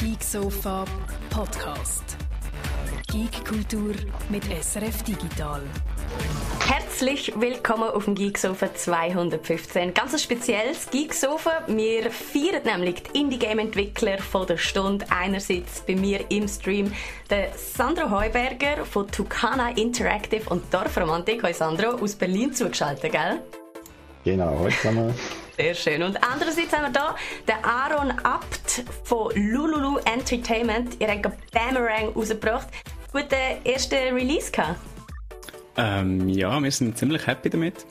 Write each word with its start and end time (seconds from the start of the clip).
Geek 0.00 0.22
Sofa 0.22 0.84
Podcast. 1.30 2.18
Geek 3.10 3.44
Kultur 3.46 3.94
mit 4.28 4.44
SRF 4.44 5.02
Digital. 5.04 5.62
Herzlich 6.60 7.32
willkommen 7.40 7.88
auf 7.88 8.04
dem 8.04 8.14
Geeksofa 8.14 8.74
215. 8.74 9.94
Ganz 9.94 10.12
ein 10.12 10.18
spezielles 10.18 10.90
Geeksofa. 10.90 11.62
Wir 11.66 12.10
feiern 12.10 12.62
nämlich 12.64 13.04
die 13.04 13.20
Indie-Game-Entwickler 13.20 14.18
von 14.18 14.46
der 14.46 14.58
Stunde. 14.58 15.06
Einerseits 15.08 15.80
bei 15.80 15.96
mir 15.96 16.30
im 16.30 16.46
Stream 16.46 16.92
der 17.30 17.52
Sandro 17.56 18.10
Heuberger 18.10 18.84
von 18.84 19.08
Tucana 19.10 19.70
Interactive 19.76 20.50
und 20.50 20.62
Dorfromantik. 20.74 21.42
Hoi 21.42 21.54
Sandro, 21.54 21.92
aus 22.02 22.14
Berlin 22.16 22.52
zugeschaltet, 22.52 23.12
gell? 23.12 23.40
Genau, 24.26 24.58
heute 24.58 24.76
zusammen. 24.78 25.14
Sehr 25.56 25.72
schön. 25.72 26.02
Und 26.02 26.16
andererseits 26.20 26.72
haben 26.72 26.92
wir 26.92 27.00
hier 27.00 27.14
den 27.46 27.64
Aaron 27.64 28.10
Abt 28.24 28.82
von 29.04 29.30
Lululu 29.36 29.98
Entertainment. 29.98 30.96
Ihr 31.00 31.06
habt 31.06 31.22
Boomerang 31.52 32.08
rausgebracht. 32.08 32.66
Guten 33.12 33.36
ersten 33.64 34.14
Release 34.16 34.50
gehabt? 34.50 34.80
Ähm, 35.76 36.28
ja, 36.28 36.60
wir 36.60 36.72
sind 36.72 36.98
ziemlich 36.98 37.24
happy 37.24 37.50
damit. 37.50 37.86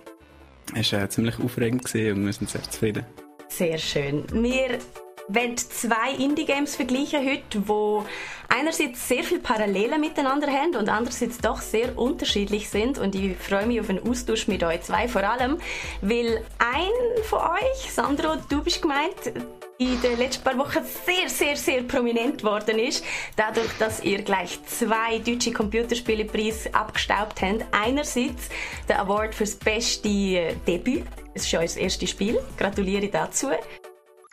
Es 0.78 0.92
war 0.92 1.04
äh, 1.04 1.10
ziemlich 1.10 1.40
aufregend 1.40 1.86
und 1.86 2.26
wir 2.26 2.34
sind 2.34 2.50
sehr 2.50 2.64
zufrieden. 2.64 3.06
Sehr 3.48 3.78
schön. 3.78 4.26
Wir 4.34 4.80
wollen 5.28 5.58
zwei 5.58 6.12
Indie-Games 6.18 6.76
vergleichen 6.76 7.26
heute, 7.26 7.60
die 7.60 8.56
einerseits 8.56 9.08
sehr 9.08 9.24
viele 9.24 9.40
Parallelen 9.40 10.00
miteinander 10.00 10.48
haben 10.48 10.76
und 10.76 10.90
andererseits 10.90 11.40
doch 11.40 11.62
sehr 11.62 11.98
unterschiedlich 11.98 12.70
sind. 12.70 12.98
Und 12.98 13.16
ich 13.16 13.38
freue 13.38 13.66
mich 13.66 13.80
auf 13.80 13.90
einen 13.90 14.08
Austausch 14.08 14.48
mit 14.48 14.64
euch 14.64 14.82
zwei 14.82 15.08
vor 15.08 15.24
allem, 15.24 15.58
weil 16.02 16.44
ein 16.60 17.24
von 17.24 17.40
euch, 17.40 17.92
Sandro, 17.92 18.36
du 18.50 18.64
bist 18.64 18.82
gemeint, 18.82 19.34
in 19.78 20.02
den 20.02 20.18
letzten 20.18 20.44
paar 20.44 20.58
Wochen 20.58 20.80
sehr, 21.06 21.28
sehr, 21.28 21.58
sehr 21.58 21.84
prominent 21.84 22.44
worden 22.44 22.80
ist. 22.80 23.04
Dadurch, 23.36 23.70
dass 23.78 24.02
ihr 24.04 24.22
gleich 24.22 24.64
zwei 24.66 25.20
deutsche 25.20 25.52
Computerspielepreise 25.52 26.74
abgestaubt 26.74 27.42
habt. 27.42 27.66
Einerseits 27.72 28.50
der 28.88 29.02
Award 29.02 29.36
fürs 29.36 29.56
beste 29.56 30.56
Debüt. 30.66 31.04
Es 31.34 31.46
ist 31.46 31.54
euer 31.54 31.84
erstes 31.84 32.10
Spiel. 32.10 32.40
Gratuliere 32.58 33.10
dazu. 33.10 33.50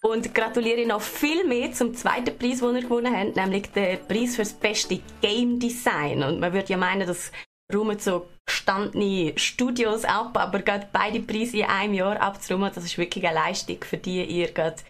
Und 0.04 0.34
gratuliere 0.34 0.84
noch 0.84 1.00
viel 1.00 1.44
mehr 1.44 1.72
zum 1.72 1.94
zweiten 1.94 2.36
Preis, 2.36 2.58
den 2.58 2.74
ihr 2.74 2.82
gewonnen 2.82 3.16
habt, 3.16 3.36
nämlich 3.36 3.70
der 3.70 3.96
Preis 3.96 4.34
fürs 4.34 4.52
beste 4.52 5.00
Game 5.20 5.60
Design. 5.60 6.24
Und 6.24 6.40
man 6.40 6.52
würde 6.52 6.70
ja 6.70 6.76
meinen, 6.76 7.06
dass 7.06 7.30
räumen 7.72 7.98
so 7.98 8.26
gestandene 8.44 9.32
Studios 9.36 10.04
ab, 10.04 10.36
aber 10.36 10.60
gerade 10.60 10.88
beide 10.92 11.20
Preise 11.20 11.58
in 11.58 11.64
einem 11.66 11.94
Jahr 11.94 12.20
abzuräumen, 12.20 12.72
das 12.74 12.84
ist 12.84 12.98
wirklich 12.98 13.24
eine 13.26 13.36
Leistung, 13.36 13.78
für 13.82 13.96
die 13.96 14.24
ihr 14.24 14.52
gerade 14.52 14.82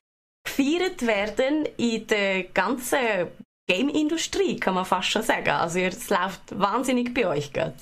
gefeiert 0.45 1.07
werden 1.07 1.67
in 1.77 2.07
der 2.07 2.45
ganzen 2.45 3.29
Game-Industrie, 3.69 4.57
kann 4.57 4.75
man 4.75 4.85
fast 4.85 5.09
schon 5.09 5.23
sagen. 5.23 5.51
Also 5.51 5.79
es 5.79 6.11
läuft 6.11 6.59
wahnsinnig 6.59 7.15
bei 7.15 7.27
euch 7.27 7.53
gerade. 7.53 7.77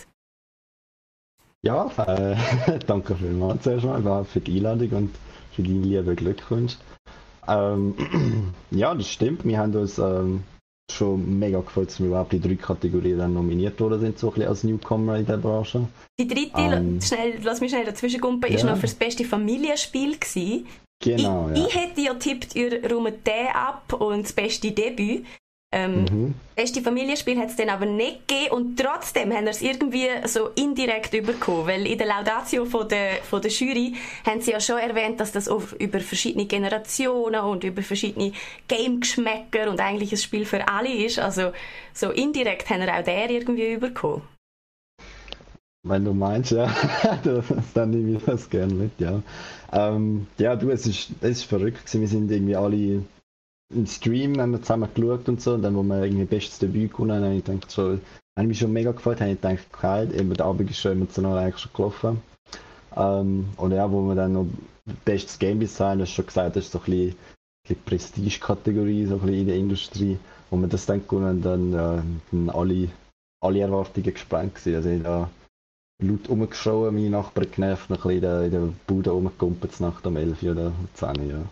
Ja, 1.63 1.91
äh, 2.07 2.79
danke 2.87 3.15
vielmals 3.15 3.63
zuerst 3.63 3.85
mal 3.85 4.25
für 4.25 4.41
die 4.41 4.57
Einladung 4.57 4.91
und 4.91 5.17
für 5.53 5.63
deine 5.63 5.81
liebe 5.81 6.15
Glückwünsche. 6.15 6.77
Ähm, 7.51 7.95
ja, 8.71 8.95
das 8.95 9.09
stimmt. 9.09 9.45
Wir 9.45 9.59
haben 9.59 9.75
uns 9.75 9.99
ähm, 9.99 10.43
schon 10.91 11.39
mega 11.39 11.61
gefreut, 11.61 11.89
dass 11.89 12.01
wir 12.01 12.09
überhaupt 12.09 12.33
in 12.33 12.43
drei 12.43 12.57
Kategorien 12.57 13.19
dann 13.19 13.35
nominiert 13.35 13.81
worden 13.81 14.01
sind, 14.01 14.19
so 14.19 14.29
ein 14.29 14.35
bisschen 14.35 14.49
als 14.49 14.65
Newcomer 14.65 15.17
in 15.19 15.27
der 15.27 15.37
Branche. 15.37 15.87
Die 16.19 16.27
dritte, 16.27 16.53
ähm, 16.57 17.01
schnell, 17.01 17.39
lass 17.43 17.61
mich 17.61 17.71
schnell 17.71 17.85
dazwischen 17.85 18.21
kumpen, 18.21 18.51
ja. 18.51 18.57
ist 18.57 18.65
noch 18.65 18.77
für 18.77 18.83
das 18.83 18.95
beste 18.95 19.25
Familienspiel 19.25 20.19
gewesen. 20.19 20.67
Genau, 21.03 21.49
ich, 21.53 21.59
ja. 21.59 21.67
ich 21.67 21.75
hätte 21.75 22.01
ja 22.03 22.15
tippt, 22.15 22.55
ihr 22.55 22.91
räumt 22.91 23.27
den 23.27 23.47
ab 23.55 23.93
und 23.95 24.25
das 24.25 24.33
beste 24.33 24.71
Debüt. 24.71 25.25
Ähm, 25.73 26.05
mhm. 26.05 26.35
Beste 26.57 26.83
Familienspiel 26.83 27.39
hat 27.39 27.51
es 27.51 27.57
dann 27.57 27.69
aber 27.69 27.87
nicht 27.87 28.27
gegeben 28.27 28.51
und 28.51 28.77
trotzdem 28.77 29.33
haben 29.33 29.45
wir 29.45 29.53
es 29.53 29.63
irgendwie 29.63 30.09
so 30.27 30.49
indirekt 30.57 31.15
überkommen, 31.15 31.67
weil 31.69 31.87
in 31.87 31.97
der 31.97 32.09
Laudatio 32.09 32.65
von 32.65 32.89
der, 32.89 33.23
von 33.23 33.41
der 33.41 33.53
Jury 33.53 33.95
haben 34.27 34.41
sie 34.41 34.51
ja 34.51 34.59
schon 34.59 34.79
erwähnt, 34.79 35.21
dass 35.21 35.31
das 35.31 35.49
auf, 35.49 35.73
über 35.75 36.01
verschiedene 36.01 36.47
Generationen 36.47 37.41
und 37.43 37.63
über 37.63 37.83
verschiedene 37.83 38.33
Game-Geschmäcker 38.67 39.71
und 39.71 39.81
eigentlich 39.81 40.11
ein 40.11 40.19
Spiel 40.19 40.45
für 40.45 40.67
alle 40.67 40.93
ist. 40.93 41.21
Also 41.21 41.53
so 41.95 42.11
indirekt 42.11 42.69
haben 42.69 42.81
wir 42.81 42.93
auch 42.93 43.05
der 43.05 43.31
irgendwie 43.31 43.73
überkommen. 43.73 44.23
Wenn 45.85 46.05
du 46.05 46.13
meinst, 46.13 46.51
ja, 46.51 46.75
dann 47.75 47.91
nehme 47.91 48.19
ich 48.19 48.25
das 48.25 48.51
gerne 48.51 48.75
mit, 48.75 48.91
ja. 48.99 49.23
Ähm, 49.73 50.27
ja, 50.37 50.57
du, 50.57 50.71
es 50.71 50.85
ist, 50.87 51.11
es 51.21 51.31
ist 51.31 51.45
verrückt 51.45 51.87
gewesen. 51.87 52.01
Wir 52.01 52.09
sind 52.09 52.31
irgendwie 52.31 52.57
alle 52.57 53.05
im 53.71 53.87
Stream 53.87 54.41
haben 54.41 54.53
wir 54.53 54.63
zusammen 54.63 54.89
geschaut 54.95 55.29
und 55.29 55.41
so. 55.41 55.55
Und 55.55 55.63
dann, 55.63 55.77
wo 55.77 55.83
wir 55.83 56.05
irgendwie 56.05 56.25
bestes 56.25 56.59
Debüt 56.59 56.93
gewonnen 56.93 57.17
haben, 57.17 57.25
habe 57.25 57.37
ich 57.37 57.45
gedacht, 57.45 57.71
so, 57.71 57.99
habe 58.37 58.49
mich 58.49 58.59
schon 58.59 58.73
mega 58.73 58.93
gefreut, 58.93 59.21
habe 59.21 59.31
ich 59.31 59.41
gedacht, 59.41 59.73
geil, 59.81 60.15
eben 60.15 60.35
der 60.35 60.47
Abend 60.47 60.71
ist 60.71 60.79
schon 60.79 60.93
emotional 60.93 61.39
eigentlich 61.39 61.59
schon 61.59 61.73
gelaufen. 61.73 62.23
Ähm, 62.97 63.49
und 63.57 63.73
ja, 63.73 63.91
wo 63.91 64.03
wir 64.03 64.15
dann 64.15 64.33
noch 64.33 64.47
bestes 65.05 65.39
Game 65.39 65.61
Design, 65.61 66.01
hast 66.01 66.11
du 66.11 66.15
schon 66.17 66.27
gesagt, 66.27 66.57
das 66.57 66.65
ist 66.65 66.73
so 66.73 66.79
ein 66.81 66.85
bisschen, 66.85 67.17
bisschen 67.63 67.85
Prestige-Kategorie, 67.85 69.07
so 69.07 69.15
ein 69.15 69.21
bisschen 69.21 69.41
in 69.41 69.47
der 69.47 69.57
Industrie. 69.57 70.19
Wo 70.51 70.57
wir 70.57 70.67
das 70.67 70.87
dann 70.87 71.07
gewonnen 71.07 71.45
haben, 71.45 71.73
dann, 71.73 72.49
äh, 72.49 72.51
alle, 72.51 72.89
alle 73.41 73.61
Erwartungen 73.61 74.13
gesprengt 74.13 74.57
gewesen. 74.57 74.77
Also 74.77 74.89
ich 74.89 75.03
da 75.03 75.31
laut 76.03 76.29
rumgeschrien, 76.29 76.95
meine 76.95 77.11
Nachbarn 77.11 77.51
genervt, 77.53 77.91
noch 77.91 78.05
ein 78.05 78.09
bisschen 78.09 78.17
in 78.17 78.21
der, 78.23 78.43
in 78.47 78.51
der 78.51 78.69
Bude 78.89 79.11
rumgekumpelt, 79.11 79.79
nach 79.81 80.01
dem 80.01 80.17
11 80.17 80.43
oder 80.43 80.73
10 80.95 81.29
ja. 81.29 81.45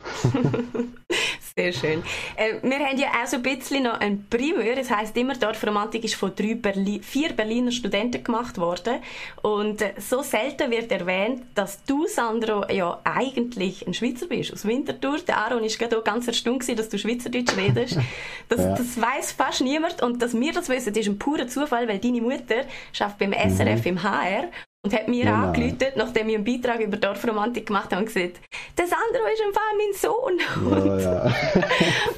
Sehr 1.59 1.73
schön. 1.73 2.05
Äh, 2.37 2.63
wir 2.63 2.79
haben 2.79 2.97
ja 2.97 3.09
auch 3.21 3.27
so 3.27 3.39
ein 3.39 3.43
bisschen 3.43 3.83
noch 3.83 3.99
ein 3.99 4.27
Primeur. 4.31 4.77
Das 4.77 4.93
heisst 4.93 5.17
immer, 5.17 5.35
Dorfromantik 5.35 6.05
ist 6.05 6.15
von 6.15 6.33
drei 6.33 6.55
Berli 6.55 7.01
vier 7.03 7.33
Berliner 7.33 7.73
Studenten 7.73 8.23
gemacht 8.23 8.59
worden. 8.59 8.99
Und 9.43 9.83
äh, 9.83 9.95
so 9.99 10.23
selten 10.23 10.71
wird 10.71 10.93
erwähnt, 10.93 11.43
dass 11.57 11.83
du, 11.83 12.07
Sandro, 12.07 12.65
ja 12.71 13.01
eigentlich 13.03 13.85
ein 13.85 13.93
Schweizer 13.93 14.27
bist, 14.29 14.53
aus 14.53 14.67
Winterthur. 14.67 15.19
Der 15.27 15.39
Aaron 15.39 15.65
ist 15.65 15.81
gerade 15.81 15.99
auch 15.99 16.05
ganz 16.05 16.29
erstaunt 16.29 16.69
dass 16.79 16.89
du 16.91 16.97
Schweizerdeutsch 16.97 17.57
redest. 17.57 17.99
Das, 18.49 18.61
ja. 18.61 18.75
das 18.75 18.99
weiß 18.99 19.33
fast 19.33 19.61
niemand. 19.61 20.01
Und 20.01 20.23
dass 20.23 20.33
wir 20.33 20.53
das 20.53 20.71
wissen, 20.71 20.95
ist 20.95 21.07
ein 21.07 21.19
purer 21.19 21.49
Zufall, 21.49 21.87
weil 21.87 21.99
deine 21.99 22.23
Mutter 22.23 22.65
schafft 22.93 23.19
beim 23.19 23.33
SRF 23.33 23.81
mhm. 23.81 23.87
im 23.87 24.03
HR 24.03 24.49
und 24.85 24.95
hat 24.95 25.09
mir 25.09 25.25
genau. 25.25 25.47
angerufen, 25.47 25.93
nachdem 25.97 26.29
ich 26.29 26.35
einen 26.37 26.45
Beitrag 26.45 26.81
über 26.81 26.97
Dorfromantik 26.97 27.67
gemacht 27.67 27.91
habe 27.91 28.03
und 28.03 28.07
gesagt, 28.07 28.41
der 28.77 28.87
Sandro 28.87 29.27
ist 29.33 29.43
im 29.45 29.53
Fall 29.53 29.75
mein 29.77 29.95
Sohn. 29.95 30.83
Und, 30.83 31.01
ja, 31.01 31.27
ja. 31.27 31.35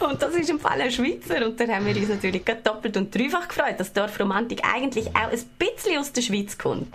und 0.09 0.21
das 0.21 0.35
ist 0.35 0.51
im 0.51 0.61
Fall 0.61 0.81
ein 0.81 0.91
Schweizer. 0.91 1.47
Und 1.47 1.59
dann 1.59 1.71
haben 1.71 1.87
wir 1.87 1.97
uns 1.97 2.09
natürlich 2.09 2.43
doppelt 2.63 2.97
und 2.97 3.15
dreifach 3.15 3.49
gefreut, 3.49 3.79
dass 3.79 3.93
Dorfromantik 3.93 4.61
eigentlich 4.65 5.09
auch 5.09 5.31
ein 5.31 5.41
bisschen 5.59 5.99
aus 5.99 6.13
der 6.13 6.23
Schweiz 6.23 6.59
kommt. 6.59 6.93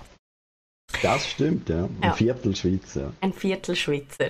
Das 1.01 1.27
stimmt, 1.29 1.67
ja. 1.67 1.85
Ein 1.85 1.99
ja. 2.03 2.13
Viertel 2.13 2.55
Schweizer. 2.55 3.11
Ein 3.21 3.33
Viertel 3.33 3.75
Schweizer. 3.75 4.29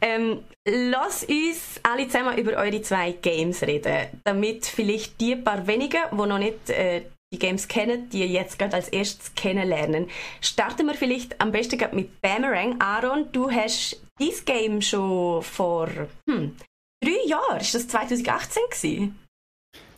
Ähm, 0.00 0.40
lass 0.66 1.24
uns 1.24 1.80
alle 1.84 2.08
zusammen 2.08 2.36
über 2.38 2.52
eure 2.52 2.82
zwei 2.82 3.12
Games 3.12 3.62
reden, 3.62 4.08
damit 4.24 4.66
vielleicht 4.66 5.20
die 5.20 5.36
paar 5.36 5.66
wenigen, 5.66 6.02
die 6.10 6.16
noch 6.16 6.38
nicht 6.38 6.70
äh, 6.70 7.02
die 7.32 7.38
Games 7.38 7.66
kennen, 7.66 8.08
die 8.10 8.20
ihr 8.20 8.28
jetzt 8.28 8.58
gerade 8.58 8.76
als 8.76 8.88
erstes 8.88 9.34
kennenlernen. 9.34 10.08
Starten 10.40 10.86
wir 10.86 10.94
vielleicht 10.94 11.40
am 11.40 11.50
besten 11.50 11.78
gerade 11.78 11.96
mit 11.96 12.20
Boomerang. 12.20 12.80
Aaron, 12.80 13.32
du 13.32 13.50
hast 13.50 14.00
dieses 14.20 14.44
Game 14.44 14.82
schon 14.82 15.42
vor 15.42 15.88
hm, 16.28 16.56
drei 17.02 17.26
Jahren, 17.26 17.60
ist 17.60 17.74
das 17.74 17.88
2018 17.88 18.62
gewesen? 18.70 19.18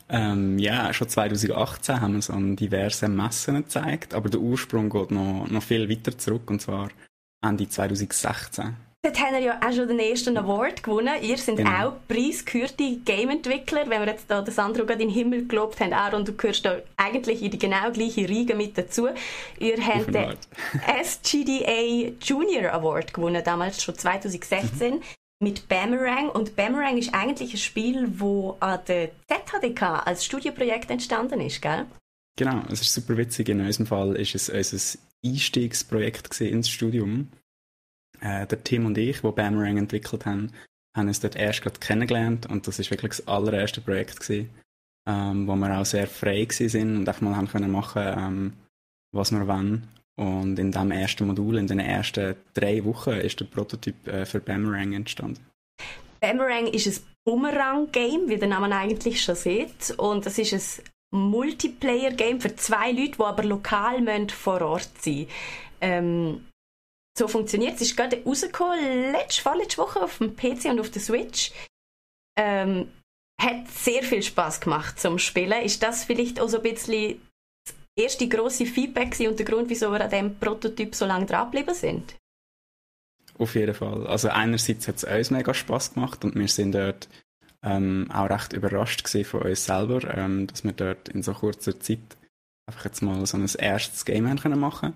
Ähm, 0.07 0.59
ja, 0.59 0.93
schon 0.93 1.09
2018 1.09 1.99
haben 1.99 2.13
wir 2.13 2.19
es 2.19 2.29
an 2.29 2.55
diversen 2.55 3.15
Messen 3.15 3.55
gezeigt, 3.55 4.13
aber 4.13 4.29
der 4.29 4.39
Ursprung 4.39 4.89
geht 4.89 5.11
noch, 5.11 5.47
noch 5.49 5.63
viel 5.63 5.89
weiter 5.89 6.15
zurück, 6.17 6.49
und 6.49 6.61
zwar 6.61 6.89
Ende 7.43 7.67
2016. 7.67 8.75
Dort 9.05 9.19
haben 9.19 9.33
wir 9.33 9.39
ja 9.39 9.59
auch 9.63 9.71
schon 9.71 9.87
den 9.87 9.99
ersten 9.99 10.35
Award 10.35 10.81
gewonnen. 10.81 11.13
Ihr 11.21 11.37
seid 11.37 11.57
genau. 11.57 11.89
auch 11.89 11.93
preisgehörte 12.07 12.97
Game-Entwickler. 13.05 13.87
Wenn 13.87 14.01
wir 14.01 14.07
jetzt 14.07 14.31
da 14.31 14.41
den 14.41 14.51
Sandro 14.51 14.83
gerade 14.83 15.03
in 15.03 15.09
den 15.09 15.15
Himmel 15.15 15.45
gelobt 15.45 15.79
haben, 15.79 15.93
Aaron, 15.93 16.25
du 16.25 16.33
gehörst 16.33 16.65
da 16.65 16.79
eigentlich 16.97 17.43
in 17.43 17.51
die 17.51 17.59
genau 17.59 17.91
gleiche 17.91 18.27
Riege 18.27 18.55
mit 18.55 18.75
dazu. 18.75 19.09
Ihr 19.59 19.77
habt 19.85 20.11
den 20.11 20.35
SGDA 21.03 22.13
Junior 22.19 22.73
Award 22.73 23.13
gewonnen, 23.13 23.43
damals 23.45 23.83
schon 23.83 23.93
2016. 23.93 24.95
Mhm. 24.95 25.01
Mit 25.39 25.67
Boomerang. 25.67 26.29
Und 26.29 26.55
Boomerang 26.55 26.97
ist 26.97 27.13
eigentlich 27.13 27.53
ein 27.53 27.59
Spiel, 27.59 28.07
das 28.07 28.55
an 28.59 28.79
der 28.87 29.11
ZHDK 29.27 30.01
als 30.03 30.25
Studioprojekt 30.25 30.89
entstanden 30.89 31.41
ist, 31.41 31.61
gell? 31.61 31.85
Genau, 32.39 32.63
es 32.71 32.81
ist 32.81 32.91
super 32.91 33.15
witzig. 33.17 33.49
In 33.49 33.61
unserem 33.61 33.85
Fall 33.85 34.15
ist 34.15 34.33
es 34.33 34.49
unser 34.49 34.97
Einstiegsprojekt 35.23 36.41
ins 36.41 36.71
Studium 36.71 37.29
äh, 38.25 38.47
der 38.47 38.63
Tim 38.63 38.85
und 38.85 38.97
ich, 38.97 39.17
die 39.17 39.21
Boomerang 39.21 39.77
entwickelt 39.77 40.25
haben, 40.25 40.51
haben 40.97 41.07
uns 41.07 41.19
dort 41.19 41.35
erst 41.35 41.61
gerade 41.61 41.79
kennengelernt 41.79 42.47
und 42.47 42.67
das 42.67 42.79
ist 42.79 42.89
wirklich 42.89 43.11
das 43.11 43.27
allererste 43.27 43.81
Projekt 43.81 44.19
gewesen, 44.19 44.49
ähm, 45.07 45.47
wo 45.47 45.55
wir 45.55 45.77
auch 45.77 45.85
sehr 45.85 46.07
frei 46.07 46.47
sind 46.49 46.97
und 46.97 47.07
einfach 47.07 47.21
mal 47.21 47.35
haben 47.35 47.47
können 47.47 47.71
machen, 47.71 48.03
ähm, 48.03 48.53
was 49.13 49.31
wir 49.31 49.47
wollen. 49.47 49.87
Und 50.17 50.57
in 50.59 50.71
dem 50.71 50.91
ersten 50.91 51.27
Modul, 51.27 51.57
in 51.57 51.67
den 51.67 51.79
ersten 51.79 52.35
drei 52.53 52.83
Wochen, 52.85 53.11
ist 53.11 53.39
der 53.39 53.45
Prototyp 53.45 54.07
äh, 54.07 54.25
für 54.25 54.39
Boomerang 54.39 54.93
entstanden. 54.93 55.45
Boomerang 56.21 56.67
ist 56.67 56.87
ein 56.87 57.03
Bumerang-Game, 57.25 58.29
wie 58.29 58.37
der 58.37 58.47
Name 58.47 58.73
eigentlich 58.73 59.21
schon 59.21 59.35
sieht. 59.35 59.93
Und 59.97 60.25
das 60.25 60.37
ist 60.37 60.53
ein 60.53 61.19
Multiplayer-Game 61.19 62.39
für 62.39 62.55
zwei 62.55 62.91
Leute, 62.91 63.17
die 63.17 63.23
aber 63.23 63.43
lokal 63.43 64.27
vor 64.29 64.61
Ort 64.61 64.89
sein 65.01 65.27
ähm, 65.81 66.45
so 67.17 67.27
funktioniert 67.27 67.75
es. 67.75 67.81
ist 67.81 67.97
gerade 67.97 68.21
rausgekommen, 68.23 69.11
letzte, 69.11 69.41
vorletzte 69.41 69.77
Woche 69.77 70.01
auf 70.01 70.17
dem 70.17 70.35
PC 70.35 70.65
und 70.65 70.79
auf 70.79 70.89
der 70.89 71.01
Switch. 71.01 71.51
Ähm, 72.37 72.91
hat 73.41 73.67
sehr 73.69 74.03
viel 74.03 74.23
Spaß 74.23 74.61
gemacht 74.61 74.99
zum 74.99 75.19
Spielen. 75.19 75.63
Ist 75.63 75.83
das 75.83 76.03
vielleicht 76.03 76.39
auch 76.39 76.49
so 76.49 76.57
ein 76.57 76.63
bisschen 76.63 77.21
das 77.65 77.75
erste 77.95 78.27
grosse 78.27 78.65
Feedback 78.65 79.17
und 79.19 79.39
der 79.39 79.45
Grund, 79.45 79.69
wieso 79.69 79.91
wir 79.91 80.01
an 80.01 80.09
diesem 80.09 80.35
Prototyp 80.37 80.95
so 80.95 81.05
lange 81.05 81.25
dranbleiben 81.25 81.73
sind? 81.73 82.15
Auf 83.37 83.55
jeden 83.55 83.73
Fall. 83.73 84.07
Also 84.07 84.29
einerseits 84.29 84.87
hat 84.87 84.97
es 84.97 85.03
uns 85.03 85.31
mega 85.31 85.53
Spaß 85.53 85.93
gemacht 85.93 86.23
und 86.23 86.35
wir 86.35 86.47
sind 86.47 86.73
dort 86.73 87.09
ähm, 87.63 88.09
auch 88.13 88.29
recht 88.29 88.53
überrascht 88.53 89.07
von 89.25 89.41
uns 89.41 89.65
selber, 89.65 90.15
ähm, 90.15 90.47
dass 90.47 90.63
wir 90.63 90.71
dort 90.71 91.09
in 91.09 91.23
so 91.23 91.33
kurzer 91.33 91.79
Zeit 91.79 91.99
einfach 92.67 92.85
jetzt 92.85 93.01
mal 93.01 93.25
so 93.25 93.37
ein 93.37 93.47
erstes 93.57 94.05
Game 94.05 94.29
haben 94.29 94.39
können 94.39 94.59
machen 94.59 94.93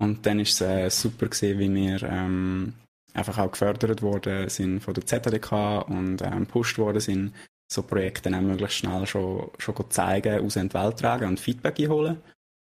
Und 0.00 0.26
dann 0.26 0.40
ist 0.40 0.60
es 0.60 0.60
äh, 0.60 0.90
super 0.90 1.26
gewesen, 1.26 1.58
wie 1.58 1.74
wir 1.74 2.02
ähm, 2.04 2.74
einfach 3.14 3.38
auch 3.38 3.50
gefördert 3.50 4.02
worden 4.02 4.48
sind 4.48 4.80
von 4.80 4.94
der 4.94 5.06
ZDK 5.06 5.88
und 5.88 6.22
ähm, 6.22 6.40
gepusht 6.40 6.78
worden 6.78 7.00
sind, 7.00 7.34
so 7.70 7.82
Projekte 7.82 8.30
dann 8.30 8.46
möglichst 8.46 8.78
schnell 8.78 9.06
schon, 9.06 9.50
schon 9.58 9.90
zeigen, 9.90 10.44
aus 10.44 10.56
in 10.56 10.68
die 10.68 10.74
Welt 10.74 10.98
tragen 10.98 11.28
und 11.28 11.40
Feedback 11.40 11.78
einholen. 11.80 12.22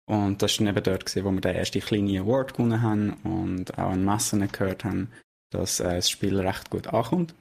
Und 0.10 0.42
das 0.42 0.58
war 0.58 0.66
dann 0.66 0.76
eben 0.76 0.84
dort, 0.84 1.06
gewesen, 1.06 1.26
wo 1.26 1.32
wir 1.32 1.42
den 1.42 1.56
ersten 1.56 1.82
kleinen 1.82 2.18
Award 2.18 2.54
gewonnen 2.54 2.82
haben 2.82 3.14
und 3.24 3.78
auch 3.78 3.92
an 3.92 4.06
Messen 4.06 4.50
gehört 4.50 4.86
haben, 4.86 5.12
dass 5.52 5.82
äh, 5.82 5.96
das 5.96 6.10
Spiel 6.10 6.40
recht 6.40 6.70
gut 6.70 6.88
ankommt. 6.88 7.36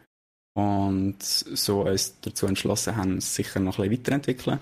Und 0.55 1.23
so 1.23 1.83
uns 1.83 2.19
dazu 2.23 2.47
entschlossen 2.47 2.97
haben, 2.97 3.19
es 3.19 3.35
sicher 3.35 3.61
noch 3.61 3.79
ein 3.79 3.89
bisschen 3.89 4.01
weiterentwickeln. 4.01 4.59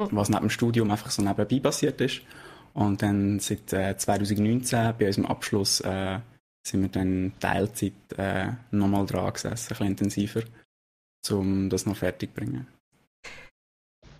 Mhm. 0.00 0.08
Was 0.12 0.28
neben 0.28 0.40
dem 0.40 0.50
Studium 0.50 0.90
einfach 0.90 1.10
so 1.10 1.22
nebenbei 1.22 1.60
passiert 1.60 2.00
ist. 2.00 2.22
Und 2.74 3.02
dann 3.02 3.40
seit 3.40 3.72
äh, 3.72 3.96
2019, 3.96 4.94
bei 4.98 5.06
unserem 5.06 5.26
Abschluss, 5.26 5.80
äh, 5.80 6.18
sind 6.66 6.82
wir 6.82 6.88
dann 6.88 7.32
Teilzeit 7.40 7.92
äh, 8.16 8.52
nochmal 8.70 9.06
dran 9.06 9.32
gesessen, 9.32 9.66
ein 9.66 9.68
bisschen 9.68 9.86
intensiver, 9.86 10.42
um 11.30 11.70
das 11.70 11.86
noch 11.86 11.96
fertig 11.96 12.34
zu 12.34 12.40
bringen. 12.40 12.66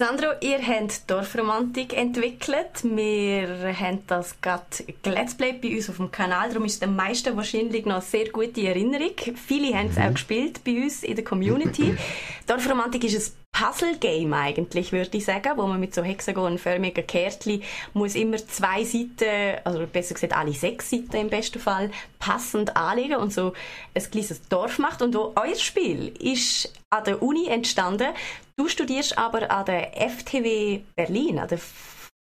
Sandro, 0.01 0.29
ihr 0.43 0.65
habt 0.65 1.11
Dorfromantik 1.11 1.93
entwickelt. 1.93 2.85
Wir 2.85 3.77
haben 3.77 4.05
das 4.07 4.41
gerade 4.41 4.65
Let's 5.05 5.35
Play 5.35 5.55
bei 5.61 5.75
uns 5.75 5.91
auf 5.91 5.97
dem 5.97 6.13
Kanal. 6.13 6.51
Darum 6.51 6.67
ist 6.67 6.81
den 6.81 6.95
meisten 6.95 7.37
wahrscheinlich 7.37 7.85
noch 7.85 8.01
sehr 8.01 8.31
gute 8.31 8.65
Erinnerung. 8.65 9.11
Viele 9.35 9.77
haben 9.77 9.89
es 9.89 9.99
auch 9.99 10.13
gespielt 10.13 10.63
bei 10.65 10.81
uns 10.85 11.03
in 11.03 11.17
der 11.17 11.25
Community. 11.25 11.97
Dorfromantik 12.47 13.03
ist 13.03 13.17
ein 13.17 13.35
Puzzle-Game 13.53 14.33
eigentlich, 14.35 14.93
würde 14.93 15.17
ich 15.17 15.25
sagen, 15.25 15.53
wo 15.57 15.67
man 15.67 15.81
mit 15.81 15.93
so 15.95 16.03
hexagonförmigen 16.03 17.07
Kärtchen 17.07 17.63
muss 17.93 18.15
immer 18.15 18.37
zwei 18.37 18.85
Seiten, 18.85 19.59
also 19.65 19.85
besser 19.87 20.15
gesagt 20.15 20.37
alle 20.37 20.53
sechs 20.53 20.91
Seiten 20.91 21.17
im 21.17 21.29
besten 21.29 21.59
Fall, 21.59 21.91
passend 22.21 22.77
anlegen 22.77 23.17
und 23.17 23.33
so 23.33 23.53
ein 23.95 24.11
kleines 24.11 24.47
Dorf 24.49 24.79
macht. 24.79 25.03
Und 25.03 25.17
auch 25.17 25.33
euer 25.35 25.57
Spiel 25.57 26.13
ist 26.21 26.73
an 26.91 27.05
der 27.05 27.21
Uni 27.21 27.49
entstanden. 27.49 28.09
Du 28.57 28.69
studierst 28.69 29.19
aber 29.19 29.51
an 29.51 29.65
der 29.65 29.93
FTW 30.09 30.81
Berlin, 30.95 31.41
an 31.41 31.49
der 31.49 31.59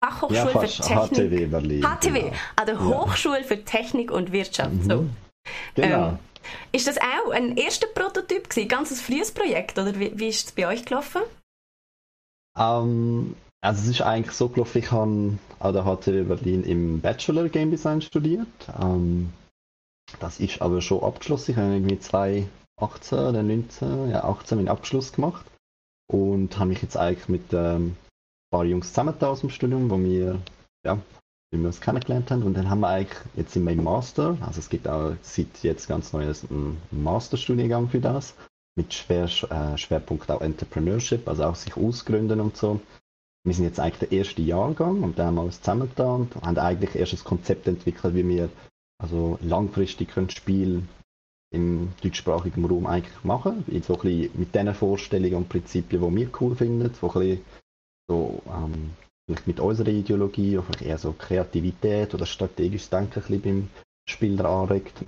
Fachhochschule 0.04 0.52
ja, 0.52 0.60
für 0.60 0.82
Technik. 0.82 1.10
HTW 1.10 1.46
Berlin. 1.46 1.82
HTW, 1.82 2.20
genau. 2.20 2.32
an 2.56 2.66
der 2.66 2.84
Hochschule 2.84 3.40
ja. 3.40 3.46
für 3.46 3.64
Technik 3.64 4.10
und 4.10 4.32
Wirtschaft. 4.32 4.72
Mhm. 4.72 4.90
So. 4.90 5.06
Genau. 5.74 6.08
Ähm, 6.08 6.18
ist 6.72 6.86
das 6.86 6.98
auch 6.98 7.30
ein 7.30 7.56
erster 7.56 7.86
Prototyp 7.86 8.48
gewesen, 8.48 8.68
ganz 8.68 8.90
ein 8.90 8.96
frühes 8.96 9.32
Projekt 9.32 9.78
oder 9.78 9.98
wie, 9.98 10.18
wie 10.18 10.28
ist 10.28 10.46
es 10.46 10.52
bei 10.52 10.66
euch 10.66 10.84
gelaufen? 10.84 11.22
Um, 12.56 12.64
ähm, 12.64 13.36
also 13.60 13.82
es 13.82 13.88
ist 13.88 14.02
eigentlich 14.02 14.36
so 14.36 14.48
gelaufen, 14.48 14.78
ich 14.78 14.90
habe 14.90 15.38
an 15.58 15.72
der 15.72 15.84
HTW 15.84 16.22
Berlin 16.24 16.64
im 16.64 17.00
Bachelor 17.00 17.48
Game 17.48 17.70
Design 17.70 18.02
studiert. 18.02 18.46
Um, 18.78 18.82
ähm, 18.82 19.32
das 20.20 20.38
ist 20.38 20.60
aber 20.60 20.80
schon 20.80 21.02
abgeschlossen. 21.02 21.52
Ich 21.52 21.56
habe 21.56 21.74
irgendwie 21.74 21.98
2018 21.98 23.18
oder 23.18 23.42
19, 23.42 24.10
ja 24.10 24.24
18 24.24 24.58
meinen 24.58 24.68
Abschluss 24.68 25.12
gemacht 25.12 25.46
und 26.06 26.56
habe 26.58 26.68
mich 26.68 26.82
jetzt 26.82 26.96
eigentlich 26.96 27.28
mit 27.28 27.52
ähm, 27.52 27.86
ein 27.86 27.96
paar 28.50 28.64
Jungs 28.64 28.88
zusammengetan 28.88 29.30
aus 29.30 29.40
dem 29.40 29.50
Studium, 29.50 29.90
wo 29.90 29.98
wir 29.98 30.40
ja, 30.84 30.98
wir 31.60 31.68
uns 31.68 31.80
kennengelernt 31.80 32.30
haben. 32.30 32.42
Und 32.42 32.54
dann 32.54 32.70
haben 32.70 32.80
wir 32.80 32.88
eigentlich, 32.88 33.18
jetzt 33.36 33.52
sind 33.52 33.64
wir 33.64 33.72
im 33.72 33.84
Master, 33.84 34.36
also 34.40 34.58
es 34.58 34.68
gibt 34.68 34.88
auch 34.88 35.14
seit 35.22 35.62
jetzt 35.62 35.88
ganz 35.88 36.12
neues 36.12 36.44
einen 36.50 36.80
Masterstudiengang 36.90 37.88
für 37.88 38.00
das, 38.00 38.34
mit 38.76 38.92
Schwer, 38.92 39.24
äh, 39.24 39.78
Schwerpunkt 39.78 40.30
auch 40.30 40.40
Entrepreneurship, 40.40 41.28
also 41.28 41.44
auch 41.44 41.54
sich 41.54 41.76
ausgründen 41.76 42.40
und 42.40 42.56
so. 42.56 42.80
Wir 43.44 43.54
sind 43.54 43.64
jetzt 43.64 43.78
eigentlich 43.78 44.08
der 44.08 44.18
erste 44.18 44.42
Jahrgang 44.42 45.02
und 45.02 45.18
da 45.18 45.26
haben 45.26 45.34
wir 45.34 45.42
uns 45.42 45.60
zusammengetan 45.60 46.28
und 46.34 46.42
haben 46.42 46.58
eigentlich 46.58 46.94
erst 46.94 47.12
ein 47.12 47.24
Konzept 47.24 47.68
entwickelt, 47.68 48.14
wie 48.14 48.26
wir 48.26 48.48
also 48.98 49.38
langfristig 49.42 50.08
können 50.08 50.30
Spiel 50.30 50.82
im 51.52 51.92
deutschsprachigen 52.02 52.64
Raum 52.64 52.86
eigentlich 52.86 53.22
machen, 53.22 53.64
so 53.66 53.94
ein 53.94 54.00
bisschen 54.00 54.30
mit 54.34 54.54
den 54.54 54.74
Vorstellungen 54.74 55.34
und 55.34 55.48
Prinzipien, 55.48 56.00
die 56.00 56.16
wir 56.16 56.30
cool 56.40 56.56
finden, 56.56 56.92
so 56.94 57.08
ein 57.12 57.12
bisschen 57.12 57.44
so 58.08 58.42
ähm, 58.48 58.90
vielleicht 59.26 59.46
mit 59.46 59.60
unserer 59.60 59.88
Ideologie 59.88 60.58
oder 60.58 60.66
vielleicht 60.66 60.82
eher 60.82 60.98
so 60.98 61.12
Kreativität 61.12 62.14
oder 62.14 62.26
strategisches 62.26 62.90
Denken 62.90 63.20
ein 63.20 63.22
bisschen 63.22 63.42
beim 63.42 63.68
Spieler 64.08 64.44
anregt. 64.46 65.04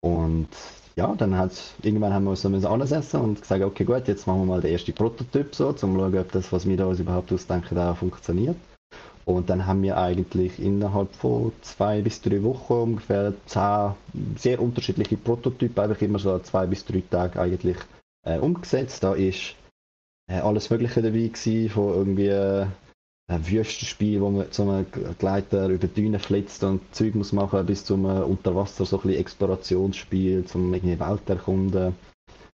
Und 0.00 0.48
ja, 0.96 1.14
dann 1.14 1.36
hat 1.36 1.52
irgendwann 1.82 2.12
haben 2.12 2.24
wir 2.24 2.30
uns 2.30 2.42
so 2.42 2.48
ansetzen 2.48 3.20
und 3.20 3.40
gesagt, 3.40 3.62
okay 3.62 3.84
gut, 3.84 4.08
jetzt 4.08 4.26
machen 4.26 4.40
wir 4.40 4.46
mal 4.46 4.60
den 4.60 4.72
ersten 4.72 4.92
Prototyp 4.92 5.54
so, 5.54 5.68
um 5.68 5.76
zu 5.76 5.86
schauen, 5.86 6.18
ob 6.18 6.32
das, 6.32 6.52
was 6.52 6.66
wir 6.66 6.76
da 6.76 6.86
uns 6.86 7.00
überhaupt 7.00 7.32
ausdenken, 7.32 7.74
da 7.74 7.94
funktioniert. 7.94 8.56
Und 9.24 9.50
dann 9.50 9.66
haben 9.66 9.82
wir 9.82 9.96
eigentlich 9.96 10.58
innerhalb 10.58 11.14
von 11.14 11.52
zwei 11.62 12.02
bis 12.02 12.20
drei 12.20 12.42
Wochen 12.42 12.72
ungefähr 12.72 13.32
zehn 13.46 13.94
sehr 14.36 14.60
unterschiedliche 14.60 15.16
Prototypen, 15.16 15.82
einfach 15.82 16.02
immer 16.02 16.18
so 16.18 16.38
zwei 16.40 16.66
bis 16.66 16.84
drei 16.84 17.02
Tage 17.08 17.40
eigentlich 17.40 17.76
äh, 18.26 18.38
umgesetzt. 18.38 19.04
Da 19.04 19.14
ist 19.14 19.54
äh, 20.28 20.40
alles 20.40 20.70
Mögliche 20.70 21.02
dabei 21.02 21.28
gewesen, 21.28 21.70
von 21.70 21.94
irgendwie 21.94 22.66
ein 23.28 23.46
Wüstenspiel, 23.46 24.20
wo 24.20 24.30
man 24.30 24.50
zu 24.50 24.62
einem 24.62 24.86
Gleiter 25.18 25.68
über 25.68 25.86
die 25.86 25.94
Düne 25.94 26.18
flitzt 26.18 26.64
und 26.64 26.80
Zeug 26.94 27.14
muss 27.14 27.32
machen, 27.32 27.64
bis 27.66 27.84
zum 27.84 28.04
Unterwasser 28.04 28.84
so 28.84 28.96
ein 28.96 29.02
bisschen 29.02 29.20
Explorationsspiel, 29.20 30.44
zum 30.44 30.72
irgendwie 30.74 30.98
Welt 30.98 31.28
erkunden. 31.28 31.94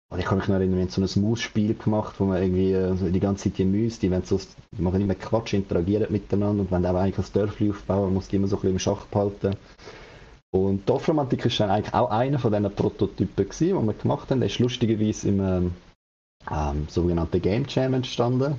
Und 0.08 0.20
ich 0.20 0.24
kann 0.24 0.38
mich 0.38 0.46
noch 0.46 0.54
erinnern, 0.54 0.76
wir 0.76 0.82
haben 0.82 0.90
so 0.90 1.20
ein 1.20 1.28
Mausspiel 1.28 1.74
gemacht, 1.74 2.14
wo 2.18 2.26
man 2.26 2.40
irgendwie 2.40 2.74
also 2.76 3.08
die 3.08 3.20
ganze 3.20 3.44
Zeit 3.44 3.58
die 3.58 3.64
Mäuse, 3.64 4.00
die, 4.00 4.20
so, 4.24 4.38
die 4.70 4.82
machen 4.82 5.00
immer 5.00 5.16
Quatsch, 5.16 5.54
interagieren 5.54 6.12
miteinander 6.12 6.62
und 6.62 6.70
wenn 6.70 6.86
auch 6.86 6.94
eigentlich 6.94 7.18
ein 7.18 7.32
Dörfli 7.32 7.70
aufbauen, 7.70 8.14
muss 8.14 8.28
die 8.28 8.36
immer 8.36 8.46
so 8.46 8.56
ein 8.56 8.60
bisschen 8.60 8.74
im 8.74 8.78
Schach 8.78 9.06
behalten. 9.06 9.56
Und 10.52 10.88
Dorfromantik 10.88 11.44
ist 11.44 11.58
dann 11.58 11.70
eigentlich 11.70 11.92
auch 11.92 12.10
einer 12.10 12.38
von 12.38 12.52
diesen 12.52 12.72
Prototypen 12.72 13.48
gewesen, 13.48 13.80
die 13.80 13.86
wir 13.86 13.94
gemacht 13.94 14.30
haben. 14.30 14.40
Der 14.40 14.48
ist 14.48 14.60
lustigerweise 14.60 15.28
im 15.28 15.40
ähm, 15.40 15.74
ähm, 16.50 16.86
sogenannten 16.88 17.42
Game 17.42 17.66
Jam 17.68 17.94
entstanden 17.94 18.54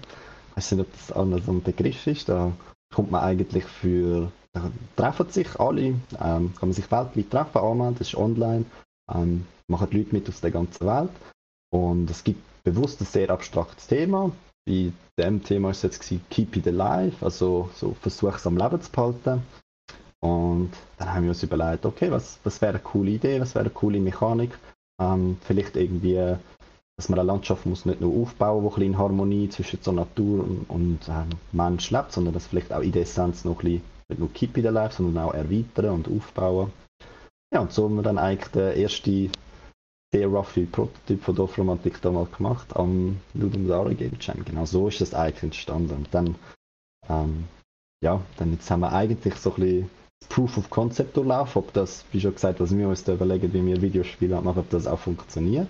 weiß 0.57 0.71
nicht, 0.71 0.81
ob 0.81 0.91
das 0.91 1.11
auch 1.11 1.25
noch 1.25 1.43
so 1.43 1.51
ein 1.51 1.63
Begriff 1.63 2.07
ist, 2.07 2.29
da 2.29 2.51
kommt 2.93 3.11
man 3.11 3.21
eigentlich 3.21 3.63
für, 3.63 4.31
da 4.53 4.71
treffen 4.95 5.29
sich 5.29 5.59
alle, 5.59 5.81
ähm, 5.83 6.01
kann 6.19 6.53
man 6.61 6.73
sich 6.73 6.91
weltweit 6.91 7.29
treffen, 7.29 7.59
anmelden, 7.59 7.95
das 7.99 8.07
ist 8.07 8.15
online, 8.15 8.65
ähm, 9.13 9.45
machen 9.67 9.89
Leute 9.91 10.13
mit 10.13 10.27
aus 10.27 10.41
der 10.41 10.51
ganzen 10.51 10.87
Welt 10.87 11.11
und 11.71 12.09
es 12.09 12.23
gibt 12.23 12.41
bewusst 12.63 12.99
ein 13.01 13.05
sehr 13.05 13.29
abstraktes 13.29 13.87
Thema. 13.87 14.31
Bei 14.67 14.91
dem 15.17 15.43
Thema 15.43 15.71
ist 15.71 15.77
es 15.77 15.83
jetzt 15.83 16.01
gewesen, 16.01 16.25
Keep 16.29 16.57
It 16.57 16.67
Alive, 16.67 17.23
also 17.23 17.69
so 17.75 17.95
versuch 18.01 18.35
es 18.35 18.47
am 18.47 18.57
Leben 18.57 18.81
zu 18.81 18.91
behalten. 18.91 19.41
Und 20.19 20.71
dann 20.97 21.13
haben 21.13 21.23
wir 21.23 21.29
uns 21.29 21.43
überlegt, 21.43 21.85
okay, 21.85 22.11
was, 22.11 22.39
was 22.43 22.59
wäre 22.61 22.73
eine 22.73 22.81
coole 22.81 23.11
Idee, 23.11 23.39
was 23.39 23.53
wäre 23.53 23.65
eine 23.65 23.73
coole 23.73 23.99
Mechanik, 23.99 24.57
ähm, 24.99 25.37
vielleicht 25.41 25.77
irgendwie 25.77 26.35
dass 26.97 27.09
man 27.09 27.19
eine 27.19 27.27
Landschaft 27.27 27.65
muss 27.65 27.85
nicht 27.85 28.01
nur 28.01 28.21
aufbauen, 28.21 28.63
wo 28.63 28.73
ein 28.75 28.81
in 28.81 28.97
Harmonie 28.97 29.49
zwischen 29.49 29.79
der 29.85 29.93
Natur 29.93 30.43
und, 30.43 30.65
und 30.67 30.99
ähm, 31.07 31.29
Mensch 31.51 31.91
lebt, 31.91 32.11
sondern 32.11 32.33
dass 32.33 32.47
vielleicht 32.47 32.73
auch 32.73 32.81
in 32.81 32.91
der 32.91 33.03
Essenz 33.03 33.45
noch 33.45 33.59
ein 33.59 33.63
bisschen, 33.63 33.81
nicht 34.09 34.19
nur 34.19 34.33
Keep 34.33 34.57
in 34.57 34.63
Life, 34.65 34.95
sondern 34.95 35.23
auch 35.23 35.33
erweitern 35.33 35.91
und 35.91 36.07
aufbauen. 36.07 36.71
Ja, 37.53 37.61
und 37.61 37.71
so 37.71 37.85
haben 37.85 37.95
wir 37.95 38.01
dann 38.01 38.17
eigentlich 38.17 38.51
den 38.51 38.81
ersten 38.81 39.31
sehr 40.11 40.27
rough 40.27 40.57
Prototyp 40.71 41.23
von 41.23 41.35
Dorfromantik 41.35 42.01
damals 42.01 42.31
gemacht 42.31 42.75
am 42.75 43.17
Ludum 43.33 43.67
Dare 43.67 43.93
Game 43.93 44.17
Jam. 44.19 44.43
Genau 44.43 44.65
so 44.65 44.87
ist 44.87 45.01
das 45.01 45.13
eigentlich 45.13 45.43
entstanden. 45.43 45.97
Und 45.97 46.07
dann, 46.11 46.35
ähm, 47.09 47.43
ja, 48.03 48.21
dann 48.37 48.53
jetzt 48.53 48.71
haben 48.71 48.79
wir 48.79 48.91
eigentlich 48.91 49.35
so 49.35 49.51
ein 49.51 49.55
bisschen 49.55 49.89
Proof 50.29 50.57
of 50.57 50.69
Concept 50.69 51.15
durchlaufen, 51.15 51.59
ob 51.59 51.73
das, 51.73 52.05
wie 52.11 52.21
schon 52.21 52.33
gesagt, 52.33 52.59
was 52.59 52.75
wir 52.75 52.87
uns 52.87 53.03
da 53.03 53.13
überlegen, 53.13 53.53
wie 53.53 53.65
wir 53.65 53.81
Videospiele 53.81 54.41
machen, 54.41 54.59
ob 54.59 54.69
das 54.69 54.87
auch 54.87 54.99
funktioniert. 54.99 55.69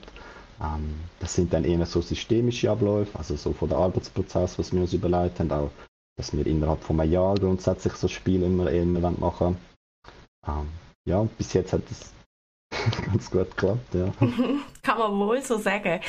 Ähm, 0.62 0.96
das 1.20 1.36
sind 1.36 1.54
dann 1.54 1.66
eher 1.66 1.86
so 1.86 2.02
systemische 2.02 2.70
Abläufe, 2.72 3.18
also 3.18 3.36
so 3.36 3.54
von 3.54 3.70
der 3.70 3.78
Arbeitsprozess, 3.78 4.58
was 4.58 4.74
wir 4.74 4.82
uns 4.82 4.94
überlegt 4.94 5.40
haben, 5.40 5.52
auch, 5.52 5.72
dass 6.18 6.36
wir 6.36 6.46
innerhalb 6.48 6.82
von 6.82 7.00
einem 7.00 7.12
Jahr 7.12 7.36
grundsätzlich 7.36 7.94
so 7.94 8.08
Spiele 8.08 8.48
immer 8.48 8.70
eher 8.70 8.86
machen. 8.86 9.58
Ähm, 10.48 10.68
ja, 11.06 11.28
bis 11.38 11.54
jetzt 11.54 11.74
hat 11.74 11.84
es 11.92 12.14
ganz 13.06 13.30
gut 13.30 13.52
geklappt, 13.52 13.94
ja. 13.94 14.12
kann 14.82 14.98
man 14.98 15.20
wohl 15.20 15.42
so 15.42 15.58
sagen. 15.58 16.02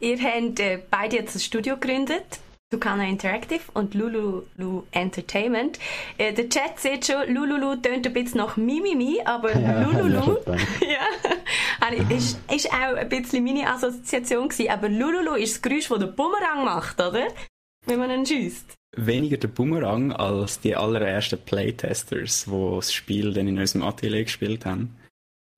Ihr 0.00 0.18
habt 0.18 0.60
äh, 0.60 0.82
beide 0.90 1.16
jetzt 1.16 1.34
ein 1.34 1.40
Studio 1.40 1.74
gegründet. 1.74 2.40
Tucana 2.70 3.04
Interactive 3.04 3.62
und 3.74 3.94
Lululu 3.94 4.82
Entertainment. 4.90 5.78
Äh, 6.18 6.32
der 6.32 6.48
Chat 6.48 6.80
sieht 6.80 7.06
schon, 7.06 7.32
Lululu 7.32 7.76
tönt 7.76 8.06
ein 8.06 8.12
bisschen 8.12 8.38
nach 8.38 8.56
Mimimi, 8.56 9.20
aber 9.24 9.56
ja, 9.58 9.82
Lululu 9.82 10.38
ja, 10.80 11.88
ist, 12.10 12.40
ist 12.52 12.72
auch 12.72 12.96
ein 12.96 13.08
bisschen 13.08 13.44
meine 13.44 13.68
Assoziation 13.70 14.48
gewesen. 14.48 14.70
Aber 14.70 14.88
Lululu 14.88 15.34
ist 15.34 15.54
das 15.54 15.62
Geräusch, 15.62 15.88
das 15.88 15.98
der 16.00 16.06
Bumerang 16.06 16.64
macht, 16.64 17.00
oder? 17.00 17.28
Wenn 17.86 18.00
man 18.00 18.10
ihn 18.10 18.26
schießt. 18.26 18.74
Weniger 18.96 19.36
der 19.36 19.48
Bumerang 19.48 20.10
als 20.12 20.58
die 20.58 20.74
allerersten 20.74 21.38
Playtesters, 21.38 22.46
die 22.46 22.74
das 22.74 22.92
Spiel 22.92 23.32
dann 23.32 23.46
in 23.46 23.58
unserem 23.58 23.84
Atelier 23.84 24.24
gespielt 24.24 24.66
haben 24.66 24.96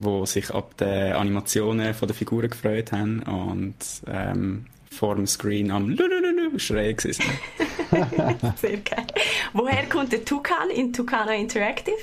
wo 0.01 0.25
sich 0.27 0.55
ab 0.55 0.77
den 0.77 1.13
Animationen 1.13 1.93
von 1.93 2.07
der 2.07 2.15
Figuren 2.15 2.51
gefreut 2.51 2.93
haben 2.93 3.21
und 3.23 3.75
ähm, 4.07 4.67
vor 4.99 5.15
dem 5.15 5.27
Screen 5.27 5.71
am 5.71 5.89
Lulululu 5.89 6.59
schreien 6.59 6.99
sind. 6.99 7.17
Sehr 8.57 8.79
geil. 8.79 9.07
Woher 9.53 9.89
kommt 9.89 10.13
der 10.13 10.25
Tucan 10.25 10.71
in 10.71 10.93
Tucana 10.93 11.35
Interactive? 11.35 11.97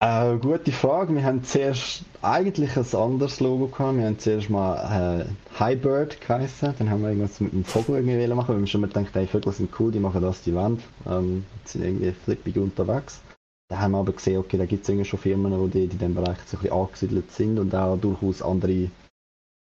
Äh, 0.00 0.36
gute 0.38 0.72
Frage. 0.72 1.14
Wir 1.14 1.24
haben 1.24 1.42
zuerst 1.42 2.04
eigentlich 2.22 2.76
ein 2.76 2.94
anderes 2.94 3.40
Logo 3.40 3.66
gehabt. 3.66 3.96
Wir 3.96 4.06
haben 4.06 4.18
zuerst 4.18 4.48
mal 4.48 5.26
äh, 5.26 5.58
Highbird 5.58 6.20
geheißen. 6.20 6.74
Dann 6.78 6.88
haben 6.88 7.02
wir 7.02 7.08
irgendwas 7.08 7.40
mit 7.40 7.52
dem 7.52 7.64
Vogel 7.64 7.96
irgendwie 7.96 8.32
machen, 8.32 8.54
weil 8.54 8.60
wir 8.60 8.66
schon 8.66 8.80
mal 8.80 8.86
gedacht 8.86 9.14
hey, 9.14 9.26
Vögel 9.26 9.52
sind 9.52 9.70
cool, 9.78 9.90
die 9.90 9.98
machen 9.98 10.22
das 10.22 10.42
die 10.42 10.54
Wand. 10.54 10.82
Ähm, 11.06 11.44
sind 11.64 11.84
irgendwie 11.84 12.12
flippig 12.12 12.56
unterwegs. 12.56 13.20
Da 13.68 13.80
haben 13.80 13.90
wir 13.90 13.98
aber 13.98 14.12
gesehen, 14.12 14.38
okay, 14.38 14.56
da 14.56 14.66
gibt 14.66 14.84
es 14.84 14.88
irgendwie 14.88 15.04
schon 15.04 15.18
Firmen, 15.18 15.70
die 15.70 15.84
in 15.84 15.90
diesem 15.90 16.14
Bereich 16.14 16.38
so 16.46 16.56
ein 16.56 16.62
bisschen 16.62 16.78
angesiedelt 16.78 17.32
sind 17.32 17.58
und 17.58 17.74
auch 17.74 17.98
durchaus 17.98 18.40
andere 18.40 18.90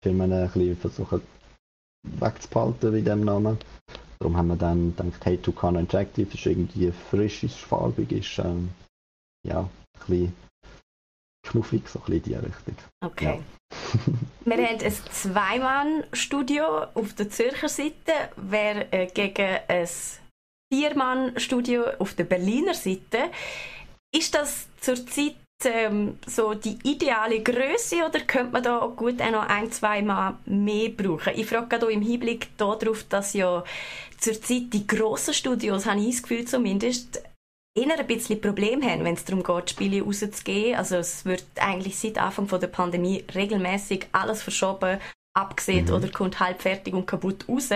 Firmen 0.02 0.32
ein 0.32 0.48
bisschen 0.48 0.76
versuchen 0.76 1.20
wegzuhalten 2.02 2.94
in 2.94 3.04
dem 3.04 3.24
Namen. 3.24 3.58
Darum 4.18 4.36
haben 4.36 4.48
wir 4.48 4.56
dann 4.56 4.94
gedacht, 4.96 5.24
hey, 5.24 5.38
Tucano 5.38 5.80
Interactive 5.80 6.32
ist 6.32 6.46
irgendwie 6.46 6.92
frisch, 7.10 7.42
ist 7.42 7.58
farbig, 7.58 8.12
ist 8.12 8.38
ähm, 8.38 8.70
ja, 9.44 9.60
ein 9.60 9.68
bisschen 10.06 10.36
knuffig, 11.44 11.88
so 11.88 11.98
ein 11.98 12.04
bisschen 12.04 12.34
in 12.34 12.40
die 12.40 12.46
Richtung. 12.46 12.76
Okay. 13.04 13.40
Ja. 13.40 13.98
wir 14.56 14.68
haben 14.68 14.80
ein 14.80 14.92
Zweimann-Studio 14.92 16.84
auf 16.94 17.14
der 17.14 17.30
Zürcher 17.30 17.68
Seite, 17.68 18.12
wer 18.36 18.92
äh, 18.92 19.06
gegen 19.06 19.58
ein 19.66 19.88
Viermann-Studio 20.72 21.84
auf 21.98 22.14
der 22.14 22.24
Berliner 22.24 22.74
Seite. 22.74 23.30
Ist 24.14 24.34
das 24.34 24.68
zurzeit 24.80 25.36
ähm, 25.64 26.18
so 26.26 26.54
die 26.54 26.78
ideale 26.82 27.42
Größe 27.42 28.04
oder 28.06 28.20
könnte 28.20 28.52
man 28.52 28.62
da 28.62 28.86
gut 28.96 29.20
auch 29.20 29.30
noch 29.30 29.48
ein, 29.48 29.70
zwei 29.70 30.02
Mal 30.02 30.38
mehr 30.44 30.90
brauchen? 30.90 31.32
Ich 31.36 31.46
frage 31.46 31.68
gerade 31.68 31.92
im 31.92 32.02
Hinblick 32.02 32.56
darauf, 32.56 33.04
dass 33.08 33.32
ja 33.32 33.64
zurzeit 34.18 34.72
die 34.72 34.86
grossen 34.86 35.34
Studios, 35.34 35.86
habe 35.86 36.00
ich 36.00 36.16
das 36.16 36.22
Gefühl 36.22 36.44
zumindest, 36.44 37.22
eher 37.74 37.98
ein 37.98 38.06
bisschen 38.06 38.40
Problem 38.40 38.82
haben, 38.82 39.04
wenn 39.04 39.14
es 39.14 39.24
darum 39.24 39.42
geht, 39.42 39.70
Spiele 39.70 40.02
rauszugeben. 40.02 40.76
Also 40.76 40.96
es 40.96 41.24
wird 41.24 41.44
eigentlich 41.56 41.98
seit 41.98 42.18
Anfang 42.18 42.46
der 42.48 42.66
Pandemie 42.66 43.24
regelmäßig 43.34 44.06
alles 44.12 44.42
verschoben, 44.42 44.98
abgesehen 45.34 45.86
mhm. 45.86 45.94
oder 45.94 46.08
kommt 46.08 46.40
halb 46.40 46.60
fertig 46.60 46.94
und 46.94 47.06
kaputt 47.06 47.48
raus. 47.48 47.70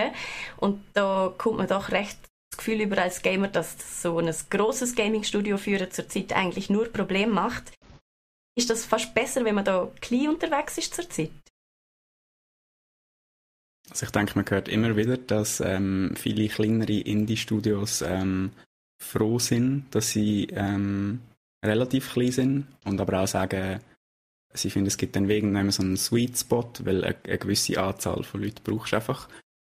Und 0.58 0.82
da 0.92 1.32
kommt 1.36 1.58
man 1.58 1.66
doch 1.66 1.90
recht 1.90 2.18
das 2.50 2.58
Gefühl 2.58 2.82
über 2.82 2.98
als 2.98 3.22
Gamer, 3.22 3.48
dass 3.48 4.02
so 4.02 4.18
ein 4.18 4.32
großes 4.50 4.94
Gaming-Studio 4.94 5.56
führen 5.56 5.90
zurzeit 5.90 6.32
eigentlich 6.32 6.70
nur 6.70 6.86
Probleme 6.86 7.32
macht. 7.32 7.72
Ist 8.56 8.70
das 8.70 8.86
fast 8.86 9.14
besser, 9.14 9.44
wenn 9.44 9.54
man 9.54 9.64
da 9.64 9.90
klein 10.00 10.30
unterwegs 10.30 10.78
ist 10.78 10.94
zurzeit? 10.94 11.30
Also 13.90 14.06
ich 14.06 14.12
denke, 14.12 14.32
man 14.34 14.48
hört 14.48 14.68
immer 14.68 14.96
wieder, 14.96 15.16
dass 15.16 15.60
ähm, 15.60 16.14
viele 16.16 16.48
kleinere 16.48 16.98
Indie-Studios 16.98 18.02
ähm, 18.02 18.50
froh 19.00 19.38
sind, 19.38 19.86
dass 19.94 20.10
sie 20.10 20.48
ähm, 20.50 21.20
relativ 21.64 22.12
klein 22.12 22.32
sind 22.32 22.66
und 22.84 23.00
aber 23.00 23.22
auch 23.22 23.28
sagen, 23.28 23.80
sie 24.52 24.70
finden, 24.70 24.88
es 24.88 24.96
gibt 24.96 25.16
dann 25.16 25.28
wegen 25.28 25.70
so 25.70 25.82
einen 25.82 25.96
Sweet 25.96 26.38
Spot, 26.38 26.72
weil 26.80 27.04
eine, 27.04 27.16
eine 27.24 27.38
gewisse 27.38 27.80
Anzahl 27.80 28.24
von 28.24 28.42
Leuten 28.42 28.62
brauchst 28.64 28.92
du 28.92 28.96
einfach. 28.96 29.28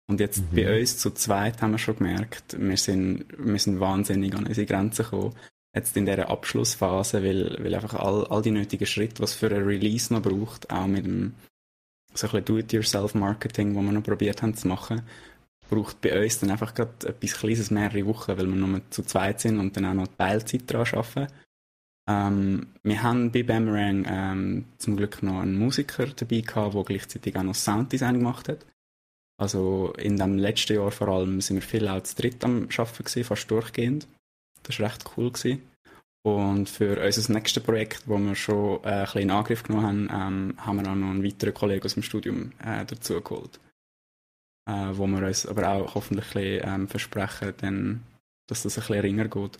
Und 0.07 0.19
jetzt 0.19 0.39
mhm. 0.51 0.55
bei 0.55 0.79
uns 0.79 0.99
zu 0.99 1.11
zweit 1.11 1.61
haben 1.61 1.71
wir 1.71 1.79
schon 1.79 1.97
gemerkt, 1.97 2.55
wir 2.59 2.77
sind, 2.77 3.25
wir 3.37 3.59
sind 3.59 3.79
wahnsinnig 3.79 4.35
an 4.35 4.45
unsere 4.45 4.67
Grenzen 4.67 5.03
gekommen. 5.03 5.33
Jetzt 5.75 5.97
in 5.97 6.05
dieser 6.05 6.29
Abschlussphase, 6.29 7.21
weil, 7.21 7.57
weil 7.61 7.75
einfach 7.75 7.95
all, 7.95 8.25
all 8.27 8.41
die 8.41 8.51
nötigen 8.51 8.87
Schritte, 8.87 9.21
was 9.21 9.35
für 9.35 9.47
ein 9.47 9.63
Release 9.63 10.13
noch 10.13 10.21
braucht, 10.21 10.69
auch 10.69 10.87
mit 10.87 11.05
dem 11.05 11.33
so 12.13 12.29
ein 12.29 12.45
Do-it-yourself-Marketing, 12.45 13.75
wo 13.75 13.81
wir 13.81 13.91
noch 13.91 14.03
probiert 14.03 14.41
haben 14.41 14.55
zu 14.55 14.69
machen, 14.69 15.01
braucht 15.69 15.99
bei 15.99 16.23
uns 16.23 16.39
dann 16.39 16.51
einfach 16.51 16.73
gerade 16.73 17.07
etwas 17.07 17.33
Kleines 17.33 17.71
mehrere 17.71 18.05
Wochen, 18.05 18.37
weil 18.37 18.47
wir 18.47 18.55
nur 18.55 18.81
zu 18.89 19.03
zweit 19.03 19.41
sind 19.41 19.59
und 19.59 19.75
dann 19.75 19.85
auch 19.85 19.93
noch 19.93 20.07
Teilzeit 20.07 20.63
daran 20.67 20.87
arbeiten. 20.93 21.33
Ähm, 22.07 22.67
wir 22.83 23.03
haben 23.03 23.31
bei 23.31 23.43
Boomerang 23.43 24.05
ähm, 24.07 24.65
zum 24.77 24.95
Glück 24.95 25.23
noch 25.23 25.41
einen 25.41 25.57
Musiker 25.57 26.07
dabei 26.07 26.41
gehabt, 26.41 26.75
der 26.75 26.83
gleichzeitig 26.83 27.35
auch 27.35 27.43
noch 27.43 27.55
Sounddesign 27.55 28.19
gemacht 28.19 28.47
hat. 28.47 28.65
Also 29.37 29.93
in 29.97 30.15
dem 30.15 30.37
letzten 30.37 30.75
Jahr 30.75 30.91
vor 30.91 31.09
allem 31.09 31.41
sind 31.41 31.57
wir 31.57 31.61
viel 31.61 31.87
auch 31.87 32.03
zu 32.03 32.15
dritt 32.15 32.43
am 32.45 32.69
Arbeiten 32.77 33.03
gewesen, 33.03 33.23
fast 33.23 33.51
durchgehend. 33.51 34.07
Das 34.65 34.79
war 34.79 34.87
recht 34.87 35.05
cool. 35.15 35.31
Gewesen. 35.31 35.61
Und 36.25 36.69
für 36.69 36.99
unser 37.03 37.33
nächstes 37.33 37.61
Projekt, 37.61 38.07
wo 38.07 38.17
wir 38.17 38.35
schon 38.35 38.83
äh, 38.83 38.87
ein 38.87 39.03
bisschen 39.03 39.21
in 39.21 39.31
Angriff 39.31 39.61
genommen 39.61 40.11
haben, 40.11 40.53
ähm, 40.55 40.65
haben 40.65 40.81
wir 40.81 40.91
auch 40.91 40.95
noch 40.95 41.09
einen 41.11 41.23
weiteren 41.23 41.53
Kollegen 41.53 41.85
aus 41.85 41.93
dem 41.93 42.03
Studium 42.03 42.51
äh, 42.63 42.83
dazu 42.83 43.21
geholt. 43.21 43.59
Äh, 44.67 44.97
wo 44.97 45.05
wir 45.05 45.25
uns 45.25 45.45
aber 45.45 45.69
auch 45.69 45.93
hoffentlich 45.93 46.35
ein 46.35 46.57
bisschen, 46.57 46.73
ähm, 46.73 46.87
versprechen, 46.87 47.53
denn, 47.61 48.01
dass 48.49 48.63
das 48.63 48.77
ein 48.77 48.81
bisschen 48.81 49.01
ringer 49.01 49.27
geht. 49.27 49.59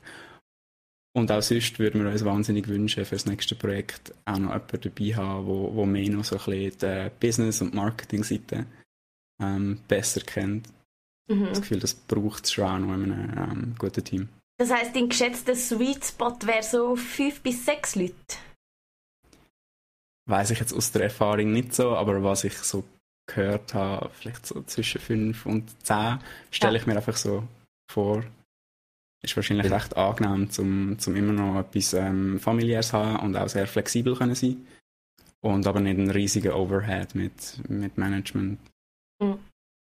Und 1.16 1.32
auch 1.32 1.42
sonst 1.42 1.78
würden 1.78 2.04
wir 2.04 2.12
uns 2.12 2.26
wahnsinnig 2.26 2.68
wünschen, 2.68 3.06
für 3.06 3.16
das 3.16 3.28
nächste 3.28 3.56
Projekt 3.56 4.14
auch 4.26 4.40
noch 4.40 4.52
jemanden 4.52 4.82
dabei 4.82 5.16
haben, 5.16 5.46
wo, 5.46 5.74
wo 5.76 5.86
mehr 5.86 6.10
noch 6.10 6.26
so 6.26 6.36
ein 6.36 6.44
bisschen 6.44 6.80
die 6.80 7.12
Business- 7.20 7.62
und 7.62 7.76
Marketing-Seite 7.76 8.66
ähm, 9.40 9.80
besser 9.88 10.22
kennt. 10.22 10.68
Mhm. 11.30 11.46
Das 11.46 11.62
Gefühl, 11.62 11.80
das 11.80 11.94
braucht 11.94 12.46
es 12.46 12.52
schon 12.52 12.66
auch 12.66 12.80
noch 12.80 12.94
in 12.96 13.12
einem 13.12 13.38
ähm, 13.38 13.76
guten 13.78 14.04
Team. 14.04 14.30
Das 14.58 14.72
heisst, 14.72 14.96
dein 14.96 15.10
geschätzter 15.10 15.56
Sweet 15.56 16.06
Spot 16.06 16.38
wäre 16.44 16.64
so 16.64 16.96
fünf 16.96 17.42
bis 17.42 17.66
sechs 17.66 17.96
Leute? 17.96 18.16
Weiß 20.28 20.52
ich 20.52 20.60
jetzt 20.60 20.74
aus 20.74 20.92
der 20.92 21.04
Erfahrung 21.04 21.52
nicht 21.52 21.74
so, 21.74 21.96
aber 21.96 22.24
was 22.24 22.46
ich 22.46 22.58
so 22.58 22.84
gehört 23.28 23.74
habe, 23.74 24.10
vielleicht 24.14 24.46
so 24.46 24.62
zwischen 24.64 25.02
fünf 25.02 25.46
und 25.46 25.70
zehn, 25.86 26.20
stelle 26.52 26.76
ja. 26.76 26.82
ich 26.82 26.88
mir 26.88 26.96
einfach 26.96 27.18
so 27.18 27.44
vor. 27.92 28.24
Ist 29.24 29.36
wahrscheinlich 29.36 29.68
ja. 29.68 29.76
recht 29.76 29.98
angenehm, 29.98 30.50
zum, 30.52 31.00
zum 31.00 31.16
immer 31.16 31.34
noch 31.34 31.60
etwas 31.60 31.94
ähm, 31.94 32.40
familiäres 32.40 32.94
haben 32.94 33.26
und 33.26 33.36
auch 33.36 33.50
sehr 33.50 33.68
flexibel 33.68 34.16
können 34.16 34.36
sein. 34.36 34.66
Und 35.42 35.68
aber 35.68 35.80
nicht 35.80 35.98
einen 35.98 36.12
riesigen 36.12 36.54
Overhead 36.54 37.14
mit, 37.14 37.60
mit 37.70 37.98
Management 37.98 38.60
Mhm. 39.22 39.40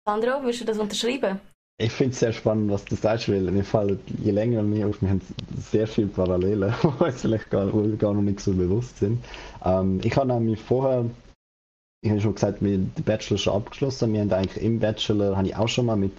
Sandro, 0.07 0.41
würdest 0.41 0.61
du 0.61 0.65
das 0.65 0.79
unterschreiben? 0.79 1.39
Ich 1.81 1.93
finde 1.93 2.11
es 2.11 2.19
sehr 2.19 2.33
spannend, 2.33 2.69
was 2.69 2.83
du 2.83 2.95
sagst, 2.95 3.29
weil 3.29 3.39
mir 3.51 3.63
fallen 3.63 4.01
je 4.21 4.31
länger 4.31 4.63
mehr 4.63 4.87
auf, 4.87 5.01
wir 5.01 5.11
haben 5.11 5.21
sehr 5.57 5.87
viele 5.87 6.07
Parallelen, 6.07 6.73
die 6.83 7.03
uns 7.03 7.21
vielleicht 7.21 7.49
gar, 7.49 7.71
gar 7.97 8.13
noch 8.13 8.21
nicht 8.21 8.41
so 8.41 8.51
bewusst 8.51 8.97
sind. 8.99 9.23
Ähm, 9.63 10.01
ich 10.03 10.17
habe 10.17 10.27
nämlich 10.27 10.59
vorher, 10.59 11.05
ich 12.01 12.09
habe 12.11 12.19
schon 12.19 12.35
gesagt, 12.35 12.61
wir 12.61 12.77
den 12.77 12.91
Bachelor 13.05 13.37
schon 13.37 13.53
abgeschlossen. 13.53 14.11
Wir 14.11 14.19
haben 14.19 14.33
eigentlich 14.33 14.61
im 14.61 14.79
Bachelor, 14.79 15.37
habe 15.37 15.47
ich 15.47 15.55
auch 15.55 15.69
schon 15.69 15.85
mal 15.85 15.95
mit 15.95 16.11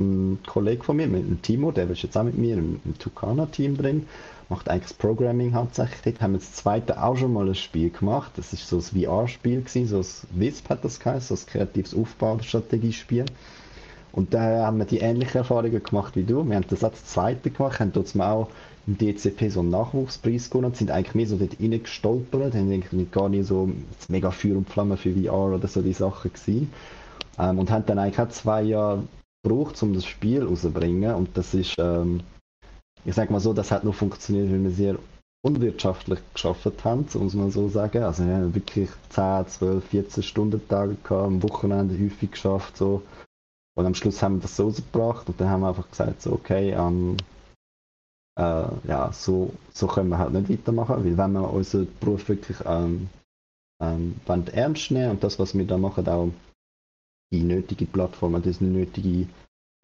einem 0.00 0.38
Kollegen 0.46 0.82
von 0.82 0.96
mir, 0.96 1.06
mit 1.08 1.28
dem 1.28 1.42
Timo, 1.42 1.72
der 1.72 1.90
ist 1.90 2.02
jetzt 2.02 2.16
auch 2.16 2.24
mit 2.24 2.38
mir 2.38 2.56
im, 2.56 2.80
im 2.82 2.98
Tucana-Team 2.98 3.76
drin, 3.76 4.06
macht 4.48 4.70
eigentlich 4.70 4.84
das 4.84 4.94
Programming 4.94 5.52
hauptsächlich. 5.52 6.00
Dort 6.04 6.22
haben 6.22 6.32
wir 6.32 6.38
das 6.38 6.54
zweite 6.54 7.02
auch 7.02 7.18
schon 7.18 7.34
mal 7.34 7.46
ein 7.46 7.54
Spiel 7.54 7.90
gemacht. 7.90 8.32
Das 8.36 8.54
ist 8.54 8.66
so 8.66 8.78
ein 8.78 8.82
VR-Spiel 8.82 9.62
so 9.68 9.98
ein 9.98 10.06
WISP 10.30 10.70
hat 10.70 10.82
das 10.86 10.98
geheißen, 10.98 11.36
so 11.36 11.42
ein 11.42 11.46
kreatives 11.46 11.94
Aufbaustrategiespiel. 11.94 13.26
Und 14.12 14.34
da 14.34 14.66
haben 14.66 14.78
wir 14.78 14.84
die 14.84 14.98
ähnlichen 14.98 15.38
Erfahrungen 15.38 15.82
gemacht 15.82 16.16
wie 16.16 16.24
du. 16.24 16.44
Wir 16.46 16.56
haben 16.56 16.66
das 16.68 16.84
als 16.84 17.04
zweite 17.06 17.50
gemacht, 17.50 17.80
haben 17.80 17.92
dort 17.92 18.14
auch 18.20 18.48
im 18.86 18.98
DCP 18.98 19.48
so 19.48 19.60
einen 19.60 19.70
Nachwuchspreis 19.70 20.50
gewonnen, 20.50 20.74
sind 20.74 20.90
eigentlich 20.90 21.14
mehr 21.14 21.26
so 21.26 21.36
dort 21.36 21.58
reingestolpert, 21.60 22.54
haben 22.54 22.72
eigentlich 22.72 23.10
gar 23.10 23.28
nicht 23.28 23.46
so 23.46 23.70
mega 24.08 24.30
Feuer 24.30 24.56
und 24.56 24.68
Flamme 24.68 24.96
für 24.96 25.12
VR 25.12 25.54
oder 25.54 25.68
so 25.68 25.82
die 25.82 25.92
Sachen 25.92 26.32
gewesen. 26.32 26.72
Ähm, 27.38 27.58
und 27.58 27.70
haben 27.70 27.86
dann 27.86 27.98
eigentlich 27.98 28.20
auch 28.20 28.28
zwei 28.28 28.62
Jahre 28.62 29.04
gebraucht, 29.42 29.82
um 29.82 29.94
das 29.94 30.04
Spiel 30.04 30.44
rauszubringen. 30.44 31.14
Und 31.14 31.36
das 31.36 31.54
ist, 31.54 31.76
ähm, 31.78 32.20
ich 33.04 33.14
sage 33.14 33.32
mal 33.32 33.40
so, 33.40 33.52
das 33.52 33.70
hat 33.70 33.84
nur 33.84 33.94
funktioniert, 33.94 34.50
weil 34.50 34.62
wir 34.62 34.70
sehr 34.70 34.98
unwirtschaftlich 35.44 36.20
geschafft 36.34 36.84
haben, 36.84 37.06
muss 37.14 37.34
man 37.34 37.50
so 37.50 37.68
sagen. 37.68 38.02
Also 38.02 38.24
wir 38.24 38.34
haben 38.34 38.54
wirklich 38.54 38.90
10, 39.10 39.46
12, 39.48 39.84
14 39.84 40.22
Stunden 40.22 40.68
Tage 40.68 40.96
gehabt, 41.02 41.26
am 41.26 41.42
Wochenende 41.42 41.98
häufig 41.98 42.32
geschafft. 42.32 42.76
So. 42.76 43.02
Und 43.74 43.86
am 43.86 43.94
Schluss 43.94 44.22
haben 44.22 44.36
wir 44.36 44.42
das 44.42 44.56
so 44.56 44.70
gebracht 44.70 45.28
und 45.28 45.40
dann 45.40 45.48
haben 45.48 45.62
wir 45.62 45.68
einfach 45.68 45.88
gesagt, 45.88 46.20
so, 46.22 46.32
okay, 46.32 46.72
ähm, 46.72 47.16
äh, 48.38 48.66
ja, 48.86 49.10
so, 49.12 49.52
so 49.72 49.86
können 49.86 50.10
wir 50.10 50.18
halt 50.18 50.32
nicht 50.32 50.50
weitermachen, 50.50 51.04
weil 51.04 51.16
wenn 51.16 51.32
wir 51.32 51.50
unseren 51.50 51.88
Beruf 52.00 52.28
wirklich 52.28 52.58
ähm, 52.66 53.08
ähm, 53.82 54.20
ernst 54.26 54.90
nehmen 54.90 55.12
und 55.12 55.24
das, 55.24 55.38
was 55.38 55.56
wir 55.56 55.66
da 55.66 55.78
machen, 55.78 56.06
auch 56.08 56.30
die 57.32 57.42
nötige 57.42 57.86
Plattform, 57.86 58.40
die 58.42 58.64
nötige 58.64 59.26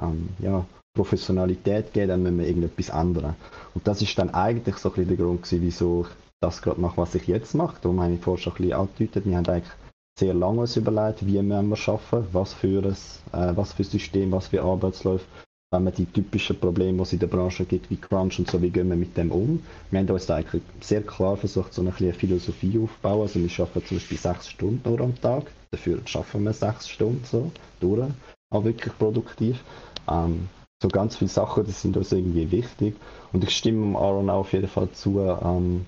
ähm, 0.00 0.28
ja, 0.38 0.66
Professionalität 0.94 1.92
geben, 1.92 2.08
dann 2.08 2.22
müssen 2.22 2.38
wir 2.38 2.46
irgendetwas 2.46 2.90
ändern. 2.90 3.36
Und 3.74 3.86
das 3.86 4.02
ist 4.02 4.18
dann 4.18 4.30
eigentlich 4.30 4.76
so 4.76 4.90
ein 4.90 4.94
bisschen 4.94 5.16
der 5.16 5.24
Grund 5.24 5.42
gewesen, 5.42 5.62
wieso 5.62 6.02
ich 6.02 6.08
das 6.40 6.62
gerade 6.62 6.80
mache, 6.80 6.98
was 6.98 7.14
ich 7.14 7.26
jetzt 7.26 7.54
mache. 7.54 7.78
Darum 7.80 8.00
habe 8.00 8.14
ich 8.14 8.20
vorher 8.20 8.42
schon 8.42 8.52
ein 8.52 8.56
bisschen 8.56 8.72
angedeutet. 8.74 9.26
Wir 9.26 9.36
haben 9.36 9.46
eigentlich 9.46 9.72
sehr 10.18 10.34
lange 10.34 10.60
uns 10.60 10.76
überlegt, 10.76 11.24
wie 11.26 11.34
wir 11.34 11.54
arbeiten, 11.56 12.26
was 12.32 12.52
für 12.54 12.82
ein, 12.84 12.92
äh, 13.32 13.56
was 13.56 13.72
für 13.72 13.82
ein 13.82 13.90
System, 13.90 14.32
was 14.32 14.48
für 14.48 14.62
Arbeitsläufe 14.62 15.24
wenn 15.70 15.84
man 15.84 15.92
die 15.92 16.06
typischen 16.06 16.58
Probleme, 16.58 16.96
die 16.96 17.02
es 17.02 17.12
in 17.12 17.18
der 17.18 17.26
Branche 17.26 17.64
gibt, 17.66 17.90
wie 17.90 17.96
Crunch 17.96 18.38
und 18.38 18.50
so, 18.50 18.60
wie 18.62 18.70
gehen 18.70 18.88
wir 18.88 18.96
mit 18.96 19.16
dem 19.16 19.30
um? 19.30 19.62
Wir 19.90 20.00
haben 20.00 20.08
uns 20.08 20.24
da 20.26 20.36
eigentlich 20.36 20.62
sehr 20.80 21.02
klar 21.02 21.36
versucht, 21.36 21.74
so 21.74 21.82
eine 21.82 21.92
Philosophie 21.92 22.78
aufzubauen. 22.78 23.22
Also 23.22 23.40
wir 23.40 23.50
arbeiten 23.64 23.86
zum 23.86 23.96
Beispiel 23.98 24.18
sechs 24.18 24.48
Stunden 24.48 24.80
nur 24.88 25.00
am 25.00 25.20
Tag, 25.20 25.44
dafür 25.70 26.00
schaffen 26.06 26.44
wir 26.44 26.54
sechs 26.54 26.88
Stunden 26.88 27.22
so 27.24 27.50
durch, 27.80 28.08
auch 28.50 28.64
wirklich 28.64 28.96
produktiv. 28.98 29.62
Ähm, 30.10 30.48
so 30.80 30.88
ganz 30.88 31.16
viele 31.16 31.28
Sachen, 31.28 31.64
die 31.66 31.72
sind 31.72 31.96
uns 31.96 32.12
irgendwie 32.12 32.50
wichtig. 32.50 32.94
Und 33.32 33.44
ich 33.44 33.54
stimme 33.54 33.98
Aaron 33.98 34.30
auch 34.30 34.40
auf 34.40 34.52
jeden 34.54 34.68
Fall 34.68 34.88
zu, 34.92 35.20
ähm, 35.20 35.84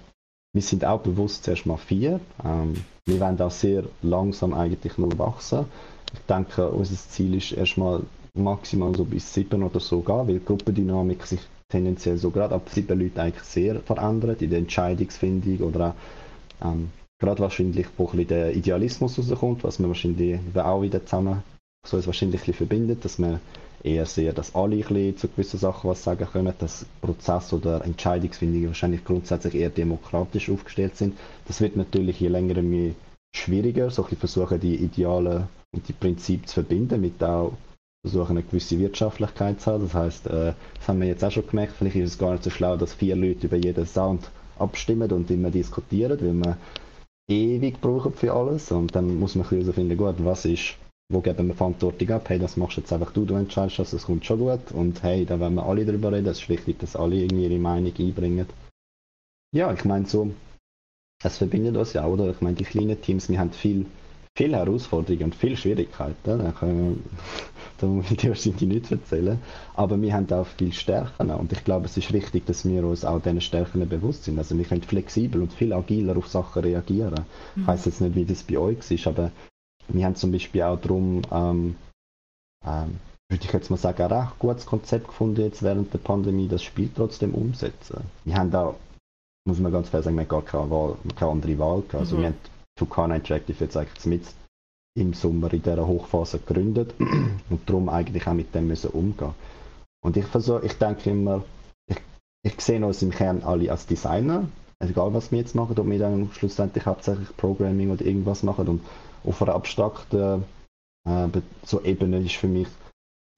wir 0.52 0.62
sind 0.62 0.85
auch 0.85 1.00
bewusst 1.00 1.45
zuerst 1.45 1.66
mal 1.66 1.76
vier. 1.76 2.21
Ähm, 2.45 2.75
wir 3.07 3.21
werden 3.21 3.40
auch 3.40 3.50
sehr 3.50 3.85
langsam 4.02 4.52
eigentlich 4.54 4.99
nur 4.99 5.16
wachsen. 5.19 5.66
Ich 6.12 6.21
denke, 6.28 6.69
unser 6.69 6.97
Ziel 6.97 7.35
ist 7.37 7.52
erstmal 7.52 8.02
maximal 8.35 8.95
so 8.95 9.04
bis 9.04 9.33
sieben 9.33 9.62
oder 9.62 9.80
so 9.80 10.00
gehen, 10.00 10.26
weil 10.26 10.38
die 10.38 10.45
Gruppendynamik 10.45 11.26
sich 11.26 11.40
tendenziell 11.69 12.16
so 12.16 12.30
gerade 12.30 12.54
ab 12.54 12.69
sieben 12.69 12.99
Leuten 12.99 13.21
eigentlich 13.21 13.45
sehr 13.45 13.80
verändert 13.80 14.42
in 14.42 14.50
der 14.50 14.59
Entscheidungsfindung 14.59 15.59
oder 15.59 15.95
auch 16.61 16.66
ähm, 16.66 16.90
gerade 17.21 17.40
wahrscheinlich, 17.40 17.87
wo 17.97 18.04
ein 18.04 18.11
bisschen 18.11 18.28
der 18.28 18.57
Idealismus 18.57 19.19
rauskommt, 19.19 19.62
was 19.62 19.78
man 19.78 19.90
wahrscheinlich 19.90 20.40
auch 20.54 20.83
wieder 20.83 21.04
zusammen 21.04 21.42
so 21.87 21.97
es 21.97 22.07
wahrscheinlich 22.07 22.42
verbindet, 22.42 23.04
dass 23.04 23.19
man 23.19 23.40
eher 23.83 24.07
sehr, 24.07 24.33
dass 24.33 24.55
alle 24.55 24.77
ein 24.77 24.83
bisschen 24.83 25.17
zu 25.17 25.29
gewissen 25.29 25.59
Sachen 25.59 25.91
was 25.91 26.03
sagen 26.05 26.27
können, 26.31 26.55
dass 26.59 26.87
Prozess 27.01 27.53
oder 27.53 27.85
Entscheidungsfindung 27.85 28.69
wahrscheinlich 28.69 29.05
grundsätzlich 29.05 29.55
eher 29.55 29.71
demokratisch 29.71 30.51
aufgestellt 30.51 30.97
sind. 30.97 31.17
Das 31.47 31.61
wird 31.61 31.77
natürlich 31.77 32.21
je 32.21 32.29
länger 32.29 32.59
je 32.59 32.95
schwieriger, 33.35 33.91
so 33.91 34.07
ein 34.09 34.17
versuchen 34.17 34.61
die 34.61 34.77
Ideale 34.77 35.49
und 35.73 35.89
die 35.89 35.93
Prinzipien 35.93 36.47
zu 36.47 36.55
verbinden 36.55 37.01
mit 37.01 37.23
auch 37.23 37.53
versuchen 38.03 38.39
eine 38.39 38.43
gewisse 38.43 38.79
Wirtschaftlichkeit 38.79 39.61
zu 39.61 39.71
haben. 39.73 39.85
Das 39.85 39.95
heißt, 39.95 40.27
äh, 40.27 40.55
das 40.79 40.89
haben 40.89 41.01
wir 41.01 41.09
jetzt 41.09 41.25
auch 41.25 41.31
schon 41.31 41.47
gemerkt, 41.47 41.75
vielleicht 41.79 41.97
ist 41.97 42.13
es 42.13 42.19
gar 42.19 42.33
nicht 42.33 42.45
so 42.45 42.51
schlau, 42.51 42.77
dass 42.77 42.95
vier 42.95 43.15
Leute 43.17 43.47
über 43.47 43.57
jeden 43.57 43.87
Sound 43.87 44.31
abstimmen 44.59 45.11
und 45.13 45.31
immer 45.31 45.51
diskutieren, 45.51 46.19
weil 46.21 46.33
man 46.33 46.57
ewig 47.29 47.81
braucht 47.81 48.17
für 48.17 48.33
alles 48.33 48.73
und 48.73 48.95
dann 48.95 49.19
muss 49.19 49.35
man 49.35 49.49
herausfinden, 49.49 49.97
gut, 49.97 50.17
was 50.19 50.45
ist, 50.45 50.77
wo 51.11 51.21
geben 51.21 51.49
wir 51.49 51.55
Verantwortung 51.55 52.11
ab, 52.11 52.29
hey, 52.29 52.38
das 52.38 52.57
machst 52.57 52.76
jetzt 52.76 52.93
einfach 52.93 53.12
du, 53.12 53.25
du 53.25 53.35
entscheidest 53.35 53.81
das, 53.81 53.90
das 53.90 54.05
kommt 54.05 54.25
schon 54.25 54.38
gut 54.38 54.73
und 54.73 55.02
hey, 55.02 55.26
da 55.26 55.38
wollen 55.40 55.55
wir 55.55 55.67
alle 55.67 55.85
darüber 55.85 56.12
reden, 56.12 56.29
es 56.29 56.40
ist 56.40 56.49
wichtig, 56.49 56.79
dass 56.79 56.97
alle 56.97 57.17
irgendwie 57.17 57.45
ihre 57.45 57.59
Meinung 57.59 57.93
einbringen. 57.99 58.47
Ja, 59.52 59.73
ich 59.73 59.85
meine 59.85 60.07
so, 60.07 60.31
es 61.23 61.37
verbindet 61.37 61.76
uns 61.76 61.93
ja, 61.93 62.07
oder? 62.07 62.31
Ich 62.31 62.40
meine, 62.40 62.55
die 62.55 62.64
kleinen 62.64 63.00
Teams, 63.02 63.29
wir 63.29 63.40
haben 63.40 63.50
viel, 63.50 63.87
viel 64.37 64.55
Herausforderungen 64.55 65.25
und 65.25 65.35
viel 65.35 65.57
Schwierigkeiten. 65.57 66.38
Da 66.38 66.52
können 66.52 67.05
da 67.79 67.87
muss 67.88 68.11
ich 68.11 68.19
dir 68.19 68.29
wahrscheinlich 68.29 68.62
nicht 68.62 68.93
erzählen. 68.93 69.38
Aber 69.75 70.00
wir 70.00 70.14
haben 70.14 70.31
auch 70.33 70.47
viel 70.47 70.73
Stärken 70.73 71.31
und 71.31 71.52
ich 71.52 71.64
glaube, 71.64 71.87
es 71.87 71.97
ist 71.97 72.12
wichtig, 72.12 72.47
dass 72.47 72.64
wir 72.64 72.85
uns 72.85 73.05
auch 73.05 73.21
diesen 73.21 73.40
Stärken 73.40 73.87
bewusst 73.88 74.25
sind. 74.25 74.38
Also 74.38 74.57
wir 74.57 74.64
können 74.64 74.83
flexibel 74.83 75.43
und 75.43 75.52
viel 75.52 75.73
agiler 75.73 76.17
auf 76.17 76.29
Sachen 76.29 76.62
reagieren. 76.62 77.26
Mhm. 77.57 77.62
Ich 77.62 77.67
weiß 77.67 77.85
jetzt 77.87 78.00
nicht, 78.00 78.14
wie 78.14 78.25
das 78.25 78.45
bei 78.45 78.59
euch 78.59 78.90
ist, 78.90 79.07
aber 79.09 79.33
wir 79.92 80.04
haben 80.04 80.16
zum 80.16 80.32
Beispiel 80.32 80.62
auch 80.62 80.80
darum, 80.80 81.23
ähm, 81.30 81.76
ähm, 82.64 82.99
würde 83.28 83.44
ich 83.44 83.52
jetzt 83.52 83.70
mal 83.70 83.76
sagen, 83.76 84.02
ein 84.02 84.12
recht 84.12 84.38
gutes 84.38 84.66
Konzept 84.66 85.09
gefunden 85.09 85.42
jetzt 85.42 85.62
während 85.62 85.92
der 85.92 85.99
Pandemie, 85.99 86.49
das 86.49 86.62
Spiel 86.62 86.90
trotzdem 86.94 87.35
umsetzen. 87.35 88.05
Wir 88.24 88.35
haben 88.35 88.50
da, 88.50 88.74
muss 89.46 89.61
man 89.61 89.72
ganz 89.72 89.90
klar 89.90 90.03
sagen, 90.03 90.16
wir 90.16 90.22
haben 90.22 90.29
gar 90.29 90.42
keine, 90.42 90.70
Wahl, 90.70 90.96
keine 91.16 91.31
andere 91.31 91.59
Wahl 91.59 91.83
gehabt. 91.83 91.94
Also 91.94 92.16
mhm. 92.16 92.20
wir 92.20 92.29
haben 92.29 92.38
Tucana 92.76 93.16
Interactive 93.16 93.64
jetzt 93.64 93.76
eigentlich 93.76 94.07
mit 94.07 94.22
im 94.96 95.14
Sommer 95.14 95.53
in 95.53 95.62
dieser 95.62 95.87
Hochphase 95.87 96.40
gegründet 96.40 96.94
und 97.50 97.68
darum 97.68 97.88
eigentlich 97.88 98.26
auch 98.26 98.35
mit 98.35 98.55
dem 98.55 98.66
müssen 98.66 98.90
umgehen. 98.90 99.35
Und 100.03 100.16
ich 100.16 100.26
versuche, 100.26 100.64
ich 100.66 100.74
denke 100.74 101.11
immer, 101.11 101.44
ich, 101.88 101.98
ich 102.42 102.61
sehe 102.61 102.85
uns 102.85 103.03
im 103.03 103.11
Kern 103.11 103.42
alle 103.42 103.70
als 103.70 103.87
Designer, 103.87 104.48
egal 104.81 105.12
was 105.14 105.31
wir 105.31 105.38
jetzt 105.38 105.55
machen, 105.55 105.79
ob 105.79 105.87
wir 105.87 105.99
dann 105.99 106.31
schlussendlich 106.33 106.87
hauptsächlich 106.87 107.37
Programming 107.37 107.90
oder 107.90 108.05
irgendwas 108.05 108.43
machen. 108.43 108.69
Und 108.69 108.83
auf 109.25 109.43
einer 109.43 109.55
abstrakten 109.55 110.45
äh, 111.07 111.29
so 111.64 111.83
Ebene 111.83 112.19
ist 112.21 112.37
für 112.37 112.49
mich 112.49 112.69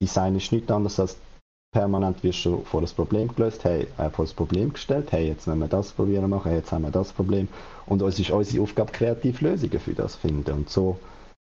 Design 0.01 0.35
ist 0.35 0.51
nichts 0.51 0.69
anderes 0.69 0.99
als 0.99 1.17
permanent 1.73 2.23
wirst 2.23 2.45
du 2.45 2.63
vor 2.65 2.81
das 2.81 2.93
Problem 2.93 3.33
gelöst, 3.33 3.63
hey, 3.63 3.87
äh, 3.97 4.09
vor 4.09 4.25
das 4.25 4.33
Problem 4.33 4.73
gestellt, 4.73 5.11
hey, 5.11 5.27
jetzt 5.27 5.47
wenn 5.47 5.57
wir 5.59 5.67
das 5.67 5.91
probieren 5.91 6.29
machen, 6.29 6.49
hey, 6.49 6.59
jetzt 6.59 6.71
haben 6.71 6.83
wir 6.83 6.91
das 6.91 7.11
Problem. 7.13 7.47
Und 7.85 8.01
es 8.01 8.19
ist 8.19 8.29
unsere 8.29 8.63
Aufgabe, 8.63 8.91
kreative 8.91 9.49
Lösungen 9.49 9.79
für 9.79 9.93
das 9.93 10.15
finden. 10.15 10.51
Und 10.51 10.69
so 10.69 10.99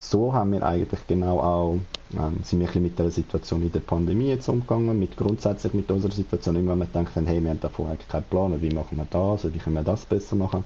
so 0.03 0.34
haben 0.34 0.51
wir 0.51 0.63
eigentlich 0.63 1.08
genau 1.08 1.39
auch, 1.39 1.79
ähm, 2.13 2.39
sind 2.43 2.60
wir 2.60 2.81
mit 2.81 2.99
der 2.99 3.12
Situation 3.12 3.63
in 3.63 3.71
der 3.71 3.79
Pandemie 3.79 4.29
jetzt 4.29 4.47
umgegangen, 4.47 4.97
mit 4.99 5.17
grundsätzlich 5.17 5.73
mit 5.73 5.89
unserer 5.89 6.12
Situation, 6.12 6.55
wenn 6.55 6.77
wir 6.77 6.86
denken, 6.86 7.25
hey, 7.25 7.41
wir 7.41 7.49
haben 7.49 7.60
davon 7.60 7.88
eigentlich 7.88 8.08
keinen 8.08 8.23
Plan, 8.23 8.62
wie 8.62 8.73
machen 8.73 8.97
wir 8.97 9.08
das, 9.10 9.51
wie 9.51 9.58
können 9.58 9.75
wir 9.75 9.84
das 9.84 10.05
besser 10.05 10.36
machen. 10.36 10.63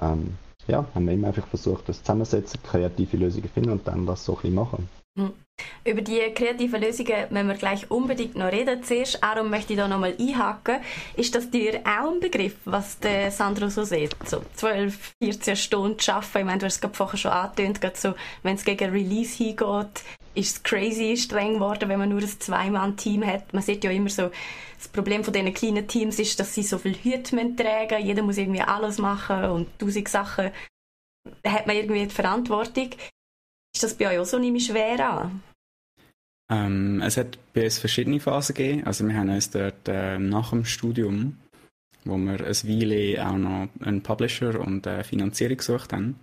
Ähm, 0.00 0.36
ja, 0.66 0.84
haben 0.94 1.06
wir 1.06 1.14
immer 1.14 1.28
einfach 1.28 1.46
versucht, 1.46 1.88
das 1.88 2.02
zusammensetzen, 2.02 2.60
kreative 2.62 3.16
Lösungen 3.16 3.48
finden 3.48 3.70
und 3.70 3.86
dann 3.86 4.06
das 4.06 4.24
so 4.24 4.32
ein 4.32 4.36
bisschen 4.36 4.54
machen. 4.54 4.88
Hm. 5.16 5.32
Über 5.84 6.02
die 6.02 6.20
kreativen 6.34 6.80
Lösungen 6.80 7.26
müssen 7.30 7.48
wir 7.48 7.54
gleich 7.54 7.90
unbedingt 7.90 8.36
noch 8.36 8.52
reden. 8.52 8.82
Zuerst, 8.84 9.22
Aaron, 9.24 9.50
möchte 9.50 9.72
ich 9.72 9.78
da 9.78 9.88
nochmal 9.88 10.14
einhaken. 10.18 10.80
Ist 11.16 11.34
das 11.34 11.50
dir 11.50 11.80
auch 11.84 12.12
ein 12.12 12.20
Begriff, 12.20 12.56
was 12.64 12.98
der 13.00 13.30
Sandro 13.30 13.68
so 13.68 13.82
sieht? 13.84 14.14
So 14.24 14.42
12, 14.54 15.14
14 15.22 15.56
Stunden 15.56 16.10
arbeiten. 16.10 16.38
Ich 16.38 16.44
meine, 16.44 16.58
du 16.58 16.66
hast 16.66 16.74
es 16.74 16.80
gerade 16.80 16.94
vorher 16.94 17.18
schon 17.18 17.32
angetönt, 17.32 17.80
gerade 17.80 17.96
so, 17.96 18.14
wenn 18.42 18.54
es 18.54 18.64
gegen 18.64 18.90
Release 18.90 19.36
hingeht, 19.36 20.04
ist 20.34 20.56
es 20.56 20.62
crazy 20.62 21.16
streng 21.16 21.54
geworden, 21.54 21.88
wenn 21.88 21.98
man 21.98 22.10
nur 22.10 22.20
ein 22.20 22.28
Zwei-Mann-Team 22.28 23.26
hat. 23.26 23.52
Man 23.52 23.62
sieht 23.62 23.82
ja 23.82 23.90
immer 23.90 24.10
so, 24.10 24.30
das 24.76 24.88
Problem 24.88 25.24
von 25.24 25.32
diesen 25.32 25.52
kleinen 25.52 25.88
Teams 25.88 26.20
ist, 26.20 26.38
dass 26.38 26.54
sie 26.54 26.62
so 26.62 26.78
viel 26.78 26.94
Hüte 26.94 27.36
tragen 27.56 28.04
Jeder 28.04 28.22
muss 28.22 28.38
irgendwie 28.38 28.60
alles 28.60 28.98
machen 28.98 29.44
und 29.46 29.78
tausend 29.78 30.08
Sachen. 30.08 30.52
Hat 31.44 31.66
man 31.66 31.76
irgendwie 31.76 32.06
die 32.06 32.14
Verantwortung. 32.14 32.90
Ist 33.78 33.84
das 33.84 33.94
bei 33.94 34.10
euch 34.10 34.18
auch 34.18 34.24
so 34.24 34.40
nicht 34.40 34.66
schwer 34.66 35.08
an? 35.08 35.40
Ähm, 36.50 37.00
es 37.00 37.16
hat 37.16 37.38
bei 37.54 37.62
uns 37.62 37.78
verschiedene 37.78 38.18
Phasen 38.18 38.56
gegeben. 38.56 38.84
Also 38.84 39.06
wir 39.06 39.14
haben 39.14 39.28
uns 39.28 39.50
dort 39.50 39.86
äh, 39.86 40.18
nach 40.18 40.50
dem 40.50 40.64
Studium, 40.64 41.38
wo 42.04 42.16
wir 42.16 42.40
ein 42.40 42.40
Weile 42.40 43.24
auch 43.24 43.36
noch 43.36 43.68
einen 43.78 44.02
Publisher 44.02 44.58
und 44.58 44.84
eine 44.88 45.04
Finanzierung 45.04 45.58
gesucht 45.58 45.92
haben, 45.92 46.18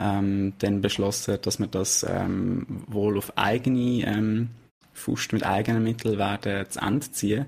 ähm, 0.00 0.54
dann 0.58 0.80
beschlossen, 0.80 1.36
dass 1.42 1.58
wir 1.58 1.66
das 1.66 2.02
ähm, 2.08 2.64
wohl 2.86 3.18
auf 3.18 3.36
eigene 3.36 4.06
ähm, 4.06 4.48
Faust 4.94 5.34
mit 5.34 5.44
eigenen 5.44 5.84
Mitteln 5.84 6.16
werden 6.16 6.70
zu 6.70 6.80
Ende 6.80 7.10
ziehen 7.12 7.44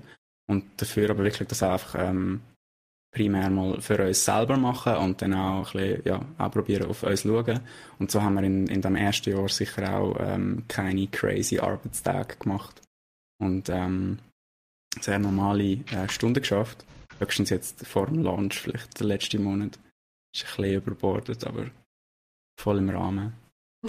und 0.47 0.63
dafür 0.77 1.09
aber 1.09 1.23
wirklich 1.23 1.47
das 1.47 1.63
einfach 1.63 1.95
ähm, 1.97 2.41
primär 3.11 3.49
mal 3.49 3.81
für 3.81 4.05
uns 4.05 4.23
selber 4.23 4.57
machen 4.57 4.95
und 4.95 5.21
dann 5.21 5.33
auch 5.33 5.73
ein 5.73 5.81
bisschen, 5.81 6.01
ja, 6.05 6.25
auch 6.37 6.51
probieren 6.51 6.89
auf 6.89 7.03
uns 7.03 7.23
schauen. 7.23 7.59
Und 7.97 8.11
so 8.11 8.21
haben 8.21 8.35
wir 8.35 8.43
in, 8.43 8.67
in 8.67 8.81
dem 8.81 8.95
ersten 8.95 9.31
Jahr 9.31 9.49
sicher 9.49 9.97
auch 9.97 10.15
ähm, 10.19 10.63
keine 10.67 11.07
crazy 11.07 11.59
Arbeitstage 11.59 12.35
gemacht 12.37 12.81
und 13.41 13.69
ähm, 13.69 14.19
sehr 14.99 15.19
normale 15.19 15.79
äh, 15.91 16.09
Stunden 16.09 16.41
geschafft. 16.41 16.85
Höchstens 17.19 17.49
jetzt 17.49 17.85
vor 17.85 18.07
dem 18.07 18.23
Launch, 18.23 18.59
vielleicht 18.59 18.99
der 18.99 19.07
letzte 19.07 19.39
Monat. 19.39 19.79
Ist 20.33 20.45
ein 20.45 20.57
bisschen 20.57 20.75
überbordet, 20.75 21.45
aber 21.45 21.65
voll 22.59 22.77
im 22.77 22.89
Rahmen. 22.89 23.33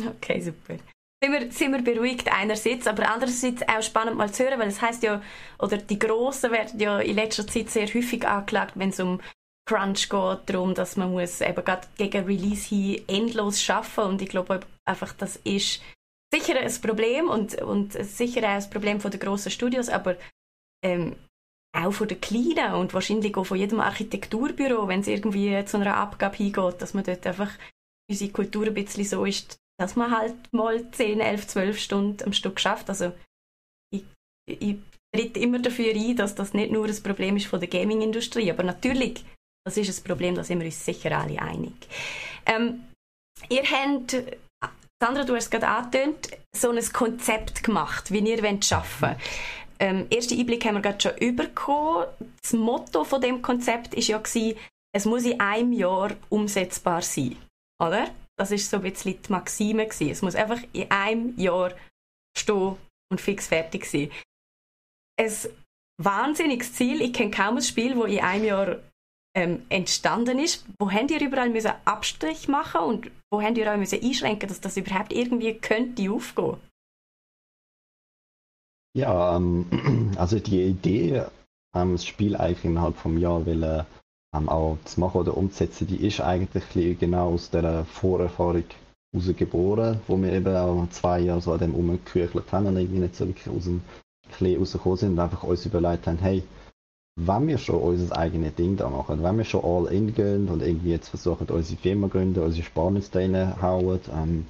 Okay, 0.07 0.41
super 0.41 0.79
sind 1.23 1.33
wir, 1.33 1.53
sind 1.53 1.73
wir 1.73 1.83
beruhigt 1.83 2.33
einerseits, 2.33 2.87
aber 2.87 3.09
andererseits 3.09 3.63
auch 3.69 3.83
spannend 3.83 4.17
mal 4.17 4.33
zu 4.33 4.45
hören, 4.45 4.59
weil 4.59 4.69
es 4.69 4.81
heißt 4.81 5.03
ja, 5.03 5.23
oder 5.59 5.77
die 5.77 5.99
Grossen 5.99 6.51
werden 6.51 6.81
ja 6.81 6.99
in 7.01 7.17
letzter 7.17 7.47
Zeit 7.47 7.69
sehr 7.69 7.87
häufig 7.87 8.27
angeklagt, 8.27 8.73
wenn 8.77 8.89
es 8.89 9.01
um 9.01 9.21
Crunch 9.69 10.09
geht, 10.09 10.41
darum, 10.47 10.75
dass 10.75 10.97
man 10.97 11.13
muss 11.13 11.41
eben 11.41 11.65
gerade 11.65 11.87
gegen 11.97 12.25
Release 12.25 12.69
hin 12.69 13.03
endlos 13.07 13.61
schaffen 13.61 14.05
und 14.05 14.23
ich 14.23 14.31
glaube 14.31 14.61
einfach, 14.89 15.13
das 15.13 15.37
ist 15.45 15.83
sicher 16.33 16.59
ein 16.59 16.73
Problem 16.81 17.29
und, 17.29 17.61
und 17.63 17.93
sicher 17.93 18.43
auch 18.43 18.63
ein 18.63 18.71
Problem 18.71 19.01
von 19.01 19.11
den 19.11 19.21
grossen 19.21 19.51
Studios, 19.51 19.89
aber 19.91 20.17
ähm, 20.83 21.17
auch 21.77 21.93
von 21.93 22.09
den 22.09 22.21
Kleinen 22.21 22.75
und 22.75 22.95
wahrscheinlich 22.95 23.37
auch 23.37 23.45
von 23.45 23.59
jedem 23.59 23.81
Architekturbüro, 23.81 24.89
wenn 24.89 25.01
es 25.01 25.07
irgendwie 25.07 25.65
zu 25.67 25.77
einer 25.77 25.97
Abgabe 25.97 26.37
hingeht, 26.37 26.81
dass 26.81 26.95
man 26.95 27.05
dort 27.05 27.27
einfach 27.27 27.51
unsere 28.11 28.33
Kultur 28.33 28.67
ein 28.67 28.75
bisschen 28.75 29.05
so 29.05 29.25
ist, 29.25 29.61
dass 29.81 29.97
man 29.97 30.15
halt 30.15 30.35
mal 30.53 30.91
10, 30.91 31.21
11, 31.21 31.47
12 31.47 31.79
Stunden 31.79 32.25
am 32.25 32.35
Stück 32.35 32.61
schafft. 32.61 32.91
Also 32.91 33.13
ich, 33.91 34.05
ich 34.47 34.77
trete 35.17 35.41
immer 35.41 35.59
dafür 35.59 35.95
ein, 35.95 36.17
dass 36.17 36.35
das 36.35 36.53
nicht 36.53 36.71
nur 36.71 36.87
ein 36.87 37.03
Problem 37.03 37.39
ist 37.39 37.47
von 37.47 37.61
der 37.61 37.69
Gaming-Industrie, 37.69 38.51
aber 38.51 38.63
natürlich, 38.63 39.25
das 39.65 39.79
ist 39.79 39.99
ein 39.99 40.05
Problem, 40.05 40.35
da 40.35 40.45
sind 40.45 40.59
wir 40.61 40.67
uns 40.67 40.85
sicher 40.85 41.19
alle 41.19 41.41
einig. 41.41 41.73
Ähm, 42.45 42.85
ihr 43.49 43.63
habt, 43.63 44.23
Sandra, 45.03 45.25
du 45.25 45.35
hast 45.35 45.45
es 45.45 45.51
gerade 45.51 45.69
angetönt, 45.69 46.29
so 46.55 46.71
ein 46.71 46.93
Konzept 46.93 47.63
gemacht, 47.63 48.11
wie 48.11 48.19
ihr 48.19 48.37
arbeiten 48.37 48.61
wollt. 49.01 49.17
Ähm, 49.79 50.07
erste 50.11 50.35
Einblick 50.35 50.63
haben 50.67 50.75
wir 50.75 50.83
gerade 50.83 51.01
schon 51.01 51.37
bekommen. 51.37 52.07
Das 52.43 52.53
Motto 52.53 53.03
von 53.05 53.23
dem 53.23 53.41
Konzept 53.41 53.95
ist 53.95 54.09
ja 54.09 54.19
gewesen, 54.19 54.59
es 54.95 55.07
muss 55.07 55.25
in 55.25 55.41
einem 55.41 55.73
Jahr 55.73 56.11
umsetzbar 56.29 57.01
sein, 57.01 57.37
oder? 57.83 58.11
Das 58.41 58.53
ist 58.53 58.71
so 58.71 58.79
ein 58.79 58.83
bisschen 58.85 59.21
die 59.21 59.33
Maxime 59.33 59.85
gewesen. 59.85 60.09
Es 60.09 60.23
muss 60.23 60.35
einfach 60.35 60.63
in 60.73 60.91
einem 60.91 61.39
Jahr 61.39 61.75
stehen 62.35 62.79
und 63.11 63.21
fix 63.21 63.49
fertig 63.49 63.85
sein. 63.85 64.11
Ein 65.19 65.31
wahnsinniges 65.99 66.73
Ziel. 66.73 67.03
Ich 67.03 67.13
kenne 67.13 67.33
kaum 67.33 67.57
ein 67.57 67.63
Spiel, 67.63 67.99
wo 67.99 68.05
in 68.05 68.21
einem 68.21 68.45
Jahr 68.47 68.79
ähm, 69.37 69.67
entstanden 69.69 70.39
ist. 70.39 70.65
Wo 70.79 70.91
habt 70.91 71.11
ihr 71.11 71.21
überall 71.21 71.51
müssen 71.51 71.75
Abstrich 71.85 72.49
machen 72.49 72.81
und 72.81 73.11
wo 73.31 73.43
habt 73.43 73.59
ihr 73.59 73.71
auch 73.71 73.77
müssen 73.77 74.03
einschränken, 74.03 74.49
dass 74.49 74.63
das 74.63 74.79
überhaupt 74.79 75.13
irgendwie 75.13 75.59
könnte 75.59 76.11
aufgehen? 76.11 76.57
Ja, 78.97 79.37
ähm, 79.37 80.15
also 80.17 80.39
die 80.39 80.63
Idee, 80.63 81.27
ähm, 81.75 81.93
das 81.93 82.07
Spiel 82.07 82.37
eigentlich 82.37 82.65
innerhalb 82.65 82.97
vom 82.97 83.19
Jahr 83.19 83.45
will, 83.45 83.85
ähm, 84.35 84.49
auch 84.49 84.79
zu 84.85 85.01
machen 85.01 85.21
oder 85.21 85.37
umzusetzen, 85.37 85.87
die 85.87 86.07
ist 86.07 86.21
eigentlich 86.21 86.99
genau 86.99 87.33
aus 87.33 87.51
der 87.51 87.85
Vorerfahrung 87.85 88.65
rausgeboren, 89.15 90.01
wo 90.07 90.17
wir 90.21 90.33
eben 90.33 90.55
auch 90.55 90.89
zwei 90.91 91.21
Jahre 91.21 91.41
so 91.41 91.53
an 91.53 91.59
dem 91.59 91.75
umgeküchelt 91.75 92.51
haben 92.53 92.67
und 92.67 92.77
irgendwie 92.77 93.01
nicht 93.01 93.17
so 93.17 93.27
wirklich 93.27 93.49
aus 93.49 93.65
dem 93.65 93.83
Klee 94.33 94.57
rausgekommen 94.57 94.99
sind 94.99 95.13
und 95.13 95.19
einfach 95.19 95.43
uns 95.43 95.67
überlegt 95.67 96.07
haben, 96.07 96.19
hey, 96.19 96.45
wenn 97.17 97.49
wir 97.49 97.59
schon 97.59 97.81
unser 97.81 98.17
eigenes 98.17 98.55
Ding 98.55 98.77
da 98.77 98.89
machen, 98.89 99.23
wenn 99.23 99.37
wir 99.37 99.45
schon 99.45 99.65
all 99.65 99.93
in 99.93 100.15
gehen 100.15 100.49
und 100.49 100.63
irgendwie 100.63 100.91
jetzt 100.91 101.09
versuchen, 101.09 101.49
unsere 101.49 101.81
Firma 101.81 102.07
zu 102.07 102.13
gründen, 102.13 102.41
unsere 102.41 102.65
Sparnisse 102.65 103.11
da 103.11 103.19
reinhauen, 103.19 104.01
ähm, 104.13 104.47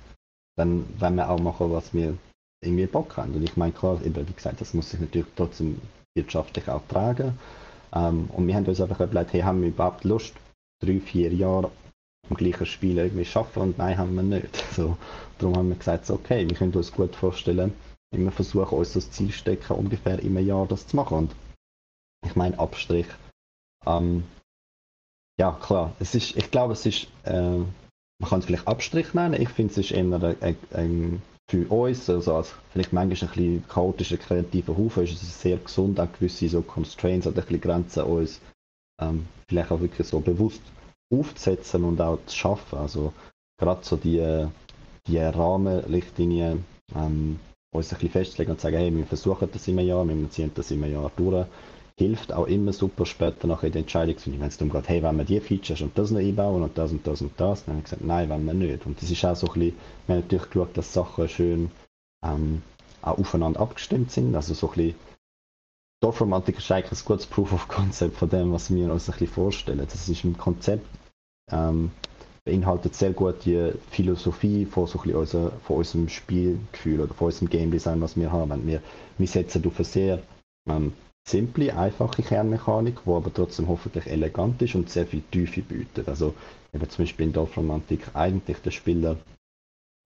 dann 0.56 0.84
wollen 1.00 1.14
wir 1.16 1.30
auch 1.30 1.40
machen, 1.40 1.72
was 1.72 1.92
wir 1.94 2.16
irgendwie 2.62 2.86
Bock 2.86 3.16
haben. 3.16 3.34
Und 3.34 3.42
ich 3.42 3.56
meine, 3.56 3.72
klar, 3.72 4.00
eben, 4.04 4.28
wie 4.28 4.32
gesagt, 4.32 4.60
das 4.60 4.74
muss 4.74 4.90
sich 4.90 5.00
natürlich 5.00 5.26
trotzdem 5.34 5.80
wirtschaftlich 6.14 6.68
auch 6.68 6.82
tragen. 6.86 7.38
Ähm, 7.92 8.28
und 8.32 8.46
wir 8.46 8.54
haben 8.54 8.66
uns 8.66 8.80
einfach 8.80 9.00
überlegt, 9.00 9.32
hey, 9.32 9.40
haben 9.40 9.62
wir 9.62 9.68
überhaupt 9.68 10.04
Lust, 10.04 10.34
drei, 10.82 11.00
vier 11.00 11.32
Jahre 11.32 11.70
am 12.28 12.36
gleichen 12.36 12.66
Spiel 12.66 12.98
irgendwie 12.98 13.24
schaffen? 13.24 13.62
Und 13.62 13.78
nein, 13.78 13.98
haben 13.98 14.14
wir 14.14 14.22
nicht. 14.22 14.64
So, 14.74 14.96
darum 15.38 15.56
haben 15.56 15.68
wir 15.68 15.76
gesagt, 15.76 16.06
so, 16.06 16.14
okay, 16.14 16.48
wir 16.48 16.56
können 16.56 16.72
uns 16.72 16.92
gut 16.92 17.16
vorstellen, 17.16 17.72
wir 18.12 18.32
versuchen 18.32 18.78
uns 18.78 18.92
das 18.92 19.10
Ziel 19.10 19.32
stecken, 19.32 19.74
ungefähr 19.74 20.20
im 20.20 20.38
Jahr 20.38 20.66
das 20.66 20.86
zu 20.86 20.96
machen. 20.96 21.18
Und 21.18 21.36
ich 22.26 22.36
meine, 22.36 22.58
Abstrich. 22.58 23.06
Ähm, 23.86 24.24
ja, 25.38 25.52
klar, 25.52 25.94
es 25.98 26.14
ist, 26.14 26.36
ich 26.36 26.50
glaube, 26.50 26.74
es 26.74 26.86
ist, 26.86 27.08
äh, 27.24 27.58
man 27.58 28.28
kann 28.28 28.40
es 28.40 28.46
vielleicht 28.46 28.68
Abstrich 28.68 29.14
nennen. 29.14 29.40
Ich 29.40 29.48
finde, 29.48 29.72
es 29.72 29.78
ist 29.78 29.90
eher 29.90 30.00
ein, 30.00 30.42
ein, 30.42 30.56
ein 30.72 31.22
für 31.50 31.66
uns, 31.66 32.08
also 32.08 32.36
als 32.36 32.54
vielleicht 32.70 32.92
manchmal 32.92 33.28
ein 33.28 33.34
bisschen 33.34 33.64
chaotischer, 33.68 34.16
kreativer 34.18 34.76
Haufen, 34.76 35.02
ist 35.02 35.20
es 35.20 35.42
sehr 35.42 35.56
gesund, 35.56 35.98
auch 35.98 36.12
gewisse 36.12 36.48
so 36.48 36.62
Constraints 36.62 37.26
oder 37.26 37.38
ein 37.38 37.46
bisschen 37.46 37.60
Grenzen 37.60 38.04
uns 38.04 38.40
ähm, 39.02 39.26
vielleicht 39.48 39.72
auch 39.72 39.80
wirklich 39.80 40.06
so 40.06 40.20
bewusst 40.20 40.62
aufzusetzen 41.12 41.82
und 41.82 42.00
auch 42.00 42.18
zu 42.26 42.36
schaffen. 42.36 42.78
Also 42.78 43.12
gerade 43.58 43.80
so 43.82 43.96
die, 43.96 44.46
die 45.08 45.18
Rahmenrichtlinien 45.18 46.64
ähm, 46.94 47.40
uns 47.74 47.92
ein 47.92 47.98
bisschen 47.98 48.10
festzulegen 48.10 48.52
und 48.52 48.60
sagen, 48.60 48.76
hey, 48.76 48.96
wir 48.96 49.06
versuchen 49.06 49.48
das 49.52 49.66
immer 49.66 49.82
Jahr, 49.82 50.06
wir 50.06 50.30
ziehen 50.30 50.52
das 50.54 50.70
immer 50.70 50.86
Jahr 50.86 51.10
durch, 51.16 51.46
hilft 52.00 52.32
auch 52.32 52.46
immer 52.46 52.72
super 52.72 53.04
später 53.04 53.46
nachher 53.46 53.66
in 53.66 53.72
der 53.72 53.82
Entscheidungsfindung. 53.82 54.40
Wenn 54.40 54.48
es 54.48 54.56
darum 54.56 54.72
geht, 54.72 54.88
hey, 54.88 55.02
wenn 55.02 55.18
wir 55.18 55.24
die 55.24 55.38
Features 55.38 55.82
und 55.82 55.98
das 55.98 56.10
noch 56.10 56.20
einbauen 56.20 56.62
und 56.62 56.78
das 56.78 56.92
und 56.92 57.06
das 57.06 57.20
und 57.20 57.32
das, 57.36 57.64
dann 57.64 57.74
haben 57.74 57.80
wir 57.80 57.84
gesagt, 57.84 58.02
nein, 58.02 58.30
wenn 58.30 58.46
wir 58.46 58.54
nicht. 58.54 58.86
Und 58.86 59.00
das 59.02 59.10
ist 59.10 59.22
auch 59.22 59.36
so 59.36 59.48
ein 59.48 59.52
bisschen, 59.52 59.76
wir 60.06 60.14
haben 60.14 60.22
natürlich 60.22 60.50
geschaut, 60.50 60.76
dass 60.78 60.94
Sachen 60.94 61.28
schön 61.28 61.70
ähm, 62.24 62.62
auch 63.02 63.18
aufeinander 63.18 63.60
abgestimmt 63.60 64.10
sind. 64.12 64.34
Also 64.34 64.54
so 64.54 64.68
ein 64.70 64.74
bisschen, 64.76 64.94
Dorfromantik 66.02 66.56
ist 66.56 66.72
eigentlich 66.72 67.02
ein 67.02 67.04
gutes 67.04 67.26
Proof 67.26 67.52
of 67.52 67.68
Concept 67.68 68.16
von 68.16 68.30
dem, 68.30 68.50
was 68.50 68.74
wir 68.74 68.90
uns 68.90 69.06
ein 69.06 69.12
bisschen 69.12 69.28
vorstellen. 69.28 69.86
Das 69.86 70.08
ist 70.08 70.24
ein 70.24 70.38
Konzept, 70.38 70.86
ähm, 71.52 71.90
beinhaltet 72.46 72.94
sehr 72.94 73.12
gut 73.12 73.44
die 73.44 73.72
Philosophie 73.90 74.64
von, 74.64 74.86
so 74.86 74.98
ein 75.02 75.14
unser, 75.14 75.50
von 75.64 75.76
unserem 75.76 76.08
Spielgefühl 76.08 77.00
oder 77.00 77.12
von 77.12 77.26
unserem 77.26 77.50
Game 77.50 77.70
Design, 77.70 78.00
was 78.00 78.16
wir 78.16 78.32
haben. 78.32 78.66
Wir, 78.66 78.80
wir 79.18 79.28
setzen 79.28 79.62
auf 79.66 79.76
eine 79.76 79.84
sehr 79.84 80.22
ähm, 80.66 80.94
simple, 81.26 81.76
einfache 81.76 82.22
Kernmechanik, 82.22 82.98
die 83.04 83.10
aber 83.10 83.32
trotzdem 83.32 83.68
hoffentlich 83.68 84.06
elegant 84.06 84.60
ist 84.62 84.74
und 84.74 84.90
sehr 84.90 85.06
viel 85.06 85.22
Tiefe 85.30 85.62
bietet. 85.62 86.08
Also 86.08 86.34
eben 86.72 86.88
zum 86.88 87.04
Beispiel 87.04 87.26
in 87.26 87.32
Dorfromantik 87.32 88.14
eigentlich 88.14 88.58
der 88.58 88.70
Spieler 88.70 89.16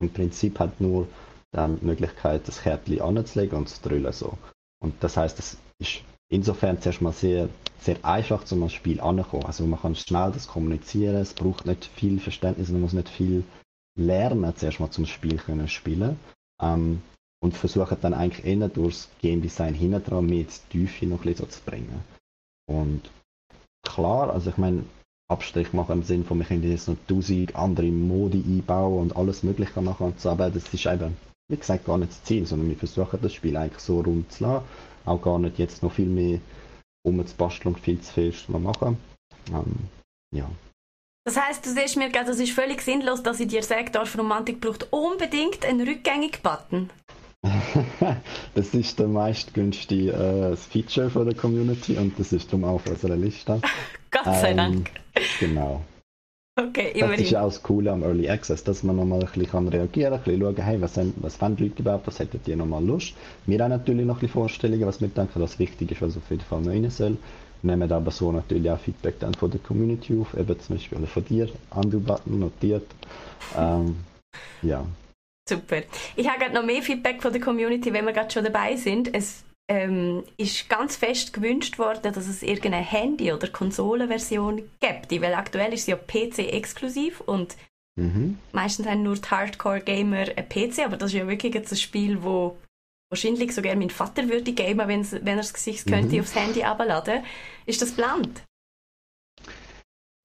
im 0.00 0.11
Prinzip 0.11 0.59
hat 0.59 0.81
nur 0.81 1.09
die 1.55 1.85
Möglichkeit, 1.85 2.48
das 2.48 2.62
Kärtchen 2.62 3.00
anzulegen 3.00 3.59
und 3.59 3.68
zu 3.68 3.81
drüllen 3.81 4.12
so. 4.12 4.37
Und 4.83 4.94
das 5.00 5.16
heißt, 5.16 5.38
es 5.38 5.57
ist 5.79 6.03
insofern 6.29 6.81
zuerst 6.81 7.00
mal 7.00 7.12
sehr, 7.12 7.48
sehr 7.79 8.05
einfach 8.05 8.44
zum 8.44 8.68
Spiel 8.68 9.00
anzukommen. 9.00 9.46
Also 9.46 9.64
man 9.66 9.81
kann 9.81 9.94
schnell 9.94 10.33
das 10.33 10.48
kommunizieren, 10.48 11.16
es 11.16 11.33
braucht 11.33 11.66
nicht 11.66 11.85
viel 11.85 12.18
Verständnis, 12.18 12.70
man 12.70 12.81
muss 12.81 12.92
nicht 12.92 13.09
viel 13.09 13.44
lernen, 13.96 14.53
zuerst 14.57 14.81
mal 14.81 14.90
zum 14.90 15.07
Spiel 15.07 15.37
können 15.37 15.68
spielen. 15.68 16.18
Ähm, 16.61 17.03
und 17.44 17.54
versuchen 17.54 17.98
dann 18.00 18.14
eigentlich 18.14 18.46
eher 18.46 18.68
durchs 18.70 19.11
Game 19.20 19.42
Design 19.42 19.74
hinten 19.74 20.02
dran 20.02 20.24
mehr 20.24 20.44
die 20.44 20.78
Tiefe 20.78 21.04
noch 21.04 21.20
ein 21.20 21.24
bisschen 21.24 21.50
zu 21.50 21.61
bringen. 21.61 22.02
Und 22.66 23.02
klar, 23.83 24.30
also 24.30 24.48
ich 24.48 24.57
meine, 24.57 24.85
Abstrich 25.30 25.74
machen 25.74 25.92
im 25.92 26.02
Sinne 26.04 26.24
von, 26.24 26.38
wir 26.38 26.46
können 26.46 26.62
jetzt 26.62 26.88
noch 26.88 26.96
tausend 27.07 27.54
andere 27.54 27.88
Modi 27.88 28.42
einbauen 28.46 29.02
und 29.02 29.16
alles 29.16 29.42
Mögliche 29.42 29.83
machen 29.83 30.07
und 30.07 30.20
so, 30.20 30.30
aber 30.30 30.48
das 30.48 30.72
ist 30.72 30.87
eben, 30.87 31.18
wie 31.48 31.59
gesagt, 31.59 31.85
gar 31.85 31.98
nicht 31.98 32.12
das 32.12 32.24
Ziel, 32.24 32.46
sondern 32.46 32.70
wir 32.70 32.78
versuchen 32.78 33.20
das 33.20 33.35
Spiel 33.35 33.59
eigentlich 33.59 33.80
so 33.80 34.00
rund 34.00 34.33
zu 34.33 34.44
lassen, 34.44 34.64
auch 35.04 35.20
gar 35.20 35.38
nicht 35.38 35.59
jetzt 35.59 35.83
noch 35.83 35.92
viel 35.92 36.09
mehr 36.09 36.40
umzubasteln 37.02 37.74
und 37.74 37.80
viel 37.80 38.00
zu 38.00 38.11
viel 38.11 38.33
zu 38.33 38.52
machen. 38.52 38.96
Ähm, 39.50 39.90
ja. 40.35 40.48
Das 41.26 41.37
heißt, 41.38 41.64
du 41.66 41.70
siehst 41.70 41.98
mir 41.98 42.09
gerade, 42.09 42.30
es 42.30 42.40
ist 42.40 42.52
völlig 42.52 42.80
sinnlos, 42.80 43.22
dass 43.22 43.40
ich 43.40 43.48
dir 43.48 43.62
sage, 43.62 43.90
Dorf 43.90 44.16
Romantik 44.16 44.62
braucht 44.62 44.90
unbedingt 44.92 45.66
einen 45.66 45.87
Rückgängig-Button. 45.87 46.88
das 48.54 48.74
ist 48.74 48.98
der 48.98 49.09
meistgünstige 49.09 50.12
äh, 50.12 50.57
Feature 50.57 51.11
von 51.11 51.26
der 51.26 51.35
Community 51.35 51.96
und 51.96 52.18
das 52.18 52.33
ist 52.33 52.48
darum 52.52 52.64
auf 52.64 52.87
unserer 52.87 53.16
Liste. 53.16 53.61
Gott 54.11 54.24
sei 54.24 54.52
ähm, 54.52 54.57
Dank. 54.57 54.90
Genau. 55.40 55.83
Okay, 56.57 56.92
immerhin. 56.94 57.16
Das 57.16 57.20
ist 57.20 57.30
ja 57.33 57.42
auch 57.42 57.46
das 57.46 57.62
Coole 57.62 57.90
am 57.90 58.02
Early 58.04 58.28
Access, 58.30 58.62
dass 58.62 58.85
man 58.85 58.96
nochmal 58.96 59.20
ein 59.20 59.26
bisschen 59.26 59.68
reagieren 59.68 60.12
kann, 60.12 60.20
ein 60.20 60.38
bisschen 60.38 60.40
schauen, 60.40 60.64
hey, 60.64 60.80
was, 60.80 60.96
haben, 60.96 61.14
was 61.16 61.40
wollen 61.40 61.57
die 61.57 61.64
Leute 61.64 61.83
überhaupt, 61.83 62.07
was 62.07 62.18
hätten 62.20 62.40
die 62.46 62.54
nochmal 62.54 62.85
Lust. 62.85 63.14
Wir 63.46 63.59
haben 63.59 63.70
natürlich 63.70 64.07
noch 64.07 64.16
ein 64.16 64.20
bisschen 64.20 64.35
Vorstellungen, 64.35 64.87
was 64.87 65.00
wir 65.00 65.09
denken, 65.09 65.40
was 65.40 65.59
wichtig 65.59 65.90
ist, 65.90 66.00
was 66.00 66.16
auf 66.16 66.30
jeden 66.30 66.42
Fall 66.42 66.61
noch 66.61 66.70
rein 66.70 66.88
soll. 66.90 67.16
Wir 67.62 67.76
nehmen 67.76 67.90
aber 67.90 68.11
so 68.12 68.30
natürlich 68.30 68.70
auch 68.70 68.78
Feedback 68.78 69.18
dann 69.18 69.35
von 69.35 69.50
der 69.50 69.61
Community 69.61 70.16
auf, 70.20 70.35
eben 70.38 70.61
zum 70.61 70.76
Beispiel 70.76 71.07
von 71.07 71.24
dir, 71.24 71.48
Undo-Button 71.70 72.38
notiert. 72.38 72.87
Ähm, 73.59 73.96
ja, 74.62 74.85
Super. 75.48 75.83
Ich 76.16 76.28
habe 76.28 76.38
gerade 76.38 76.54
noch 76.54 76.64
mehr 76.64 76.83
Feedback 76.83 77.20
von 77.20 77.33
der 77.33 77.40
Community, 77.40 77.92
wenn 77.92 78.07
wir 78.07 78.12
gerade 78.12 78.30
schon 78.30 78.44
dabei 78.44 78.76
sind. 78.76 79.14
Es 79.14 79.44
ähm, 79.68 80.24
ist 80.37 80.68
ganz 80.68 80.96
fest 80.96 81.33
gewünscht 81.33 81.78
worden, 81.78 82.12
dass 82.12 82.26
es 82.26 82.42
irgendeine 82.42 82.76
Handy- 82.85 83.33
oder 83.33 83.48
Konsolenversion 83.48 84.62
gibt. 84.80 85.22
Weil 85.22 85.35
aktuell 85.35 85.72
ist 85.72 85.85
sie 85.85 85.92
ja 85.92 85.96
PC-exklusiv 85.96 87.20
und 87.20 87.57
mhm. 87.96 88.38
meistens 88.52 88.87
haben 88.87 89.02
nur 89.02 89.16
die 89.16 89.28
Hardcore-Gamer 89.28 90.26
ein 90.37 90.48
PC, 90.48 90.80
aber 90.85 90.96
das 90.96 91.12
ist 91.12 91.18
ja 91.18 91.28
wirklich 91.28 91.54
jetzt 91.54 91.72
ein 91.72 91.78
Spiel, 91.78 92.22
wo 92.22 92.57
wahrscheinlich 93.11 93.54
sogar 93.54 93.76
mein 93.76 93.90
Vater 93.90 94.28
würde 94.28 94.52
gamen, 94.52 94.88
wenn 94.88 95.26
er 95.26 95.38
es 95.38 95.50
sich 95.50 95.85
könnte, 95.85 96.16
mhm. 96.16 96.20
aufs 96.20 96.35
Handy 96.35 96.62
abladen. 96.62 97.22
Ist 97.66 97.80
das 97.80 97.96
geplant? 97.96 98.42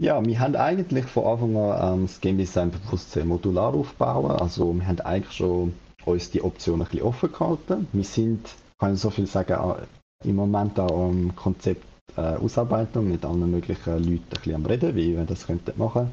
Ja, 0.02 0.26
wir 0.26 0.40
haben 0.40 0.56
eigentlich 0.56 1.06
von 1.08 1.26
Anfang 1.26 1.58
an 1.58 2.00
ähm, 2.00 2.06
das 2.08 2.22
Game 2.22 2.38
Design 2.38 2.72
bewusst 2.72 3.12
sehr 3.12 3.26
modular 3.26 3.74
aufbauen. 3.74 4.32
Also 4.32 4.74
wir 4.74 4.88
haben 4.88 5.02
eigentlich 5.02 5.36
schon 5.36 5.74
uns 6.06 6.32
die 6.32 6.42
Option 6.42 6.82
ein 6.82 6.88
bisschen 6.88 7.04
offen 7.04 7.32
gehalten. 7.34 7.88
Wir 7.92 8.06
sind, 8.06 8.48
kann 8.80 8.94
ich 8.94 9.02
so 9.02 9.10
viel 9.10 9.28
sagen, 9.28 9.76
im 10.24 10.36
Moment 10.38 10.80
auch 10.80 11.10
am 11.10 11.36
Konzept 11.36 11.84
äh, 12.16 12.22
Ausarbeitung 12.22 13.10
mit 13.10 13.26
allen 13.26 13.52
möglichen 13.52 13.98
Leuten 13.98 14.08
ein 14.08 14.30
bisschen 14.30 14.56
am 14.56 14.66
Reden, 14.66 14.96
wie 14.96 15.18
wir 15.18 15.26
das 15.26 15.46
könnten 15.46 15.78
machen. 15.78 16.12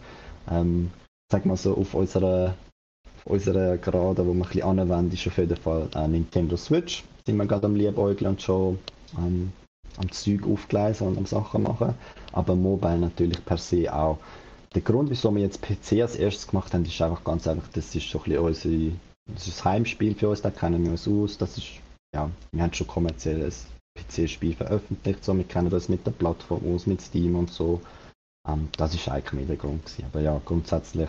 Ähm, 0.51 0.91
sag 1.31 1.47
mal 1.47 1.57
so, 1.57 1.77
auf 1.77 1.95
unserer, 1.95 2.55
auf 3.19 3.27
unserer 3.27 3.79
Gerade, 3.79 4.27
wo 4.27 4.35
wir 4.35 4.45
ein 4.45 4.49
bisschen 4.49 4.65
anwenden, 4.65 5.15
ist 5.15 5.29
auf 5.29 5.39
jeden 5.39 5.57
Fall 5.57 5.89
äh, 5.95 6.09
Nintendo 6.09 6.57
Switch. 6.57 7.05
Sind 7.25 7.37
wir 7.37 7.47
gerade 7.47 7.67
am 7.67 7.77
Liebäugeln 7.77 8.31
und 8.31 8.43
schon 8.43 8.81
ähm, 9.17 9.53
am 9.99 10.11
Zeug 10.13 10.47
aufgleisen 10.47 11.07
und 11.07 11.19
am 11.19 11.27
Sachen 11.27 11.63
machen 11.63 11.95
aber 12.37 12.55
Mobile 12.55 12.99
natürlich 12.99 13.43
per 13.45 13.57
se 13.57 13.93
auch. 13.93 14.19
Der 14.75 14.83
Grund, 14.83 15.09
wieso 15.09 15.35
wir 15.35 15.43
jetzt 15.43 15.63
PC 15.63 16.03
als 16.03 16.17
erstes 16.17 16.47
gemacht 16.47 16.75
haben, 16.75 16.85
ist 16.85 17.01
einfach 17.01 17.25
ganz 17.25 17.49
einfach, 17.49 17.69
das 17.73 17.95
ist 17.95 18.11
so 18.11 18.19
ein 18.19 18.25
bisschen 18.25 18.45
unsere, 18.45 18.93
das 19.33 19.49
ist 19.49 19.59
das 19.59 19.65
Heimspiel 19.65 20.15
für 20.15 20.29
uns, 20.29 20.43
da 20.43 20.51
kennen 20.51 20.85
wir 20.85 20.91
uns 20.91 21.09
aus, 21.09 21.39
das 21.39 21.57
ist, 21.57 21.69
ja, 22.15 22.31
wir 22.53 22.63
haben 22.63 22.75
schon 22.75 22.87
kommerzielles 22.87 23.67
PC-Spiel 23.99 24.55
veröffentlicht, 24.55 25.25
so, 25.25 25.35
wir 25.35 25.45
kennen 25.45 25.71
das 25.71 25.89
mit 25.89 26.07
der 26.07 26.11
Plattform 26.11 26.61
aus, 26.75 26.87
mit 26.87 27.01
Steam 27.01 27.37
und 27.37 27.51
so. 27.51 27.81
Ähm, 28.47 28.69
das 28.77 28.95
ist 28.95 29.09
eigentlich 29.09 29.33
mehr 29.33 29.47
der 29.47 29.57
Grund 29.57 29.87
gewesen. 29.87 30.05
Aber 30.13 30.21
ja, 30.21 30.39
grundsätzlich 30.45 31.09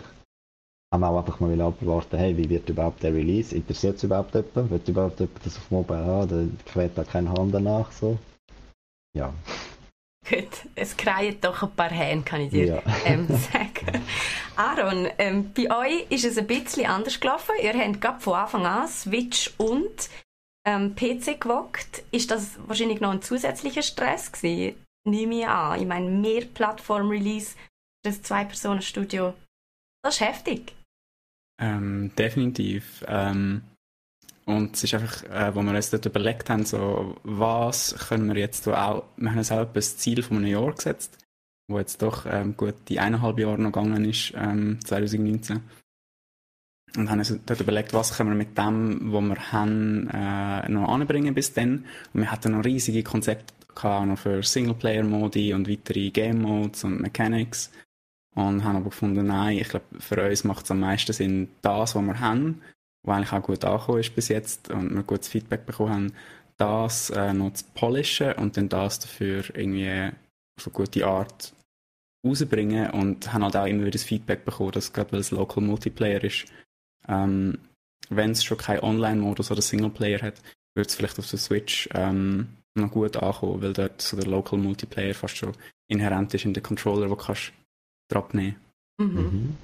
haben 0.90 1.00
wir 1.00 1.10
auch 1.10 1.18
einfach 1.18 1.40
mal 1.40 1.60
abwarten, 1.60 2.16
hey, 2.16 2.34
wie 2.38 2.48
wird 2.48 2.70
überhaupt 2.70 3.02
der 3.02 3.12
Release? 3.12 3.54
Interessiert 3.54 3.96
es 3.96 4.04
überhaupt 4.04 4.34
jemand? 4.34 4.70
Wird 4.70 4.88
überhaupt 4.88 5.20
jemand 5.20 5.44
das 5.44 5.58
auf 5.58 5.70
Mobile 5.70 6.06
haben? 6.06 6.28
Dann 6.30 6.58
quält 6.64 6.96
da 6.96 7.04
kein 7.04 7.28
Hand 7.28 7.52
danach, 7.52 7.92
so. 7.92 8.16
Ja. 9.16 9.34
Gut, 10.28 10.66
es 10.74 10.96
kreien 10.96 11.40
doch 11.40 11.62
ein 11.62 11.70
paar 11.70 11.90
Hände, 11.90 12.24
kann 12.24 12.42
ich 12.42 12.50
dir 12.50 12.66
ja. 12.66 12.82
ähm, 13.06 13.26
sagen. 13.52 14.02
Aaron, 14.56 15.08
ähm, 15.18 15.52
bei 15.54 15.70
euch 15.70 16.10
ist 16.10 16.24
es 16.24 16.36
ein 16.36 16.46
bisschen 16.46 16.86
anders 16.86 17.18
gelaufen. 17.18 17.54
Ihr 17.62 17.72
habt 17.72 18.00
gerade 18.00 18.20
von 18.20 18.34
Anfang 18.34 18.66
an 18.66 18.88
Switch 18.88 19.54
und 19.56 20.10
ähm, 20.66 20.94
PC 20.94 21.40
gewockt. 21.40 22.02
Ist 22.10 22.30
das 22.30 22.58
wahrscheinlich 22.66 23.00
noch 23.00 23.10
ein 23.10 23.22
zusätzlicher 23.22 23.82
Stress 23.82 24.30
gewesen? 24.30 24.76
Nehme 25.04 25.38
ich 25.38 25.46
an. 25.46 25.80
Ich 25.80 25.86
meine, 25.86 26.10
mehr 26.10 26.44
Plattform-Release, 26.44 27.56
das 28.04 28.20
Zwei-Personen-Studio, 28.22 29.32
das 30.02 30.16
ist 30.16 30.20
heftig. 30.20 30.74
Ähm, 31.60 32.12
definitiv. 32.16 33.04
Und 34.48 34.76
es 34.76 34.84
ist 34.84 34.94
einfach, 34.94 35.24
äh, 35.24 35.54
wo 35.54 35.60
wir 35.60 35.74
uns 35.74 35.90
dort 35.90 36.06
überlegt 36.06 36.48
haben, 36.48 36.64
so, 36.64 37.18
was 37.22 37.94
können 38.08 38.28
wir 38.28 38.40
jetzt 38.40 38.64
so 38.64 38.72
auch, 38.72 39.04
wir 39.18 39.28
haben 39.30 39.36
uns 39.36 39.52
auch 39.52 39.68
ein 39.74 39.82
Ziel 39.82 40.22
von 40.22 40.38
einem 40.38 40.46
Jahr 40.46 40.72
gesetzt, 40.72 41.18
wo 41.68 41.78
jetzt 41.78 42.00
doch 42.00 42.24
ähm, 42.24 42.56
gut 42.56 42.74
die 42.88 42.98
eineinhalb 42.98 43.38
Jahre 43.38 43.60
noch 43.60 43.72
gegangen 43.72 44.06
ist, 44.06 44.32
ähm, 44.34 44.78
2019. 44.82 45.60
Und 46.96 47.10
haben 47.10 47.18
uns 47.18 47.38
dort 47.44 47.60
überlegt, 47.60 47.92
was 47.92 48.16
können 48.16 48.30
wir 48.30 48.36
mit 48.36 48.56
dem, 48.56 49.12
was 49.12 49.22
wir 49.22 49.52
haben, 49.52 50.08
äh, 50.14 50.66
noch 50.70 50.88
anbringen 50.88 51.34
bis 51.34 51.52
dann. 51.52 51.84
Und 52.14 52.22
wir 52.22 52.32
hatten 52.32 52.52
noch 52.52 52.64
riesige 52.64 53.02
Konzepte 53.02 53.52
gehabt, 53.74 54.06
noch 54.06 54.18
für 54.18 54.42
Singleplayer-Modi 54.42 55.52
und 55.52 55.68
weitere 55.68 56.08
Game-Modes 56.08 56.84
und 56.84 57.02
Mechanics. 57.02 57.70
Und 58.34 58.64
haben 58.64 58.76
aber 58.76 58.88
gefunden, 58.88 59.26
nein, 59.26 59.58
ich 59.58 59.68
glaube, 59.68 59.84
für 59.98 60.26
uns 60.26 60.44
macht 60.44 60.64
es 60.64 60.70
am 60.70 60.80
meisten 60.80 61.12
Sinn, 61.12 61.50
das, 61.60 61.94
was 61.94 62.02
wir 62.02 62.18
haben, 62.18 62.62
was 63.08 63.16
eigentlich 63.16 63.32
auch 63.32 63.42
gut 63.42 63.64
angekommen 63.64 64.00
ist 64.00 64.14
bis 64.14 64.28
jetzt 64.28 64.70
und 64.70 64.94
wir 64.94 65.02
gutes 65.02 65.28
Feedback 65.28 65.66
bekommen 65.66 65.92
haben, 65.92 66.12
das 66.56 67.10
äh, 67.10 67.32
noch 67.32 67.52
zu 67.52 67.64
polischen 67.74 68.32
und 68.32 68.56
dann 68.56 68.68
das 68.68 68.98
dafür 68.98 69.44
irgendwie 69.54 70.10
auf 70.58 70.66
eine 70.66 70.72
gute 70.72 71.06
Art 71.06 71.52
rausbringen 72.26 72.90
und 72.90 73.32
haben 73.32 73.44
halt 73.44 73.56
auch 73.56 73.66
immer 73.66 73.82
wieder 73.82 73.92
das 73.92 74.04
Feedback 74.04 74.44
bekommen, 74.44 74.72
dass 74.72 74.92
gerade 74.92 75.12
weil 75.12 75.20
es 75.20 75.30
Local 75.30 75.62
Multiplayer 75.62 76.22
ist, 76.24 76.46
ähm, 77.06 77.58
wenn 78.10 78.32
es 78.32 78.44
schon 78.44 78.58
keinen 78.58 78.80
Online-Modus 78.80 79.50
oder 79.50 79.62
Singleplayer 79.62 80.22
hat, 80.22 80.42
wird 80.74 80.88
es 80.88 80.94
vielleicht 80.94 81.18
auf 81.18 81.30
der 81.30 81.38
Switch 81.38 81.88
ähm, 81.94 82.48
noch 82.74 82.90
gut 82.90 83.16
ankommen, 83.16 83.62
weil 83.62 83.72
dort 83.72 84.02
so 84.02 84.16
der 84.16 84.26
Local 84.26 84.58
Multiplayer 84.58 85.14
fast 85.14 85.36
schon 85.36 85.52
inhärent 85.88 86.34
ist 86.34 86.44
in 86.44 86.54
den 86.54 86.62
Controller, 86.62 87.10
wo 87.10 87.16
kannst 87.16 87.52
du 88.08 88.16
abnehmen. 88.16 88.56
Mhm. 88.98 89.06
Mhm. 89.06 89.56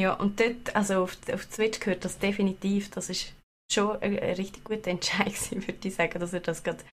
Ja, 0.00 0.14
und 0.14 0.40
dort, 0.40 0.74
also 0.74 1.02
auf, 1.02 1.16
auf 1.32 1.44
Switch 1.44 1.78
gehört 1.78 2.04
das 2.04 2.18
definitiv, 2.18 2.90
das 2.90 3.10
ist 3.10 3.32
schon 3.72 3.96
eine, 4.02 4.20
eine 4.20 4.38
richtig 4.38 4.64
gute 4.64 4.90
Entscheidung, 4.90 5.34
würde 5.66 5.88
ich 5.88 5.94
sagen, 5.94 6.18
dass 6.18 6.32
ihr 6.32 6.40
das 6.40 6.62
gerade 6.62 6.84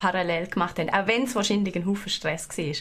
parallel 0.00 0.46
gemacht 0.46 0.78
haben, 0.78 0.90
auch 0.90 1.06
wenn 1.06 1.24
es 1.24 1.34
wahrscheinlich 1.34 1.74
ein 1.74 1.86
Haufen 1.86 2.08
Stress 2.08 2.48
war. 2.56 2.74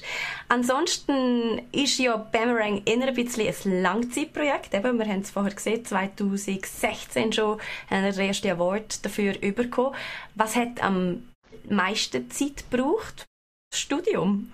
Ansonsten 0.50 1.62
ist 1.72 1.98
ja 1.98 2.16
Boomerang 2.16 2.84
eher 2.86 3.08
ein 3.08 3.14
bisschen 3.16 3.72
ein 3.72 3.82
Langzeitprojekt. 3.82 4.74
Eben, 4.74 5.00
wir 5.00 5.08
haben 5.08 5.22
es 5.22 5.32
vorher 5.32 5.54
gesehen, 5.54 5.84
2016 5.84 7.34
schon 7.34 7.60
haben 7.90 8.04
wir 8.04 8.12
den 8.12 8.28
ersten 8.28 8.50
Award 8.50 9.04
dafür 9.04 9.34
bekommen. 9.34 9.96
Was 10.36 10.56
hat 10.56 10.82
am 10.84 11.28
meisten 11.68 12.30
Zeit 12.30 12.70
gebraucht? 12.70 13.26
Studium? 13.74 14.54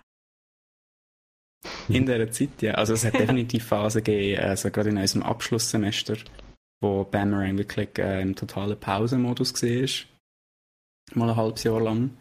In 1.88 2.06
dieser 2.06 2.30
Zeit, 2.32 2.62
ja. 2.62 2.74
Also 2.74 2.94
es 2.94 3.06
hat 3.06 3.14
definitiv 3.14 3.66
Phasen 3.66 4.04
gegeben, 4.04 4.42
also 4.42 4.70
gerade 4.70 4.90
in 4.90 4.98
unserem 4.98 5.24
Abschlusssemester, 5.24 6.18
wo 6.82 7.04
Boomerang 7.04 7.58
wirklich 7.58 7.98
äh, 7.98 8.22
im 8.22 8.36
totalen 8.36 8.80
Pausenmodus 8.80 9.54
war. 9.62 11.16
Mal 11.16 11.30
ein 11.30 11.36
halbes 11.36 11.64
Jahr 11.64 11.82
lang. 11.82 12.12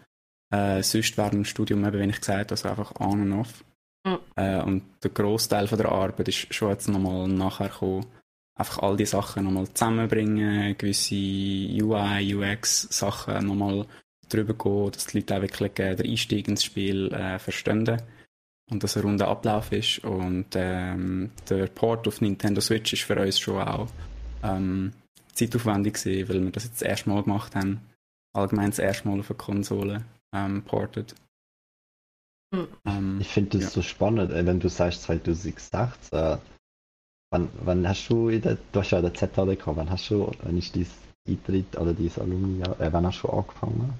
Äh, 0.52 0.82
sonst 0.82 1.16
während 1.16 1.34
dem 1.34 1.44
Studium, 1.44 1.84
eben, 1.84 2.00
wie 2.00 2.10
ich 2.10 2.20
gesagt 2.20 2.52
also 2.52 2.68
einfach 2.68 3.00
on 3.00 3.22
and 3.22 3.34
off. 3.34 3.64
Mhm. 4.04 4.18
Äh, 4.36 4.62
und 4.62 4.82
der 5.02 5.10
Großteil 5.10 5.66
der 5.66 5.90
Arbeit 5.90 6.28
ist 6.28 6.52
schon 6.52 6.70
jetzt 6.70 6.88
nochmal 6.88 7.28
nachher 7.28 7.68
gekommen. 7.68 8.06
Einfach 8.54 8.80
all 8.80 8.96
die 8.96 9.06
Sachen 9.06 9.44
nochmal 9.44 9.72
zusammenbringen, 9.72 10.76
gewisse 10.76 11.14
UI, 11.14 12.34
UX-Sachen 12.34 13.46
nochmal 13.46 13.86
drüber 14.28 14.54
gehen, 14.54 14.90
dass 14.90 15.06
die 15.06 15.18
Leute 15.18 15.36
auch 15.36 15.40
wirklich 15.40 15.78
äh, 15.78 15.94
den 15.96 16.10
Einstieg 16.10 16.48
ins 16.48 16.64
Spiel 16.64 17.12
äh, 17.12 17.38
verstehen 17.38 18.00
und 18.70 18.82
dass 18.82 18.96
ein 18.96 19.02
runder 19.02 19.28
Ablauf 19.28 19.72
ist. 19.72 19.98
Und 20.04 20.46
ähm, 20.54 21.30
der 21.48 21.66
Port 21.66 22.08
auf 22.08 22.20
Nintendo 22.20 22.60
Switch 22.60 22.92
ist 22.92 23.02
für 23.02 23.20
uns 23.20 23.38
schon 23.38 23.60
auch 23.60 23.88
ähm, 24.42 24.92
zeitaufwendig 25.34 25.94
gewesen, 25.94 26.28
weil 26.28 26.42
wir 26.44 26.50
das 26.50 26.64
jetzt 26.64 26.80
das 26.80 26.88
erste 26.88 27.10
Mal 27.10 27.22
gemacht 27.22 27.54
haben. 27.54 27.80
Allgemein 28.34 28.70
das 28.70 28.78
erste 28.78 29.08
Mal 29.08 29.20
auf 29.20 29.30
eine 29.30 29.36
Konsole 29.36 30.04
ähm, 30.34 30.62
ported. 30.62 31.14
Mhm. 32.52 32.68
Ähm, 32.86 33.18
ich 33.20 33.28
finde 33.28 33.58
das 33.58 33.62
ja. 33.62 33.70
so 33.70 33.82
spannend, 33.82 34.30
wenn 34.32 34.60
du 34.60 34.68
sagst 34.68 35.02
2016. 35.02 35.80
Äh, 36.12 36.38
wann, 37.30 37.48
wann 37.64 37.88
hast 37.88 38.08
du 38.08 38.28
in 38.28 38.42
der, 38.42 38.58
du 38.72 38.80
hast 38.80 38.90
ja 38.90 39.00
der 39.00 39.14
ZHD 39.14 39.58
gehabt, 39.58 39.76
wann 39.76 39.90
hast 39.90 40.08
du, 40.10 40.30
wenn 40.42 40.58
ist 40.58 40.76
dein 40.76 40.86
Eintritt 41.28 41.76
oder 41.76 41.94
dein 41.94 42.10
Alumni, 42.18 42.62
äh, 42.62 42.92
wann 42.92 43.06
hast 43.06 43.22
du 43.22 43.28
angefangen? 43.28 43.92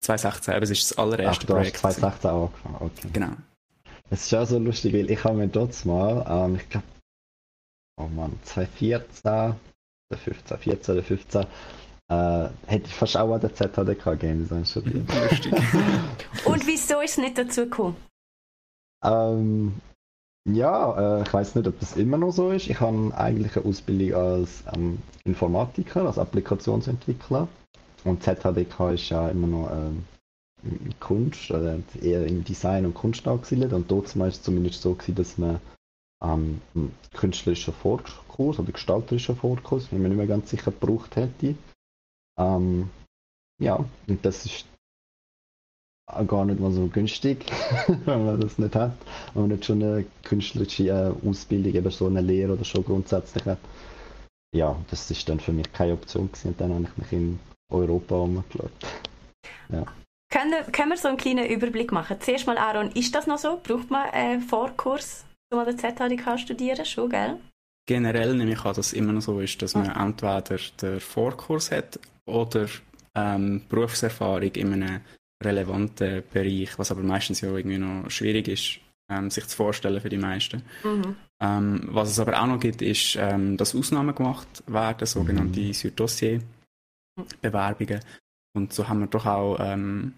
2016, 0.00 0.54
aber 0.54 0.62
es 0.62 0.70
ist 0.70 0.90
das 0.90 0.98
allererste 0.98 1.30
Ach, 1.30 1.46
du 1.46 1.54
Projekt. 1.54 1.82
Hast 1.82 1.98
2016 1.98 2.30
angefangen, 2.30 2.76
okay. 2.80 3.08
Genau. 3.12 3.32
Es 4.10 4.22
ist 4.22 4.30
ja 4.30 4.46
so 4.46 4.58
lustig, 4.58 4.94
weil 4.94 5.10
ich 5.10 5.22
habe 5.24 5.36
mir 5.36 5.48
dort 5.48 5.84
mal, 5.84 6.24
ähm, 6.28 6.56
ich 6.56 6.68
glaube, 6.68 6.86
oh 8.00 8.08
Mann, 8.08 8.38
2014, 8.44 9.22
der 9.22 9.56
15, 10.18 10.58
14 10.58 10.94
oder 10.94 11.04
15, 11.04 11.46
äh, 12.10 12.48
hätte 12.66 12.86
ich 12.86 12.94
fast 12.94 13.16
auch 13.16 13.34
an 13.34 13.40
der 13.40 13.54
ZHDK 13.54 14.18
Game 14.18 14.38
Design 14.38 14.64
studiert. 14.64 15.08
Lustig. 15.30 15.52
Und 16.46 16.66
wieso 16.66 17.00
ist 17.00 17.12
es 17.12 17.18
nicht 17.18 17.36
dazu 17.36 17.62
gekommen? 17.62 17.96
Ähm, 19.04 19.74
ja, 20.48 21.18
äh, 21.18 21.22
ich 21.22 21.32
weiß 21.32 21.54
nicht, 21.56 21.68
ob 21.68 21.78
das 21.78 21.96
immer 21.96 22.16
noch 22.16 22.32
so 22.32 22.50
ist. 22.50 22.68
Ich 22.68 22.80
habe 22.80 23.12
eigentlich 23.14 23.56
eine 23.56 23.66
Ausbildung 23.66 24.14
als 24.14 24.64
ähm, 24.74 24.98
Informatiker, 25.24 26.06
als 26.06 26.18
Applikationsentwickler. 26.18 27.46
Und 28.04 28.22
ZHDK 28.22 28.92
ist 28.94 29.10
ja 29.10 29.28
immer 29.28 29.46
noch 29.46 29.70
ähm, 29.70 30.04
Kunst, 31.00 31.50
oder 31.50 31.78
eher 32.00 32.26
im 32.26 32.44
Design 32.44 32.86
und 32.86 32.94
Kunst 32.94 33.26
angesiedelt. 33.26 33.72
Und 33.72 33.90
dort 33.90 34.16
war 34.18 34.28
es 34.28 34.42
zumindest 34.42 34.82
so, 34.82 34.94
gewesen, 34.94 35.14
dass 35.14 35.38
man 35.38 35.60
ähm, 36.22 36.60
einen 36.74 36.94
künstlerischen 37.14 37.74
Vorkurs 37.74 38.58
oder 38.58 38.72
gestalterischen 38.72 39.36
Vorkurs, 39.36 39.90
wenn 39.90 40.02
man 40.02 40.10
nicht 40.10 40.18
mehr 40.18 40.26
ganz 40.26 40.50
sicher 40.50 40.72
gebraucht 40.72 41.16
hätte. 41.16 41.54
Ähm, 42.38 42.90
ja, 43.60 43.84
und 44.06 44.24
das 44.24 44.46
ist 44.46 44.66
gar 46.26 46.44
nicht 46.44 46.58
mal 46.60 46.72
so 46.72 46.86
günstig, 46.86 47.44
wenn 48.04 48.24
man 48.24 48.40
das 48.40 48.58
nicht 48.58 48.74
hat. 48.74 48.96
Wenn 49.34 49.42
man 49.42 49.50
nicht 49.50 49.64
schon 49.64 49.82
eine 49.82 50.06
künstlerische 50.22 50.88
äh, 50.88 51.28
Ausbildung, 51.28 51.74
eben 51.74 51.90
so 51.90 52.06
eine 52.06 52.20
Lehre 52.20 52.54
oder 52.54 52.64
schon 52.64 52.84
grundsätzlich 52.84 53.44
hat. 53.44 53.58
Ja, 54.54 54.76
das 54.90 55.10
ist 55.10 55.28
dann 55.28 55.40
für 55.40 55.52
mich 55.52 55.70
keine 55.72 55.92
Option 55.92 56.32
gewesen. 56.32 56.48
Und 56.48 56.60
dann 56.60 56.74
habe 56.74 56.84
ich 56.84 56.96
mich 56.96 57.12
in 57.12 57.38
Europa 57.70 58.16
umgeschaut. 58.16 58.72
Ja. 59.68 59.84
Können, 60.30 60.72
können 60.72 60.90
wir 60.90 60.96
so 60.98 61.08
einen 61.08 61.16
kleinen 61.16 61.46
Überblick 61.46 61.90
machen? 61.90 62.20
Zuerst 62.20 62.46
mal, 62.46 62.58
Aaron, 62.58 62.90
ist 62.92 63.14
das 63.14 63.26
noch 63.26 63.38
so? 63.38 63.60
Braucht 63.62 63.90
man 63.90 64.10
einen 64.10 64.42
Vorkurs, 64.42 65.24
um 65.50 65.58
an 65.58 65.64
der 65.64 65.76
ZHDK 65.76 66.38
studieren? 66.38 66.84
Schon, 66.84 67.08
gell? 67.08 67.40
Generell 67.86 68.34
nehme 68.34 68.52
ich 68.52 68.64
an, 68.64 68.74
dass 68.74 68.88
es 68.88 68.92
immer 68.92 69.12
noch 69.12 69.22
so 69.22 69.40
ist, 69.40 69.62
dass 69.62 69.74
man 69.74 69.90
entweder 69.90 70.58
den 70.82 71.00
Vorkurs 71.00 71.70
hat 71.70 71.98
oder 72.26 72.66
ähm, 73.14 73.62
Berufserfahrung 73.68 74.52
in 74.52 74.72
einem 74.74 75.00
relevanten 75.42 76.22
Bereich, 76.30 76.78
was 76.78 76.90
aber 76.90 77.02
meistens 77.02 77.40
ja 77.40 77.50
irgendwie 77.50 77.78
noch 77.78 78.10
schwierig 78.10 78.48
ist, 78.48 78.80
ähm, 79.10 79.30
sich 79.30 79.46
zu 79.46 79.56
vorstellen 79.56 80.00
für 80.02 80.10
die 80.10 80.18
meisten. 80.18 80.62
Mhm. 80.84 81.16
Ähm, 81.40 81.80
was 81.84 82.10
es 82.10 82.18
aber 82.18 82.42
auch 82.42 82.46
noch 82.46 82.60
gibt, 82.60 82.82
ist, 82.82 83.16
ähm, 83.16 83.56
dass 83.56 83.74
Ausnahmen 83.74 84.14
gemacht 84.14 84.62
werden, 84.66 85.06
sogenannte 85.06 85.60
mhm. 85.60 86.42
Und 88.54 88.72
so 88.72 88.88
haben 88.88 89.00
wir 89.00 89.06
doch 89.06 89.26
auch 89.26 89.58
ähm, 89.60 90.14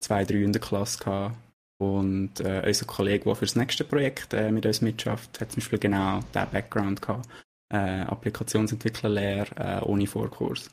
zwei, 0.00 0.24
drei 0.24 0.42
in 0.42 0.52
der 0.52 0.60
Klasse 0.60 0.98
gehabt. 0.98 1.36
Und 1.78 2.40
äh, 2.40 2.62
unser 2.64 2.86
Kollege, 2.86 3.24
der 3.24 3.34
für 3.34 3.44
das 3.44 3.56
nächste 3.56 3.84
Projekt 3.84 4.34
äh, 4.34 4.52
mit 4.52 4.66
uns 4.66 4.82
mitschafft, 4.82 5.40
hat 5.40 5.50
zum 5.50 5.60
Beispiel 5.60 5.80
genau 5.80 6.20
diesen 6.32 6.50
Background 6.50 7.02
gehabt. 7.02 7.28
Äh, 7.72 8.02
Applikationsentwicklerlehre 8.02 9.56
äh, 9.56 9.84
ohne 9.84 10.06
Vorkurs. 10.06 10.70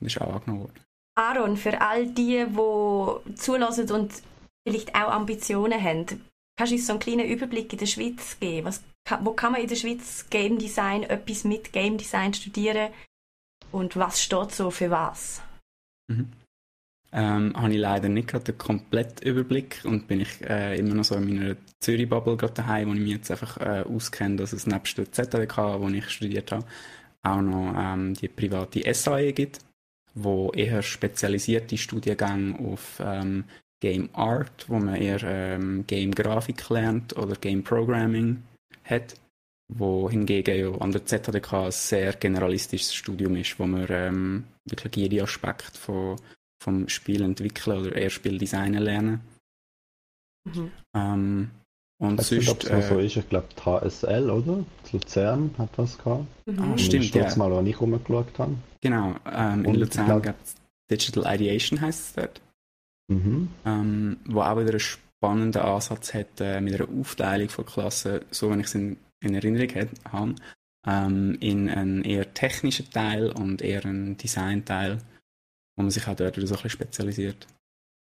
Das 0.00 0.14
ist 0.14 0.20
auch 0.20 0.34
angenommen 0.34 0.62
worden. 0.62 0.80
Aaron, 1.16 1.56
für 1.56 1.80
all 1.80 2.06
die, 2.06 2.46
die 2.48 3.34
zulassen 3.36 3.90
und 3.90 4.22
vielleicht 4.66 4.94
auch 4.94 5.10
Ambitionen 5.10 5.80
haben, 5.82 6.06
kannst 6.56 6.72
du 6.72 6.76
uns 6.76 6.86
so 6.86 6.92
einen 6.92 7.00
kleinen 7.00 7.26
Überblick 7.26 7.72
in 7.72 7.78
der 7.78 7.86
Schweiz 7.86 8.38
geben? 8.40 8.66
Was, 8.66 8.82
wo 9.20 9.32
kann 9.32 9.52
man 9.52 9.60
in 9.60 9.68
der 9.68 9.76
Schweiz 9.76 10.26
Game 10.30 10.58
Design, 10.58 11.02
etwas 11.02 11.44
mit 11.44 11.72
Game 11.72 11.98
Design 11.98 12.32
studieren? 12.32 12.92
Und 13.70 13.96
was 13.96 14.22
steht 14.22 14.52
so 14.52 14.70
für 14.70 14.90
was? 14.90 15.42
Mhm. 16.08 16.28
ähm, 17.12 17.54
habe 17.56 17.72
ich 17.72 17.78
leider 17.78 18.08
nicht 18.08 18.28
gerade 18.28 18.44
den 18.44 18.58
kompletten 18.58 19.26
Überblick 19.26 19.80
und 19.84 20.06
bin 20.06 20.20
ich 20.20 20.42
äh, 20.42 20.78
immer 20.78 20.94
noch 20.94 21.04
so 21.04 21.14
in 21.14 21.24
meiner 21.24 21.56
Zürich-Bubble 21.80 22.36
gerade 22.36 22.54
daheim, 22.54 22.88
wo 22.88 22.94
ich 22.94 23.00
mich 23.00 23.12
jetzt 23.12 23.30
einfach 23.30 23.56
äh, 23.58 23.84
auskenne, 23.88 24.36
dass 24.36 24.52
es 24.52 24.66
nebst 24.66 24.98
der 24.98 25.10
ZWK, 25.10 25.80
wo 25.80 25.88
ich 25.88 26.10
studiert 26.10 26.52
habe, 26.52 26.66
auch 27.22 27.40
noch 27.40 27.74
ähm, 27.76 28.14
die 28.14 28.28
private 28.28 28.92
SAE 28.92 29.32
gibt, 29.32 29.60
wo 30.14 30.50
eher 30.50 30.82
spezialisierte 30.82 31.78
Studiengänge 31.78 32.58
auf 32.58 33.00
ähm, 33.00 33.44
Game 33.80 34.08
Art, 34.12 34.68
wo 34.68 34.78
man 34.78 34.94
eher 34.96 35.22
ähm, 35.22 35.86
Game 35.86 36.12
Grafik 36.12 36.68
lernt 36.70 37.16
oder 37.16 37.34
Game 37.36 37.62
Programming 37.62 38.42
hat, 38.84 39.14
wo 39.68 40.10
hingegen 40.10 40.58
ja 40.58 40.80
an 40.80 40.92
der 40.92 41.06
ZHDK 41.06 41.52
ein 41.66 41.72
sehr 41.72 42.12
generalistisches 42.12 42.94
Studium 42.94 43.36
ist, 43.36 43.58
wo 43.58 43.66
man 43.66 43.86
ähm, 43.88 44.44
wirklich 44.64 44.96
jede 44.96 45.22
Aspekt 45.22 45.76
von, 45.76 46.16
vom 46.62 46.88
Spiel 46.88 47.22
entwickeln 47.22 47.78
oder 47.78 47.96
eher 47.96 48.10
Spieldesignen 48.10 48.82
lernen. 48.82 49.20
Mhm. 50.44 50.70
Ähm, 50.94 51.50
und 51.98 52.20
ich 52.20 52.26
sonst, 52.26 52.48
ob 52.48 52.62
es 52.64 52.70
äh, 52.70 52.82
so 52.82 52.98
ist, 52.98 53.16
ich 53.16 53.28
glaube 53.28 53.48
die 53.56 53.62
HSL, 53.62 54.30
oder? 54.30 54.64
Die 54.86 54.96
Luzern 54.96 55.54
hat 55.56 55.70
das 55.76 55.96
gehabt. 55.96 56.26
Mhm. 56.46 56.60
Ah, 56.60 56.78
stimmt, 56.78 57.14
ja. 57.14 57.36
mal, 57.36 57.52
als 57.52 57.68
ich 57.68 57.80
rumgeschaut 57.80 58.38
habe. 58.38 58.56
Genau, 58.80 59.14
ähm, 59.32 59.64
in 59.64 59.74
Luzern 59.76 60.20
gibt 60.20 60.44
es 60.44 60.56
Digital 60.90 61.34
Ideation 61.34 61.80
heißt 61.80 62.00
es 62.00 62.12
dort. 62.14 62.40
Mhm. 63.08 63.48
Ähm, 63.64 64.16
wo 64.26 64.42
auch 64.42 64.58
wieder 64.58 64.70
einen 64.70 64.80
spannenden 64.80 65.62
Ansatz 65.62 66.14
hat 66.14 66.40
äh, 66.40 66.60
mit 66.60 66.74
einer 66.74 66.88
Aufteilung 66.88 67.48
von 67.48 67.66
Klassen, 67.66 68.20
so 68.30 68.50
wenn 68.50 68.60
ich 68.60 68.66
es 68.66 68.74
in, 68.74 68.98
in, 69.24 69.34
Erinnerung 69.34 69.90
habe, 70.12 70.34
ähm, 70.86 71.36
in 71.40 71.68
einen 71.68 72.04
eher 72.04 72.32
technischen 72.34 72.90
Teil 72.90 73.30
und 73.30 73.62
eher 73.62 73.84
einen 73.84 74.16
Designteil, 74.16 74.98
wo 75.76 75.82
man 75.82 75.90
sich 75.90 76.06
auch 76.06 76.16
dort 76.16 76.34
so 76.36 76.40
ein 76.40 76.48
bisschen 76.48 76.70
spezialisiert. 76.70 77.46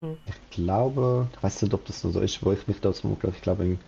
Mhm. 0.01 0.19
Ich 0.27 0.51
glaube, 0.51 1.29
ich 1.33 1.43
weiß 1.43 1.63
nicht, 1.63 1.75
ob 1.75 1.85
das 1.87 2.05
noch 2.05 2.13
so 2.13 2.21
ist, 2.21 2.45
wo 2.45 2.53
ich 2.53 2.67
mich 2.67 2.81
dazu 2.81 3.17
glaube, 3.17 3.37
ich 3.37 3.43
glaube 3.43 3.65
in 3.65 3.79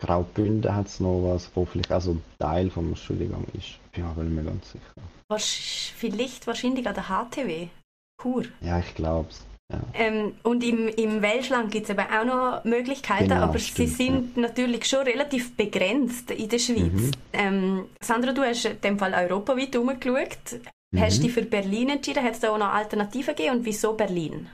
Graubünden 0.00 0.74
hat 0.74 0.88
es 0.88 0.98
noch 0.98 1.22
was, 1.22 1.54
wo 1.54 1.64
vielleicht 1.64 1.92
auch 1.92 2.00
so 2.00 2.12
ein 2.12 2.24
Teil 2.38 2.70
vom 2.70 2.96
Studiengang 2.96 3.46
ist. 3.52 3.78
Ja, 3.96 4.12
bin 4.14 4.34
mir 4.34 4.42
ganz 4.42 4.72
sicher. 4.72 4.92
Was, 5.28 5.44
vielleicht 5.46 6.46
wahrscheinlich 6.48 6.86
an 6.88 6.94
der 6.94 7.04
HTW. 7.04 7.68
Kur. 8.16 8.44
Ja, 8.60 8.80
ich 8.80 8.94
glaube 8.94 9.30
es. 9.30 9.44
Ja. 9.72 9.80
Ähm, 9.94 10.34
und 10.42 10.62
im, 10.62 10.88
im 10.88 11.22
Welschland 11.22 11.70
gibt 11.70 11.84
es 11.84 11.90
eben 11.90 12.00
auch 12.00 12.24
noch 12.24 12.64
Möglichkeiten, 12.64 13.28
genau, 13.28 13.42
aber 13.42 13.58
stimmt, 13.58 13.76
sie 13.76 13.94
sind 13.94 14.36
ja. 14.36 14.42
natürlich 14.42 14.84
schon 14.84 15.00
relativ 15.00 15.56
begrenzt 15.56 16.30
in 16.30 16.48
der 16.48 16.58
Schweiz. 16.58 16.92
Mhm. 16.92 17.10
Ähm, 17.32 17.84
Sandra, 18.00 18.32
du 18.32 18.42
hast 18.42 18.64
in 18.64 18.80
dem 18.80 18.98
Fall 18.98 19.14
europaweit 19.14 19.74
umgeschaut. 19.76 20.60
Mhm. 20.92 21.00
Hast 21.00 21.18
du 21.18 21.22
dich 21.22 21.32
für 21.32 21.42
Berlin 21.42 21.90
entschieden? 21.90 22.22
Hat 22.22 22.32
es 22.32 22.40
da 22.40 22.50
auch 22.50 22.58
noch 22.58 22.72
Alternativen 22.72 23.34
gegeben 23.34 23.58
und 23.58 23.64
wieso 23.64 23.94
Berlin? 23.94 24.48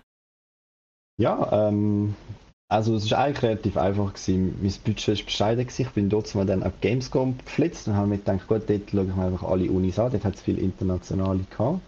Ja, 1.21 1.69
ähm, 1.69 2.15
also 2.71 2.95
es 2.95 3.11
war 3.11 3.19
eigentlich 3.19 3.43
relativ 3.43 3.77
einfach 3.77 4.13
gewesen. 4.13 4.59
Mein 4.63 4.75
Budget 4.85 5.09
war 5.19 5.25
bescheiden 5.25 5.67
gewesen. 5.67 5.83
Ich 5.83 5.91
bin 5.91 6.09
dort 6.09 6.33
mal 6.35 6.47
dann 6.47 6.63
auf 6.63 6.81
Gamescom 6.81 7.37
geflitzt 7.45 7.89
und 7.89 7.97
habe 7.97 8.07
mir 8.07 8.19
gedacht, 8.19 8.47
gut, 8.47 8.69
dort 8.69 8.91
schaue 8.91 9.05
ich 9.05 9.17
mir 9.17 9.25
einfach 9.25 9.43
alle 9.43 9.71
Unis 9.71 9.99
an. 9.99 10.13
Dort 10.13 10.25
hat 10.25 10.37
es 10.37 10.43
viele 10.43 10.61
internationale 10.61 11.45
gehabt. 11.51 11.81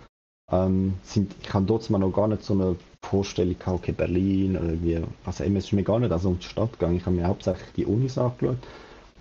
Ähm, 0.52 0.94
sind, 1.02 1.34
ich 1.42 1.54
habe 1.54 1.66
dort 1.66 1.88
noch 1.90 2.12
gar 2.12 2.28
nicht 2.28 2.42
so 2.42 2.54
eine 2.54 2.76
Vorstellung 3.04 3.58
gehabt, 3.58 3.80
okay, 3.80 3.92
Berlin 3.92 4.56
oder 4.56 4.82
wie, 4.82 5.00
also 5.24 5.44
immer 5.44 5.58
ist 5.58 5.72
mir 5.72 5.84
gar 5.84 5.98
nicht 5.98 6.12
also 6.12 6.30
um 6.30 6.38
die 6.38 6.46
Stadt 6.46 6.72
gegangen. 6.72 6.96
Ich 6.96 7.06
habe 7.06 7.16
mir 7.16 7.26
hauptsächlich 7.28 7.68
die 7.76 7.86
Unis 7.86 8.18
angeschaut. 8.18 8.58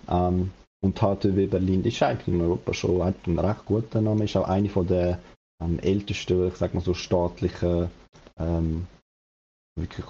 Ähm, 0.08 0.50
und 0.82 0.98
HTW 0.98 1.46
Berlin 1.46 1.84
ist 1.84 2.02
eigentlich 2.02 2.28
in 2.28 2.40
Europa 2.40 2.72
schon 2.72 3.04
hat 3.04 3.14
einen 3.26 3.38
recht 3.38 3.66
guten 3.66 4.04
Namen, 4.04 4.22
ist 4.22 4.36
auch 4.36 4.48
eine 4.48 4.68
von 4.68 4.86
der 4.86 5.18
ähm, 5.62 5.78
ältesten, 5.78 6.48
ich 6.48 6.56
sag 6.56 6.72
mal 6.74 6.80
so 6.80 6.94
staatlichen 6.94 7.90
ähm, 8.38 8.86
wirklich 9.76 10.06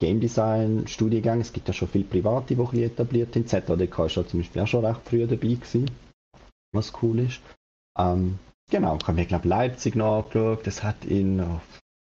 Game 0.00 0.20
Design 0.20 0.86
Studiengänge. 0.86 1.42
Es 1.42 1.52
gibt 1.52 1.68
ja 1.68 1.74
schon 1.74 1.88
viele 1.88 2.04
private, 2.04 2.54
die 2.54 2.60
ein 2.60 2.82
etabliert 2.82 3.34
sind. 3.34 3.48
ZADK 3.48 3.98
ist 4.06 4.16
ja 4.16 4.26
zum 4.26 4.40
Beispiel 4.40 4.62
auch 4.62 4.66
schon 4.66 4.84
recht 4.84 5.00
früh 5.04 5.26
dabei 5.26 5.36
gewesen, 5.36 5.90
was 6.72 6.92
cool 7.02 7.20
ist. 7.20 7.40
Ähm, 7.98 8.38
genau, 8.70 8.96
ich 8.96 9.06
habe 9.06 9.14
mir 9.14 9.26
glaube 9.26 9.48
Leipzig 9.48 9.94
noch 9.96 10.24
angeschaut. 10.24 10.66
Das 10.66 10.82
hat 10.82 11.04
in 11.04 11.44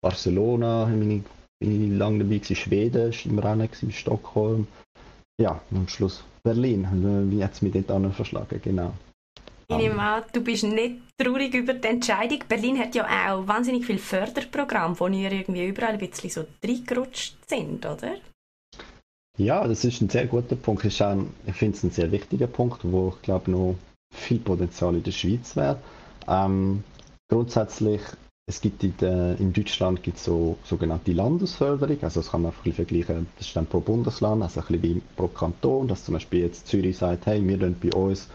Barcelona, 0.02 0.86
bin 0.86 1.24
ich 1.60 1.92
lange 1.92 2.20
dabei 2.20 2.38
gewesen, 2.38 2.56
Schweden 2.56 3.10
ist 3.10 3.26
im 3.26 3.40
Rennen 3.40 3.70
gewesen, 3.70 3.92
Stockholm. 3.92 4.68
Ja, 5.40 5.62
und 5.72 5.78
am 5.78 5.88
Schluss 5.88 6.24
Berlin. 6.44 6.88
Wie 7.32 7.44
hat 7.44 7.54
es 7.54 7.62
mich 7.62 7.74
dort 7.74 8.16
verschlagen, 8.16 8.62
genau. 8.64 8.94
Ich 9.70 9.76
nehme 9.76 10.00
an, 10.02 10.24
du 10.32 10.42
bist 10.42 10.64
nicht 10.64 11.02
traurig 11.18 11.54
über 11.54 11.74
die 11.74 11.90
Entscheidung. 11.90 12.40
Berlin 12.48 12.80
hat 12.80 12.96
ja 12.96 13.06
auch 13.06 13.46
wahnsinnig 13.48 13.86
viele 13.86 14.00
Förderprogramme, 14.00 14.98
wo 14.98 15.08
ihr 15.08 15.30
irgendwie 15.30 15.68
überall 15.68 15.94
ein 15.94 16.00
bisschen 16.00 16.30
so 16.30 16.46
reingerutscht 16.64 17.36
sind, 17.48 17.86
oder? 17.86 18.16
Ja, 19.38 19.68
das 19.68 19.84
ist 19.84 20.02
ein 20.02 20.10
sehr 20.10 20.26
guter 20.26 20.56
Punkt. 20.56 20.86
Ich 20.86 20.96
finde 20.96 21.78
es 21.78 21.84
ein 21.84 21.92
sehr 21.92 22.12
wichtiger 22.14 22.48
Punkt, 22.48 22.80
wo 22.84 23.14
ich 23.16 23.22
glaube 23.22 23.52
noch 23.52 23.76
viel 24.14 24.40
Potenzial 24.40 24.96
in 24.96 25.04
der 25.04 25.12
Schweiz 25.12 25.56
wäre. 25.58 25.82
Ähm, 26.28 26.84
grundsätzlich, 27.30 28.02
es 28.50 28.62
gibt 28.62 28.84
in, 28.84 28.96
der, 28.98 29.38
in 29.40 29.52
Deutschland 29.52 30.04
gibt 30.04 30.20
so 30.20 30.58
sogenannte 30.64 31.12
Landesförderung, 31.12 31.98
also 32.02 32.22
das 32.22 32.32
kann 32.32 32.44
man 32.44 32.54
ein 32.64 32.74
vergleichen, 32.74 33.28
das 33.38 33.48
ist 33.48 33.56
dann 33.56 33.66
pro 33.66 33.82
Bundesland, 33.82 34.42
also 34.42 34.62
ein 34.62 34.66
bisschen 34.68 34.84
wie 34.84 35.02
pro 35.16 35.28
Kanton, 35.28 35.88
dass 35.88 36.06
zum 36.06 36.14
Beispiel 36.14 36.44
jetzt 36.44 36.68
Zürich 36.68 36.98
sagt, 36.98 37.26
hey, 37.26 37.46
wir 37.46 37.60
wollen 37.60 37.76
bei 37.82 37.94
uns 37.94 38.30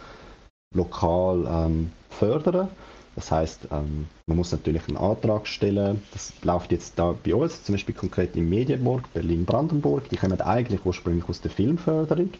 lokal 0.74 1.46
ähm, 1.48 1.92
fördern. 2.10 2.68
Das 3.14 3.30
heißt, 3.30 3.68
ähm, 3.70 4.06
man 4.26 4.36
muss 4.38 4.52
natürlich 4.52 4.88
einen 4.88 4.96
Antrag 4.96 5.46
stellen. 5.46 6.02
Das 6.12 6.32
läuft 6.42 6.72
jetzt 6.72 6.98
da 6.98 7.14
bei 7.24 7.34
uns, 7.34 7.62
zum 7.62 7.74
Beispiel 7.74 7.94
konkret 7.94 8.36
in 8.36 8.48
Medienburg, 8.48 9.12
Berlin-Brandenburg. 9.12 10.08
Die 10.08 10.16
kommen 10.16 10.40
eigentlich 10.40 10.84
ursprünglich 10.84 11.28
aus 11.28 11.40
der 11.40 11.50
Filmförderung. 11.50 12.30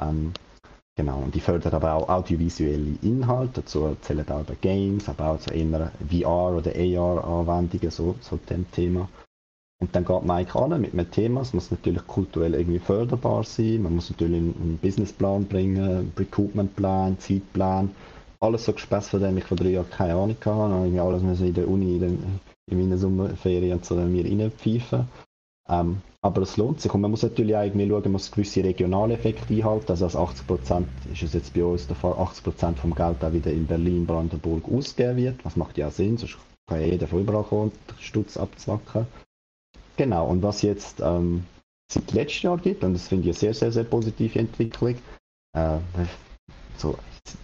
Ähm, 0.00 0.32
genau, 0.96 1.18
und 1.20 1.34
die 1.34 1.40
fördern 1.40 1.74
aber 1.74 1.94
auch 1.94 2.08
audiovisuelle 2.08 2.96
Inhalte. 3.02 3.62
Dazu 3.62 3.96
zählen 4.00 4.28
auch 4.28 4.44
Games, 4.60 5.08
aber 5.08 5.30
auch 5.30 5.40
so 5.40 5.50
eher 5.52 5.92
VR- 6.10 6.56
oder 6.56 6.72
AR-Anwendungen, 6.72 7.90
so, 7.90 8.16
so 8.20 8.38
dem 8.48 8.70
Thema. 8.70 9.08
Und 9.82 9.96
dann 9.96 10.04
geht 10.04 10.30
eigentlich 10.30 10.54
an 10.54 10.80
mit 10.80 10.92
einem 10.92 11.10
Thema. 11.10 11.40
Es 11.40 11.52
muss 11.52 11.72
natürlich 11.72 12.06
kulturell 12.06 12.54
irgendwie 12.54 12.78
förderbar 12.78 13.42
sein. 13.42 13.82
Man 13.82 13.96
muss 13.96 14.10
natürlich 14.10 14.38
einen 14.38 14.78
Businessplan 14.80 15.46
bringen, 15.46 15.82
einen 15.82 16.12
Recruitmentplan, 16.16 17.18
Zeitplan. 17.18 17.90
Alles 18.38 18.64
so 18.64 18.72
gespäßt, 18.72 19.10
von 19.10 19.20
dem 19.20 19.38
ich 19.38 19.44
vor 19.44 19.56
drei 19.56 19.70
Jahren 19.70 19.90
keine 19.90 20.14
Ahnung 20.14 20.36
hatte. 20.44 20.86
Ich 20.86 21.00
alles 21.00 21.22
müssen 21.22 21.48
in 21.48 21.54
der 21.54 21.66
Uni, 21.66 21.96
in, 21.96 22.40
in 22.70 22.78
meinen 22.78 22.96
Sommerferien 22.96 23.82
zu 23.82 23.96
mir 23.96 24.24
reinpfeifen. 24.24 25.08
Ähm, 25.68 26.02
aber 26.22 26.42
es 26.42 26.56
lohnt 26.56 26.80
sich. 26.80 26.92
Und 26.92 27.00
man 27.00 27.10
muss 27.10 27.22
natürlich 27.22 27.56
auch 27.56 27.62
irgendwie 27.62 27.88
schauen, 27.88 28.02
man 28.02 28.12
muss 28.12 28.30
gewisse 28.30 28.64
regionale 28.64 29.14
Effekte 29.14 29.52
einhalten. 29.52 29.90
Also 29.90 30.04
als 30.04 30.16
80 30.16 30.46
Prozent 30.46 30.88
ist 31.12 31.22
es 31.22 31.32
jetzt 31.32 31.54
bei 31.54 31.64
uns 31.64 31.86
der 31.86 31.96
Fall, 31.96 32.12
80 32.12 32.44
Prozent 32.44 32.78
vom 32.78 32.94
Geld 32.94 33.24
auch 33.24 33.32
wieder 33.32 33.50
in 33.52 33.66
Berlin, 33.66 34.06
Brandenburg 34.06 34.64
ausgegeben 34.72 35.16
wird. 35.16 35.44
Das 35.44 35.56
macht 35.56 35.78
ja 35.78 35.90
Sinn, 35.90 36.16
sonst 36.16 36.38
kann 36.66 36.80
ja 36.80 36.86
jeder 36.86 37.06
von 37.06 37.20
überall 37.20 37.44
kommen 37.44 37.72
und 37.72 38.00
Stutz 38.00 38.36
abzwacken. 38.36 39.06
Genau, 39.96 40.26
und 40.28 40.42
was 40.42 40.62
jetzt 40.62 41.00
ähm, 41.00 41.44
seit 41.90 42.12
letztem 42.12 42.50
Jahr 42.50 42.58
gibt, 42.58 42.82
und 42.82 42.94
das 42.94 43.08
finde 43.08 43.28
ich 43.28 43.36
eine 43.36 43.38
sehr, 43.38 43.54
sehr, 43.54 43.72
sehr 43.72 43.84
positive 43.84 44.38
Entwicklung, 44.38 44.96
äh, 45.54 45.78
so 46.78 46.96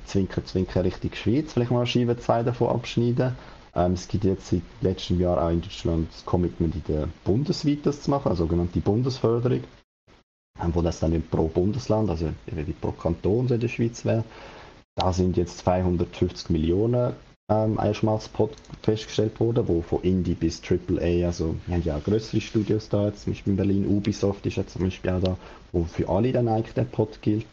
Zwinker, 0.06 0.44
Zwinker 0.44 0.84
Richtung 0.84 1.12
Schweiz, 1.12 1.52
vielleicht 1.52 1.70
mal 1.70 1.86
Scheibe 1.86 2.16
zwei 2.16 2.42
davon 2.42 2.68
abschneiden. 2.68 3.36
Ähm, 3.78 3.92
es 3.92 4.08
gibt 4.08 4.24
jetzt 4.24 4.48
seit 4.48 4.62
letztem 4.80 5.20
Jahr 5.20 5.40
auch 5.40 5.50
in 5.50 5.62
Deutschland 5.62 6.08
das 6.12 6.24
Commitment 6.24 6.74
in 6.74 6.82
der 6.88 7.08
bundesweit 7.24 7.86
das 7.86 8.02
zu 8.02 8.10
machen, 8.10 8.26
eine 8.26 8.36
sogenannte 8.36 8.80
Bundesförderung, 8.80 9.62
ähm, 10.60 10.74
wo 10.74 10.82
das 10.82 10.98
dann 10.98 11.22
pro 11.30 11.46
Bundesland, 11.46 12.10
also 12.10 12.30
wie 12.46 12.72
pro 12.72 12.90
Kanton 12.90 13.46
in 13.46 13.60
der 13.60 13.68
Schweiz 13.68 14.04
wäre. 14.04 14.24
Da 14.96 15.12
sind 15.12 15.36
jetzt 15.36 15.58
250 15.58 16.50
Millionen 16.50 17.12
ähm, 17.48 17.78
Eierschmalzpot 17.78 18.50
festgestellt 18.82 19.38
worden, 19.38 19.68
wo 19.68 19.80
von 19.80 20.02
Indie 20.02 20.34
bis 20.34 20.60
AAA, 20.60 21.24
also 21.24 21.54
wir 21.66 21.76
haben 21.76 21.84
ja 21.84 21.96
auch 21.98 22.02
größere 22.02 22.40
Studios 22.40 22.88
da, 22.88 23.06
jetzt 23.06 23.22
zum 23.22 23.32
Beispiel 23.32 23.52
in 23.52 23.56
Berlin, 23.58 23.86
Ubisoft 23.86 24.44
ist 24.46 24.56
ja 24.56 24.66
zum 24.66 24.82
Beispiel 24.82 25.12
auch 25.12 25.22
da, 25.22 25.36
wo 25.70 25.84
für 25.84 26.08
alle 26.08 26.32
dann 26.32 26.48
eigentlich 26.48 26.74
der 26.74 26.82
Pot 26.82 27.22
gilt. 27.22 27.46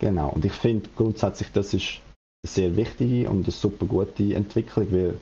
Genau, 0.00 0.30
und 0.30 0.42
ich 0.46 0.52
finde 0.52 0.88
grundsätzlich, 0.96 1.52
das 1.52 1.74
ist 1.74 2.00
eine 2.42 2.50
sehr 2.50 2.76
wichtige 2.76 3.28
und 3.28 3.44
eine 3.44 3.52
super 3.52 3.84
gute 3.84 4.34
Entwicklung, 4.34 4.90
weil 4.90 5.18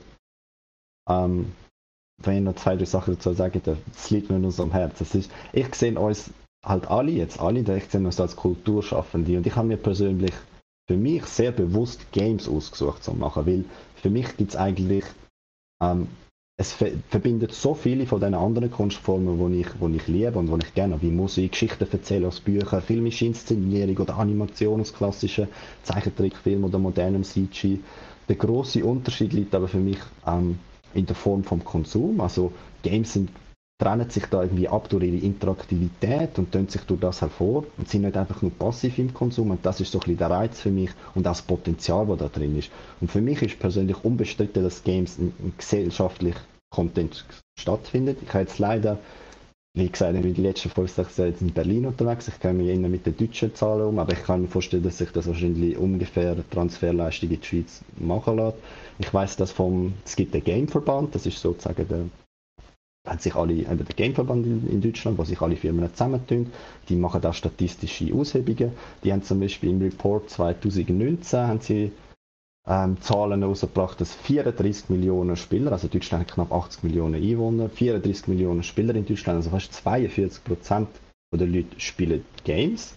ähm, 1.09 1.51
wenn 2.21 2.37
ich 2.37 2.43
noch 2.43 2.55
zwei, 2.55 2.75
drei 2.75 2.85
Sachen 2.85 3.15
dazu 3.15 3.33
sage, 3.33 3.59
das 3.59 4.09
liegt 4.09 4.29
mir 4.29 4.37
in 4.37 4.45
unserem 4.45 4.71
Herz. 4.71 4.99
Das 4.99 5.15
ist, 5.15 5.31
ich 5.51 5.73
sehe 5.75 5.97
uns 5.99 6.31
halt 6.63 6.87
alle 6.87 7.11
jetzt, 7.11 7.39
alle, 7.39 7.59
ich 7.59 7.85
sehe 7.85 8.01
uns 8.01 8.19
als 8.19 8.35
Kulturschaffende 8.35 9.37
und 9.37 9.45
ich 9.45 9.55
habe 9.55 9.67
mir 9.67 9.77
persönlich 9.77 10.33
für 10.87 10.97
mich 10.97 11.25
sehr 11.25 11.51
bewusst 11.51 12.11
Games 12.11 12.47
ausgesucht 12.47 13.03
zu 13.03 13.13
machen, 13.13 13.45
weil 13.45 13.65
für 13.95 14.09
mich 14.09 14.35
gibt 14.37 14.51
es 14.51 14.55
eigentlich, 14.55 15.05
ähm, 15.81 16.07
es 16.57 16.71
ver 16.71 16.91
verbindet 17.09 17.51
so 17.51 17.73
viele 17.73 18.05
von 18.05 18.21
den 18.21 18.35
anderen 18.35 18.69
Kunstformen, 18.69 19.51
die 19.51 19.61
ich, 19.61 19.95
ich 19.95 20.07
liebe 20.07 20.37
und 20.37 20.51
wo 20.51 20.57
ich 20.57 20.73
gerne 20.73 21.01
wie 21.01 21.09
Musik, 21.09 21.53
Geschichten 21.53 21.87
erzählen 21.91 22.25
aus 22.25 22.39
Büchern, 22.39 22.81
filmische 22.81 23.25
Inszenierung 23.25 23.97
oder 23.97 24.17
Animation 24.17 24.81
aus 24.81 24.93
klassischen 24.93 25.47
Zeichentrickfilmen 25.83 26.65
oder 26.65 26.77
modernem 26.77 27.23
CG. 27.23 27.79
Der 28.29 28.35
große 28.35 28.85
Unterschied 28.85 29.33
liegt 29.33 29.55
aber 29.55 29.67
für 29.67 29.79
mich 29.79 29.97
ähm, 30.27 30.59
in 30.93 31.05
der 31.05 31.15
Form 31.15 31.43
vom 31.43 31.63
Konsum. 31.63 32.21
Also 32.21 32.51
Games 32.81 33.13
sind 33.13 33.29
trennen 33.79 34.09
sich 34.09 34.25
da 34.27 34.43
irgendwie 34.43 34.69
ab 34.69 34.87
durch 34.89 35.03
ihre 35.03 35.17
Interaktivität 35.17 36.37
und 36.37 36.51
tun 36.51 36.69
sich 36.69 36.81
durch 36.83 37.01
das 37.01 37.21
hervor 37.21 37.65
und 37.77 37.89
sind 37.89 38.03
nicht 38.03 38.15
einfach 38.15 38.41
nur 38.41 38.51
passiv 38.51 38.97
im 38.97 39.13
Konsum 39.13 39.51
und 39.51 39.65
das 39.65 39.81
ist 39.81 39.91
so 39.91 39.97
ein 39.97 40.01
bisschen 40.01 40.17
der 40.19 40.29
Reiz 40.29 40.61
für 40.61 40.69
mich 40.69 40.91
und 41.15 41.27
auch 41.27 41.31
das 41.31 41.41
Potenzial, 41.41 42.05
das 42.05 42.19
da 42.19 42.27
drin 42.27 42.57
ist. 42.57 42.71
Und 43.01 43.11
für 43.11 43.19
mich 43.19 43.41
ist 43.41 43.59
persönlich 43.59 43.97
unbestritten, 44.03 44.63
dass 44.63 44.83
Games 44.83 45.17
im 45.17 45.53
gesellschaftlichen 45.57 46.39
Content 46.69 47.25
stattfindet. 47.59 48.19
Ich 48.21 48.29
habe 48.29 48.45
jetzt 48.45 48.59
leider 48.59 48.99
wie 49.75 49.89
gesagt, 49.89 50.15
ich 50.15 50.21
bin 50.21 50.35
die 50.35 50.41
letzten 50.43 50.69
fünf, 50.69 50.91
sechs 50.91 51.17
Jahre 51.17 51.33
in 51.39 51.51
Berlin 51.51 51.87
unterwegs. 51.87 52.27
Ich 52.27 52.39
kenne 52.39 52.61
mich 52.61 52.67
eher 52.67 52.77
mit 52.77 53.07
den 53.07 53.17
deutschen 53.17 53.55
Zahlen 53.55 53.87
um, 53.87 53.97
aber 53.97 54.13
ich 54.13 54.23
kann 54.23 54.43
mir 54.43 54.47
vorstellen, 54.47 54.83
dass 54.83 54.99
sich 54.99 55.09
das 55.11 55.25
wahrscheinlich 55.25 55.77
ungefähr 55.77 56.37
Transferleistung 56.51 57.31
in 57.31 57.39
die 57.39 57.45
Schweiz 57.45 57.81
machen 57.97 58.37
lässt. 58.37 58.57
Ich 58.99 59.11
weiß, 59.11 59.35
dass 59.37 59.51
vom, 59.51 59.93
es 60.05 60.15
gibt 60.15 60.35
den 60.35 60.43
Gameverband, 60.43 61.15
das 61.15 61.25
ist 61.25 61.39
sozusagen 61.39 61.87
der, 61.87 62.05
hat 63.07 63.23
sich 63.23 63.33
alle, 63.33 63.53
eben 63.53 63.77
der 63.77 63.95
Gameverband 63.95 64.45
in, 64.45 64.69
in 64.69 64.79
Deutschland, 64.81 65.17
wo 65.17 65.23
sich 65.23 65.41
alle 65.41 65.55
Firmen 65.55 65.89
zusammentun. 65.91 66.51
Die 66.87 66.95
machen 66.95 67.25
auch 67.25 67.33
statistische 67.33 68.13
Aushebungen. 68.13 68.73
Die 69.03 69.11
haben 69.11 69.23
zum 69.23 69.39
Beispiel 69.39 69.71
im 69.71 69.81
Report 69.81 70.29
2019 70.29 71.39
haben 71.39 71.61
sie 71.61 71.91
ähm, 72.67 73.01
Zahlen 73.01 73.43
rausgebracht, 73.43 73.99
dass 73.99 74.13
34 74.13 74.89
Millionen 74.89 75.35
Spieler, 75.35 75.71
also 75.71 75.87
Deutschland 75.87 76.25
hat 76.25 76.33
knapp 76.33 76.51
80 76.51 76.83
Millionen 76.83 77.15
Einwohner, 77.15 77.69
34 77.69 78.27
Millionen 78.27 78.63
Spieler 78.63 78.95
in 78.95 79.05
Deutschland, 79.05 79.37
also 79.37 79.49
fast 79.49 79.73
42 79.73 80.43
Prozent 80.43 80.87
der 81.31 81.47
Leute 81.47 81.79
spielen 81.79 82.23
Games. 82.43 82.95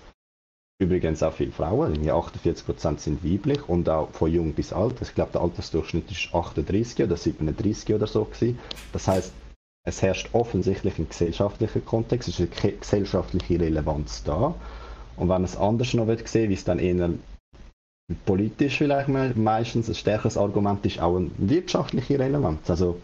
Übrigens 0.79 1.23
auch 1.23 1.33
viele 1.33 1.53
Frauen, 1.53 1.93
irgendwie 1.93 2.13
48 2.13 2.67
Prozent 2.67 3.01
sind 3.01 3.25
weiblich 3.25 3.67
und 3.67 3.89
auch 3.89 4.11
von 4.11 4.31
jung 4.31 4.53
bis 4.53 4.75
alt. 4.75 5.01
Ich 5.01 5.15
glaube, 5.15 5.33
der 5.33 5.41
Altersdurchschnitt 5.41 6.11
ist 6.11 6.35
38 6.35 7.03
oder 7.07 7.17
37 7.17 7.95
oder 7.95 8.07
so 8.07 8.25
gewesen. 8.25 8.59
Das 8.93 9.09
heißt, 9.09 9.33
es 9.87 10.03
herrscht 10.03 10.29
offensichtlich 10.35 10.99
ein 10.99 11.09
gesellschaftlicher 11.09 11.81
Kontext, 11.81 12.29
es 12.29 12.41
ist 12.41 12.63
eine 12.63 12.73
gesellschaftliche 12.73 13.59
Relevanz 13.59 14.23
da. 14.25 14.55
Und 15.17 15.23
wenn 15.23 15.29
man 15.29 15.45
es 15.45 15.57
anders 15.57 15.95
noch 15.95 16.07
sehen 16.27 16.51
wie 16.51 16.55
es 16.55 16.65
dann 16.65 16.79
eher 16.79 17.11
politisch 18.25 18.79
vielleicht 18.79 19.09
meistens 19.09 19.89
ein 19.89 19.95
stärkeres 19.95 20.37
Argument 20.37 20.85
ist 20.87 21.01
auch 21.01 21.17
eine 21.17 21.31
wirtschaftliche 21.39 22.19
Relevanz. 22.19 22.69
Also 22.71 23.01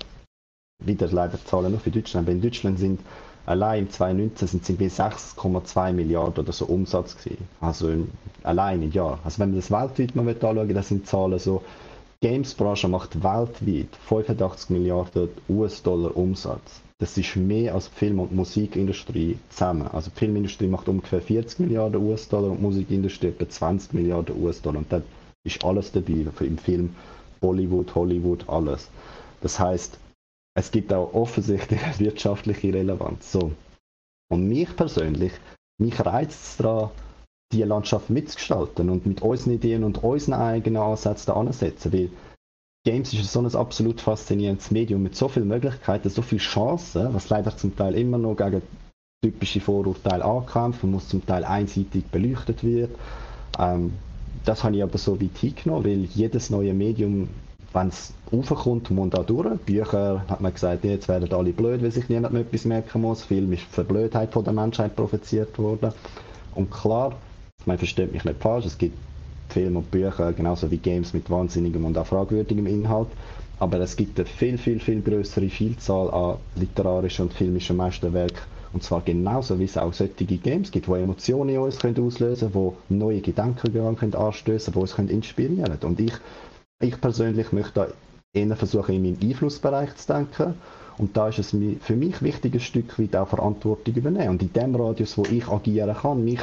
wieder 0.78 1.08
leider 1.08 1.44
Zahlen 1.44 1.72
nur 1.72 1.80
für 1.80 1.90
Deutschland, 1.90 2.26
aber 2.26 2.32
in 2.32 2.42
Deutschland 2.42 2.78
sind 2.78 3.00
allein 3.46 3.84
im 3.84 3.90
2019 3.90 4.48
sind 4.48 4.80
es 4.80 5.00
6,2 5.00 5.92
Milliarden 5.92 6.44
oder 6.44 6.52
so 6.52 6.66
Umsatz 6.66 7.16
gewesen. 7.16 7.48
Also 7.60 7.88
im, 7.90 8.10
allein 8.42 8.82
im 8.82 8.92
Jahr. 8.92 9.18
Also 9.24 9.40
wenn 9.40 9.50
man 9.50 9.58
das 9.58 9.70
weltweit 9.70 10.14
mal 10.14 10.28
anschauen 10.28 10.74
das 10.74 10.88
sind 10.88 11.06
Zahlen 11.06 11.38
so, 11.38 11.62
Games-Branche 12.20 12.86
macht 12.86 13.24
weltweit 13.24 13.88
85 14.08 14.70
Milliarden 14.70 15.28
US-Dollar 15.48 16.16
Umsatz. 16.16 16.81
Das 17.02 17.18
ist 17.18 17.34
mehr 17.34 17.74
als 17.74 17.90
die 17.90 17.96
Film- 17.96 18.20
und 18.20 18.32
Musikindustrie 18.32 19.36
zusammen. 19.50 19.88
Also 19.88 20.08
die 20.10 20.20
Filmindustrie 20.20 20.68
macht 20.68 20.86
ungefähr 20.86 21.20
40 21.20 21.58
Milliarden 21.58 22.00
US-Dollar 22.00 22.52
und 22.52 22.58
die 22.58 22.62
Musikindustrie 22.62 23.26
etwa 23.26 23.48
20 23.48 23.92
Milliarden 23.94 24.40
US-Dollar. 24.40 24.78
Und 24.78 24.92
da 24.92 25.02
ist 25.42 25.64
alles 25.64 25.90
dabei, 25.90 26.24
im 26.42 26.58
Film 26.58 26.94
Bollywood, 27.40 27.92
Hollywood, 27.96 28.48
alles. 28.48 28.88
Das 29.40 29.58
heißt, 29.58 29.98
es 30.56 30.70
gibt 30.70 30.92
auch 30.92 31.12
offensichtlich 31.12 31.82
eine 31.82 31.98
wirtschaftliche 31.98 32.72
Relevanz. 32.72 33.32
So. 33.32 33.50
Und 34.30 34.46
mich 34.46 34.76
persönlich, 34.76 35.32
mich 35.80 35.98
reizt 36.06 36.40
es 36.40 36.56
daran, 36.58 36.90
diese 37.52 37.64
Landschaft 37.64 38.10
mitzugestalten 38.10 38.88
und 38.88 39.06
mit 39.06 39.22
unseren 39.22 39.54
Ideen 39.54 39.82
und 39.82 40.04
unseren 40.04 40.34
eigenen 40.34 40.80
Ansätzen 40.80 41.34
anzusetzen. 41.34 41.92
Weil 41.92 42.10
Games 42.84 43.12
ist 43.12 43.32
so 43.32 43.40
ein 43.40 43.54
absolut 43.54 44.00
faszinierendes 44.00 44.72
Medium 44.72 45.04
mit 45.04 45.14
so 45.14 45.28
vielen 45.28 45.46
Möglichkeiten, 45.46 46.10
so 46.10 46.20
vielen 46.20 46.40
Chancen, 46.40 47.14
was 47.14 47.28
leider 47.28 47.56
zum 47.56 47.76
Teil 47.76 47.94
immer 47.94 48.18
noch 48.18 48.34
gegen 48.34 48.60
typische 49.22 49.60
Vorurteile 49.60 50.24
ankämpft 50.24 50.82
und 50.82 50.90
muss 50.90 51.08
zum 51.08 51.24
Teil 51.24 51.44
einseitig 51.44 52.06
beleuchtet 52.06 52.64
wird. 52.64 52.90
Ähm, 53.56 53.92
das 54.44 54.64
habe 54.64 54.74
ich 54.74 54.82
aber 54.82 54.98
so 54.98 55.20
weit 55.20 55.38
hingenommen, 55.38 55.84
weil 55.84 56.04
jedes 56.06 56.50
neue 56.50 56.74
Medium, 56.74 57.28
wenn 57.72 57.86
es 57.86 58.14
raufkommt, 58.32 58.90
muss 58.90 59.10
da 59.10 59.22
durch. 59.22 59.60
Bücher 59.60 60.24
hat 60.26 60.40
man 60.40 60.52
gesagt, 60.52 60.82
jetzt 60.82 61.06
werden 61.06 61.32
alle 61.32 61.52
blöd, 61.52 61.82
weil 61.84 61.92
sich 61.92 62.08
niemand 62.08 62.32
mehr 62.34 62.42
etwas 62.42 62.64
merken 62.64 63.00
muss. 63.00 63.22
Film 63.22 63.52
ist 63.52 63.62
für 63.62 63.84
Blödheit 63.84 64.32
von 64.32 64.42
der 64.42 64.54
Menschheit 64.54 64.96
provoziert 64.96 65.56
worden. 65.56 65.92
Und 66.56 66.72
klar, 66.72 67.14
man 67.64 67.78
versteht 67.78 68.12
mich 68.12 68.24
nicht 68.24 68.42
falsch, 68.42 68.66
es 68.66 68.76
gibt 68.76 68.98
Filme 69.52 69.78
und 69.78 69.90
Bücher, 69.90 70.32
genauso 70.32 70.70
wie 70.70 70.78
Games 70.78 71.12
mit 71.12 71.30
wahnsinnigem 71.30 71.84
und 71.84 71.96
auch 71.98 72.06
fragwürdigem 72.06 72.66
Inhalt. 72.66 73.08
Aber 73.58 73.78
es 73.78 73.94
gibt 73.94 74.18
eine 74.18 74.26
viel, 74.26 74.58
viel, 74.58 74.80
viel 74.80 75.02
größere 75.02 75.48
Vielzahl 75.48 76.10
an 76.10 76.38
literarischen 76.56 77.26
und 77.26 77.34
filmischen 77.34 77.76
Meisterwerken. 77.76 78.40
Und 78.72 78.82
zwar 78.82 79.02
genauso, 79.02 79.58
wie 79.58 79.64
es 79.64 79.76
auch 79.76 79.92
solche 79.92 80.14
Games 80.24 80.70
gibt, 80.70 80.86
die 80.86 80.92
Emotionen 80.92 81.50
in 81.50 81.58
uns 81.58 81.78
können 81.78 82.04
auslösen 82.04 82.52
können, 82.52 82.72
die 82.88 82.94
neue 82.94 83.20
Gedankengänge 83.20 83.94
können 83.94 84.14
anstößen 84.14 84.72
können, 84.72 84.86
die 84.86 84.92
uns 84.92 85.10
inspirieren 85.10 85.78
können. 85.78 85.92
Und 85.92 86.00
ich, 86.00 86.12
ich 86.80 87.00
persönlich 87.00 87.52
möchte 87.52 87.72
da 87.74 87.86
eher 88.32 88.56
versuchen, 88.56 88.94
in 88.94 89.02
meinen 89.02 89.18
Einflussbereich 89.22 89.94
zu 89.96 90.12
denken. 90.12 90.54
Und 90.98 91.16
da 91.16 91.28
ist 91.28 91.38
es 91.38 91.50
für 91.50 91.96
mich 91.96 92.22
wichtig, 92.22 92.54
ein 92.54 92.60
Stück 92.60 92.98
weit 92.98 93.14
auch 93.14 93.28
Verantwortung 93.28 93.94
übernehmen. 93.94 94.30
Und 94.30 94.42
in 94.42 94.52
dem 94.52 94.74
Radius, 94.74 95.16
wo 95.18 95.24
ich 95.24 95.46
agieren 95.48 95.94
kann, 95.94 96.24
mich 96.24 96.40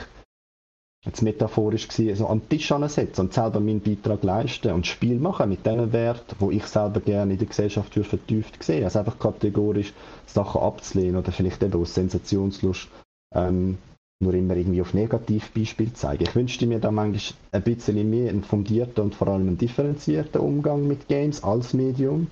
jetzt 1.05 1.21
metaphorisch 1.21 1.87
gesehen, 1.87 2.15
so 2.15 2.27
an 2.27 2.41
den 2.41 2.49
Tisch 2.49 2.71
ansetzen 2.71 3.21
und 3.21 3.33
selber 3.33 3.59
meinen 3.59 3.79
Beitrag 3.79 4.23
leisten 4.23 4.73
und 4.73 4.85
Spiel 4.85 5.19
machen 5.19 5.49
mit 5.49 5.65
dem 5.65 5.93
Wert, 5.93 6.35
wo 6.39 6.51
ich 6.51 6.65
selber 6.65 6.99
gerne 6.99 7.33
in 7.33 7.39
der 7.39 7.47
Gesellschaft 7.47 7.93
für 7.93 8.03
vertieft 8.03 8.61
sehe. 8.61 8.83
Also 8.83 8.99
einfach 8.99 9.17
kategorisch 9.17 9.93
Sachen 10.25 10.61
abzulehnen 10.61 11.15
oder 11.15 11.31
vielleicht 11.31 11.63
eben 11.63 11.81
aus 11.81 11.95
Sensationslust 11.95 12.89
ähm, 13.33 13.77
nur 14.21 14.33
immer 14.33 14.57
irgendwie 14.57 14.81
auf 14.81 14.93
Negativbeispiel 14.93 15.93
zeigen. 15.93 16.23
Ich 16.23 16.35
wünschte 16.35 16.67
mir 16.67 16.79
da 16.79 16.91
manchmal 16.91 17.39
ein 17.53 17.63
bisschen 17.63 18.09
mehr 18.09 18.29
einen 18.29 18.43
fundierten 18.43 19.05
und 19.05 19.15
vor 19.15 19.29
allem 19.29 19.47
einen 19.47 19.57
differenzierten 19.57 20.41
Umgang 20.41 20.85
mit 20.85 21.07
Games 21.07 21.45
als 21.45 21.73
Medium. 21.73 22.27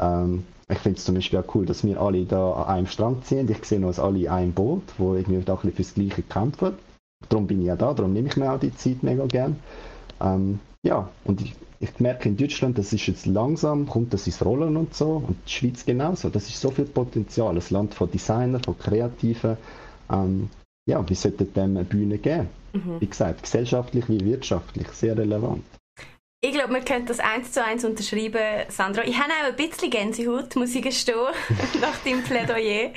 Ähm, 0.00 0.44
ich 0.70 0.78
finde 0.78 0.98
es 0.98 1.04
zum 1.04 1.14
Beispiel 1.14 1.40
auch 1.40 1.54
cool, 1.54 1.66
dass 1.66 1.84
wir 1.84 2.00
alle 2.00 2.24
da 2.24 2.52
an 2.52 2.76
einem 2.76 2.86
Strang 2.86 3.22
ziehen. 3.22 3.50
Ich 3.50 3.64
sehe 3.66 3.84
uns 3.86 3.98
alle 3.98 4.20
in 4.20 4.28
einem 4.28 4.52
Boot, 4.52 4.82
wo 4.96 5.14
irgendwie 5.14 5.50
auch 5.50 5.62
ein 5.62 5.70
bisschen 5.70 5.72
fürs 5.72 5.94
Gleiche 5.94 6.22
kämpfen 6.22 6.87
darum 7.28 7.46
bin 7.46 7.60
ich 7.60 7.66
ja 7.66 7.76
da, 7.76 7.92
darum 7.94 8.12
nehme 8.12 8.28
ich 8.28 8.36
mir 8.36 8.52
auch 8.52 8.60
die 8.60 8.74
Zeit 8.74 9.02
mega 9.02 9.26
gern. 9.26 9.56
Ähm, 10.20 10.60
ja, 10.82 11.08
und 11.24 11.40
ich, 11.40 11.54
ich, 11.80 11.98
merke 12.00 12.28
in 12.28 12.36
Deutschland, 12.36 12.78
das 12.78 12.92
ist 12.92 13.06
jetzt 13.06 13.26
langsam, 13.26 13.86
kommt 13.86 14.12
das 14.14 14.26
ins 14.26 14.44
Rollen 14.44 14.76
und 14.76 14.94
so. 14.94 15.22
Und 15.26 15.36
die 15.46 15.50
Schweiz 15.50 15.84
genauso. 15.84 16.28
Das 16.28 16.48
ist 16.48 16.60
so 16.60 16.70
viel 16.70 16.86
Potenzial. 16.86 17.56
Ein 17.56 17.62
Land 17.70 17.94
von 17.94 18.10
Designern, 18.10 18.62
von 18.62 18.78
Kreativen. 18.78 19.56
Ähm, 20.10 20.50
ja, 20.86 21.06
wir 21.06 21.16
sollten 21.16 21.52
dem 21.52 21.76
eine 21.76 21.84
Bühne 21.84 22.18
geben. 22.18 22.48
Mhm. 22.72 23.00
Wie 23.00 23.06
gesagt, 23.06 23.42
gesellschaftlich 23.42 24.08
wie 24.08 24.24
wirtschaftlich, 24.24 24.88
sehr 24.88 25.16
relevant. 25.16 25.64
Ich 26.40 26.52
glaube, 26.52 26.72
wir 26.72 26.82
können 26.82 27.04
das 27.04 27.18
eins 27.18 27.50
zu 27.50 27.64
eins 27.64 27.84
unterschreiben, 27.84 28.64
Sandra. 28.68 29.02
Ich 29.04 29.18
habe 29.18 29.32
auch 29.32 29.48
ein 29.48 29.56
bisschen 29.56 29.90
Gänsehaut, 29.90 30.54
muss 30.54 30.72
ich 30.72 30.82
gestehen, 30.82 31.16
nach 31.80 31.98
deinem 32.04 32.22
Plädoyer. 32.22 32.92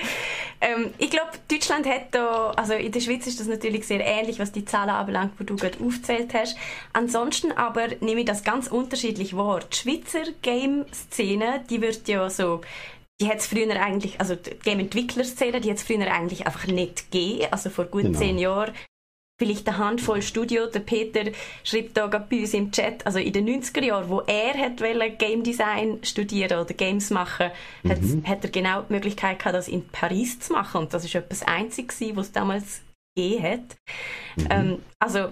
Ähm, 0.61 0.93
ich 0.99 1.09
glaube, 1.09 1.31
Deutschland 1.47 1.87
hat 1.87 2.13
da, 2.13 2.51
also 2.51 2.73
in 2.73 2.91
der 2.91 2.99
Schweiz 2.99 3.25
ist 3.25 3.39
das 3.39 3.47
natürlich 3.47 3.87
sehr 3.87 4.05
ähnlich, 4.05 4.37
was 4.37 4.51
die 4.51 4.63
Zahlen 4.63 4.91
anbelangt, 4.91 5.39
die 5.39 5.45
du 5.47 5.55
gerade 5.55 5.83
aufgezählt 5.83 6.35
hast. 6.35 6.55
Ansonsten 6.93 7.51
aber 7.51 7.87
nehme 7.99 8.19
ich 8.19 8.27
das 8.27 8.43
ganz 8.43 8.67
unterschiedlich 8.67 9.35
wahr. 9.35 9.61
Die 9.61 9.75
Schweizer 9.75 10.31
Game-Szene, 10.43 11.65
die 11.67 11.81
wird 11.81 12.07
ja 12.07 12.29
so 12.29 12.61
die 13.19 13.27
hat 13.27 13.37
es 13.37 13.45
früher 13.45 13.79
eigentlich, 13.79 14.19
also 14.19 14.35
die 14.35 14.49
Game-Entwickler-Szene, 14.49 15.61
die 15.61 15.69
hat 15.69 15.77
es 15.77 15.83
früher 15.83 16.11
eigentlich 16.11 16.47
einfach 16.47 16.65
nicht 16.65 17.11
gegeben. 17.11 17.47
Also 17.51 17.69
vor 17.69 17.85
gut 17.85 18.03
genau. 18.03 18.17
zehn 18.17 18.39
Jahren 18.39 18.73
vielleicht 19.41 19.67
eine 19.67 19.79
Handvoll 19.79 20.21
Studio. 20.21 20.67
Der 20.67 20.81
Peter 20.81 21.31
schreibt 21.63 21.97
da 21.97 22.05
bei 22.05 22.41
uns 22.41 22.53
im 22.53 22.71
Chat, 22.71 23.03
also 23.07 23.17
in 23.17 23.33
den 23.33 23.47
90er 23.47 23.83
Jahren, 23.83 24.07
wo 24.07 24.21
er 24.21 24.53
hat 24.53 24.77
Game 25.17 25.43
Design 25.43 25.97
studieren 26.03 26.59
oder 26.59 26.75
Games 26.75 27.09
machen, 27.09 27.49
mhm. 27.81 28.23
hat, 28.23 28.43
er 28.43 28.51
genau 28.51 28.83
die 28.83 28.93
Möglichkeit 28.93 29.39
gehabt, 29.39 29.55
das 29.55 29.67
in 29.67 29.87
Paris 29.87 30.39
zu 30.39 30.53
machen. 30.53 30.81
Und 30.81 30.93
das 30.93 31.05
ist 31.05 31.15
etwas 31.15 31.41
Einziges, 31.41 31.99
was 32.15 32.27
es 32.27 32.31
damals 32.31 32.81
gegeben 33.15 33.43
hat. 33.43 33.77
Mhm. 34.35 34.47
Ähm, 34.51 34.79
also 34.99 35.29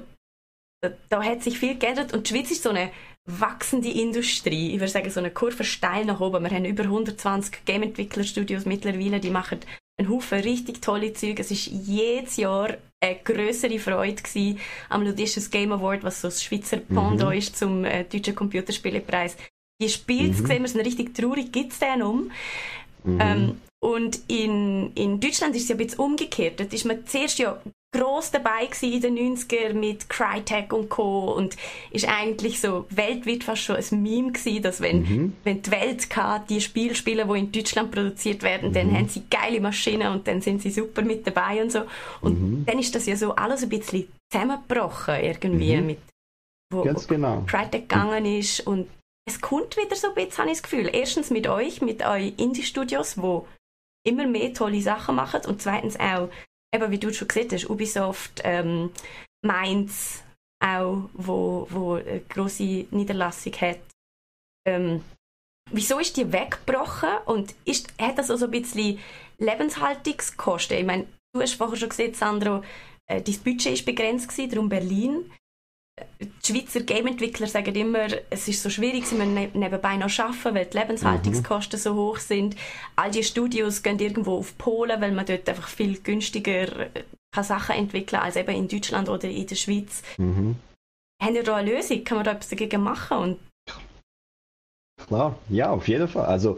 da, 0.81 0.91
da, 1.09 1.23
hat 1.23 1.43
sich 1.43 1.59
viel 1.59 1.77
geändert 1.77 2.11
und 2.11 2.27
die 2.27 2.33
Schweiz 2.33 2.49
ist 2.49 2.63
so 2.63 2.69
eine 2.71 2.89
wachsende 3.25 3.91
Industrie. 3.91 4.73
Ich 4.73 4.79
würde 4.79 4.91
sagen, 4.91 5.11
so 5.11 5.19
eine 5.19 5.29
Kurve 5.29 5.63
steil 5.63 6.05
nach 6.05 6.19
oben. 6.19 6.43
Wir 6.43 6.49
haben 6.49 6.65
über 6.65 6.83
120 6.83 7.63
Game-Entwickler-Studios 7.65 8.65
mittlerweile, 8.65 9.19
die 9.19 9.29
machen 9.29 9.59
einen 9.99 10.09
Haufen 10.09 10.39
richtig 10.39 10.81
tolle 10.81 11.13
Züge. 11.13 11.41
Es 11.41 11.51
ist 11.51 11.67
jedes 11.67 12.37
Jahr 12.37 12.77
eine 13.01 13.19
größere 13.23 13.79
Freude 13.79 14.21
gewesen, 14.21 14.59
am 14.89 15.03
Ludicious 15.03 15.49
Game 15.49 15.71
Award, 15.71 16.03
was 16.03 16.21
so 16.21 16.27
das 16.27 16.43
Schweizer 16.43 16.77
Pendant 16.77 17.31
mhm. 17.31 17.37
ist 17.37 17.57
zum 17.57 17.85
äh, 17.85 18.03
deutschen 18.03 18.35
Computerspielepreis. 18.35 19.37
Die 19.81 19.89
Spiele 19.89 20.29
mhm. 20.29 20.45
sehen 20.45 20.61
wir 20.61 20.67
sind 20.69 20.85
richtig 20.85 21.15
traurig, 21.15 21.51
gibt 21.51 21.71
es 21.71 21.79
den 21.79 22.01
um. 22.01 22.31
Mhm. 23.03 23.19
Ähm, 23.21 23.61
und 23.81 24.19
in, 24.27 24.91
in 24.93 25.19
Deutschland 25.19 25.55
ist 25.55 25.63
es 25.63 25.69
ja 25.69 25.75
ein 25.75 25.77
bisschen 25.77 25.99
umgekehrt. 25.99 26.59
Dort 26.59 26.73
ist 26.73 26.85
man 26.85 27.05
zuerst 27.07 27.39
ja 27.39 27.61
gross 27.91 28.29
dabei 28.29 28.69
in 28.81 29.01
den 29.01 29.17
90er 29.17 29.73
mit 29.73 30.09
Crytek 30.09 30.73
und 30.73 30.89
Co. 30.89 31.31
und 31.31 31.57
ist 31.91 32.07
eigentlich 32.07 32.61
so 32.61 32.85
weltweit 32.89 33.43
fast 33.43 33.63
schon 33.63 33.77
ein 33.77 34.03
Meme 34.03 34.31
gewesen, 34.31 34.61
dass 34.61 34.81
wenn, 34.81 35.01
mhm. 35.01 35.33
wenn 35.43 35.61
die 35.61 35.71
Welt 35.71 36.09
kann, 36.09 36.43
die 36.47 36.61
Spiele 36.61 36.93
spielen, 36.93 37.27
die 37.27 37.39
in 37.39 37.51
Deutschland 37.51 37.91
produziert 37.91 38.43
werden, 38.43 38.69
mhm. 38.69 38.73
dann 38.73 38.95
haben 38.95 39.07
sie 39.07 39.23
geile 39.29 39.59
Maschinen 39.59 40.11
und 40.11 40.27
dann 40.27 40.41
sind 40.41 40.61
sie 40.61 40.69
super 40.69 41.01
mit 41.01 41.25
dabei 41.25 41.61
und 41.63 41.71
so. 41.71 41.81
Und 42.21 42.41
mhm. 42.41 42.65
dann 42.65 42.77
ist 42.77 42.93
das 42.93 43.07
ja 43.07 43.15
so 43.15 43.35
alles 43.35 43.63
ein 43.63 43.69
bisschen 43.69 44.07
zusammengebrochen 44.31 45.15
irgendwie 45.15 45.75
mhm. 45.75 45.85
mit 45.87 45.97
wo, 46.71 46.83
Ganz 46.83 47.07
genau. 47.07 47.43
Crytek 47.47 47.89
gegangen 47.89 48.25
ist 48.25 48.59
und 48.67 48.87
es 49.27 49.41
kommt 49.41 49.75
wieder 49.77 49.95
so 49.95 50.09
ein 50.09 50.15
bisschen, 50.15 50.37
habe 50.37 50.51
ich 50.51 50.61
das 50.61 50.63
Gefühl. 50.63 50.89
Erstens 50.93 51.31
mit 51.31 51.47
euch, 51.47 51.81
mit 51.81 52.03
euren 52.03 52.35
Indie-Studios, 52.35 53.19
wo 53.19 53.47
immer 54.07 54.27
mehr 54.27 54.53
tolle 54.53 54.81
Sachen 54.81 55.15
machen 55.15 55.41
und 55.47 55.61
zweitens 55.61 55.99
auch 55.99 56.29
eben 56.73 56.91
wie 56.91 56.99
du 56.99 57.13
schon 57.13 57.27
gesagt 57.27 57.53
hast, 57.53 57.69
Ubisoft, 57.69 58.41
ähm, 58.43 58.91
Mainz 59.41 60.23
auch, 60.59 61.09
wo, 61.13 61.67
wo 61.69 61.93
eine 61.93 62.21
grosse 62.21 62.85
Niederlassung 62.91 63.53
hat. 63.53 63.79
Ähm, 64.67 65.03
wieso 65.71 65.99
ist 65.99 66.17
die 66.17 66.31
weggebrochen 66.31 67.17
und 67.25 67.55
ist, 67.65 67.93
hat 67.99 68.17
das 68.17 68.29
also 68.29 68.45
ein 68.45 68.51
bisschen 68.51 68.99
Lebenshaltungskosten? 69.37 70.77
Ich 70.77 70.85
meine, 70.85 71.07
du 71.33 71.41
hast 71.41 71.53
vorher 71.53 71.77
schon 71.77 71.89
gesehen, 71.89 72.13
Sandro, 72.13 72.63
äh, 73.07 73.21
dein 73.21 73.39
Budget 73.39 73.79
war 73.79 73.85
begrenzt, 73.85 74.27
gewesen, 74.27 74.49
darum 74.49 74.69
Berlin 74.69 75.31
die 76.19 76.31
Schweizer 76.45 76.81
Game-Entwickler 76.81 77.47
sagen 77.47 77.75
immer, 77.75 78.07
es 78.29 78.47
ist 78.47 78.61
so 78.61 78.69
schwierig, 78.69 79.05
sie 79.05 79.15
müssen 79.15 79.33
ne-, 79.33 79.49
nebenbei 79.53 79.97
noch 79.97 80.17
arbeiten, 80.19 80.55
weil 80.55 80.65
die 80.65 80.77
Lebenshaltungskosten 80.77 81.79
mhm. 81.79 81.83
so 81.83 81.95
hoch 81.95 82.17
sind. 82.17 82.55
All 82.95 83.11
die 83.11 83.23
Studios 83.23 83.83
gehen 83.83 83.99
irgendwo 83.99 84.37
auf 84.37 84.57
Polen, 84.57 85.01
weil 85.01 85.11
man 85.11 85.25
dort 85.25 85.47
einfach 85.47 85.67
viel 85.67 85.99
günstiger 85.99 86.79
äh, 86.79 87.03
kann 87.31 87.43
Sachen 87.43 87.75
entwickeln 87.75 88.21
als 88.21 88.35
eben 88.35 88.55
in 88.55 88.67
Deutschland 88.67 89.07
oder 89.07 89.29
in 89.29 89.45
der 89.45 89.55
Schweiz. 89.55 90.01
Mhm. 90.17 90.55
Haben 91.21 91.35
ihr 91.35 91.43
da 91.43 91.57
eine 91.57 91.71
Lösung? 91.71 92.03
Kann 92.03 92.17
man 92.17 92.25
da 92.25 92.31
etwas 92.31 92.49
dagegen 92.49 92.81
machen? 92.81 93.17
Und 93.17 93.39
Klar, 95.07 95.37
ja, 95.49 95.69
auf 95.69 95.87
jeden 95.87 96.07
Fall. 96.07 96.25
Also 96.25 96.57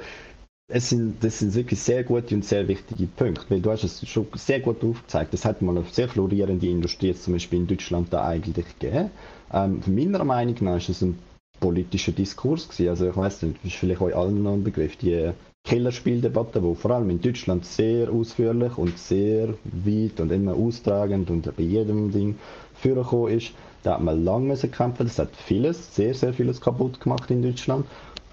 es 0.67 0.89
sind, 0.89 1.23
das 1.23 1.39
sind 1.39 1.53
wirklich 1.53 1.79
sehr 1.81 2.03
gute 2.03 2.33
und 2.33 2.45
sehr 2.45 2.67
wichtige 2.67 3.05
Punkte, 3.05 3.45
weil 3.49 3.61
du 3.61 3.71
hast 3.71 3.83
es 3.83 4.07
schon 4.07 4.27
sehr 4.35 4.59
gut 4.61 4.83
aufgezeigt. 4.83 5.33
Es 5.33 5.45
hat 5.45 5.61
mal 5.61 5.77
eine 5.77 5.85
sehr 5.85 6.07
florierende 6.07 6.67
Industrie 6.67 7.07
jetzt 7.07 7.23
zum 7.23 7.33
Beispiel 7.33 7.59
in 7.59 7.67
Deutschland 7.67 8.11
da 8.11 8.25
eigentlich 8.25 8.65
gegeben. 8.79 9.11
Ähm, 9.53 9.81
meiner 9.87 10.23
Meinung 10.23 10.55
nach 10.61 10.77
ist 10.77 10.89
es 10.89 11.01
ein 11.01 11.19
politischer 11.59 12.11
Diskurs 12.11 12.67
gewesen. 12.67 12.89
Also 12.89 13.09
ich 13.09 13.15
weiß 13.15 13.43
nicht, 13.43 13.57
das 13.57 13.71
ist 13.71 13.75
vielleicht 13.79 14.01
euch 14.01 14.15
allen 14.15 14.43
noch 14.43 14.53
ein 14.53 14.63
Begriff, 14.63 14.95
die 14.97 15.31
Killerspieldebatte, 15.63 16.63
wo 16.63 16.73
vor 16.73 16.91
allem 16.91 17.09
in 17.11 17.21
Deutschland 17.21 17.65
sehr 17.65 18.11
ausführlich 18.11 18.77
und 18.77 18.97
sehr 18.97 19.49
weit 19.63 20.19
und 20.19 20.31
immer 20.31 20.55
austragend 20.55 21.29
und 21.29 21.55
bei 21.55 21.63
jedem 21.63 22.11
Ding 22.11 22.35
vorgekommen 22.73 23.37
ist. 23.37 23.51
Da 23.83 23.93
hat 23.95 24.01
man 24.03 24.23
lange 24.23 24.55
kämpfen. 24.55 25.05
Das 25.05 25.19
hat 25.19 25.35
vieles, 25.35 25.95
sehr, 25.95 26.13
sehr 26.13 26.33
vieles 26.33 26.61
kaputt 26.61 26.99
gemacht 26.99 27.29
in 27.29 27.41
Deutschland. 27.41 27.85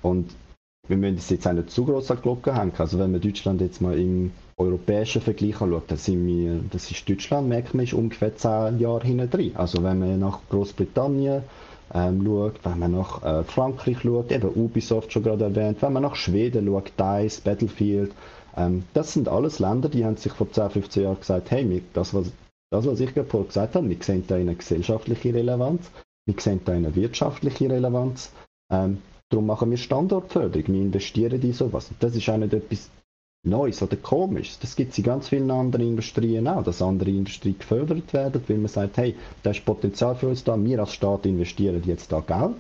Und 0.03 0.31
wir 0.89 0.97
müssen 0.97 1.17
das 1.17 1.31
jetzt 1.31 1.47
auch 1.47 1.53
nicht 1.53 1.71
zu 1.71 1.85
groß 1.85 2.11
an 2.11 2.23
Glocke 2.23 2.55
hängen. 2.55 2.73
Also 2.79 2.99
wenn 2.99 3.13
man 3.13 3.21
Deutschland 3.21 3.61
jetzt 3.61 3.81
mal 3.81 3.99
im 3.99 4.33
europäischen 4.59 5.23
Vergleich 5.23 5.61
anschaut, 5.61 5.85
dann 5.89 5.99
sind 5.99 6.27
wir, 6.27 6.61
das 6.71 6.91
ist 6.91 7.09
Deutschland, 7.09 7.49
merkt 7.49 7.75
man, 7.75 7.85
ist 7.85 7.95
ungefähr 7.95 8.37
zehn 8.37 8.79
Jahre 8.79 9.07
hinten 9.07 9.31
drin. 9.31 9.53
Also 9.55 9.83
wenn 9.83 9.99
man 9.99 10.19
nach 10.19 10.41
Großbritannien 10.51 11.43
ähm, 11.95 12.23
schaut, 12.25 12.65
wenn 12.65 12.79
man 12.79 12.93
nach 12.93 13.23
äh, 13.23 13.45
Frankreich 13.45 14.01
schaut, 14.03 14.33
eben 14.33 14.49
Ubisoft 14.49 15.13
schon 15.13 15.23
gerade 15.23 15.45
erwähnt, 15.45 15.81
wenn 15.81 15.93
man 15.93 16.03
nach 16.03 16.17
Schweden 16.17 16.67
schaut, 16.67 16.93
DICE, 16.99 17.41
Battlefield, 17.41 18.13
ähm, 18.57 18.85
das 18.95 19.13
sind 19.13 19.29
alles 19.29 19.59
Länder, 19.59 19.89
die 19.89 20.05
haben 20.05 20.17
sich 20.17 20.33
vor 20.33 20.51
10, 20.51 20.71
15 20.71 21.03
Jahren 21.05 21.19
gesagt, 21.21 21.51
hey, 21.51 21.83
das, 21.95 22.13
was, 22.13 22.33
das, 22.71 22.87
was 22.87 23.01
ich 23.01 23.15
gerade 23.15 23.45
gesagt 23.45 23.75
habe, 23.75 23.89
wir 23.89 23.97
sehen 24.01 24.25
da 24.27 24.35
eine 24.35 24.55
gesellschaftliche 24.55 25.33
Relevanz, 25.35 25.91
wir 26.27 26.35
sehen 26.39 26.61
da 26.65 26.73
eine 26.73 26.95
wirtschaftliche 26.95 27.71
Relevanz, 27.71 28.33
ähm, 28.71 28.99
Darum 29.31 29.45
machen 29.47 29.71
wir 29.71 29.77
Standortförderung, 29.77 30.69
wir 30.69 30.81
investieren 30.81 31.41
in 31.43 31.53
sowas. 31.53 31.91
Das 32.01 32.17
ist 32.17 32.29
auch 32.31 32.39
nicht 32.39 32.55
etwas 32.55 32.89
Neues 33.45 33.83
oder 33.83 33.97
Komisches. 33.97 34.59
Das 34.59 34.77
gibt 34.77 34.93
es 34.93 34.99
in 34.99 35.05
ganz 35.05 35.29
vielen 35.29 35.51
anderen 35.51 35.87
Industrien 35.87 36.49
auch, 36.49 36.63
dass 36.63 36.83
andere 36.83 37.11
Industrien 37.11 37.59
gefördert 37.59 38.13
werden, 38.13 38.43
weil 38.47 38.59
man 38.59 38.69
sagt, 38.69 38.97
hey, 38.97 39.15
da 39.43 39.51
ist 39.51 39.65
Potenzial 39.65 40.17
für 40.17 40.29
uns 40.29 40.45
da, 40.45 40.63
wir 40.63 40.81
als 40.81 40.93
Staat 40.93 41.25
investieren 41.27 41.83
jetzt 41.87 42.13
da 42.13 42.21
Geld, 42.21 42.57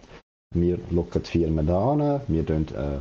wir 0.54 0.78
locken 0.90 1.22
die 1.22 1.30
Firmen 1.30 1.66
da 1.66 1.92
an, 1.92 2.20
wir 2.28 2.46
tun, 2.46 2.66
äh, 2.74 3.00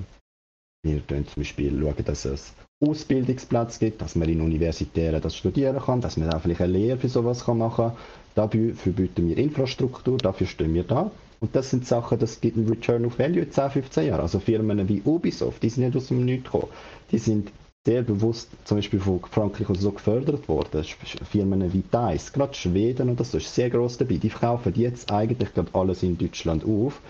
wir 0.83 1.05
tun 1.07 1.25
zum 1.27 1.41
Beispiel 1.41 1.79
schauen, 1.79 2.05
dass 2.05 2.25
es 2.25 2.53
Ausbildungsplatz 2.79 3.79
gibt, 3.79 4.01
dass 4.01 4.15
man 4.15 4.29
in 4.29 4.41
Universitäten 4.41 5.21
das 5.21 5.35
studieren 5.35 5.79
kann, 5.79 6.01
dass 6.01 6.17
man 6.17 6.31
auch 6.31 6.41
vielleicht 6.41 6.61
eine 6.61 6.73
Lehre 6.73 6.97
für 6.97 7.09
sowas 7.09 7.45
machen 7.47 7.75
kann. 7.75 7.91
Dafür 8.35 8.73
bieten 8.93 9.27
wir 9.27 9.37
Infrastruktur, 9.37 10.17
dafür 10.17 10.45
stehen 10.45 10.73
wir 10.75 10.83
da. 10.83 11.09
Und 11.39 11.55
das 11.55 11.69
sind 11.71 11.87
Sachen, 11.87 12.19
das 12.19 12.39
gibt 12.41 12.57
einen 12.57 12.67
Return 12.67 13.05
of 13.05 13.17
Value 13.17 13.41
in 13.41 13.51
10, 13.51 13.69
15 13.71 14.07
Jahren. 14.07 14.21
Also 14.21 14.39
Firmen 14.39 14.87
wie 14.89 15.01
Ubisoft, 15.03 15.61
die 15.63 15.69
sind 15.69 15.85
nicht 15.85 15.95
aus 15.95 16.07
dem 16.07 16.25
Nichts 16.25 16.45
gekommen. 16.45 16.71
Die 17.11 17.17
sind 17.19 17.51
sehr 17.87 18.03
bewusst 18.03 18.49
zum 18.65 18.77
Beispiel 18.77 18.99
von 18.99 19.21
Frankreich 19.21 19.67
so 19.79 19.91
gefördert 19.91 20.49
worden. 20.49 20.83
Firmen 20.83 21.71
wie 21.71 21.83
DICE, 21.83 22.33
gerade 22.33 22.53
Schweden 22.53 23.09
und 23.09 23.19
das 23.19 23.33
ist 23.33 23.55
sehr 23.55 23.69
groß 23.69 23.97
dabei. 23.97 24.17
Die 24.17 24.29
verkaufen 24.29 24.73
jetzt 24.75 25.09
eigentlich 25.09 25.53
gerade 25.53 25.73
alles 25.73 26.03
in 26.03 26.17
Deutschland 26.17 26.65
auf, 26.65 27.01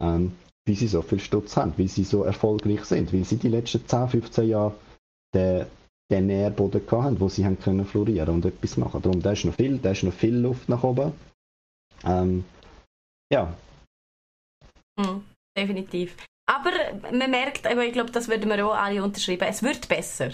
ähm, 0.00 0.32
wie 0.64 0.74
sie 0.74 0.86
so 0.86 1.02
viel 1.02 1.20
Stutz 1.20 1.56
haben, 1.58 1.74
wie 1.76 1.86
sie 1.86 2.04
so 2.04 2.24
erfolgreich 2.24 2.84
sind, 2.86 3.12
weil 3.12 3.24
sie 3.24 3.36
die 3.36 3.48
letzten 3.48 3.86
10, 3.86 4.08
15 4.08 4.48
Jahre 4.48 4.74
den, 5.34 5.66
den 6.10 6.26
Nährboden 6.28 6.80
hatten, 6.90 7.20
wo 7.20 7.28
sie 7.28 7.44
haben 7.44 7.58
können 7.60 7.84
florieren 7.84 8.30
und 8.30 8.46
etwas 8.46 8.78
machen. 8.78 9.02
Darum, 9.02 9.20
da 9.20 9.32
ist 9.32 9.44
noch 9.44 9.54
viel, 9.54 9.76
da 9.76 9.90
ist 9.90 10.02
noch 10.02 10.14
viel 10.14 10.36
Luft 10.36 10.66
nach 10.70 10.82
oben. 10.82 11.12
Ähm, 12.04 12.44
ja, 13.30 13.54
Mhm, 14.98 15.24
definitiv. 15.56 16.16
Aber 16.52 16.70
man 17.16 17.30
merkt, 17.30 17.66
aber 17.66 17.84
ich 17.84 17.94
glaube, 17.94 18.10
das 18.10 18.28
würden 18.28 18.50
wir 18.50 18.66
auch 18.66 18.74
alle 18.74 19.02
unterschreiben, 19.02 19.46
es 19.48 19.62
wird 19.62 19.88
besser. 19.88 20.30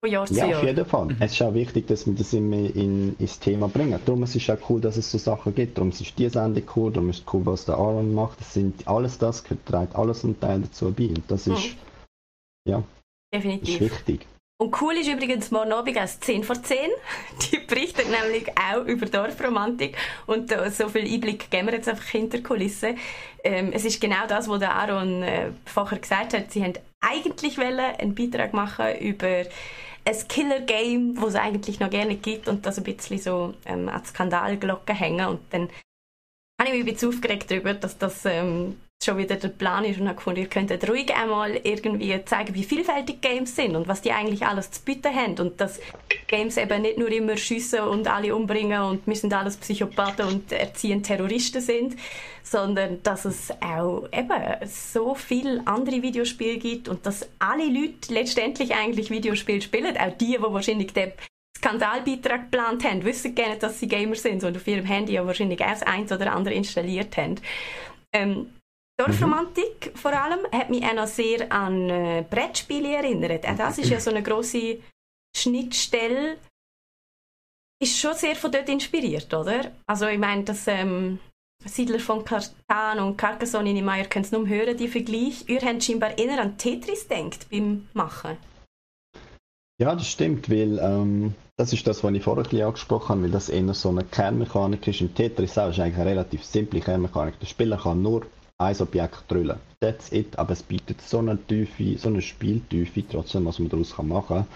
Von 0.00 0.12
Jahr 0.12 0.26
zu 0.26 0.34
ja, 0.34 0.46
Jahr. 0.46 0.60
auf 0.60 0.64
jeden 0.64 0.86
Fall. 0.86 1.06
Mhm. 1.06 1.16
Es 1.18 1.32
ist 1.32 1.42
auch 1.42 1.54
wichtig, 1.54 1.88
dass 1.88 2.06
wir 2.06 2.14
das 2.14 2.32
immer 2.32 2.56
in, 2.56 3.16
ins 3.18 3.40
Thema 3.40 3.66
bringen. 3.66 3.98
Darum 4.06 4.22
ist 4.22 4.36
es 4.36 4.48
auch 4.48 4.70
cool, 4.70 4.80
dass 4.80 4.96
es 4.96 5.10
so 5.10 5.18
Sachen 5.18 5.56
gibt. 5.56 5.76
Darum 5.76 5.90
ist 5.90 6.16
die 6.16 6.28
Sendung 6.28 6.62
cool, 6.76 6.92
darum 6.92 7.10
ist 7.10 7.26
es 7.26 7.34
cool, 7.34 7.44
was 7.46 7.64
der 7.64 7.74
Aaron 7.74 8.14
macht. 8.14 8.38
Das 8.38 8.54
sind 8.54 8.86
alles 8.86 9.18
das, 9.18 9.42
trägt 9.42 9.96
alles 9.96 10.24
einen 10.24 10.38
Teil 10.38 10.60
dazu 10.60 10.92
bei. 10.92 11.08
Und 11.08 11.24
das 11.26 11.48
ist, 11.48 11.74
mhm. 11.74 12.70
ja, 12.70 12.82
Definitiv. 13.34 13.68
ist 13.68 13.80
wichtig. 13.80 14.26
Und 14.60 14.82
cool 14.82 14.94
ist 14.94 15.08
übrigens 15.08 15.52
morgen 15.52 15.72
Abend 15.72 15.96
als 15.96 16.18
10 16.18 16.42
vor 16.42 16.60
10. 16.60 16.76
Die 17.52 17.58
berichtet 17.58 18.06
nämlich 18.10 18.48
auch 18.58 18.84
über 18.84 19.06
Dorfromantik. 19.06 19.96
Und 20.26 20.52
so 20.72 20.88
viel 20.88 21.06
Einblick 21.06 21.48
geben 21.48 21.68
wir 21.68 21.74
jetzt 21.74 21.88
einfach 21.88 22.08
hinter 22.08 22.40
Kulissen. 22.40 22.98
Ähm, 23.44 23.70
es 23.72 23.84
ist 23.84 24.00
genau 24.00 24.26
das, 24.26 24.48
was 24.48 24.58
der 24.58 24.74
Aaron 24.74 25.22
äh, 25.22 25.52
vorher 25.64 26.00
gesagt 26.00 26.34
hat. 26.34 26.50
Sie 26.50 26.64
haben 26.64 26.72
eigentlich 27.00 27.56
einen 27.60 28.16
Beitrag 28.16 28.52
machen 28.52 28.98
über 28.98 29.44
ein 30.04 30.28
Killer-Game, 30.28 31.14
das 31.14 31.28
es 31.28 31.34
eigentlich 31.36 31.78
noch 31.78 31.90
gerne 31.90 32.16
gibt 32.16 32.48
und 32.48 32.66
das 32.66 32.78
ein 32.78 32.84
bisschen 32.84 33.18
so 33.18 33.54
ähm, 33.64 33.88
an 33.88 34.04
Skandalglocke 34.04 34.92
hängen. 34.92 35.26
Und 35.28 35.40
dann 35.50 35.68
habe 36.60 36.70
ich 36.70 36.72
mich 36.72 36.80
ein 36.80 36.92
bisschen 36.94 37.10
aufgeregt 37.10 37.48
darüber, 37.48 37.74
dass 37.74 37.96
das 37.96 38.24
ähm, 38.24 38.80
schon 39.04 39.16
wieder 39.16 39.36
der 39.36 39.48
Plan 39.48 39.84
ist 39.84 40.00
und 40.00 40.08
habe 40.08 40.16
gefunden, 40.16 40.40
ihr 40.40 40.48
könntet 40.48 40.88
ruhig 40.88 41.14
einmal 41.14 41.60
irgendwie 41.62 42.24
zeigen, 42.24 42.54
wie 42.54 42.64
vielfältig 42.64 43.20
Games 43.20 43.54
sind 43.54 43.76
und 43.76 43.86
was 43.86 44.02
die 44.02 44.10
eigentlich 44.10 44.44
alles 44.44 44.70
zu 44.70 44.82
bieten 44.82 45.14
haben 45.14 45.38
und 45.38 45.60
dass 45.60 45.80
Games 46.26 46.56
eben 46.56 46.82
nicht 46.82 46.98
nur 46.98 47.10
immer 47.10 47.36
schiessen 47.36 47.80
und 47.80 48.08
alle 48.08 48.34
umbringen 48.34 48.82
und 48.82 49.06
wir 49.06 49.14
sind 49.14 49.32
alles 49.32 49.56
Psychopathen 49.56 50.26
und 50.26 50.52
erziehen 50.52 51.02
Terroristen 51.02 51.60
sind, 51.60 51.96
sondern 52.42 53.02
dass 53.04 53.24
es 53.24 53.50
auch 53.62 54.08
eben 54.12 54.66
so 54.66 55.14
viele 55.14 55.62
andere 55.66 56.02
Videospiele 56.02 56.58
gibt 56.58 56.88
und 56.88 57.06
dass 57.06 57.28
alle 57.38 57.66
Leute 57.66 58.12
letztendlich 58.12 58.74
eigentlich 58.74 59.10
Videospiele 59.10 59.62
spielen, 59.62 59.96
auch 59.96 60.12
die, 60.18 60.36
die 60.36 60.42
wahrscheinlich 60.42 60.92
den 60.92 61.12
Skandalbeitrag 61.56 62.50
geplant 62.50 62.84
haben, 62.84 63.04
wissen 63.04 63.34
gerne, 63.34 63.58
dass 63.58 63.78
sie 63.78 63.88
Gamer 63.88 64.16
sind 64.16 64.42
und 64.44 64.56
auf 64.56 64.66
ihrem 64.66 64.84
Handy 64.84 65.14
ja 65.14 65.26
wahrscheinlich 65.26 65.60
erst 65.60 65.86
eins 65.86 66.10
oder 66.10 66.32
andere 66.32 66.54
installiert 66.54 67.16
haben. 67.16 67.36
Ähm, 68.12 68.48
Dorfromantik 68.98 69.92
mhm. 69.92 69.96
vor 69.96 70.12
allem 70.12 70.40
hat 70.52 70.70
mich 70.70 70.84
auch 70.84 70.94
noch 70.94 71.06
sehr 71.06 71.50
an 71.52 71.88
äh, 71.88 72.24
Brettspiele 72.28 72.96
erinnert. 72.96 73.46
Auch 73.46 73.56
das 73.56 73.78
ist 73.78 73.90
ja 73.90 74.00
so 74.00 74.10
eine 74.10 74.22
große 74.22 74.78
Schnittstelle. 75.36 76.36
Ist 77.80 77.96
schon 77.96 78.14
sehr 78.14 78.34
von 78.34 78.50
dort 78.50 78.68
inspiriert, 78.68 79.32
oder? 79.32 79.70
Also 79.86 80.08
ich 80.08 80.18
meine, 80.18 80.42
das 80.42 80.66
ähm, 80.66 81.20
Siedler 81.64 82.00
von 82.00 82.24
Kartan 82.24 82.98
und 82.98 83.16
Carcassonne 83.16 83.70
in 83.70 83.84
Meier 83.84 84.06
können 84.06 84.24
es 84.24 84.32
nur 84.32 84.48
hören, 84.48 84.76
die 84.76 84.88
Vergleich. 84.88 85.44
Ihr 85.48 85.60
habt 85.60 85.84
scheinbar 85.84 86.18
eher 86.18 86.40
an 86.40 86.58
Tetris 86.58 87.06
denkt 87.06 87.48
beim 87.50 87.88
Machen. 87.92 88.36
Ja, 89.80 89.94
das 89.94 90.10
stimmt, 90.10 90.50
weil 90.50 90.80
ähm, 90.80 91.34
das 91.56 91.72
ist 91.72 91.86
das, 91.86 92.02
was 92.02 92.12
ich 92.12 92.24
vorher 92.24 92.66
angesprochen 92.66 93.08
habe, 93.10 93.22
weil 93.22 93.30
das 93.30 93.48
eher 93.48 93.72
so 93.74 93.90
eine 93.90 94.02
Kernmechanik 94.02 94.88
ist. 94.88 95.00
Im 95.00 95.14
Tetris 95.14 95.56
auch 95.56 95.70
ist 95.70 95.78
eigentlich 95.78 96.00
eine 96.00 96.10
relativ 96.10 96.44
simple 96.44 96.80
Kernmechanik. 96.80 97.38
Der 97.38 97.46
Spieler 97.46 97.76
kann 97.76 98.02
nur 98.02 98.26
ein 98.58 98.80
Objekt 98.80 99.24
drüllen. 99.28 99.58
That's 99.80 100.12
it, 100.12 100.38
aber 100.38 100.52
es 100.52 100.62
bietet 100.62 101.00
so 101.00 101.18
eine 101.18 101.38
Tiefe, 101.46 101.96
so 101.98 102.08
eine 102.08 102.20
Spieltiefe 102.20 103.04
trotzdem, 103.08 103.46
was 103.46 103.58
man 103.58 103.68
daraus 103.68 103.96
machen 103.98 104.26
kann. 104.28 104.46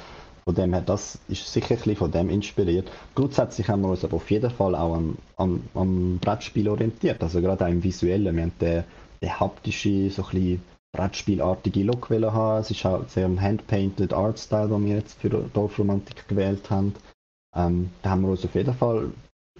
von 0.44 0.54
dem 0.54 0.72
her, 0.72 0.82
das 0.82 1.18
ist 1.28 1.52
sicher 1.52 1.76
ein 1.86 1.96
von 1.96 2.10
dem 2.10 2.28
inspiriert. 2.28 2.90
Grundsätzlich 3.14 3.68
haben 3.68 3.82
wir 3.82 3.90
uns 3.90 4.04
aber 4.04 4.16
auf 4.16 4.30
jeden 4.30 4.50
Fall 4.50 4.74
auch 4.74 4.96
am, 4.96 5.16
am, 5.36 5.62
am 5.74 6.18
Brettspiel 6.18 6.68
orientiert, 6.68 7.22
also 7.22 7.40
gerade 7.40 7.64
auch 7.64 7.70
im 7.70 7.82
Visuellen. 7.82 8.34
Wir 8.34 8.42
haben 8.42 8.52
den, 8.60 8.84
den 9.22 9.40
haptische, 9.40 10.10
so 10.10 10.22
ein 10.24 10.30
bisschen 10.30 10.62
Brettspielartige 10.92 11.84
Look 11.84 12.10
haben. 12.10 12.60
Es 12.60 12.70
ist 12.70 12.84
halt 12.84 13.10
sehr 13.10 13.26
ein 13.26 13.40
Handpainted 13.40 14.12
Artstyle, 14.12 14.68
den 14.68 14.84
wir 14.84 14.96
jetzt 14.96 15.20
für 15.20 15.30
Dorfromantik 15.30 16.26
gewählt 16.28 16.70
haben. 16.70 16.94
Ähm, 17.54 17.90
da 18.02 18.10
haben 18.10 18.22
wir 18.22 18.30
uns 18.30 18.44
auf 18.44 18.54
jeden 18.54 18.74
Fall 18.74 19.10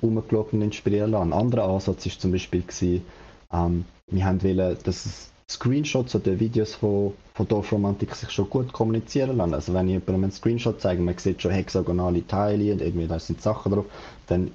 umgeschaut 0.00 0.52
und 0.52 0.62
inspirieren 0.62 1.12
lassen. 1.12 1.32
Ein 1.32 1.38
anderer 1.38 1.68
Ansatz 1.68 2.04
war 2.06 2.18
zum 2.18 2.32
Beispiel, 2.32 2.62
gewesen, 2.62 3.04
ähm, 3.52 3.84
wir 4.10 4.24
haben 4.24 4.42
wollen, 4.42 4.76
dass 4.84 5.30
Screenshots 5.48 6.14
oder 6.14 6.38
Videos 6.40 6.74
von, 6.74 7.12
von 7.34 7.48
Dorfromantik 7.48 8.14
sich 8.14 8.30
schon 8.30 8.48
gut 8.48 8.72
kommunizieren 8.72 9.36
lassen. 9.36 9.54
Also 9.54 9.74
wenn 9.74 9.88
ich 9.88 9.94
jemandem 9.94 10.24
einen 10.24 10.32
Screenshot 10.32 10.80
zeige, 10.80 11.02
man 11.02 11.18
sieht 11.18 11.42
schon 11.42 11.50
hexagonale 11.50 12.26
Teile 12.26 12.72
und 12.72 12.80
irgendwie 12.80 13.06
da 13.06 13.18
sind 13.18 13.42
Sachen 13.42 13.72
drauf, 13.72 13.86
dann 14.26 14.50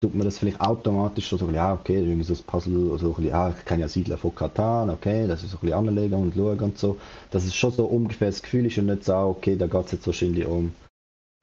tut 0.00 0.14
man 0.14 0.24
das 0.24 0.38
vielleicht 0.38 0.60
automatisch 0.60 1.28
so, 1.28 1.50
ja, 1.50 1.74
okay, 1.74 1.96
irgendwie 1.96 2.22
so 2.22 2.34
ein 2.34 2.42
Puzzle, 2.46 2.98
so 2.98 3.08
ein 3.08 3.14
bisschen, 3.14 3.34
ah, 3.34 3.52
ich 3.56 3.64
kenne 3.64 3.82
ja 3.82 3.88
Siedler 3.88 4.16
von 4.16 4.34
Katan, 4.34 4.90
okay, 4.90 5.26
das 5.26 5.42
ist 5.42 5.50
so 5.50 5.56
ein 5.58 5.60
bisschen 5.60 5.88
anlegen 5.88 6.14
und 6.14 6.34
schauen 6.34 6.60
und 6.60 6.78
so. 6.78 6.98
Das 7.30 7.44
ist 7.44 7.56
schon 7.56 7.72
so 7.72 7.84
ungefähr 7.84 8.28
das 8.28 8.42
Gefühl 8.42 8.66
ist 8.66 8.78
und 8.78 8.86
nicht 8.86 9.04
so, 9.04 9.14
okay, 9.14 9.56
da 9.56 9.66
geht 9.66 9.86
es 9.86 9.92
jetzt 9.92 10.06
wahrscheinlich 10.06 10.46
um, 10.46 10.72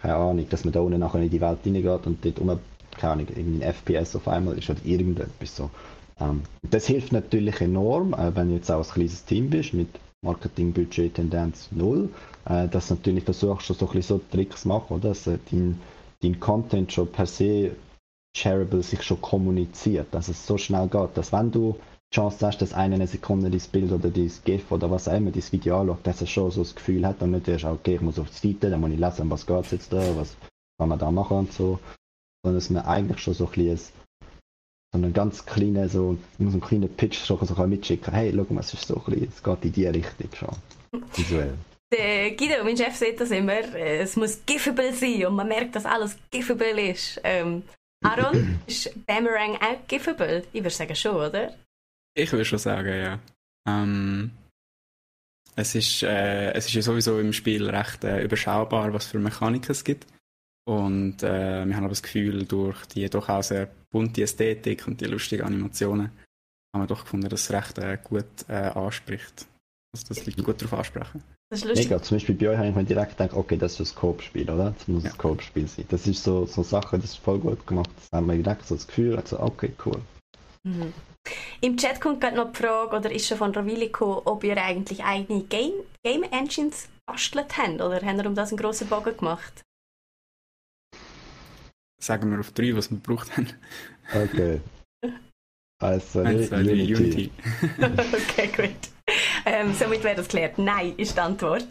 keine 0.02 0.16
Ahnung, 0.16 0.48
dass 0.50 0.64
man 0.64 0.74
da 0.74 0.80
unten 0.80 1.00
nachher 1.00 1.22
in 1.22 1.30
die 1.30 1.42
Welt 1.42 1.60
reingeht 1.66 2.08
und 2.08 2.24
dort 2.24 2.40
um, 2.40 2.60
keine 2.98 3.14
Ahnung, 3.14 3.28
irgendwie 3.36 3.64
ein 3.64 3.74
FPS 3.74 4.16
auf 4.16 4.28
einmal 4.28 4.58
ist 4.58 4.70
oder 4.70 4.80
irgendetwas 4.86 5.56
so. 5.56 5.70
Ähm, 6.20 6.44
das 6.70 6.88
hilft 6.88 7.12
natürlich 7.12 7.62
enorm, 7.62 8.14
äh, 8.14 8.36
wenn 8.36 8.50
du 8.50 8.56
jetzt 8.56 8.72
auch 8.72 8.86
ein 8.86 8.94
kleines 8.94 9.26
Team 9.26 9.50
bist 9.50 9.74
mit 9.74 9.90
Marketingbudget 10.22 11.16
Tendenz 11.16 11.70
null, 11.72 12.10
äh, 12.46 12.68
dass 12.68 12.88
du 12.88 12.96
natürlich 12.96 13.24
versuchst, 13.24 13.68
so 13.68 13.74
ein 13.74 13.94
bisschen 13.94 14.20
so 14.20 14.22
Tricks 14.32 14.66
machen, 14.66 14.96
oder? 14.96 15.10
dass 15.10 15.28
äh, 15.28 15.38
dein, 15.52 15.80
dein 16.22 16.40
Content 16.40 16.92
schon 16.92 17.12
per 17.12 17.26
se 17.26 17.76
shareable 18.36 18.84
sich 18.84 19.02
schon 19.04 19.22
kommuniziert, 19.22 20.08
dass 20.12 20.28
es 20.28 20.46
so 20.46 20.58
schnell 20.58 20.88
geht, 20.88 21.16
dass 21.16 21.32
wenn 21.32 21.52
du 21.52 21.78
die 22.12 22.16
Chance 22.16 22.46
hast, 22.46 22.62
dass 22.62 22.74
einer 22.74 22.96
eine 22.96 23.08
Sekunde 23.08 23.50
dein 23.50 23.62
Bild 23.72 23.92
oder 23.92 24.10
dein 24.10 24.32
GIF 24.44 24.72
oder 24.72 24.92
was 24.92 25.08
auch 25.08 25.16
immer, 25.16 25.32
dein 25.32 25.52
Video 25.52 25.80
anschaut, 25.80 26.00
dass 26.04 26.22
er 26.22 26.28
schon 26.28 26.52
so 26.52 26.62
das 26.62 26.76
Gefühl 26.76 27.06
hat 27.06 27.22
und 27.22 27.32
nicht 27.32 27.48
erst, 27.48 27.66
okay, 27.66 27.96
ich 27.96 28.02
muss 28.02 28.20
auf 28.20 28.30
die 28.30 28.54
Seite, 28.54 28.70
dann 28.70 28.82
muss 28.82 28.92
ich 28.92 29.00
lesen, 29.00 29.30
was 29.30 29.46
geht 29.46 29.72
jetzt 29.72 29.94
da, 29.94 30.02
was 30.18 30.36
kann 30.78 30.90
man 30.90 31.00
da 31.00 31.12
machen 31.12 31.38
und 31.38 31.54
so, 31.54 31.80
sondern 32.44 32.58
dass 32.58 32.70
man 32.70 32.86
eigentlich 32.86 33.20
schon 33.20 33.34
so 33.34 33.46
ein 33.46 33.52
bisschen 33.52 34.05
so 34.96 35.04
einen 35.04 35.14
ganz 35.14 35.46
kleinen, 35.46 35.90
so, 35.90 36.18
so 36.40 36.46
einen 36.46 36.62
kleinen 36.62 36.90
Pitch 36.96 37.26
schon 37.26 37.46
so 37.46 37.68
mitschicken 37.68 38.14
hey, 38.14 38.34
schau 38.34 38.54
mal, 38.54 38.62
es 38.62 38.74
ist 38.74 38.88
so 38.88 38.96
ein 38.96 39.04
bisschen, 39.04 39.30
es 39.30 39.44
geht 39.44 39.66
in 39.66 39.72
die 39.74 39.88
Richtung 39.88 40.30
schon, 40.34 41.02
visuell. 41.16 41.54
Der 41.94 42.32
Guido, 42.32 42.64
mein 42.64 42.78
Chef, 42.78 42.96
sieht 42.96 43.20
das 43.20 43.32
immer, 43.32 43.76
äh, 43.76 44.00
es 44.00 44.16
muss 44.16 44.40
giffable 44.46 44.94
sein 44.94 45.26
und 45.26 45.36
man 45.36 45.48
merkt, 45.48 45.76
dass 45.76 45.86
alles 45.86 46.18
giffable 46.32 46.92
ist. 46.92 47.22
Ähm, 47.24 47.64
Aaron, 48.04 48.60
ist 48.68 48.92
Boomerang 49.06 49.56
auch 49.56 49.88
giffable? 49.88 50.44
Ich 50.52 50.64
würde 50.64 50.76
sagen 50.76 50.96
schon, 50.96 51.16
oder? 51.16 51.54
Ich 52.16 52.32
würde 52.32 52.46
schon 52.46 52.60
sagen, 52.60 52.88
ja. 52.88 53.20
Ähm, 53.68 54.32
es, 55.56 55.76
ist, 55.76 56.04
äh, 56.04 56.54
es 56.54 56.68
ist 56.68 56.74
ja 56.74 56.82
sowieso 56.82 57.20
im 57.20 57.34
Spiel 57.34 57.70
recht 57.70 58.04
äh, 58.04 58.24
überschaubar, 58.24 58.94
was 58.94 59.06
für 59.06 59.20
Mechaniken 59.20 59.72
es 59.72 59.84
gibt. 59.84 60.08
Und 60.68 61.22
äh, 61.22 61.66
wir 61.66 61.76
haben 61.76 61.84
aber 61.84 61.90
das 61.90 62.04
Gefühl, 62.04 62.46
durch 62.46 62.86
die 62.88 63.08
doch 63.10 63.30
auch 63.30 63.44
sehr 63.44 63.70
bunte 63.92 64.24
Ästhetik 64.24 64.88
und 64.88 65.00
die 65.00 65.06
lustigen 65.06 65.44
Animationen 65.44 66.12
haben 66.74 66.84
wir 66.84 66.88
doch 66.88 67.04
gefunden, 67.04 67.30
dass 67.30 67.44
es 67.44 67.52
recht 67.52 67.78
äh, 67.78 67.98
gut 68.04 68.26
äh, 68.48 68.54
anspricht. 68.54 69.46
Also 69.94 70.08
dass 70.08 70.26
Leute 70.26 70.44
gut 70.44 70.62
darauf 70.62 70.80
ansprechen. 70.80 71.24
Das 71.50 71.60
ist 71.60 71.66
lustig. 71.66 71.90
Mega. 71.90 72.02
Zum 72.02 72.16
Beispiel 72.16 72.36
bei 72.36 72.50
euch 72.50 72.58
habe 72.58 72.68
ich 72.68 72.76
mir 72.76 72.84
direkt 72.84 73.18
gedacht, 73.18 73.34
okay, 73.34 73.58
das 73.58 73.80
ist 73.80 73.94
ein 73.94 74.00
Coop-Spiel, 74.00 74.50
oder? 74.50 74.74
Das 74.78 74.88
muss 74.88 75.04
ja. 75.04 75.12
ein 75.12 75.18
Coop-Spiel 75.18 75.68
sein. 75.68 75.86
Das 75.90 76.08
ist 76.08 76.24
so, 76.24 76.46
so 76.46 76.64
Sache, 76.64 76.98
das 76.98 77.12
ist 77.12 77.18
voll 77.18 77.40
gut 77.40 77.66
gemacht. 77.68 77.90
Das 77.96 78.10
haben 78.12 78.28
wir 78.28 78.36
direkt 78.36 78.66
so 78.66 78.76
das 78.76 78.88
Gefühl, 78.88 79.16
also 79.16 79.40
okay, 79.40 79.72
cool. 79.86 80.02
Mhm. 80.64 80.92
Im 81.62 81.78
Chat 81.78 82.02
kommt 82.02 82.22
gerade 82.22 82.36
noch 82.36 82.52
die 82.52 82.58
Frage, 82.58 82.98
oder 82.98 83.12
ist 83.12 83.28
schon 83.28 83.38
von 83.38 83.54
Ravili 83.54 83.88
gekommen, 83.88 84.22
ob 84.26 84.44
ihr 84.44 84.58
eigentlich 84.58 85.04
eigene 85.04 85.44
Game, 85.44 85.74
Game 86.04 86.24
Engines 86.24 86.90
bastelt 87.06 87.58
habt, 87.58 87.82
oder 87.82 88.02
habt 88.02 88.18
ihr 88.18 88.26
um 88.26 88.36
das 88.36 88.50
einen 88.50 88.58
grossen 88.58 88.88
Bogen 88.88 89.16
gemacht? 89.16 89.65
Sagen 92.02 92.32
wir 92.32 92.40
auf 92.40 92.52
drei, 92.52 92.76
was 92.76 92.92
wir 92.92 92.98
gebraucht 92.98 93.36
haben. 93.36 93.48
Okay. 94.14 94.62
Also, 95.82 96.22
Eins, 96.22 96.50
zwei, 96.50 96.62
Unity. 96.62 96.96
Unity. 96.96 97.32
okay, 97.80 98.50
gut. 98.56 98.92
Ähm, 99.46 99.74
somit 99.74 100.04
wäre 100.04 100.16
das 100.16 100.28
geklärt. 100.28 100.58
Nein, 100.58 100.94
ist 100.98 101.16
die 101.16 101.22
Antwort. 101.22 101.68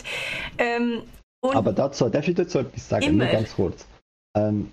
Ähm, 0.58 1.02
Aber 1.42 1.72
dazu, 1.72 2.08
darf 2.08 2.28
ich 2.28 2.34
dazu 2.34 2.60
etwas 2.60 2.88
sagen? 2.88 3.04
Immer. 3.04 3.24
Nur 3.24 3.32
ganz 3.32 3.54
kurz. 3.54 3.86
Ähm, 4.36 4.72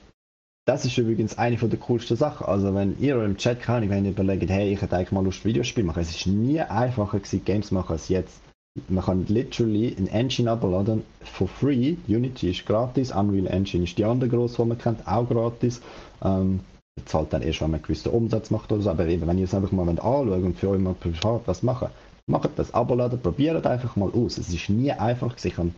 das 0.65 0.85
ist 0.85 0.97
übrigens 0.97 1.37
eine 1.37 1.57
von 1.57 1.69
der 1.69 1.79
coolsten 1.79 2.15
Sachen. 2.15 2.45
Also 2.45 2.73
wenn 2.75 2.99
ihr 2.99 3.23
im 3.23 3.37
Chat 3.37 3.61
kann, 3.61 3.89
wenn 3.89 4.05
ihr 4.05 4.11
überlegt, 4.11 4.49
hey, 4.49 4.71
ich 4.71 4.81
hätte 4.81 4.95
eigentlich 4.95 5.11
mal 5.11 5.23
Lust, 5.23 5.43
Videospiele 5.43 5.85
machen. 5.87 6.01
Es 6.01 6.11
ist 6.11 6.27
nie 6.27 6.59
einfacher 6.59 7.17
gewesen, 7.17 7.43
Games 7.43 7.67
zu 7.67 7.73
machen 7.73 7.93
als 7.93 8.09
jetzt. 8.09 8.41
Man 8.87 9.03
kann 9.03 9.25
literally 9.27 9.95
ein 9.97 10.07
Engine 10.07 10.49
abladen 10.49 11.03
for 11.23 11.47
free. 11.47 11.97
Unity 12.07 12.51
ist 12.51 12.65
gratis, 12.65 13.11
Unreal 13.11 13.47
Engine 13.47 13.83
ist 13.83 13.97
die 13.97 14.05
andere 14.05 14.29
große, 14.29 14.61
die 14.61 14.67
man 14.67 14.77
kennt, 14.77 15.05
auch 15.07 15.27
gratis. 15.27 15.81
Ähm, 16.23 16.61
zahlt 17.05 17.33
dann 17.33 17.41
erst, 17.41 17.61
wenn 17.61 17.71
man 17.71 17.79
einen 17.79 17.83
gewissen 17.83 18.11
Umsatz 18.11 18.49
macht 18.49 18.71
oder 18.71 18.81
so. 18.81 18.89
Aber 18.89 19.07
eben, 19.07 19.27
wenn 19.27 19.37
ihr 19.37 19.45
es 19.45 19.53
einfach 19.53 19.71
mal 19.71 19.89
anschaut 19.89 20.27
und 20.27 20.57
für 20.57 20.69
euch 20.69 20.79
mal 20.79 20.93
privat 20.93 21.41
was 21.47 21.63
machen, 21.63 21.89
Macht 22.27 22.51
das 22.57 22.73
Abo 22.73 22.95
laden, 22.95 23.21
probiert 23.21 23.65
einfach 23.65 23.95
mal 23.95 24.11
aus. 24.11 24.37
Es 24.37 24.53
ist 24.53 24.69
nie 24.69 24.91
einfach. 24.91 25.35
Ich 25.43 25.57
habe 25.57 25.71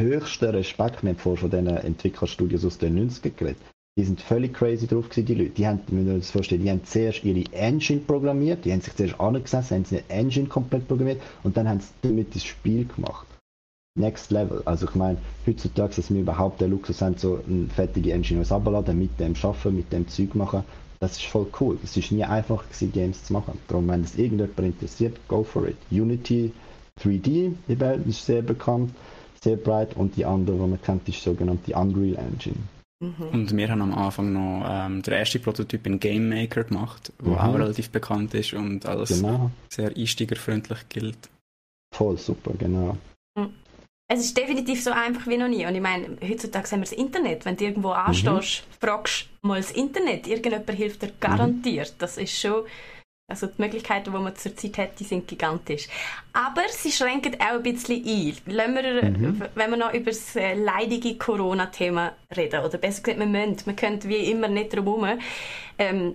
höchsten 0.00 0.50
Respekt. 0.50 1.02
Wir 1.02 1.10
haben 1.10 1.18
von 1.18 1.36
diesen 1.36 1.68
Entwicklerstudios 1.68 2.64
aus 2.64 2.78
den 2.78 3.08
90ern 3.08 3.36
geredet. 3.36 3.62
Die 3.98 4.04
sind 4.04 4.22
völlig 4.22 4.54
crazy 4.54 4.86
drauf 4.86 5.10
gewesen, 5.10 5.26
die 5.26 5.34
Leute. 5.34 5.50
Die 5.50 5.66
haben, 5.66 5.80
wenn 5.88 6.06
ihr 6.06 6.16
das 6.16 6.30
vorstellen, 6.30 6.62
die 6.62 6.70
haben 6.70 6.84
zuerst 6.84 7.24
ihre 7.24 7.44
Engine 7.52 8.00
programmiert, 8.00 8.64
die 8.64 8.72
haben 8.72 8.80
sich 8.80 8.94
zuerst 8.94 9.20
angesessen, 9.20 9.76
haben 9.76 9.86
eine 9.90 10.08
Engine 10.08 10.48
komplett 10.48 10.88
programmiert 10.88 11.20
und 11.42 11.56
dann 11.56 11.68
haben 11.68 11.80
sie 11.80 11.92
damit 12.00 12.34
das 12.34 12.44
Spiel 12.44 12.86
gemacht. 12.86 13.26
Next 13.94 14.30
Level. 14.30 14.62
Also 14.64 14.88
ich 14.88 14.94
meine, 14.94 15.18
heutzutage, 15.46 15.96
dass 15.96 16.10
wir 16.10 16.22
überhaupt 16.22 16.62
den 16.62 16.70
Luxus 16.70 17.02
haben, 17.02 17.18
so 17.18 17.40
eine 17.46 17.68
fertige 17.68 18.12
Engine 18.12 18.50
abladen, 18.50 18.98
mit 18.98 19.20
dem 19.20 19.34
arbeiten, 19.42 19.76
mit 19.76 19.92
dem 19.92 20.08
Zeug 20.08 20.34
machen, 20.34 20.64
das 20.98 21.18
ist 21.18 21.26
voll 21.26 21.48
cool. 21.60 21.78
Es 21.84 21.94
ist 21.96 22.12
nie 22.12 22.24
einfach 22.24 22.62
gewesen, 22.64 22.92
Games 22.92 23.24
zu 23.24 23.34
machen. 23.34 23.58
Darum, 23.68 23.88
wenn 23.88 24.04
es 24.04 24.16
irgendjemand 24.16 24.58
interessiert, 24.60 25.18
go 25.28 25.42
for 25.42 25.68
it. 25.68 25.76
Unity 25.90 26.52
3D, 27.02 27.52
die 27.68 27.80
Welt 27.80 28.06
ist 28.06 28.24
sehr 28.24 28.40
bekannt, 28.40 28.94
sehr 29.42 29.56
breit 29.56 29.94
und 29.96 30.16
die 30.16 30.24
andere, 30.24 30.56
die 30.56 30.62
man 30.70 30.80
kennt, 30.80 31.06
ist 31.08 31.18
die 31.18 31.28
sogenannte 31.28 31.74
Unreal 31.74 32.16
Engine. 32.16 32.56
Mhm. 33.02 33.28
Und 33.32 33.56
wir 33.56 33.68
haben 33.68 33.82
am 33.82 33.92
Anfang 33.92 34.32
noch 34.32 34.66
ähm, 34.68 35.02
den 35.02 35.14
ersten 35.14 35.42
Prototyp 35.42 35.86
in 35.86 35.98
Game 36.00 36.28
Maker 36.28 36.64
gemacht, 36.64 37.12
der 37.20 37.32
mhm. 37.32 37.38
auch 37.38 37.54
relativ 37.54 37.90
bekannt 37.90 38.32
ist 38.34 38.54
und 38.54 38.86
alles 38.86 39.08
genau. 39.08 39.50
sehr 39.68 39.94
einsteigerfreundlich 39.96 40.88
gilt. 40.88 41.28
Voll 41.94 42.16
super, 42.16 42.52
genau. 42.58 42.96
Mhm 43.36 43.52
es 44.12 44.26
ist 44.26 44.36
definitiv 44.36 44.82
so 44.82 44.90
einfach 44.90 45.26
wie 45.26 45.38
noch 45.38 45.48
nie. 45.48 45.64
Und 45.64 45.74
ich 45.74 45.80
meine, 45.80 46.18
heutzutage 46.22 46.70
haben 46.70 46.80
wir 46.80 46.84
das 46.84 46.92
Internet. 46.92 47.44
Wenn 47.46 47.56
du 47.56 47.64
irgendwo 47.64 47.88
mhm. 47.88 47.94
anstehst, 47.94 48.64
mhm. 48.66 48.74
fragst 48.78 49.28
mal 49.40 49.56
das 49.56 49.70
Internet. 49.70 50.26
Irgendjemand 50.26 50.70
hilft 50.70 51.02
dir 51.02 51.12
garantiert. 51.18 51.92
Mhm. 51.92 51.98
Das 51.98 52.18
ist 52.18 52.38
schon... 52.38 52.64
Also 53.32 53.46
die 53.46 53.62
Möglichkeiten, 53.62 54.12
die 54.12 54.18
man 54.18 54.36
zurzeit 54.36 54.76
hat, 54.76 55.00
die 55.00 55.04
sind 55.04 55.26
gigantisch. 55.26 55.88
Aber 56.34 56.62
sie 56.68 56.92
schränken 56.92 57.34
auch 57.40 57.54
ein 57.54 57.62
bisschen 57.62 58.04
ein. 58.04 58.36
Lassen 58.46 58.74
wir, 58.74 59.04
mhm. 59.04 59.42
Wenn 59.54 59.70
wir 59.70 59.76
noch 59.78 59.94
über 59.94 60.10
das 60.10 60.36
äh, 60.36 60.54
leidige 60.54 61.16
Corona-Thema 61.16 62.12
reden, 62.36 62.62
oder 62.62 62.76
besser 62.76 63.02
gesagt, 63.02 63.18
wir 63.18 63.26
müssen, 63.26 63.64
wir 63.64 63.74
können 63.74 64.02
wie 64.04 64.30
immer 64.30 64.48
nicht 64.48 64.76
drum 64.76 65.04
herum. 65.04 65.20
Ähm, 65.78 66.14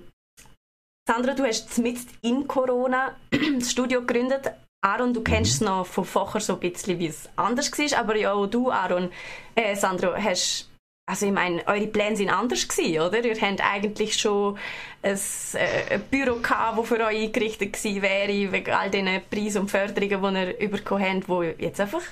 Sandra, 1.08 1.34
du 1.34 1.44
hast 1.44 1.76
mit 1.80 1.98
in 2.22 2.48
Corona 2.48 3.16
das 3.60 3.72
Studio 3.72 4.02
gegründet. 4.02 4.52
Aaron, 4.86 5.12
du 5.12 5.24
kennst 5.24 5.54
es 5.54 5.62
mhm. 5.62 5.68
noch 5.68 5.86
von 5.88 6.06
vorher 6.06 6.40
so 6.40 6.54
ein 6.54 6.60
bisschen, 6.60 7.00
wie 7.00 7.08
es 7.08 7.28
anders 7.36 7.72
war, 7.72 8.00
aber 8.00 8.16
ja, 8.16 8.32
auch 8.32 8.46
du, 8.46 8.70
Aaron, 8.70 9.10
äh, 9.56 9.76
Sandro, 9.76 10.14
hast 10.16 10.70
also 11.10 11.26
ich 11.26 11.32
meine, 11.32 11.66
eure 11.68 11.88
Pläne 11.88 12.18
sind 12.18 12.30
anders 12.30 12.68
gewesen, 12.68 13.00
oder? 13.00 13.24
Ihr 13.24 13.40
habt 13.40 13.62
eigentlich 13.62 14.20
schon 14.20 14.58
ein, 15.02 15.20
äh, 15.54 15.96
ein 15.96 16.02
Büro 16.12 16.36
gehabt, 16.36 16.78
das 16.78 16.88
für 16.88 17.00
euch 17.06 17.24
eingerichtet 17.24 17.74
gewesen 17.74 18.02
wäre, 18.02 18.52
wegen 18.52 18.72
all 18.72 18.92
diesen 18.92 19.22
Preisen 19.30 19.62
und 19.62 19.72
Förderungen, 19.72 20.56
die 20.58 20.64
ihr 20.64 20.70
bekommen 20.70 21.24
habt, 21.28 21.60
die 21.60 21.64
jetzt 21.64 21.80
einfach 21.80 22.04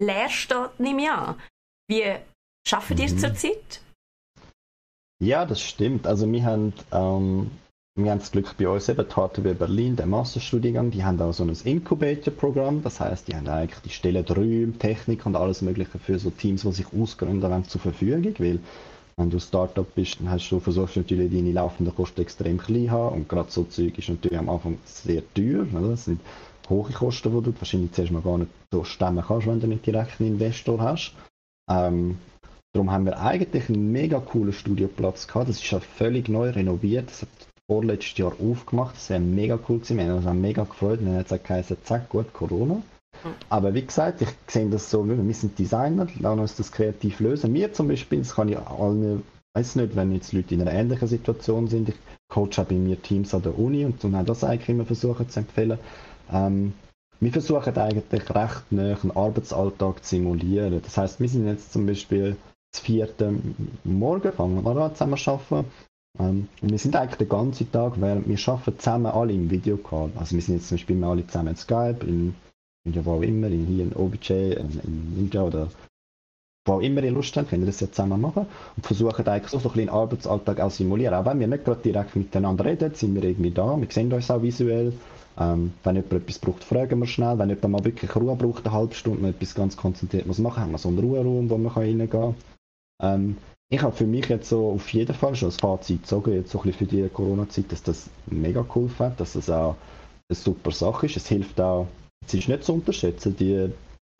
leer 0.00 0.30
steht, 0.30 0.80
nehme 0.80 1.02
ich 1.02 1.10
an. 1.10 1.40
Wie 1.88 2.04
schafft 2.66 2.98
ihr 2.98 3.04
es 3.04 3.14
mhm. 3.14 3.18
zurzeit? 3.18 3.80
Ja, 5.22 5.44
das 5.44 5.60
stimmt. 5.60 6.06
Also 6.06 6.30
wir 6.30 6.42
haben 6.42 6.72
ähm, 6.90 7.50
wir 7.94 8.10
haben 8.10 8.20
das 8.20 8.32
Glück 8.32 8.56
bei 8.56 8.66
uns 8.66 8.88
eben, 8.88 9.06
die 9.06 9.14
HTW 9.14 9.52
Berlin, 9.52 9.96
der 9.96 10.06
Masterstudiengang, 10.06 10.90
die 10.90 11.04
haben 11.04 11.20
auch 11.20 11.32
so 11.32 11.44
ein 11.44 11.54
Incubator-Programm, 11.54 12.82
das 12.82 13.00
heißt, 13.00 13.28
die 13.28 13.36
haben 13.36 13.46
eigentlich 13.48 13.80
die 13.80 13.90
Stellen 13.90 14.24
Räume, 14.24 14.72
Technik 14.78 15.26
und 15.26 15.36
alles 15.36 15.60
mögliche 15.60 15.98
für 15.98 16.18
so 16.18 16.30
Teams, 16.30 16.62
die 16.62 16.72
sich 16.72 16.86
ausgründen 16.98 17.42
wollen, 17.50 17.64
zur 17.64 17.82
Verfügung, 17.82 18.34
weil 18.38 18.60
wenn 19.18 19.28
du 19.28 19.38
Startup 19.38 19.86
bist, 19.94 20.20
dann 20.20 20.30
hast 20.30 20.48
du 20.48 20.58
versuchst 20.58 20.96
natürlich 20.96 21.30
deine 21.30 21.52
laufenden 21.52 21.94
Kosten 21.94 22.22
extrem 22.22 22.56
klein 22.56 22.90
haben 22.90 23.14
und 23.14 23.28
gerade 23.28 23.50
so 23.50 23.64
Zeug 23.64 23.98
ist 23.98 24.08
natürlich 24.08 24.38
am 24.38 24.48
Anfang 24.48 24.78
sehr 24.84 25.22
teuer, 25.34 25.66
oder? 25.74 25.90
das 25.90 26.06
sind 26.06 26.20
hohe 26.70 26.90
Kosten, 26.92 27.36
die 27.36 27.44
du 27.44 27.54
wahrscheinlich 27.58 27.92
zuerst 27.92 28.10
mal 28.10 28.22
gar 28.22 28.38
nicht 28.38 28.50
so 28.72 28.84
stemmen 28.84 29.22
kannst, 29.26 29.46
wenn 29.46 29.60
du 29.60 29.66
nicht 29.66 29.84
direkt 29.84 30.18
einen 30.18 30.30
Investor 30.30 30.80
hast. 30.80 31.12
Ähm, 31.68 32.16
Darum 32.74 32.90
haben 32.90 33.04
wir 33.04 33.20
eigentlich 33.20 33.68
einen 33.68 33.92
mega 33.92 34.18
coolen 34.18 34.54
Studioplatz 34.54 35.26
gehabt. 35.26 35.50
Das 35.50 35.56
ist 35.56 35.70
ja 35.70 35.78
völlig 35.78 36.30
neu 36.30 36.48
renoviert. 36.48 37.10
Das 37.10 37.20
hat 37.20 37.28
vorletztes 37.66 38.18
Jahr 38.18 38.32
aufgemacht. 38.40 38.96
Das 38.96 39.10
wäre 39.10 39.20
mega 39.20 39.58
cool 39.68 39.78
gewesen. 39.78 39.98
Wir 39.98 40.04
haben 40.06 40.16
uns 40.16 40.26
auch 40.26 40.32
mega 40.34 40.64
gefreut. 40.64 41.00
Wir 41.00 41.12
haben 41.12 41.18
jetzt 41.18 41.44
geheißen, 41.44 41.76
zack, 41.84 42.08
gut, 42.08 42.32
Corona. 42.32 42.82
Aber 43.48 43.74
wie 43.74 43.84
gesagt, 43.84 44.22
ich 44.22 44.28
sehe 44.48 44.68
das 44.68 44.90
so, 44.90 45.06
wir 45.06 45.34
sind 45.34 45.58
Designer, 45.58 46.06
lassen 46.18 46.40
uns 46.40 46.56
das 46.56 46.72
kreativ 46.72 47.20
lösen. 47.20 47.52
Mir 47.52 47.72
zum 47.72 47.88
Beispiel, 47.88 48.18
das 48.18 48.34
kann 48.34 48.48
ich 48.48 48.58
allen, 48.58 49.22
weiß 49.54 49.76
nicht, 49.76 49.94
wenn 49.94 50.12
jetzt 50.12 50.32
Leute 50.32 50.54
in 50.54 50.62
einer 50.62 50.72
ähnlichen 50.72 51.06
Situation 51.06 51.68
sind, 51.68 51.90
ich 51.90 51.94
coach 52.28 52.58
auch 52.58 52.64
bei 52.64 52.74
mir 52.74 53.00
Teams 53.00 53.34
an 53.34 53.42
der 53.42 53.58
Uni 53.58 53.84
und 53.84 54.02
dann 54.02 54.24
das 54.24 54.42
eigentlich 54.42 54.70
immer 54.70 54.86
versuchen 54.86 55.28
zu 55.28 55.40
empfehlen. 55.40 55.78
Ähm, 56.32 56.72
wir 57.20 57.30
versuchen 57.30 57.76
eigentlich 57.76 58.34
recht 58.34 58.72
nah 58.72 58.96
einen 59.00 59.10
Arbeitsalltag 59.12 60.02
zu 60.02 60.16
simulieren. 60.16 60.80
Das 60.82 60.96
heißt, 60.96 61.20
wir 61.20 61.28
sind 61.28 61.46
jetzt 61.46 61.72
zum 61.72 61.86
Beispiel 61.86 62.36
das 62.72 62.80
vierte 62.80 63.34
Morgen, 63.84 64.32
fangen 64.32 64.64
wir 64.64 64.76
an 64.76 64.92
zusammen 64.94 65.16
zu 65.16 65.30
arbeiten. 65.30 65.70
Ähm, 66.18 66.48
wir 66.60 66.78
sind 66.78 66.94
eigentlich 66.96 67.18
den 67.18 67.28
ganzen 67.28 67.70
Tag, 67.72 68.00
während 68.00 68.28
wir 68.28 68.38
arbeiten 68.52 68.78
zusammen 68.78 69.06
alle 69.06 69.32
im 69.32 69.50
Videocall. 69.50 70.10
Also 70.16 70.34
wir 70.34 70.42
sind 70.42 70.56
jetzt 70.56 70.68
zum 70.68 70.76
Beispiel 70.76 70.96
immer 70.96 71.08
alle 71.08 71.26
zusammen 71.26 71.48
in 71.48 71.56
Skype, 71.56 72.06
in, 72.06 72.34
in 72.84 73.04
wo 73.04 73.12
auch 73.12 73.22
immer, 73.22 73.46
in, 73.48 73.66
hier 73.66 73.84
in 73.84 73.92
OBJ, 73.94 74.32
in, 74.32 74.80
in 74.84 75.14
Ninja 75.16 75.42
oder 75.42 75.68
wo 76.64 76.74
auch 76.74 76.80
immer 76.80 77.02
ihr 77.02 77.10
Lust 77.10 77.36
habt, 77.36 77.50
könnt 77.50 77.62
ihr 77.62 77.66
das 77.66 77.80
ja 77.80 77.90
zusammen 77.90 78.20
machen 78.20 78.46
und 78.76 78.86
versuchen 78.86 79.26
eigentlich 79.26 79.50
so, 79.50 79.58
so 79.58 79.68
ein 79.68 79.72
bisschen 79.72 79.86
den 79.86 79.94
Arbeitsalltag 79.94 80.60
auch 80.60 80.70
simulieren. 80.70 81.14
Auch 81.14 81.26
wenn 81.26 81.40
wir 81.40 81.48
nicht 81.48 81.64
gerade 81.64 81.82
direkt 81.82 82.14
miteinander 82.14 82.64
reden, 82.64 82.94
sind 82.94 83.14
wir 83.14 83.24
irgendwie 83.24 83.50
da, 83.50 83.76
wir 83.80 83.90
sehen 83.90 84.12
uns 84.12 84.30
auch 84.30 84.42
visuell. 84.42 84.92
Ähm, 85.38 85.72
wenn 85.82 85.96
jemand 85.96 86.12
etwas 86.12 86.38
braucht, 86.38 86.62
fragen 86.62 86.98
wir 87.00 87.06
schnell. 87.06 87.38
Wenn 87.38 87.48
jemand 87.48 87.68
mal 87.68 87.84
wirklich 87.84 88.14
Ruhe 88.14 88.36
braucht, 88.36 88.66
eine 88.66 88.74
halbe 88.74 88.94
Stunde, 88.94 89.28
etwas 89.28 89.54
ganz 89.54 89.76
konzentriert 89.76 90.26
muss 90.26 90.38
machen, 90.38 90.62
haben 90.62 90.72
wir 90.72 90.78
so 90.78 90.88
einen 90.88 90.98
Ruheraum, 90.98 91.48
wo 91.48 91.56
man 91.56 91.72
reingehen 91.72 92.10
kann. 92.10 92.34
Ähm, 93.00 93.38
ich 93.72 93.80
habe 93.80 93.96
für 93.96 94.06
mich 94.06 94.28
jetzt 94.28 94.50
so 94.50 94.72
auf 94.72 94.92
jeden 94.92 95.14
Fall 95.14 95.34
schon 95.34 95.48
das 95.48 95.56
Fazit 95.56 96.02
gezogen, 96.02 96.34
jetzt 96.34 96.50
so 96.50 96.58
ein 96.58 96.64
bisschen 96.64 96.88
für 96.88 96.94
die 96.94 97.08
Corona-Zeit, 97.08 97.72
dass 97.72 97.82
das 97.82 98.10
mega 98.26 98.66
cool 98.76 98.86
fand, 98.90 99.18
dass 99.18 99.32
das 99.32 99.48
auch 99.48 99.76
eine 100.28 100.36
super 100.36 100.70
Sache 100.72 101.06
ist. 101.06 101.16
Es 101.16 101.26
hilft 101.26 101.58
auch, 101.58 101.86
es 102.26 102.34
ist 102.34 102.48
nicht 102.48 102.64
zu 102.64 102.74
unterschätzen, 102.74 103.34
die, 103.34 103.70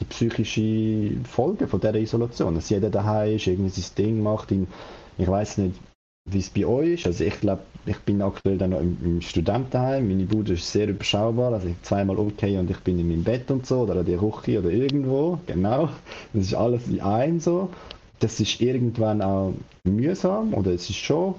die 0.01 0.05
psychische 0.07 1.23
Folgen 1.29 1.69
von 1.69 1.81
dieser 1.81 1.97
Isolation. 1.97 2.55
Dass 2.55 2.71
jeder 2.71 2.89
daheim 2.89 3.37
ist, 3.37 3.47
irgendwie 3.47 3.69
sein 3.69 3.95
Ding 3.99 4.23
macht. 4.23 4.51
In, 4.53 4.69
ich 5.19 5.29
weiß 5.29 5.59
nicht, 5.59 5.79
wie 6.31 6.39
es 6.39 6.49
bei 6.49 6.65
euch 6.65 7.01
ist. 7.01 7.07
Also 7.07 7.25
ich 7.25 7.39
glaube, 7.39 7.61
ich 7.85 7.99
bin 7.99 8.23
aktuell 8.23 8.57
dann 8.57 8.71
noch 8.71 8.81
im, 8.81 8.97
im 9.05 9.21
Studentenheim. 9.21 10.09
Meine 10.09 10.25
Bude 10.25 10.55
ist 10.55 10.73
sehr 10.73 10.89
überschaubar. 10.89 11.53
Also 11.53 11.69
ich 11.69 11.83
zweimal 11.83 12.19
okay 12.19 12.57
und 12.57 12.71
ich 12.71 12.79
bin 12.79 12.99
in 12.99 13.07
meinem 13.07 13.25
Bett 13.25 13.51
und 13.51 13.67
so 13.67 13.81
oder 13.81 14.01
in 14.01 14.07
der 14.07 14.19
Küche 14.19 14.61
oder 14.61 14.71
irgendwo. 14.71 15.41
Genau. 15.47 15.91
Das 16.33 16.47
ist 16.47 16.55
alles 16.55 16.89
in 16.89 17.03
einem 17.03 17.39
so 17.39 17.69
das 18.23 18.39
ist 18.39 18.61
irgendwann 18.61 19.21
auch 19.21 19.55
mühsam 19.85 20.55
oder 20.55 20.73
es 20.73 20.89
ist 20.89 20.97
schon 20.97 21.35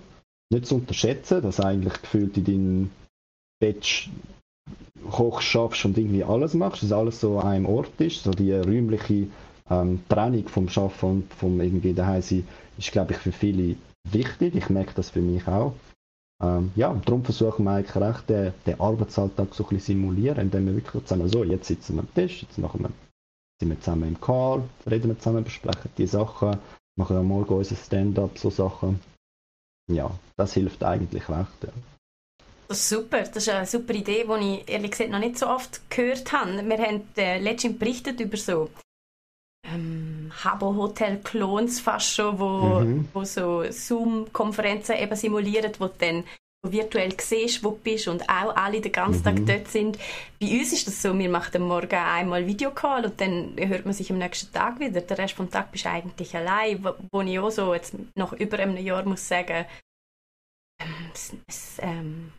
nicht 0.51 0.67
zu 0.67 0.75
unterschätzen, 0.75 1.41
dass 1.41 1.59
eigentlich 1.59 2.01
gefühlt 2.01 2.37
in 2.37 2.43
deinem 2.43 2.91
Bett 3.59 4.09
hoch 5.11 5.41
schaffst 5.41 5.85
und 5.85 5.97
irgendwie 5.97 6.23
alles 6.23 6.53
machst, 6.53 6.83
dass 6.83 6.91
alles 6.91 7.21
so 7.21 7.39
an 7.39 7.47
einem 7.47 7.65
Ort 7.65 7.99
ist, 7.99 8.23
so 8.23 8.31
die 8.31 8.51
räumliche 8.51 9.27
ähm, 9.69 10.01
Trennung 10.09 10.47
vom 10.49 10.67
Schaffen 10.69 11.09
und 11.09 11.33
vom 11.33 11.61
irgendwie 11.61 11.93
daheim 11.93 12.21
sein, 12.21 12.47
ist 12.77 12.91
glaube 12.91 13.13
ich 13.13 13.17
für 13.17 13.31
viele 13.31 13.75
wichtig. 14.11 14.55
Ich 14.55 14.69
merke 14.69 14.93
das 14.95 15.09
für 15.09 15.21
mich 15.21 15.47
auch. 15.47 15.73
Ähm, 16.41 16.71
ja, 16.75 16.89
und 16.89 17.07
darum 17.07 17.23
versuchen 17.23 17.63
wir 17.63 17.71
eigentlich 17.71 17.95
recht 17.95 18.29
den, 18.29 18.53
den 18.65 18.79
Arbeitsalltag 18.79 19.53
so 19.53 19.63
ein 19.63 19.69
bisschen 19.69 20.01
simulieren, 20.01 20.39
indem 20.39 20.65
wir 20.65 20.75
wirklich 20.75 21.05
zusammen 21.05 21.29
so, 21.29 21.43
jetzt 21.43 21.67
sitzen 21.67 21.95
wir 21.95 22.01
am 22.01 22.13
Tisch, 22.13 22.41
jetzt 22.41 22.57
machen 22.57 22.81
wir 22.81 22.89
sind 23.63 23.69
wir 23.69 23.79
zusammen 23.79 24.09
im 24.09 24.19
Call, 24.19 24.63
reden 24.89 25.07
wir 25.07 25.17
zusammen, 25.17 25.43
besprechen 25.43 25.89
die 25.97 26.07
Sachen, 26.07 26.57
machen 26.97 27.15
am 27.15 27.27
Morgen 27.27 27.55
unser 27.55 27.75
Stand-up, 27.75 28.37
so 28.37 28.49
Sachen. 28.49 28.99
Ja, 29.89 30.11
das 30.37 30.53
hilft 30.53 30.83
eigentlich 30.83 31.29
recht. 31.29 31.63
Ja. 31.63 31.69
Das 32.67 32.79
ist 32.79 32.89
super, 32.89 33.19
das 33.19 33.37
ist 33.37 33.49
eine 33.49 33.65
super 33.65 33.93
Idee, 33.93 34.25
die 34.27 34.55
ich 34.55 34.69
ehrlich 34.69 34.91
gesagt 34.91 35.11
noch 35.11 35.19
nicht 35.19 35.37
so 35.37 35.47
oft 35.47 35.89
gehört 35.89 36.31
habe. 36.33 36.67
Wir 36.67 36.77
haben 36.77 37.07
äh, 37.17 37.39
letztens 37.39 37.79
berichtet 37.79 38.19
über 38.19 38.37
so 38.37 38.69
ähm, 39.65 40.31
Habo-Hotel-Clones 40.43 41.79
fast 41.79 42.13
schon, 42.13 42.39
wo, 42.39 42.79
mhm. 42.81 43.07
wo 43.13 43.23
so 43.23 43.63
Zoom-Konferenzen 43.69 44.97
eben 44.97 45.15
simulieren, 45.15 45.71
wo 45.79 45.87
dann 45.87 46.25
virtuell 46.65 47.13
siehst, 47.19 47.63
wo 47.63 47.71
du 47.71 47.79
bist 47.79 48.07
und 48.07 48.27
auch 48.29 48.55
alle 48.55 48.79
den 48.79 48.91
ganzen 48.91 49.19
mhm. 49.19 49.23
Tag 49.23 49.45
dort 49.45 49.67
sind. 49.67 49.99
Bei 50.39 50.47
uns 50.47 50.71
ist 50.71 50.87
das 50.87 51.01
so, 51.01 51.17
wir 51.17 51.29
machen 51.29 51.61
am 51.61 51.67
Morgen 51.67 51.93
einmal 51.93 52.47
Videocall 52.47 53.05
und 53.05 53.19
dann 53.19 53.55
hört 53.57 53.85
man 53.85 53.93
sich 53.93 54.09
am 54.11 54.17
nächsten 54.17 54.51
Tag 54.53 54.79
wieder. 54.79 55.01
Der 55.01 55.17
Rest 55.17 55.33
vom 55.33 55.51
Tag 55.51 55.71
bist 55.71 55.85
du 55.85 55.89
eigentlich 55.89 56.35
allein, 56.35 56.83
wo, 56.83 56.93
wo 57.11 57.21
ich 57.21 57.37
auch 57.39 57.51
so 57.51 57.73
jetzt 57.73 57.95
nach 58.15 58.33
über 58.33 58.59
einem 58.59 58.77
Jahr 58.77 59.03
muss 59.03 59.27
sagen, 59.27 59.65
ähm, 60.81 61.11
es, 61.13 61.33
es, 61.47 61.77
ähm, 61.81 62.31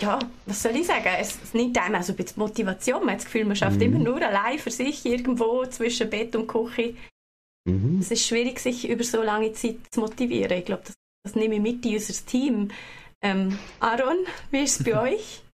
ja, 0.00 0.18
was 0.46 0.62
soll 0.62 0.76
ich 0.76 0.86
sagen? 0.86 1.08
Es, 1.18 1.36
es 1.42 1.52
nimmt 1.52 1.76
einem 1.78 1.96
also 1.96 2.12
ein 2.12 2.16
bisschen 2.16 2.38
Motivation. 2.38 3.00
Man 3.00 3.10
hat 3.10 3.18
das 3.18 3.24
Gefühl, 3.24 3.44
man 3.44 3.56
schafft 3.56 3.76
mhm. 3.76 3.82
immer 3.82 3.98
nur 3.98 4.22
allein 4.22 4.58
für 4.58 4.70
sich 4.70 5.04
irgendwo 5.04 5.66
zwischen 5.66 6.08
Bett 6.08 6.36
und 6.36 6.46
Küche. 6.46 6.94
Mhm. 7.68 7.98
Es 8.00 8.12
ist 8.12 8.24
schwierig, 8.24 8.60
sich 8.60 8.88
über 8.88 9.02
so 9.02 9.22
lange 9.22 9.52
Zeit 9.52 9.78
zu 9.90 10.00
motivieren. 10.00 10.58
Ich 10.58 10.64
glaube, 10.64 10.84
das, 10.84 10.94
das 11.24 11.34
nehme 11.34 11.56
ich 11.56 11.60
mit 11.60 11.84
in 11.84 11.94
unser 11.94 12.26
Team 12.26 12.70
ähm, 13.26 13.58
Aaron, 13.80 14.18
wie 14.50 14.62
ist 14.62 14.80
es 14.80 14.84
bei 14.84 15.00
euch? 15.00 15.42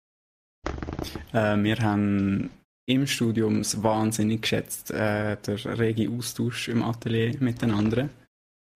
Äh, 1.34 1.57
wir 1.63 1.78
haben 1.78 2.51
im 2.86 3.07
Studium 3.07 3.61
es 3.61 3.82
wahnsinnig 3.82 4.41
geschätzt, 4.41 4.91
äh, 4.91 5.38
der 5.38 5.80
rege 5.80 6.09
Austausch 6.09 6.67
im 6.67 6.84
Atelier 6.84 7.36
miteinander. 7.39 8.09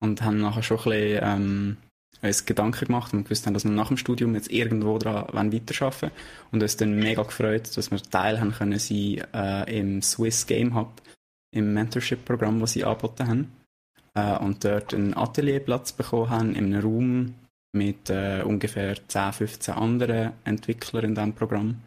Und 0.01 0.21
haben 0.21 0.39
nachher 0.39 0.63
schon 0.63 0.77
ein 0.77 0.83
bisschen 0.83 1.19
ähm, 1.21 1.77
uns 2.21 2.45
Gedanken 2.45 2.85
gemacht 2.85 3.13
und 3.13 3.25
gewusst 3.25 3.45
haben, 3.45 3.53
dass 3.53 3.65
wir 3.65 3.71
nach 3.71 3.89
dem 3.89 3.97
Studium 3.97 4.33
jetzt 4.35 4.51
irgendwo 4.51 4.97
daran 4.97 5.53
weiterarbeiten 5.53 6.11
Und 6.51 6.63
uns 6.63 6.77
dann 6.77 6.95
mega 6.95 7.23
gefreut, 7.23 7.75
dass 7.77 7.91
wir 7.91 8.01
Teil 8.01 8.39
haben 8.39 8.53
können 8.53 8.79
sein 8.79 9.21
äh, 9.33 9.79
im 9.79 10.01
Swiss 10.01 10.47
Game 10.47 10.73
Hub, 10.73 11.01
im 11.51 11.73
Mentorship-Programm, 11.73 12.59
das 12.59 12.73
sie 12.73 12.85
angeboten 12.85 13.27
haben. 13.27 13.51
Äh, 14.13 14.37
und 14.37 14.63
dort 14.63 14.93
einen 14.93 15.13
Atelierplatz 15.13 15.91
bekommen 15.91 16.29
haben, 16.29 16.55
in 16.55 16.73
einem 16.73 16.81
Raum, 16.81 17.35
mit 17.75 18.09
äh, 18.09 18.41
ungefähr 18.43 18.95
10, 19.07 19.33
15 19.33 19.73
anderen 19.73 20.33
Entwicklern 20.43 21.05
in 21.05 21.15
diesem 21.15 21.33
Programm. 21.33 21.81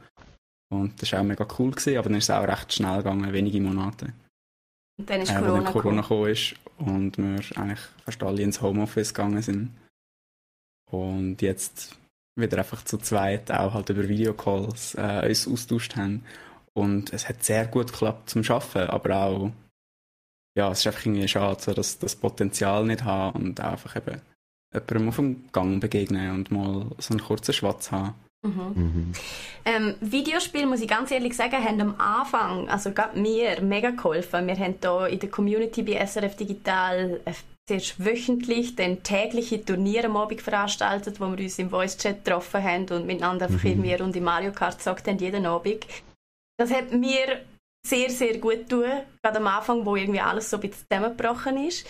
Und 0.70 1.00
das 1.00 1.12
war 1.12 1.20
auch 1.20 1.24
mega 1.24 1.46
cool, 1.58 1.70
gewesen, 1.70 1.96
aber 1.96 2.08
dann 2.08 2.18
ist 2.18 2.24
es 2.24 2.30
auch 2.30 2.46
recht 2.46 2.72
schnell 2.72 2.98
gegangen, 2.98 3.32
wenige 3.32 3.60
Monate. 3.60 4.12
Und 4.98 5.08
dann 5.08 5.22
ist 5.22 5.30
äh, 5.30 5.40
Corona, 5.40 5.70
Corona 5.70 6.02
gekommen 6.02 6.30
ist 6.30 6.54
und 6.76 7.16
wir 7.16 7.40
eigentlich 7.58 7.80
fast 8.04 8.22
alle 8.22 8.42
ins 8.42 8.60
Homeoffice 8.60 9.14
gegangen 9.14 9.42
sind. 9.42 9.70
Und 10.90 11.40
jetzt 11.42 11.98
wieder 12.36 12.58
einfach 12.58 12.84
zu 12.84 12.98
zweit 12.98 13.50
auch 13.50 13.74
halt 13.74 13.88
über 13.88 14.08
Videocalls 14.08 14.94
äh, 14.94 15.26
uns 15.28 15.48
austauscht 15.48 15.96
haben. 15.96 16.24
Und 16.74 17.12
es 17.12 17.28
hat 17.28 17.42
sehr 17.42 17.66
gut 17.66 17.92
geklappt 17.92 18.30
zum 18.30 18.42
Arbeiten, 18.42 18.90
aber 18.90 19.16
auch, 19.16 19.52
ja, 20.56 20.70
es 20.70 20.80
ist 20.80 20.86
einfach 20.86 21.06
irgendwie 21.06 21.26
schade, 21.26 21.60
so, 21.60 21.72
dass 21.72 21.98
das 21.98 22.14
Potenzial 22.14 22.84
nicht 22.84 23.04
haben 23.04 23.40
und 23.42 23.60
auch 23.60 23.72
einfach 23.72 23.96
eben 23.96 24.20
jemandem 24.72 25.08
auf 25.08 25.16
dem 25.16 25.44
Gang 25.52 25.80
begegnen 25.80 26.34
und 26.34 26.50
mal 26.50 26.86
so 26.98 27.12
einen 27.12 27.22
kurzen 27.22 27.54
Schwatz 27.54 27.90
haben. 27.92 28.14
Mhm. 28.42 28.72
Mhm. 28.74 29.12
Ähm, 29.64 29.94
Videospiele, 30.00 30.66
muss 30.66 30.80
ich 30.80 30.88
ganz 30.88 31.10
ehrlich 31.10 31.34
sagen, 31.34 31.62
haben 31.62 31.80
am 31.80 32.00
Anfang, 32.00 32.68
also 32.68 32.92
gerade 32.92 33.18
mir, 33.18 33.60
mega 33.62 33.90
geholfen. 33.90 34.46
Wir 34.46 34.56
haben 34.56 34.76
hier 34.80 35.06
in 35.08 35.18
der 35.18 35.30
Community 35.30 35.82
bei 35.82 36.04
SRF 36.06 36.36
Digital 36.36 37.20
äh, 37.24 37.32
zuerst 37.66 38.02
wöchentlich 38.02 38.76
dann 38.76 39.02
tägliche 39.02 39.62
Turniere 39.64 40.06
am 40.06 40.16
Abend 40.16 40.40
veranstaltet, 40.40 41.20
wo 41.20 41.26
wir 41.26 41.44
uns 41.44 41.58
im 41.58 41.70
Voice-Chat 41.70 42.24
getroffen 42.24 42.62
haben 42.62 42.88
und 42.90 43.06
miteinander 43.06 43.46
einfach 43.46 43.62
mhm. 43.62 43.70
irgendwie 43.70 43.94
Runde 43.94 44.20
Mario 44.20 44.52
Kart 44.52 44.78
gesagt 44.78 45.06
haben, 45.06 45.18
jeden 45.18 45.44
Abend. 45.44 45.86
Das 46.56 46.72
hat 46.72 46.92
mir 46.92 47.44
sehr, 47.86 48.10
sehr 48.10 48.38
gut 48.38 48.68
getan, 48.68 49.04
gerade 49.22 49.38
am 49.38 49.46
Anfang, 49.46 49.84
wo 49.84 49.96
irgendwie 49.96 50.20
alles 50.20 50.48
so 50.50 50.56
ein 50.56 50.60
bisschen 50.60 50.86
zusammengebrochen 50.90 51.66
ist. 51.66 51.86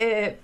Äh, 0.00 0.34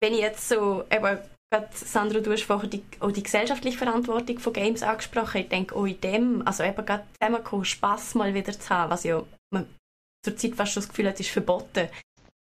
wenn 0.00 0.14
ich 0.14 0.20
jetzt 0.20 0.48
so, 0.48 0.84
eben, 0.90 1.18
gerade 1.50 1.68
Sandro, 1.72 2.20
du 2.20 2.32
hast 2.32 2.42
vorher 2.42 2.68
die, 2.68 2.82
auch 3.00 3.12
die 3.12 3.22
gesellschaftliche 3.22 3.78
Verantwortung 3.78 4.38
von 4.38 4.52
Games 4.52 4.82
angesprochen. 4.82 5.42
Ich 5.42 5.48
denke, 5.48 5.74
auch 5.74 5.86
in 5.86 6.00
dem, 6.00 6.46
also 6.46 6.64
eben 6.64 6.84
gerade 6.84 7.04
zusammenkommen, 7.20 7.64
Spass 7.64 8.14
mal 8.14 8.34
wieder 8.34 8.52
zu 8.52 8.70
haben, 8.70 8.90
was 8.90 9.04
ja 9.04 9.22
man 9.50 9.66
zurzeit 10.24 10.54
fast 10.54 10.72
schon 10.72 10.82
das 10.82 10.88
Gefühl 10.88 11.08
hat, 11.08 11.20
ist 11.20 11.30
verboten 11.30 11.88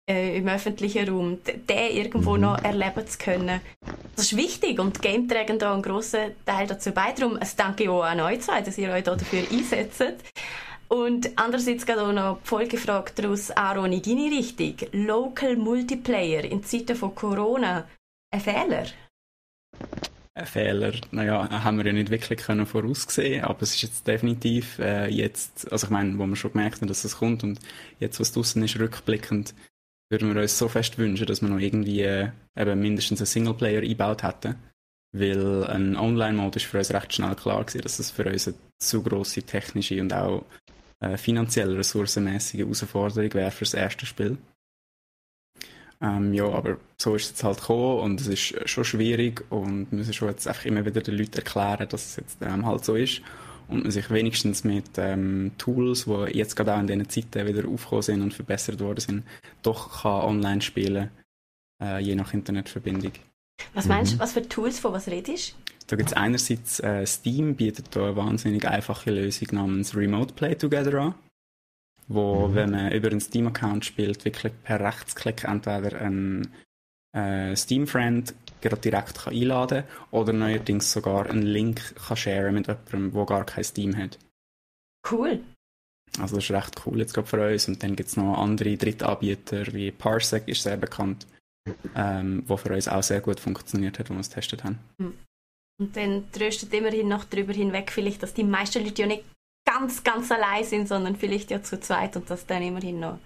äh, 0.08 0.36
im 0.36 0.48
öffentlichen 0.48 1.08
Raum, 1.08 1.38
den 1.44 1.96
irgendwo 1.96 2.34
mhm. 2.34 2.40
noch 2.42 2.62
erleben 2.62 3.06
zu 3.06 3.18
können. 3.18 3.60
Das 4.16 4.26
ist 4.26 4.36
wichtig 4.36 4.78
und 4.78 5.00
Game 5.02 5.28
tragen 5.28 5.58
da 5.58 5.72
einen 5.72 5.82
grossen 5.82 6.32
Teil 6.44 6.66
dazu 6.66 6.92
bei. 6.92 7.12
Darum 7.12 7.36
also 7.36 7.54
danke 7.56 7.84
ich 7.84 7.88
auch 7.88 8.02
an 8.02 8.20
euch 8.20 8.40
zwei, 8.40 8.62
dass 8.62 8.78
ihr 8.78 8.90
euch 8.90 9.04
dafür 9.04 9.42
einsetzt. 9.50 10.04
Und 10.92 11.30
andererseits 11.36 11.86
geht 11.86 11.96
auch 11.96 12.12
noch 12.12 12.42
die 12.42 12.48
Folgefrage 12.48 13.12
daraus, 13.14 13.50
Aaron, 13.52 13.92
in 13.92 14.02
deine 14.02 14.30
Richtung. 14.30 14.76
Local 14.92 15.56
Multiplayer 15.56 16.44
in 16.44 16.62
Zeiten 16.64 16.94
von 16.94 17.14
Corona, 17.14 17.88
ein 18.30 18.40
Fehler? 18.42 18.84
Ein 20.34 20.46
Fehler, 20.46 20.92
naja, 21.10 21.48
haben 21.64 21.78
wir 21.78 21.86
ja 21.86 21.94
nicht 21.94 22.10
wirklich 22.10 22.40
können 22.40 22.66
voraussehen, 22.66 23.42
aber 23.42 23.62
es 23.62 23.74
ist 23.74 23.80
jetzt 23.80 24.06
definitiv 24.06 24.78
äh, 24.80 25.08
jetzt, 25.08 25.72
also 25.72 25.86
ich 25.86 25.90
meine, 25.90 26.18
wo 26.18 26.26
wir 26.26 26.36
schon 26.36 26.52
gemerkt 26.52 26.82
haben, 26.82 26.88
dass 26.88 27.04
es 27.04 27.16
kommt 27.16 27.42
und 27.42 27.58
jetzt, 27.98 28.20
was 28.20 28.32
draußen 28.32 28.62
ist, 28.62 28.78
rückblickend, 28.78 29.54
würden 30.10 30.34
wir 30.34 30.42
uns 30.42 30.58
so 30.58 30.68
fest 30.68 30.98
wünschen, 30.98 31.26
dass 31.26 31.40
wir 31.40 31.48
noch 31.48 31.58
irgendwie 31.58 32.02
äh, 32.02 32.32
eben 32.54 32.78
mindestens 32.78 33.20
einen 33.20 33.26
Singleplayer 33.26 33.80
eingebaut 33.80 34.24
hätten. 34.24 34.56
Weil 35.14 35.64
ein 35.64 35.96
Online-Mode 35.96 36.58
ist 36.58 36.66
für 36.66 36.76
uns 36.76 36.92
recht 36.92 37.14
schnell 37.14 37.34
klar 37.34 37.64
gewesen, 37.64 37.80
dass 37.80 37.98
es 37.98 38.10
für 38.10 38.26
uns 38.26 38.46
eine 38.46 38.56
zu 38.78 39.02
grosse 39.02 39.42
technische 39.42 39.98
und 39.98 40.12
auch 40.12 40.44
äh, 41.02 41.16
finanziell 41.16 41.74
ressourcenmäßige 41.74 42.60
Herausforderung 42.60 43.34
wäre 43.34 43.50
für 43.50 43.64
das 43.64 43.74
erste 43.74 44.06
Spiel. 44.06 44.38
Ähm, 46.00 46.32
ja, 46.32 46.48
aber 46.48 46.78
so 46.96 47.14
ist 47.14 47.24
es 47.24 47.30
jetzt 47.30 47.44
halt 47.44 47.58
gekommen 47.58 48.00
und 48.00 48.20
es 48.20 48.26
ist 48.26 48.68
schon 48.68 48.84
schwierig 48.84 49.44
und 49.50 49.90
wir 49.90 49.98
müssen 49.98 50.12
schon 50.12 50.28
jetzt 50.28 50.48
einfach 50.48 50.64
immer 50.64 50.84
wieder 50.84 51.00
den 51.00 51.16
Leuten 51.16 51.36
erklären, 51.36 51.88
dass 51.88 52.06
es 52.06 52.16
jetzt 52.16 52.38
ähm, 52.40 52.66
halt 52.66 52.84
so 52.84 52.96
ist 52.96 53.20
und 53.68 53.82
man 53.82 53.90
sich 53.90 54.10
wenigstens 54.10 54.64
mit 54.64 54.90
ähm, 54.96 55.52
Tools, 55.58 56.04
die 56.04 56.38
jetzt 56.38 56.56
gerade 56.56 56.74
auch 56.74 56.80
in 56.80 56.86
diesen 56.86 57.08
Zeiten 57.08 57.46
wieder 57.46 57.68
aufgekommen 57.68 58.02
sind 58.02 58.22
und 58.22 58.34
verbessert 58.34 58.80
worden 58.80 59.00
sind, 59.00 59.24
doch 59.62 60.02
kann 60.02 60.22
online 60.22 60.60
spielen, 60.60 61.10
äh, 61.82 62.00
je 62.00 62.14
nach 62.14 62.34
Internetverbindung. 62.34 63.12
Was 63.74 63.86
meinst 63.86 64.12
du, 64.12 64.16
mhm. 64.16 64.20
was 64.20 64.32
für 64.32 64.48
Tools, 64.48 64.78
von 64.80 64.92
was 64.92 65.06
redest 65.06 65.56
Da 65.92 65.96
gibt 65.96 66.08
es 66.08 66.16
einerseits, 66.16 66.80
äh, 66.80 67.04
Steam 67.04 67.54
bietet 67.54 67.94
da 67.94 68.06
eine 68.06 68.16
wahnsinnig 68.16 68.66
einfache 68.66 69.10
Lösung 69.10 69.48
namens 69.52 69.94
Remote 69.94 70.32
Play 70.32 70.54
Together 70.54 70.98
an, 70.98 71.14
wo, 72.08 72.48
mhm. 72.48 72.54
wenn 72.54 72.70
man 72.70 72.92
über 72.92 73.10
einen 73.10 73.20
Steam-Account 73.20 73.84
spielt, 73.84 74.24
wirklich 74.24 74.54
per 74.62 74.80
Rechtsklick 74.80 75.44
entweder 75.44 76.00
einen 76.00 76.50
äh, 77.14 77.54
Steam-Friend 77.54 78.34
gerade 78.62 78.80
direkt 78.80 79.18
kann 79.18 79.34
einladen 79.34 79.84
kann 79.84 80.06
oder 80.12 80.32
neuerdings 80.32 80.90
sogar 80.90 81.28
einen 81.28 81.42
Link 81.42 81.94
kann 81.96 82.16
sharen 82.16 82.54
mit 82.54 82.68
jemandem, 82.68 83.12
der 83.12 83.26
gar 83.26 83.44
kein 83.44 83.62
Steam 83.62 83.94
hat. 83.94 84.18
Cool. 85.10 85.40
Also 86.18 86.36
das 86.36 86.44
ist 86.44 86.50
recht 86.52 86.86
cool 86.86 87.00
jetzt 87.00 87.12
gerade 87.12 87.28
für 87.28 87.52
uns. 87.52 87.68
Und 87.68 87.82
dann 87.82 87.96
gibt 87.96 88.08
es 88.08 88.16
noch 88.16 88.38
andere 88.38 88.78
Drittanbieter, 88.78 89.70
wie 89.74 89.90
Parsec 89.90 90.48
ist 90.48 90.62
sehr 90.62 90.78
bekannt, 90.78 91.26
ähm, 91.94 92.44
wo 92.46 92.56
für 92.56 92.72
uns 92.72 92.88
auch 92.88 93.02
sehr 93.02 93.20
gut 93.20 93.40
funktioniert 93.40 93.98
hat, 93.98 94.08
wo 94.08 94.14
wir 94.14 94.20
es 94.20 94.30
getestet 94.30 94.64
haben. 94.64 94.78
Und 95.80 95.96
dann 95.96 96.30
tröstet 96.32 96.72
immerhin 96.74 97.08
noch 97.08 97.24
darüber 97.24 97.52
hinweg 97.52 97.90
vielleicht, 97.90 98.22
dass 98.22 98.34
die 98.34 98.44
meisten 98.44 98.84
Leute 98.84 99.02
ja 99.02 99.08
nicht 99.08 99.24
ganz, 99.64 100.04
ganz 100.04 100.30
allein 100.30 100.64
sind, 100.64 100.88
sondern 100.88 101.16
vielleicht 101.16 101.50
ja 101.50 101.62
zu 101.62 101.80
zweit 101.80 102.16
und 102.16 102.28
dass 102.30 102.46
dann 102.46 102.62
immerhin 102.62 103.00
noch 103.00 103.18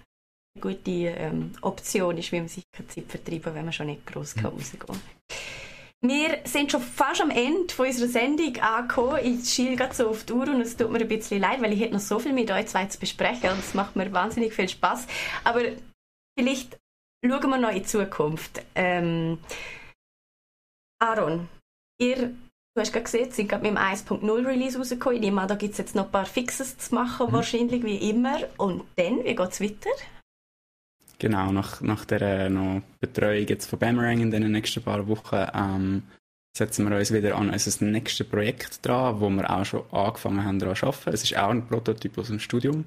gute 0.59 0.91
ähm, 0.91 1.51
Option 1.61 2.17
ist, 2.17 2.31
wie 2.31 2.39
man 2.39 2.47
sich 2.47 2.63
keine 2.71 2.87
Zeit 2.87 3.05
vertreiben 3.07 3.53
wenn 3.53 3.65
man 3.65 3.73
schon 3.73 3.87
nicht 3.87 4.05
gross 4.05 4.35
mhm. 4.35 4.45
rausgehen 4.45 4.79
kann. 4.79 4.99
Wir 6.01 6.41
sind 6.45 6.71
schon 6.71 6.81
fast 6.81 7.21
am 7.21 7.31
Ende 7.31 7.73
von 7.73 7.87
unserer 7.87 8.07
Sendung 8.07 8.55
angekommen. 8.57 9.19
Ich 9.23 9.49
schiele 9.49 9.75
gerade 9.75 9.95
so 9.95 10.09
auf 10.09 10.25
die 10.25 10.33
Uhr 10.33 10.47
und 10.47 10.61
es 10.61 10.77
tut 10.77 10.91
mir 10.91 10.99
ein 10.99 11.07
bisschen 11.07 11.41
leid, 11.41 11.61
weil 11.61 11.73
ich 11.73 11.79
hätte 11.79 11.93
noch 11.93 11.99
so 11.99 12.19
viel 12.19 12.33
mit 12.33 12.51
euch 12.51 12.67
zwei 12.67 12.85
zu 12.85 12.99
besprechen 12.99 13.49
und 13.49 13.59
es 13.59 13.73
macht 13.73 13.95
mir 13.95 14.11
wahnsinnig 14.13 14.53
viel 14.53 14.69
Spaß. 14.69 15.07
Aber 15.43 15.61
vielleicht 16.37 16.77
schauen 17.25 17.49
wir 17.49 17.57
noch 17.57 17.69
in 17.69 17.77
die 17.77 17.83
Zukunft. 17.83 18.63
Ähm, 18.75 19.39
Aaron, 20.99 21.49
ihr, 21.99 22.29
du 22.75 22.81
hast 22.81 22.91
gerade 22.91 23.03
gesehen, 23.03 23.31
sind 23.31 23.49
gerade 23.49 23.63
mit 23.63 23.71
dem 23.71 23.77
1.0 23.77 24.45
Release 24.45 24.77
rausgekommen. 24.77 25.17
Ich 25.17 25.21
nehme 25.21 25.41
an, 25.41 25.47
da 25.47 25.55
gibt 25.55 25.73
es 25.73 25.77
jetzt 25.77 25.95
noch 25.95 26.05
ein 26.05 26.11
paar 26.11 26.25
Fixes 26.25 26.77
zu 26.77 26.95
machen, 26.95 27.27
mhm. 27.27 27.33
wahrscheinlich 27.33 27.83
wie 27.83 28.09
immer. 28.09 28.39
Und 28.57 28.83
dann, 28.95 29.23
wie 29.23 29.35
geht 29.35 29.51
es 29.51 29.61
weiter? 29.61 29.89
Genau, 31.19 31.51
nach, 31.51 31.81
nach 31.81 32.05
der 32.05 32.49
noch 32.49 32.81
Betreuung 32.99 33.47
jetzt 33.47 33.67
von 33.67 33.79
Boomerang 33.79 34.19
in 34.19 34.29
den 34.29 34.51
nächsten 34.51 34.83
paar 34.83 35.07
Wochen 35.07 35.47
ähm, 35.53 36.03
setzen 36.55 36.87
wir 36.87 36.95
uns 36.95 37.11
wieder 37.11 37.35
an 37.35 37.49
unser 37.49 37.85
nächstes 37.85 38.27
Projekt 38.27 38.85
dran, 38.85 39.19
wo 39.19 39.29
wir 39.29 39.49
auch 39.49 39.65
schon 39.65 39.83
angefangen 39.91 40.45
haben 40.45 40.59
daran 40.59 40.75
zu 40.75 40.87
arbeiten. 40.87 41.13
Es 41.13 41.23
ist 41.23 41.37
auch 41.37 41.49
ein 41.49 41.67
Prototyp 41.67 42.17
aus 42.19 42.27
dem 42.27 42.39
Studium, 42.39 42.85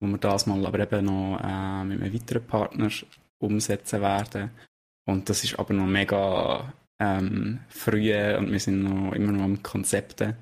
wo 0.00 0.06
wir 0.06 0.18
das 0.18 0.46
mal 0.46 0.64
aber 0.64 0.80
eben 0.80 1.04
noch 1.04 1.38
äh, 1.42 1.84
mit 1.84 2.00
einem 2.00 2.14
weiteren 2.14 2.46
Partner 2.46 2.88
umsetzen 3.38 4.00
werden. 4.00 4.50
Und 5.06 5.28
das 5.28 5.44
ist 5.44 5.58
aber 5.58 5.74
noch 5.74 5.86
mega 5.86 6.72
ähm, 7.00 7.60
früh 7.68 8.14
und 8.36 8.52
wir 8.52 8.60
sind 8.60 8.82
noch 8.82 9.12
immer 9.12 9.32
noch 9.32 9.44
am 9.44 9.62
Konzepten 9.62 10.36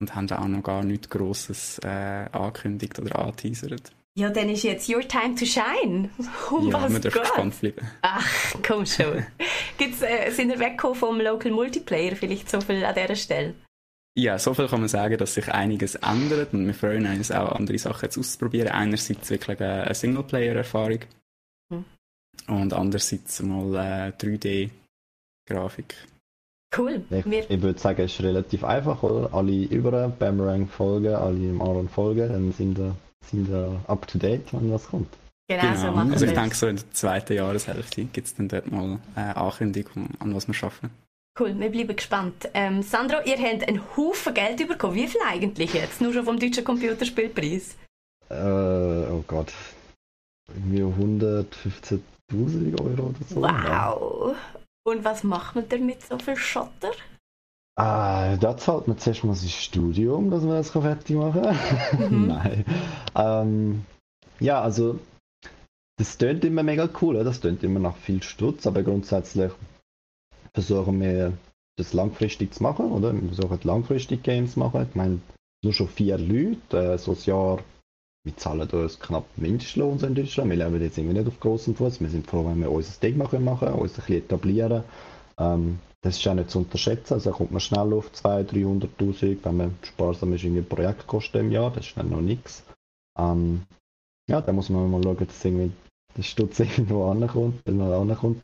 und 0.00 0.14
haben 0.14 0.30
auch 0.30 0.48
noch 0.48 0.62
gar 0.62 0.82
nichts 0.82 1.10
Grosses 1.10 1.78
äh, 1.84 2.26
angekündigt 2.32 2.98
oder 2.98 3.18
angeteasert. 3.18 3.92
Ja, 4.16 4.30
dann 4.30 4.48
ist 4.48 4.62
jetzt 4.62 4.88
your 4.88 5.06
time 5.06 5.34
to 5.34 5.44
shine. 5.44 6.08
Um 6.50 6.70
ja, 6.70 6.82
was 6.82 6.92
wir 6.92 7.00
dürfen 7.00 7.20
gespannt 7.20 7.60
bleiben. 7.60 7.90
Ach, 8.02 8.54
komm 8.66 8.86
schon. 8.86 9.26
Gibt's, 9.78 10.02
äh, 10.02 10.30
sind 10.30 10.50
wir 10.50 10.60
weggekommen 10.60 10.96
vom 10.96 11.20
Local 11.20 11.50
Multiplayer 11.50 12.14
vielleicht 12.14 12.48
so 12.48 12.60
viel 12.60 12.84
an 12.84 12.94
dieser 12.94 13.16
Stelle? 13.16 13.54
Ja, 14.16 14.38
so 14.38 14.54
viel 14.54 14.68
kann 14.68 14.78
man 14.78 14.88
sagen, 14.88 15.18
dass 15.18 15.34
sich 15.34 15.48
einiges 15.48 15.96
ändert 15.96 16.54
und 16.54 16.66
wir 16.66 16.74
freuen 16.74 17.06
uns 17.06 17.32
auch, 17.32 17.50
andere 17.50 17.78
Sachen 17.78 18.04
jetzt 18.04 18.16
auszuprobieren. 18.16 18.68
Einerseits 18.68 19.28
wirklich 19.28 19.60
eine 19.60 19.92
Singleplayer-Erfahrung 19.92 21.00
hm. 21.72 21.84
und 22.46 22.72
andererseits 22.72 23.42
mal 23.42 23.74
äh, 23.74 24.12
3D-Grafik. 25.48 25.94
Cool. 26.76 27.04
Ich, 27.10 27.50
ich, 27.50 27.62
würde 27.62 27.78
sagen, 27.78 28.02
es 28.02 28.12
ist 28.12 28.22
relativ 28.22 28.64
einfach, 28.64 29.02
oder? 29.02 29.32
Alle 29.32 29.52
über 29.52 30.08
Boomerang 30.08 30.66
folgen, 30.66 31.14
alle 31.14 31.36
im 31.36 31.62
Aaron 31.62 31.88
folgen, 31.88 32.28
dann 32.28 32.52
sind 32.52 32.78
wir 32.78 32.96
sind 33.30 33.48
up 33.86 34.06
to 34.06 34.18
date, 34.18 34.52
wenn 34.52 34.72
was 34.72 34.88
kommt. 34.88 35.08
Genau, 35.48 35.62
genau. 35.62 35.76
So 35.76 35.92
machen 35.92 36.12
also 36.12 36.26
ich 36.26 36.32
denke, 36.32 36.54
so 36.54 36.66
in 36.66 36.76
der 36.76 36.90
zweiten 36.92 37.34
Jahreshälfte 37.34 38.04
gibt 38.04 38.26
es 38.26 38.34
dann 38.34 38.48
dort 38.48 38.70
mal 38.70 38.98
eine 39.14 39.36
Ankündigung, 39.36 40.08
an 40.18 40.34
was 40.34 40.48
wir 40.48 40.54
arbeiten. 40.62 40.90
Cool, 41.38 41.58
wir 41.58 41.70
bleiben 41.70 41.96
gespannt. 41.96 42.48
Ähm, 42.54 42.82
Sandro, 42.82 43.16
ihr 43.24 43.36
habt 43.36 43.66
einen 43.66 43.80
Haufen 43.96 44.34
Geld 44.34 44.66
bekommen. 44.68 44.94
Wie 44.94 45.08
viel 45.08 45.20
eigentlich 45.26 45.74
jetzt? 45.74 46.00
Nur 46.00 46.12
schon 46.12 46.24
vom 46.24 46.38
deutschen 46.38 46.64
Computerspielpreis? 46.64 47.76
Äh, 48.30 48.34
oh 48.34 49.24
Gott. 49.26 49.52
Irgendwie 50.48 50.82
115.000 50.82 52.80
Euro 52.80 53.08
oder 53.08 53.18
so. 53.28 53.42
Wow! 53.42 54.36
Und 54.84 55.04
was 55.04 55.24
macht 55.24 55.56
man 55.56 55.68
denn 55.68 55.86
mit 55.86 56.02
so 56.02 56.18
viel 56.18 56.36
Schotter? 56.36 56.92
Ah, 57.76 58.36
da 58.36 58.56
zahlt 58.56 58.86
man 58.86 58.98
zuerst 58.98 59.24
mal 59.24 59.34
sein 59.34 59.48
Studium, 59.48 60.30
dass 60.30 60.42
man 60.42 60.52
das 60.52 60.70
fertig 60.70 61.16
machen 61.16 61.42
kann. 61.42 62.10
Mhm. 62.10 62.26
Nein. 62.28 62.64
Ähm, 63.16 63.84
ja, 64.38 64.60
also 64.60 65.00
das 65.96 66.18
tönt 66.18 66.44
immer 66.44 66.62
mega 66.62 66.88
cool, 67.00 67.22
das 67.24 67.40
tönt 67.40 67.62
immer 67.64 67.80
nach 67.80 67.96
viel 67.96 68.22
Stutz, 68.22 68.66
aber 68.66 68.82
grundsätzlich 68.82 69.52
versuchen 70.52 71.00
wir 71.00 71.32
das 71.76 71.92
langfristig 71.92 72.54
zu 72.54 72.62
machen, 72.62 72.92
oder? 72.92 73.12
Wir 73.12 73.32
versuchen 73.32 73.58
langfristig 73.64 74.22
Games 74.22 74.52
zu 74.52 74.60
machen. 74.60 74.86
Ich 74.88 74.94
meine, 74.94 75.20
nur 75.64 75.72
schon 75.72 75.88
vier 75.88 76.18
Leute, 76.18 76.94
äh, 76.94 76.98
so 76.98 77.12
ein 77.12 77.18
Jahr, 77.24 77.58
wir 78.24 78.36
zahlen 78.38 78.68
uns 78.68 78.98
knapp 78.98 79.26
Mindestlohn 79.36 80.00
in 80.00 80.14
Deutschland. 80.14 80.50
Wir 80.50 80.56
leben 80.56 80.80
jetzt 80.80 80.96
irgendwie 80.96 81.18
nicht 81.18 81.28
auf 81.28 81.38
großem 81.40 81.74
Fuß. 81.74 82.00
Wir 82.00 82.08
sind 82.08 82.26
froh, 82.26 82.46
wenn 82.46 82.60
wir 82.60 82.72
unser 82.72 82.98
Ding 83.00 83.18
machen 83.18 83.44
können, 83.44 83.74
uns 83.74 83.92
ein 83.92 83.96
bisschen 83.96 84.16
etablieren. 84.16 84.82
Ähm, 85.38 85.78
das 86.00 86.16
ist 86.16 86.26
auch 86.26 86.34
nicht 86.34 86.50
zu 86.50 86.58
unterschätzen. 86.58 87.14
Also 87.14 87.32
kommt 87.32 87.52
man 87.52 87.60
schnell 87.60 87.92
auf 87.92 88.10
200.000, 88.12 88.88
300.000, 88.98 89.38
wenn 89.42 89.56
man 89.56 89.74
sparsam 89.82 90.32
ist, 90.32 90.44
irgendwie 90.44 90.62
Projektkosten 90.62 91.40
im 91.42 91.52
Jahr, 91.52 91.70
das 91.70 91.86
ist 91.86 91.98
dann 91.98 92.08
noch 92.08 92.22
nichts. 92.22 92.64
Ähm, 93.18 93.62
ja, 94.28 94.40
da 94.40 94.52
muss 94.52 94.70
man 94.70 94.90
mal 94.90 95.02
schauen, 95.02 95.26
dass 95.26 95.44
irgendwie 95.44 95.72
der 96.16 96.22
Stutz 96.22 96.58
irgendwo 96.60 97.10
ankommt, 97.10 97.60
wenn 97.66 97.76
man 97.76 97.92
ankommt. 97.92 98.42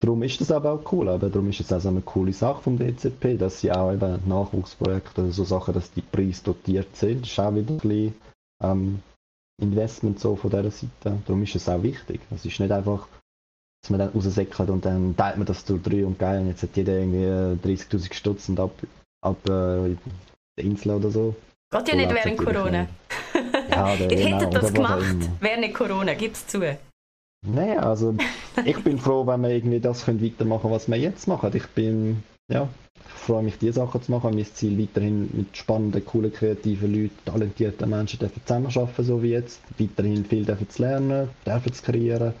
Darum 0.00 0.22
ist 0.22 0.40
das 0.40 0.52
aber 0.52 0.72
auch 0.72 0.92
cool, 0.92 1.08
aber 1.08 1.30
darum 1.30 1.48
ist 1.48 1.60
es 1.60 1.72
auch 1.72 1.84
eine 1.84 2.02
coole 2.02 2.32
Sache 2.32 2.62
vom 2.62 2.78
DCP, 2.78 3.38
dass 3.38 3.60
sie 3.60 3.72
auch 3.72 3.92
eben 3.92 4.20
Nachwuchsprojekte 4.28 5.32
so 5.32 5.42
Sachen, 5.42 5.74
dass 5.74 5.90
die 5.90 6.02
Preise 6.02 6.44
dotiert 6.44 6.94
sind, 6.94 7.22
das 7.22 7.30
ist 7.32 7.40
auch 7.40 7.54
wieder 7.54 7.70
ein 7.70 7.78
bisschen 7.78 8.14
ähm, 8.62 9.02
Investment 9.60 10.20
so 10.20 10.36
von 10.36 10.50
dieser 10.50 10.70
Seite. 10.70 11.18
Darum 11.26 11.42
ist 11.42 11.54
es 11.54 11.68
auch 11.68 11.82
wichtig. 11.82 12.20
Es 12.30 12.44
ist 12.44 12.60
nicht 12.60 12.72
einfach 12.72 13.08
dass 13.86 13.90
man 13.90 14.00
dann 14.00 14.08
raussäckelt 14.08 14.68
und 14.68 14.84
dann 14.84 15.16
teilt 15.16 15.36
man 15.36 15.46
das 15.46 15.64
durch 15.64 15.80
drei 15.82 16.04
und 16.04 16.18
geil 16.18 16.40
und 16.40 16.48
jetzt 16.48 16.62
hat 16.62 16.76
jeder 16.76 16.98
irgendwie 16.98 17.68
30'000 17.68 18.12
Stutz 18.12 18.48
und 18.48 18.58
ab, 18.58 18.72
ab 19.20 19.36
äh, 19.44 19.96
der 20.58 20.64
Insel 20.64 20.92
oder 20.92 21.10
so. 21.10 21.36
Geht 21.70 21.88
ja 21.88 21.94
nicht 21.94 22.12
während 22.12 22.38
Corona. 22.38 22.88
ja, 23.70 23.94
Ihr 24.00 24.08
genau, 24.08 24.38
hättet 24.38 24.54
das 24.54 24.72
gemacht 24.74 25.16
während 25.40 25.72
Corona, 25.72 26.14
gib's 26.14 26.46
zu. 26.48 26.60
Nein, 27.46 27.78
also 27.78 28.16
ich 28.64 28.82
bin 28.82 28.98
froh, 28.98 29.24
wenn 29.24 29.42
wir 29.42 29.50
irgendwie 29.50 29.78
das 29.78 30.08
weitermachen 30.08 30.62
können, 30.62 30.74
was 30.74 30.88
wir 30.88 30.96
jetzt 30.96 31.28
machen. 31.28 31.50
Ich 31.54 31.66
bin, 31.68 32.24
ja, 32.52 32.68
freue 33.08 33.42
mich, 33.42 33.58
diese 33.58 33.74
Sachen 33.74 34.02
zu 34.02 34.10
machen. 34.10 34.34
Mein 34.34 34.44
Ziel 34.46 34.78
weiterhin 34.78 35.30
mit 35.32 35.56
spannenden, 35.56 36.04
coolen, 36.04 36.32
kreativen 36.32 36.92
Leuten, 36.92 37.24
talentierten 37.24 37.88
Menschen 37.88 38.20
zusammenarbeiten, 38.44 39.04
so 39.04 39.22
wie 39.22 39.30
jetzt. 39.30 39.60
Weiterhin 39.78 40.24
viel 40.24 40.44
dürfen 40.44 40.68
zu 40.68 40.82
lernen, 40.82 41.28
dürfen 41.46 41.72
zu 41.72 41.82
kreieren 41.82 42.34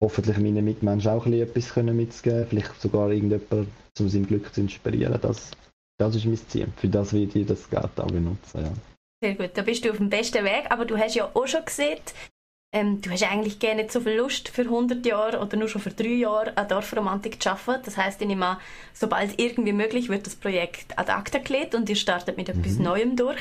hoffentlich 0.00 0.36
meinen 0.38 0.64
Mitmenschen 0.64 1.10
auch 1.10 1.26
etwas 1.26 1.72
können 1.72 1.96
mitzugeben, 1.96 2.46
vielleicht 2.48 2.80
sogar 2.80 3.10
irgendjemand 3.10 3.68
zu 3.94 4.08
seinem 4.08 4.26
Glück 4.26 4.52
zu 4.54 4.60
inspirieren. 4.60 5.18
Das, 5.20 5.50
das 5.98 6.14
ist 6.14 6.26
mein 6.26 6.36
Ziel. 6.36 6.68
Für 6.76 6.88
das 6.88 7.12
werde 7.12 7.38
ich 7.38 7.46
das 7.46 7.68
Geld 7.70 7.98
auch 7.98 8.06
benutzen. 8.06 8.62
Ja. 8.62 8.72
Sehr 9.22 9.34
gut, 9.34 9.50
da 9.54 9.62
bist 9.62 9.84
du 9.84 9.90
auf 9.90 9.96
dem 9.96 10.10
besten 10.10 10.44
Weg, 10.44 10.66
aber 10.68 10.84
du 10.84 10.98
hast 10.98 11.14
ja 11.14 11.30
auch 11.32 11.46
schon 11.46 11.64
gesehen, 11.64 11.98
ähm, 12.74 13.00
du 13.00 13.10
hast 13.10 13.22
eigentlich 13.22 13.58
gerne 13.58 13.82
nicht 13.82 13.92
so 13.92 14.00
viel 14.00 14.16
Lust 14.16 14.48
für 14.48 14.62
100 14.62 15.04
Jahre 15.06 15.40
oder 15.40 15.56
nur 15.56 15.68
schon 15.68 15.80
für 15.80 15.90
drei 15.90 16.08
Jahre 16.08 16.56
an 16.56 16.68
Dorfromantik 16.68 17.42
zu 17.42 17.50
arbeiten. 17.50 17.84
Das 17.84 17.96
heisst, 17.96 18.20
ich 18.20 18.26
nehme 18.26 18.46
an, 18.46 18.56
sobald 18.92 19.38
irgendwie 19.38 19.72
möglich 19.72 20.08
wird 20.08 20.26
das 20.26 20.36
Projekt 20.36 20.98
ad 20.98 21.10
acta 21.10 21.38
gelegt 21.38 21.74
und 21.74 21.88
ihr 21.88 21.96
startet 21.96 22.36
mit 22.36 22.48
etwas 22.48 22.72
mhm. 22.72 22.84
Neuem 22.84 23.16
durch. 23.16 23.40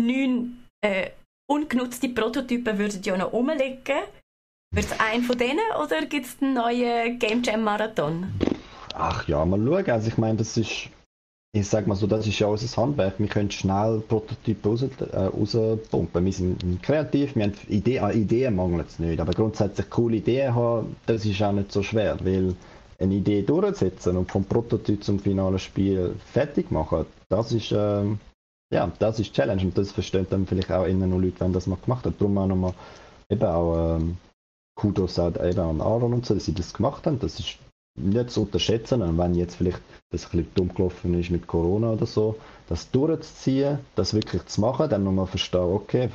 Neun 0.00 0.64
äh, 0.80 1.10
ungenutzte 1.50 2.08
Prototypen 2.08 2.78
würden 2.78 3.02
ja 3.02 3.16
noch 3.16 3.32
rumliegen 3.32 4.02
Wird 4.74 4.86
es 4.86 5.00
ein 5.00 5.22
von 5.22 5.38
denen 5.38 5.60
oder 5.82 6.04
gibt 6.06 6.26
es 6.26 6.36
einen 6.40 6.54
neuen 6.54 7.18
Game 7.18 7.42
Jam 7.42 7.62
Marathon? 7.62 8.32
Ach 8.94 9.26
ja, 9.28 9.44
mal 9.44 9.64
schauen. 9.64 9.90
Also 9.90 10.08
ich 10.08 10.18
meine, 10.18 10.36
das 10.36 10.56
ist, 10.56 10.88
ich 11.52 11.66
sag 11.66 11.86
mal 11.86 11.94
so, 11.94 12.06
das 12.06 12.26
ist 12.26 12.38
ja 12.38 12.46
unser 12.46 12.80
Handwerk. 12.80 13.18
Wir 13.18 13.26
können 13.26 13.50
schnell 13.50 14.00
Prototypen 14.06 14.70
raus, 14.70 14.82
äh, 14.82 15.16
rauspumpen. 15.16 16.24
Wir 16.24 16.32
sind 16.32 16.82
kreativ, 16.82 17.34
wir 17.36 17.44
haben 17.44 17.54
Ideen, 17.68 18.04
an 18.04 18.12
Ideen 18.12 18.56
mangelt 18.56 18.88
es 18.88 18.98
nicht. 18.98 19.20
Aber 19.20 19.32
grundsätzlich 19.32 19.88
coole 19.88 20.16
Ideen 20.16 20.54
haben, 20.54 20.96
das 21.06 21.24
ist 21.24 21.42
auch 21.42 21.52
nicht 21.52 21.72
so 21.72 21.82
schwer, 21.82 22.18
weil 22.22 22.54
eine 22.98 23.14
Idee 23.14 23.42
durchsetzen 23.42 24.16
und 24.16 24.30
vom 24.30 24.44
Prototyp 24.44 25.02
zum 25.02 25.20
finalen 25.20 25.58
Spiel 25.58 26.16
fertig 26.32 26.70
machen, 26.70 27.06
das 27.28 27.52
ist, 27.52 27.72
äh, 27.72 28.04
ja, 28.70 28.92
das 28.98 29.20
ist 29.20 29.32
Challenge 29.32 29.62
und 29.62 29.78
das 29.78 29.92
verstehen 29.92 30.26
dann 30.28 30.46
vielleicht 30.46 30.70
auch 30.70 30.84
innen 30.84 31.10
noch 31.10 31.18
Leute, 31.18 31.40
wenn 31.40 31.52
das 31.52 31.66
mal 31.66 31.78
gemacht 31.82 32.04
hat. 32.04 32.14
Darum 32.18 32.36
auch 32.36 32.46
nochmal 32.46 32.74
eben 33.30 33.44
auch 33.44 33.96
ähm, 33.96 34.18
Kudos 34.74 35.18
an 35.18 35.36
Aaron 35.80 36.12
und 36.12 36.26
so, 36.26 36.34
dass 36.34 36.44
sie 36.44 36.54
das 36.54 36.74
gemacht 36.74 37.06
haben. 37.06 37.18
Das 37.20 37.38
ist 37.38 37.58
nicht 37.98 38.30
zu 38.30 38.42
unterschätzen. 38.42 39.02
Und 39.02 39.18
wenn 39.18 39.34
jetzt 39.34 39.56
vielleicht 39.56 39.80
das 40.10 40.24
ein 40.26 40.30
bisschen 40.30 40.54
dumm 40.54 40.74
gelaufen 40.74 41.18
ist 41.18 41.30
mit 41.30 41.46
Corona 41.46 41.92
oder 41.92 42.06
so, 42.06 42.36
das 42.68 42.90
durchzuziehen, 42.90 43.78
das 43.94 44.14
wirklich 44.14 44.44
zu 44.46 44.60
machen, 44.60 44.88
dann 44.88 45.04
nochmal 45.04 45.26
verstehen, 45.26 45.60
okay, 45.60 46.10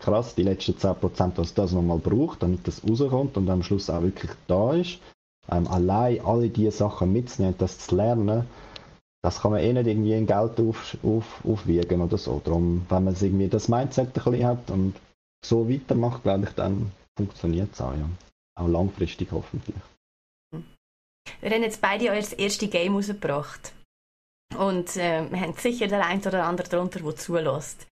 krass, 0.00 0.34
die 0.34 0.42
letzten 0.42 0.72
10%, 0.72 1.32
was 1.36 1.54
das 1.54 1.72
nochmal 1.72 1.98
braucht, 1.98 2.42
damit 2.42 2.66
das 2.66 2.82
rauskommt 2.88 3.36
und 3.36 3.48
am 3.48 3.62
Schluss 3.62 3.90
auch 3.90 4.02
wirklich 4.02 4.30
da 4.46 4.74
ist. 4.74 4.98
Ähm, 5.50 5.66
allein 5.68 6.24
alle 6.24 6.48
diese 6.48 6.70
Sachen 6.70 7.12
mitzunehmen, 7.12 7.54
das 7.58 7.78
zu 7.78 7.96
lernen, 7.96 8.46
das 9.22 9.40
kann 9.40 9.50
man 9.50 9.60
eh 9.60 9.72
nicht 9.72 9.86
irgendwie 9.86 10.14
in 10.14 10.26
Geld 10.26 10.58
auf, 10.60 10.96
auf, 11.02 11.44
aufwiegen 11.44 12.00
oder 12.00 12.16
so. 12.16 12.40
Darum, 12.42 12.86
wenn 12.88 13.04
man 13.04 13.16
irgendwie 13.20 13.48
das 13.48 13.68
Mindset 13.68 14.08
ein 14.08 14.12
bisschen 14.12 14.46
hat 14.46 14.70
und 14.70 14.94
so 15.44 15.68
weitermacht, 15.68 16.22
glaube 16.22 16.44
ich, 16.44 16.50
dann 16.50 16.92
funktioniert 17.16 17.70
es 17.72 17.80
auch, 17.80 17.92
ja. 17.92 18.08
Auch 18.58 18.68
langfristig 18.68 19.28
hoffentlich. 19.32 19.76
Wir 21.40 21.50
haben 21.50 21.62
jetzt 21.62 21.80
beide 21.80 22.10
euer 22.10 22.38
erstes 22.38 22.70
Game 22.70 22.94
rausgebracht. 22.94 23.72
Und 24.56 24.96
äh, 24.96 25.30
wir 25.30 25.40
haben 25.40 25.54
sicher 25.54 25.86
der 25.86 26.04
ein 26.04 26.20
oder 26.20 26.44
andere 26.44 26.68
darunter, 26.68 27.00
der 27.00 27.16
zulässt. 27.16 27.86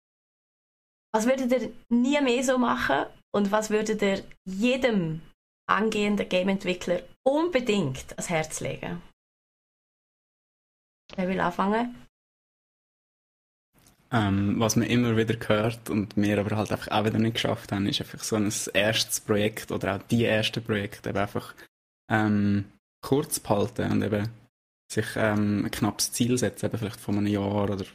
Was 1.13 1.25
würdet 1.25 1.51
ihr 1.51 1.71
nie 1.89 2.19
mehr 2.21 2.43
so 2.43 2.57
machen 2.57 3.05
und 3.33 3.51
was 3.51 3.69
würdet 3.69 4.01
ihr 4.01 4.23
jedem 4.45 5.21
angehenden 5.67 6.27
Game-Entwickler 6.27 7.01
unbedingt 7.25 8.11
ans 8.11 8.29
Herz 8.29 8.59
legen? 8.59 9.01
Wer 11.15 11.27
will 11.27 11.39
anfangen? 11.39 11.95
Ähm, 14.11 14.59
was 14.59 14.75
man 14.75 14.87
immer 14.87 15.15
wieder 15.17 15.35
hört 15.47 15.89
und 15.89 16.15
wir 16.17 16.39
aber 16.39 16.55
halt 16.57 16.71
einfach 16.71 16.91
auch 16.91 17.05
wieder 17.05 17.19
nicht 17.19 17.35
geschafft 17.35 17.71
haben, 17.71 17.85
ist 17.85 18.01
einfach 18.01 18.23
so 18.23 18.35
ein 18.35 18.51
erstes 18.73 19.21
Projekt 19.21 19.71
oder 19.71 19.95
auch 19.95 20.03
die 20.03 20.25
ersten 20.25 20.63
Projekte 20.63 21.13
einfach 21.15 21.53
ähm, 22.09 22.65
kurz 23.01 23.39
behalten 23.39 23.91
und 23.91 24.01
eben 24.03 24.29
sich 24.91 25.05
ähm, 25.15 25.65
ein 25.65 25.71
knappes 25.71 26.11
Ziel 26.11 26.37
setzen, 26.37 26.65
eben 26.65 26.77
vielleicht 26.77 26.99
von 26.99 27.17
einem 27.17 27.27
Jahr 27.27 27.63
oder 27.69 27.85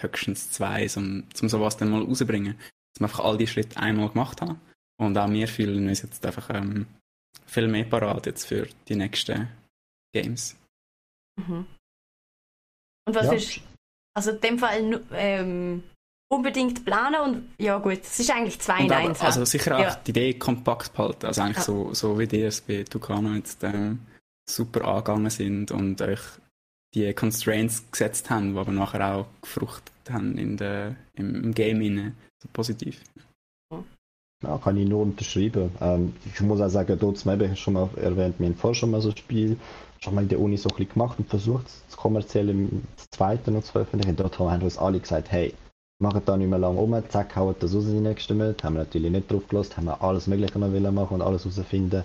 höchstens 0.00 0.50
zwei, 0.50 0.86
um, 0.96 1.24
um 1.40 1.48
sowas 1.48 1.76
dann 1.76 1.90
mal 1.90 2.02
rauszubringen. 2.02 2.54
Dass 2.94 3.00
wir 3.00 3.04
einfach 3.06 3.24
all 3.24 3.38
die 3.38 3.46
Schritte 3.46 3.76
einmal 3.78 4.08
gemacht 4.08 4.40
haben. 4.40 4.60
Und 5.00 5.16
auch 5.16 5.30
wir 5.30 5.46
fühlen 5.48 5.88
uns 5.88 6.02
jetzt 6.02 6.24
einfach 6.26 6.50
ähm, 6.50 6.86
viel 7.46 7.68
mehr 7.68 7.84
parat 7.84 8.26
jetzt 8.26 8.46
für 8.46 8.66
die 8.88 8.96
nächsten 8.96 9.48
Games. 10.14 10.56
Mhm. 11.38 11.66
Und 13.06 13.14
was 13.14 13.26
Ja. 13.26 13.32
ist, 13.32 13.60
also 14.14 14.32
in 14.32 14.40
dem 14.40 14.58
Fall 14.58 15.02
ähm, 15.12 15.82
unbedingt 16.30 16.84
planen 16.84 17.20
und 17.20 17.54
ja 17.58 17.78
gut, 17.78 18.00
es 18.02 18.18
ist 18.20 18.30
eigentlich 18.30 18.58
zwei 18.60 18.80
in 18.84 18.92
eins. 18.92 19.20
also 19.20 19.44
sicher 19.44 19.76
auch 19.76 19.80
Ja. 19.82 19.94
die 19.96 20.10
Idee 20.10 20.34
kompakt 20.34 20.92
behalten. 20.92 21.26
Also 21.26 21.42
eigentlich 21.42 21.56
Ja. 21.58 21.62
so, 21.62 21.94
so 21.94 22.18
wie 22.18 22.26
die 22.26 22.42
es 22.42 22.60
bei 22.60 22.82
Tucano 22.84 23.32
jetzt 23.34 23.62
ähm, 23.64 24.00
super 24.48 24.86
angegangen 24.86 25.30
sind 25.30 25.70
und 25.70 26.00
euch 26.00 26.20
die 26.94 27.12
Constraints 27.12 27.84
gesetzt 27.90 28.30
haben, 28.30 28.54
die 28.54 28.58
aber 28.58 28.72
nachher 28.72 29.14
auch 29.14 29.26
gefruchtet 29.42 29.92
haben 30.10 30.38
in 30.38 30.56
der, 30.56 30.96
im, 31.14 31.54
Game 31.54 31.80
inne. 31.82 32.12
So 32.42 32.48
positiv. 32.52 33.02
Ja, 34.42 34.56
kann 34.58 34.76
ich 34.76 34.88
nur 34.88 35.02
unterschreiben. 35.02 35.70
Ähm, 35.80 36.14
ich 36.24 36.40
muss 36.40 36.60
auch 36.60 36.68
sagen, 36.68 36.96
dort 36.98 37.18
zum 37.18 37.32
Beispiel, 37.32 37.56
schon 37.56 37.74
mal 37.74 37.90
erwähnt, 37.96 38.36
wir 38.38 38.46
haben 38.46 38.54
vorher 38.54 38.74
schon 38.74 38.92
mal 38.92 39.00
so 39.00 39.10
ein 39.10 39.16
Spiel 39.16 39.58
schon 40.00 40.14
mal 40.14 40.22
in 40.22 40.28
der 40.28 40.40
Uni 40.40 40.56
so 40.56 40.68
ein 40.68 40.76
bisschen 40.76 40.92
gemacht 40.92 41.18
und 41.18 41.28
versucht, 41.28 41.66
das 41.88 41.96
kommerziell 41.96 42.48
im 42.50 42.82
zweiten 43.10 43.54
noch 43.54 43.64
zu 43.64 43.72
veröffentlichen. 43.72 44.16
Dort 44.16 44.38
haben 44.38 44.62
uns 44.62 44.78
alle 44.78 45.00
gesagt, 45.00 45.30
hey, 45.32 45.54
machen 46.00 46.22
da 46.24 46.36
nicht 46.36 46.48
mehr 46.48 46.58
lange 46.58 46.78
um, 46.78 47.02
zack, 47.08 47.34
hauen 47.36 47.56
das 47.58 47.74
raus 47.74 47.84
die 47.86 47.92
nächsten 47.94 48.38
Monate. 48.38 48.64
Haben 48.64 48.74
wir 48.74 48.84
natürlich 48.84 49.10
nicht 49.10 49.30
drauf 49.30 49.48
gelassen, 49.48 49.76
haben 49.76 49.86
wir 49.86 50.02
alles 50.02 50.26
Mögliche 50.26 50.58
noch 50.58 50.72
wollen 50.72 50.94
machen 50.94 51.14
und 51.14 51.22
alles 51.22 51.44
herausfinden. 51.44 52.04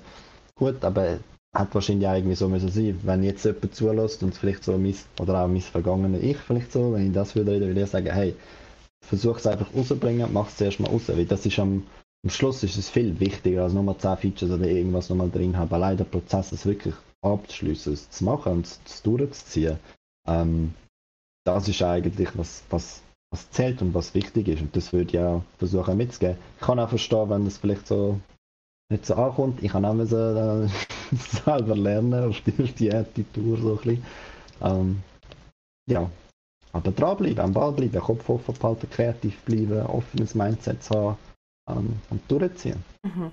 Gut, 0.55 0.83
aber 0.83 1.19
hat 1.55 1.73
wahrscheinlich 1.75 2.07
auch 2.07 2.15
irgendwie 2.15 2.35
so 2.35 2.49
müssen 2.49 2.69
sein. 2.69 2.99
Wenn 3.03 3.23
jetzt 3.23 3.45
jemand 3.45 3.75
zulässt 3.75 4.23
und 4.23 4.35
vielleicht 4.35 4.63
so 4.63 4.77
mein, 4.77 4.95
oder 5.19 5.43
auch 5.43 5.47
mein 5.47 5.61
vergangenes 5.61 6.23
Ich 6.23 6.37
vielleicht 6.37 6.71
so, 6.71 6.93
wenn 6.93 7.07
ich 7.07 7.13
das 7.13 7.35
würde 7.35 7.51
reden, 7.51 7.67
würde 7.67 7.83
ich 7.83 7.89
sagen, 7.89 8.11
hey, 8.11 8.35
versuch 9.01 9.37
es 9.37 9.47
einfach 9.47 9.73
rauszubringen, 9.75 10.31
mach 10.33 10.47
es 10.47 10.57
zuerst 10.57 10.79
mal 10.79 10.89
raus, 10.89 11.03
weil 11.07 11.25
das 11.25 11.45
ist 11.45 11.59
am, 11.59 11.85
am 12.23 12.29
Schluss 12.29 12.63
ist 12.63 12.77
es 12.77 12.89
viel 12.89 13.19
wichtiger 13.19 13.63
als 13.63 13.73
nochmal 13.73 13.97
10 13.97 14.17
Features 14.17 14.51
oder 14.51 14.65
irgendwas 14.65 15.09
nochmal 15.09 15.29
drin 15.29 15.57
haben. 15.57 15.73
Allein 15.73 15.97
der 15.97 16.05
Prozess, 16.05 16.51
es 16.51 16.65
wirklich 16.65 16.95
abzuschließen, 17.21 17.93
es 17.93 18.09
zu 18.09 18.23
machen 18.23 18.53
und 18.53 18.65
es 18.65 19.01
durchzuziehen, 19.03 19.77
ähm, 20.27 20.73
das 21.45 21.67
ist 21.67 21.81
eigentlich 21.81 22.29
was, 22.37 22.63
was, 22.69 23.01
was 23.31 23.49
zählt 23.51 23.81
und 23.81 23.93
was 23.93 24.15
wichtig 24.15 24.47
ist. 24.47 24.61
Und 24.61 24.75
das 24.75 24.93
würde 24.93 25.11
ich 25.11 25.19
auch 25.19 25.43
versuchen 25.59 25.97
mitzugeben. 25.97 26.37
Ich 26.55 26.65
kann 26.65 26.79
auch 26.79 26.89
verstehen, 26.89 27.29
wenn 27.29 27.45
das 27.45 27.57
vielleicht 27.57 27.87
so 27.87 28.19
nicht 28.93 29.05
so 29.05 29.15
ankommt. 29.15 29.61
Ich 29.61 29.71
kann 29.71 29.85
auch 29.85 29.93
müssen, 29.93 30.67
äh, 30.67 31.15
selber 31.15 31.75
lernen 31.75 32.29
auf 32.29 32.41
die, 32.41 32.63
auf 32.63 32.73
die 32.73 32.93
Attitude 32.93 33.61
so 33.61 33.71
ein 33.71 33.77
bisschen. 33.77 34.05
Ähm, 34.61 35.03
ja, 35.89 36.09
aber 36.71 36.91
dranbleiben, 36.91 37.39
am 37.39 37.53
Ball 37.53 37.71
bleiben, 37.71 37.99
Kopf 37.99 38.29
offen 38.29 38.55
behalten, 38.55 38.89
kreativ 38.89 39.37
bleiben, 39.41 39.85
offenes 39.85 40.33
Mindset 40.35 40.89
haben 40.89 41.17
ähm, 41.69 41.99
und 42.09 42.31
durchziehen. 42.31 42.83
Mhm. 43.03 43.31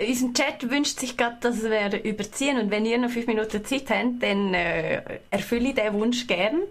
Unser 0.00 0.32
Chat 0.32 0.70
wünscht 0.70 0.98
sich 0.98 1.16
gerade, 1.16 1.36
dass 1.40 1.62
wir 1.62 2.04
überziehen 2.04 2.58
und 2.58 2.70
wenn 2.70 2.86
ihr 2.86 2.96
noch 2.96 3.10
fünf 3.10 3.26
Minuten 3.26 3.62
Zeit 3.64 3.90
habt, 3.90 4.22
dann 4.22 4.54
äh, 4.54 5.20
erfülle 5.30 5.70
ich 5.70 5.74
diesen 5.74 5.92
Wunsch 5.94 6.26
gern 6.26 6.62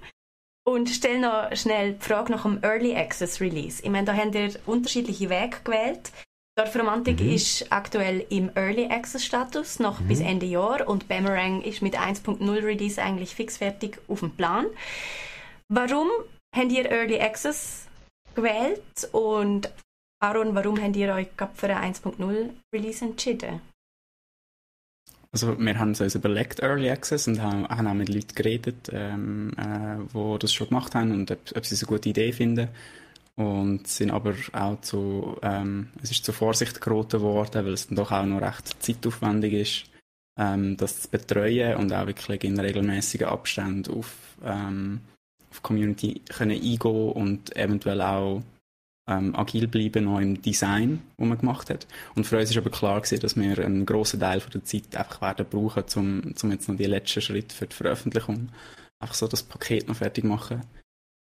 und 0.65 0.89
stelle 0.89 1.19
noch 1.19 1.55
schnell 1.55 1.93
die 1.93 2.03
Frage 2.03 2.31
nach 2.31 2.43
dem 2.43 2.63
Early 2.63 2.95
Access 2.95 3.39
Release. 3.39 3.83
Ich 3.83 3.89
meine, 3.89 4.05
da 4.05 4.13
habt 4.13 4.33
ihr 4.33 4.51
unterschiedliche 4.65 5.29
Wege 5.29 5.57
gewählt. 5.63 6.11
Dark 6.59 6.75
Romantic 6.75 7.21
Mhm. 7.21 7.31
ist 7.31 7.71
aktuell 7.71 8.25
im 8.29 8.51
Early 8.53 8.87
Access 8.87 9.23
Status, 9.23 9.79
noch 9.79 10.01
bis 10.01 10.19
Ende 10.19 10.45
Jahr 10.45 10.85
und 10.89 11.07
Boomerang 11.07 11.61
ist 11.61 11.81
mit 11.81 11.97
1.0 11.97 12.65
Release 12.65 13.01
eigentlich 13.01 13.33
fix 13.33 13.55
fertig 13.55 13.97
auf 14.09 14.19
dem 14.19 14.31
Plan. 14.31 14.65
Warum 15.69 16.09
habt 16.53 16.71
ihr 16.73 16.91
Early 16.91 17.21
Access 17.21 17.87
gewählt 18.35 19.07
und 19.13 19.71
Aaron, 20.21 20.53
warum 20.53 20.81
habt 20.81 20.97
ihr 20.97 21.13
euch 21.13 21.27
für 21.53 21.73
ein 21.73 21.93
1.0 21.93 22.49
Release 22.75 23.05
entschieden? 23.05 23.61
Also 25.31 25.57
wir 25.57 25.79
haben 25.79 25.91
es 25.91 26.01
uns 26.01 26.15
überlegt, 26.15 26.59
Early 26.59 26.89
Access, 26.89 27.29
und 27.29 27.41
haben, 27.41 27.69
haben 27.69 27.87
auch 27.87 27.93
mit 27.93 28.09
Leuten 28.09 28.35
geredet, 28.35 28.89
ähm, 28.91 29.53
äh, 29.57 29.97
die 30.13 30.39
das 30.39 30.51
schon 30.53 30.67
gemacht 30.67 30.93
haben 30.93 31.11
und 31.11 31.31
ob, 31.31 31.39
ob 31.55 31.65
sie 31.65 31.75
es 31.75 31.83
eine 31.83 31.87
gute 31.87 32.09
Idee 32.09 32.33
finden. 32.33 32.67
Und 33.39 33.87
sind 33.87 34.11
aber 34.11 34.35
auch 34.51 34.81
zu, 34.81 35.37
ähm, 35.43 35.87
es 36.03 36.11
ist 36.11 36.25
zur 36.25 36.33
Vorsicht 36.33 36.81
geraten 36.81 37.21
worden, 37.21 37.65
weil 37.65 37.71
es 37.71 37.87
dann 37.87 37.95
doch 37.95 38.11
auch 38.11 38.25
noch 38.25 38.41
recht 38.41 38.83
zeitaufwendig 38.83 39.53
ist, 39.53 39.83
ähm, 40.37 40.75
das 40.75 41.03
zu 41.03 41.09
betreuen 41.09 41.77
und 41.77 41.93
auch 41.93 42.05
wirklich 42.05 42.43
in 42.43 42.59
regelmäßigen 42.59 43.29
Abständen 43.29 43.93
auf, 43.93 44.13
ähm, 44.43 44.99
auf 45.49 45.63
Community 45.63 46.21
können 46.27 46.61
eingehen 46.61 47.11
und 47.13 47.55
eventuell 47.55 48.01
auch 48.01 48.43
ähm, 49.07 49.33
agil 49.37 49.69
bleiben 49.69 50.03
noch 50.03 50.19
im 50.19 50.41
Design, 50.41 51.01
das 51.15 51.25
man 51.25 51.37
gemacht 51.37 51.69
hat. 51.69 51.87
Und 52.15 52.27
für 52.27 52.37
uns 52.37 52.49
ist 52.49 52.57
aber 52.57 52.71
klar 52.71 52.99
gewesen, 52.99 53.21
dass 53.21 53.37
wir 53.37 53.57
einen 53.59 53.85
grossen 53.85 54.19
Teil 54.19 54.41
von 54.41 54.51
der 54.51 54.65
Zeit 54.65 54.93
einfach 54.97 55.21
werden 55.21 55.45
brauchen, 55.49 55.85
um, 55.95 56.33
um 56.43 56.51
jetzt 56.51 56.67
noch 56.67 56.75
die 56.75 56.83
letzten 56.83 57.21
Schritte 57.21 57.55
für 57.55 57.67
die 57.67 57.75
Veröffentlichung, 57.77 58.49
einfach 58.99 59.15
so 59.15 59.29
das 59.29 59.43
Paket 59.43 59.87
noch 59.87 59.95
fertig 59.95 60.25
machen, 60.25 60.61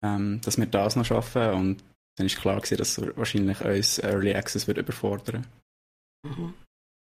ähm, 0.03 0.41
dass 0.43 0.57
wir 0.57 0.65
das 0.65 0.97
noch 0.97 1.05
schaffen 1.05 1.51
und 1.51 1.85
dann 2.19 2.27
ist 2.27 2.41
klar 2.41 2.57
gewesen, 2.57 2.77
dass 2.77 3.01
wahrscheinlich 3.17 3.65
uns 3.65 3.99
Early 3.99 4.35
Access 4.35 4.67
wird 4.67 4.79
überfordern. 4.79 5.47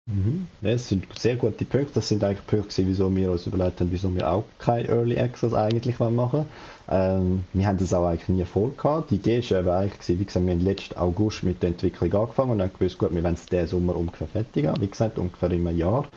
Mhm. 0.10 0.48
Ja, 0.62 0.72
das 0.72 0.90
sind 0.90 1.06
sehr 1.20 1.36
gute 1.36 1.66
Punkte. 1.66 1.94
Das 1.96 2.08
sind 2.08 2.24
eigentlich 2.24 2.46
Punkte, 2.48 2.70
gewesen, 2.70 2.88
wieso 2.88 3.16
wir 3.16 3.32
uns 3.32 3.46
überlegt 3.46 3.80
haben, 3.80 3.92
wieso 3.92 4.14
wir 4.14 4.30
auch 4.30 4.44
kein 4.58 4.86
Early 4.86 5.20
Access 5.20 5.54
eigentlich 5.54 6.00
wollen 6.00 6.16
machen 6.16 6.46
ähm, 6.90 7.44
Wir 7.54 7.68
haben 7.68 7.78
das 7.78 7.94
auch 7.94 8.08
eigentlich 8.08 8.30
nie 8.30 8.46
vorgehabt. 8.46 9.12
Die 9.12 9.16
Idee 9.16 9.40
ist 9.40 9.52
eben 9.52 9.70
eigentlich, 9.70 10.00
gewesen, 10.00 10.20
wie 10.20 10.26
gesagt, 10.26 10.46
wir 10.46 10.54
haben 10.54 10.62
letzten 10.62 10.98
August 10.98 11.44
mit 11.44 11.62
der 11.62 11.70
Entwicklung 11.70 12.12
angefangen 12.14 12.52
und 12.52 12.62
haben 12.62 12.74
gewusst, 12.74 12.98
gut, 12.98 13.14
wir 13.14 13.24
wollen 13.24 13.36
es 13.36 13.46
diesen 13.46 13.68
Sommer 13.68 13.96
ungefähr 13.96 14.28
fertig 14.28 14.66
haben. 14.66 14.82
Wie 14.82 14.88
gesagt, 14.88 15.20
ungefähr 15.20 15.52
im 15.52 15.78
Jahr. 15.78 16.08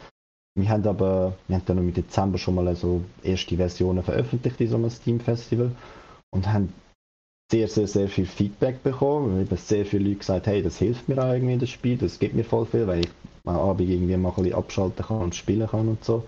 Wir 0.54 0.68
haben 0.68 0.86
aber, 0.86 1.36
wir 1.48 1.56
haben 1.56 1.64
dann 1.66 1.76
noch 1.76 1.82
im 1.82 1.94
Dezember 1.94 2.38
schon 2.38 2.54
mal 2.54 2.74
so 2.74 3.02
erste 3.22 3.56
Versionen 3.56 4.02
veröffentlicht 4.02 4.60
in 4.60 4.68
so 4.68 4.76
einem 4.76 4.90
Steam 4.90 5.20
Festival 5.20 5.70
und 6.30 6.50
haben 6.50 6.72
sehr, 7.52 7.68
sehr, 7.68 7.86
sehr 7.86 8.08
viel 8.08 8.24
Feedback 8.24 8.82
bekommen. 8.82 9.36
Wir 9.36 9.44
haben 9.44 9.56
sehr 9.58 9.84
viele 9.84 10.04
Leute 10.04 10.20
gesagt, 10.20 10.46
hey, 10.46 10.62
das 10.62 10.78
hilft 10.78 11.06
mir 11.10 11.22
auch 11.22 11.34
irgendwie 11.34 11.52
in 11.52 11.60
das 11.60 11.68
Spiel, 11.68 11.98
das 11.98 12.18
gibt 12.18 12.34
mir 12.34 12.44
voll 12.44 12.64
viel, 12.64 12.86
weil 12.86 13.00
ich 13.00 13.10
am 13.44 13.56
Abend 13.56 13.90
irgendwie 13.90 14.16
mal 14.16 14.30
ein 14.30 14.34
bisschen 14.36 14.54
abschalten 14.54 15.04
kann 15.04 15.18
und 15.18 15.34
spielen 15.34 15.68
kann 15.68 15.86
und 15.86 16.02
so. 16.02 16.24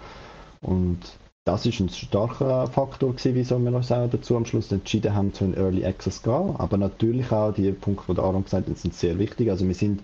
Und 0.61 0.99
das 1.47 1.65
ist 1.65 1.81
ein 1.81 1.89
starker 1.89 2.67
Faktor 2.67 3.13
gewesen, 3.13 3.35
wieso 3.35 3.59
wir 3.59 3.73
uns 3.73 3.91
auch 3.91 4.09
dazu 4.11 4.37
am 4.37 4.45
Schluss 4.45 4.71
entschieden 4.71 5.15
haben, 5.15 5.33
zu 5.33 5.45
einem 5.45 5.55
Early 5.55 5.87
Access 5.87 6.21
zu 6.21 6.31
gehen. 6.31 6.57
Aber 6.57 6.77
natürlich 6.77 7.33
auch 7.33 7.53
die 7.53 7.73
Punkte, 7.73 8.13
die 8.13 8.21
Aaron 8.21 8.45
gesagt 8.45 8.69
hat, 8.69 8.77
sind 8.77 8.93
sehr 8.93 9.19
wichtig. 9.19 9.51
Also 9.51 9.67
wir 9.67 9.75
sind, 9.75 10.03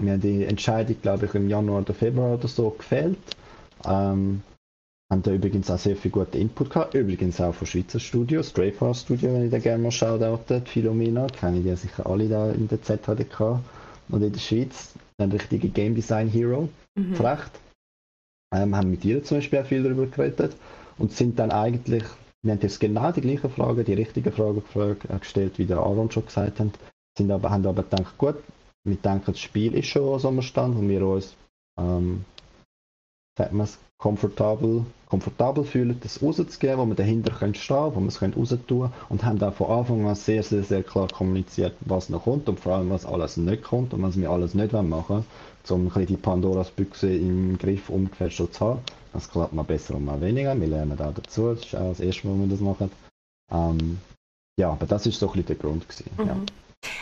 wir 0.00 0.12
haben 0.12 0.20
die 0.20 0.44
Entscheidung, 0.44 0.96
glaube 1.02 1.26
ich, 1.26 1.34
im 1.34 1.48
Januar 1.48 1.80
oder 1.80 1.94
Februar 1.94 2.34
oder 2.34 2.46
so 2.46 2.70
gefällt. 2.70 3.18
Ähm, 3.84 4.42
haben 5.10 5.22
da 5.22 5.32
übrigens 5.32 5.70
auch 5.70 5.78
sehr 5.78 5.96
viel 5.96 6.10
guten 6.10 6.36
Input 6.36 6.70
gehabt. 6.70 6.94
Übrigens 6.94 7.40
auch 7.40 7.54
von 7.54 7.66
Schweizer 7.66 8.00
Studios, 8.00 8.50
Strayfast 8.50 9.02
Studio, 9.04 9.32
wenn 9.32 9.44
ich 9.44 9.50
da 9.50 9.58
gerne 9.58 9.82
mal 9.82 9.92
shoutoute, 9.92 10.62
Philomena, 10.66 11.28
kenne 11.28 11.60
ich 11.60 11.66
ja 11.66 11.76
sicher 11.76 12.06
alle 12.06 12.28
da 12.28 12.50
in 12.50 12.68
der 12.68 12.82
ZHDK 12.82 13.60
und 14.08 14.22
in 14.22 14.32
der 14.32 14.40
Schweiz. 14.40 14.94
Ein 15.18 15.32
richtiger 15.32 15.68
Game 15.68 15.94
Design 15.94 16.28
Hero, 16.28 16.68
mhm. 16.94 17.14
recht. 17.14 17.50
Ähm, 18.54 18.76
haben 18.76 18.90
mit 18.90 19.04
ihr 19.04 19.24
zum 19.24 19.38
Beispiel 19.38 19.60
auch 19.60 19.66
viel 19.66 19.82
darüber 19.82 20.06
geredet 20.06 20.56
und 20.98 21.12
sind 21.12 21.38
dann 21.38 21.50
eigentlich, 21.50 22.04
wir 22.42 22.52
haben 22.52 22.60
jetzt 22.60 22.80
genau 22.80 23.10
die 23.12 23.22
gleichen 23.22 23.50
Fragen, 23.50 23.84
die 23.84 23.94
richtigen 23.94 24.32
Fragen 24.32 24.62
gestellt, 25.20 25.58
wie 25.58 25.66
der 25.66 25.78
Aaron 25.78 26.10
schon 26.10 26.26
gesagt 26.26 26.60
hat, 26.60 26.68
sind 27.16 27.30
aber, 27.30 27.50
haben 27.50 27.66
aber 27.66 27.82
gedacht, 27.82 28.18
gut, 28.18 28.36
wir 28.84 28.96
denken, 28.96 29.32
das 29.32 29.40
Spiel 29.40 29.74
ist 29.74 29.88
schon 29.88 30.18
so 30.18 30.28
am 30.28 30.42
Stand, 30.42 30.76
wo 30.76 30.86
wir 30.86 31.06
uns 31.06 31.34
ähm, 31.78 32.24
sagt 33.36 33.52
man 33.52 33.64
es, 33.64 33.78
komfortabel, 33.98 34.84
komfortabel 35.08 35.64
fühlen, 35.64 35.98
das 36.02 36.22
rauszugeben, 36.22 36.78
wo 36.78 36.86
wir 36.86 36.94
dahinter 36.94 37.32
stehen, 37.54 37.94
wo 37.94 38.00
wir 38.00 38.08
es 38.08 38.22
raus 38.22 38.56
tun 38.66 38.92
und 39.08 39.24
haben 39.24 39.38
da 39.38 39.50
von 39.50 39.70
Anfang 39.70 40.06
an 40.06 40.14
sehr, 40.14 40.42
sehr, 40.42 40.62
sehr 40.62 40.82
klar 40.82 41.08
kommuniziert, 41.08 41.74
was 41.80 42.08
noch 42.08 42.24
kommt 42.24 42.48
und 42.48 42.60
vor 42.60 42.76
allem, 42.76 42.90
was 42.90 43.06
alles 43.06 43.36
nicht 43.36 43.62
kommt 43.62 43.94
und 43.94 44.02
was 44.02 44.18
wir 44.18 44.30
alles 44.30 44.54
nicht 44.54 44.72
machen 44.72 45.24
wollen, 45.68 45.86
um 45.86 45.90
ein 45.94 46.06
die 46.06 46.16
Pandoras 46.16 46.70
Büchse 46.70 47.14
im 47.14 47.56
Griff 47.58 47.88
ungefähr 47.88 48.30
schon 48.30 48.52
zu 48.52 48.66
haben. 48.66 48.80
Das 49.12 49.30
klappt 49.30 49.54
mal 49.54 49.62
besser 49.62 49.94
und 49.94 50.04
mal 50.04 50.20
weniger, 50.20 50.58
wir 50.60 50.66
lernen 50.68 50.96
da 50.96 51.10
dazu, 51.10 51.54
das 51.54 51.64
ist 51.64 51.74
auch 51.74 51.88
das 51.88 52.00
erste 52.00 52.26
Mal, 52.26 52.34
wo 52.34 52.40
wir 52.42 52.48
das 52.48 52.60
machen. 52.60 52.90
Ähm, 53.50 53.98
ja, 54.58 54.70
aber 54.72 54.86
das 54.86 55.06
ist 55.06 55.18
so 55.18 55.26
ein 55.26 55.32
bisschen 55.32 55.46
der 55.46 55.56
Grund 55.56 55.88
gewesen, 55.88 56.10
mhm. 56.18 56.26
ja. 56.26 56.36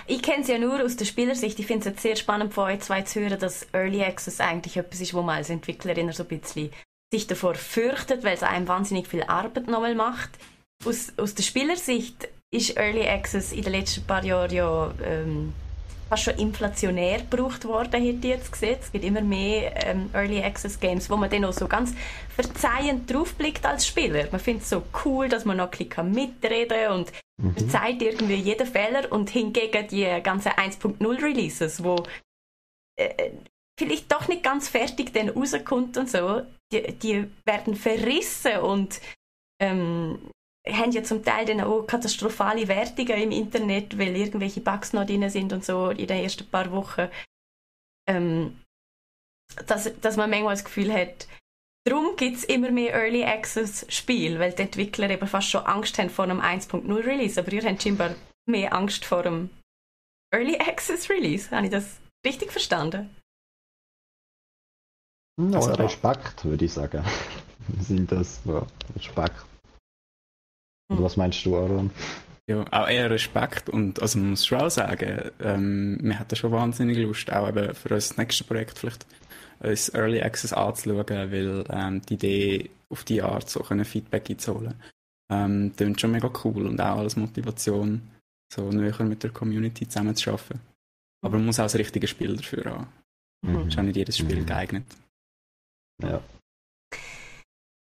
Ich 0.06 0.22
kenne 0.22 0.42
es 0.42 0.48
ja 0.48 0.58
nur 0.58 0.82
aus 0.82 0.96
der 0.96 1.06
Spielersicht. 1.06 1.58
Ich 1.58 1.66
finde 1.66 1.90
es 1.90 2.02
sehr 2.02 2.16
spannend 2.16 2.52
von 2.52 2.64
euch 2.64 2.80
zwei 2.80 3.02
zu 3.02 3.20
hören, 3.20 3.38
dass 3.38 3.66
Early 3.72 4.02
Access 4.02 4.40
eigentlich 4.40 4.76
etwas 4.76 5.00
ist, 5.00 5.14
wo 5.14 5.22
man 5.22 5.36
als 5.36 5.50
Entwicklerin 5.50 6.12
so 6.12 6.24
ein 6.24 6.28
bisschen 6.28 6.70
sich 7.12 7.26
davor 7.26 7.54
fürchtet, 7.54 8.24
weil 8.24 8.34
es 8.34 8.42
einem 8.42 8.68
wahnsinnig 8.68 9.08
viel 9.08 9.22
Arbeit 9.22 9.66
nochmal 9.68 9.94
macht. 9.94 10.30
Aus, 10.84 11.12
aus 11.16 11.34
der 11.34 11.42
Spielersicht 11.42 12.28
ist 12.50 12.76
Early 12.76 13.06
Access 13.08 13.52
in 13.52 13.62
den 13.62 13.72
letzten 13.72 14.04
paar 14.04 14.24
Jahren 14.24 14.52
ja 14.52 14.92
ähm, 15.02 15.54
fast 16.08 16.24
schon 16.24 16.34
inflationär 16.34 17.20
gebraucht 17.20 17.64
worden, 17.64 18.02
hätte 18.02 18.18
ich 18.18 18.24
jetzt 18.24 18.52
gesehen. 18.52 18.76
Es 18.80 18.92
gibt 18.92 19.04
immer 19.04 19.22
mehr 19.22 19.86
ähm, 19.86 20.10
Early 20.12 20.42
Access 20.42 20.78
Games, 20.78 21.08
wo 21.08 21.16
man 21.16 21.30
dann 21.30 21.44
auch 21.44 21.52
so 21.52 21.66
ganz 21.66 21.94
verzeihend 22.34 23.12
draufblickt 23.12 23.64
als 23.64 23.86
Spieler. 23.86 24.26
Man 24.30 24.40
findet 24.40 24.64
es 24.64 24.70
so 24.70 24.82
cool, 25.04 25.28
dass 25.28 25.44
man 25.44 25.56
noch 25.56 25.72
ein 25.72 25.88
bisschen 25.88 26.12
mitreden 26.12 26.78
kann 26.78 26.92
und 26.92 27.12
mhm. 27.42 27.54
verzeiht 27.54 28.02
irgendwie 28.02 28.34
jeden 28.34 28.66
Fehler 28.66 29.10
und 29.12 29.30
hingegen 29.30 29.88
die 29.88 30.20
ganzen 30.22 30.52
1.0 30.52 31.22
Releases, 31.22 31.82
wo 31.82 32.02
äh, 32.96 33.30
vielleicht 33.78 34.10
doch 34.12 34.28
nicht 34.28 34.42
ganz 34.42 34.68
fertig 34.68 35.12
dann 35.12 35.30
rauskommt 35.30 35.96
und 35.96 36.08
so, 36.08 36.42
die, 36.72 36.92
die 36.98 37.30
werden 37.44 37.74
verrissen 37.74 38.58
und 38.58 39.00
ähm, 39.60 40.30
haben 40.66 40.92
ja 40.92 41.02
zum 41.02 41.22
Teil 41.22 41.44
dann 41.44 41.60
auch 41.60 41.82
katastrophale 41.82 42.68
Wertungen 42.68 43.22
im 43.22 43.30
Internet, 43.30 43.98
weil 43.98 44.16
irgendwelche 44.16 44.60
Bugs 44.60 44.92
noch 44.92 45.04
drin 45.04 45.28
sind 45.28 45.52
und 45.52 45.64
so 45.64 45.90
in 45.90 46.06
den 46.06 46.22
ersten 46.22 46.48
paar 46.48 46.70
Wochen. 46.72 47.08
Ähm, 48.08 48.60
dass, 49.66 50.00
dass 50.00 50.16
man 50.16 50.30
manchmal 50.30 50.54
das 50.54 50.64
Gefühl 50.64 50.92
hat, 50.92 51.28
darum 51.84 52.16
gibt 52.16 52.38
es 52.38 52.44
immer 52.44 52.70
mehr 52.70 52.94
Early 52.94 53.24
Access 53.24 53.86
Spiele, 53.88 54.38
weil 54.38 54.52
die 54.52 54.62
Entwickler 54.62 55.10
eben 55.10 55.26
fast 55.26 55.50
schon 55.50 55.64
Angst 55.64 55.98
haben 55.98 56.10
vor 56.10 56.24
einem 56.24 56.40
1.0 56.40 56.88
Release, 57.04 57.38
aber 57.40 57.52
ihr 57.52 57.62
habt 57.62 57.82
scheinbar 57.82 58.14
mehr 58.46 58.74
Angst 58.74 59.04
vor 59.04 59.24
einem 59.24 59.50
Early 60.32 60.58
Access 60.58 61.08
Release. 61.08 61.50
Habe 61.50 61.66
ich 61.66 61.72
das 61.72 62.00
richtig 62.26 62.50
verstanden? 62.50 63.14
No, 65.36 65.56
also, 65.56 65.72
Respekt, 65.72 66.44
würde 66.44 66.64
ich 66.64 66.72
sagen. 66.72 67.04
sind 67.80 68.10
das 68.12 68.40
ja, 68.44 68.64
Respekt. 68.94 69.44
Und 70.88 71.02
was 71.02 71.16
meinst 71.16 71.44
du, 71.44 71.56
Aaron? 71.56 71.90
Ja, 72.46 72.62
auch 72.70 72.88
eher 72.88 73.10
Respekt 73.10 73.70
und 73.70 74.02
also 74.02 74.18
man 74.18 74.30
muss 74.30 74.44
schon 74.44 74.60
auch 74.60 74.70
sagen, 74.70 75.30
ähm, 75.40 75.98
wir 76.02 76.18
hätten 76.18 76.36
schon 76.36 76.52
wahnsinnig 76.52 76.98
Lust, 76.98 77.32
auch 77.32 77.48
eben 77.48 77.74
für 77.74 77.94
unser 77.94 78.20
nächstes 78.20 78.46
Projekt 78.46 78.78
vielleicht 78.78 79.06
uns 79.64 79.88
Early 79.94 80.20
Access 80.22 80.52
anzuschauen, 80.52 81.06
weil 81.08 81.64
ähm, 81.70 82.02
die 82.02 82.14
Idee 82.14 82.70
auf 82.88 83.04
die 83.04 83.22
Art 83.22 83.48
so 83.50 83.60
können 83.60 83.84
Feedback 83.84 84.30
einzuholen, 84.30 84.74
ähm, 85.30 85.72
klingt 85.76 86.00
schon 86.00 86.12
mega 86.12 86.30
cool 86.44 86.66
und 86.66 86.80
auch 86.80 86.98
als 86.98 87.16
Motivation, 87.16 88.02
so 88.52 88.68
näher 88.70 89.02
mit 89.04 89.22
der 89.22 89.30
Community 89.30 89.88
zusammenzuarbeiten. 89.88 90.60
Aber 91.24 91.38
man 91.38 91.46
muss 91.46 91.58
auch 91.58 91.64
das 91.64 91.76
richtige 91.76 92.06
Spiel 92.06 92.36
dafür 92.36 92.64
haben. 92.66 92.86
Mhm. 93.42 93.68
Ist 93.68 93.78
auch 93.78 93.82
nicht 93.82 93.96
jedes 93.96 94.18
Spiel 94.18 94.40
mhm. 94.40 94.46
geeignet. 94.46 94.84
Ja. 96.02 96.22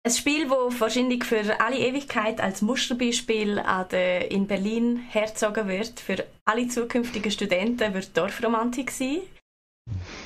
Ein 0.04 0.12
Spiel, 0.12 0.48
das 0.48 0.80
wahrscheinlich 0.80 1.24
für 1.24 1.60
alle 1.60 1.78
Ewigkeit 1.78 2.40
als 2.40 2.62
Musterbeispiel 2.62 3.62
der, 3.90 4.30
in 4.30 4.46
Berlin 4.46 4.96
herzogen 4.96 5.68
wird, 5.68 6.00
für 6.00 6.24
alle 6.44 6.68
zukünftigen 6.68 7.30
Studenten, 7.30 7.92
wird 7.94 8.16
Dorfromantik 8.16 8.90
sein. 8.90 9.20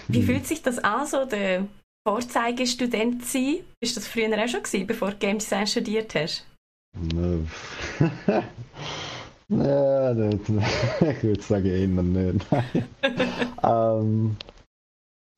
Wie 0.08 0.18
hm. 0.18 0.26
fühlt 0.26 0.46
sich 0.46 0.62
das 0.62 0.78
an, 0.78 1.06
so 1.06 1.24
der 1.24 1.66
Vorzeigestudent 2.06 3.24
zu 3.24 3.32
sein? 3.32 3.56
Bist 3.80 3.96
du 3.96 4.00
das 4.00 4.08
früher 4.08 4.28
auch 4.42 4.48
schon 4.48 4.62
gewesen, 4.62 4.86
bevor 4.86 5.10
du 5.10 5.16
Game 5.16 5.38
Design 5.38 5.66
studiert 5.66 6.14
hast? 6.14 6.46
ja, 9.48 10.12
ich 11.10 11.22
würde 11.22 11.42
sagen, 11.42 11.82
immer 11.82 12.02
nicht. 12.02 12.46
ähm, 13.62 14.36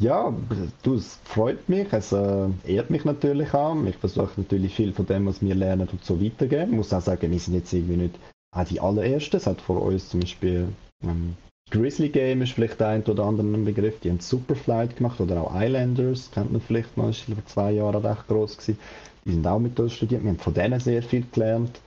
ja, 0.02 0.34
du, 0.82 0.94
es 0.94 1.20
freut 1.24 1.68
mich, 1.68 1.92
es 1.92 2.10
äh, 2.10 2.48
ehrt 2.66 2.90
mich 2.90 3.04
natürlich 3.04 3.54
auch. 3.54 3.76
Ich 3.84 3.96
versuche 3.96 4.40
natürlich 4.40 4.74
viel 4.74 4.92
von 4.92 5.06
dem, 5.06 5.26
was 5.26 5.40
wir 5.40 5.54
lernen, 5.54 5.88
und 5.88 6.04
so 6.04 6.20
weitergeben. 6.20 6.72
Ich 6.72 6.76
muss 6.76 6.92
auch 6.92 7.00
sagen, 7.00 7.30
wir 7.30 7.38
sind 7.38 7.54
jetzt 7.54 7.72
irgendwie 7.72 7.96
nicht 7.96 8.18
auch 8.54 8.64
die 8.64 8.80
allerersten. 8.80 9.36
Es 9.36 9.46
hat 9.46 9.60
vor 9.60 9.82
uns 9.82 10.08
zum 10.08 10.20
Beispiel 10.20 10.68
ähm, 11.02 11.36
Grizzly 11.70 12.08
Game 12.08 12.42
ist 12.42 12.52
vielleicht 12.52 12.80
ein 12.82 13.02
oder 13.04 13.24
andere 13.24 13.46
Begriff. 13.46 14.00
Die 14.00 14.10
haben 14.10 14.20
Superflight 14.20 14.96
gemacht 14.96 15.20
oder 15.20 15.42
auch 15.42 15.52
Islanders, 15.54 16.30
kennt 16.32 16.52
man 16.52 16.60
vielleicht 16.60 16.96
mal, 16.96 17.10
ist 17.10 17.22
vor 17.22 17.46
zwei 17.46 17.72
Jahren 17.72 18.04
recht 18.04 18.28
groß 18.28 18.58
gewesen. 18.58 18.78
Die 19.24 19.32
sind 19.32 19.46
auch 19.46 19.58
mit 19.58 19.78
uns 19.80 19.94
studiert. 19.94 20.22
Wir 20.22 20.30
haben 20.30 20.38
von 20.38 20.54
denen 20.54 20.78
sehr 20.78 21.02
viel 21.02 21.24
gelernt. 21.32 21.80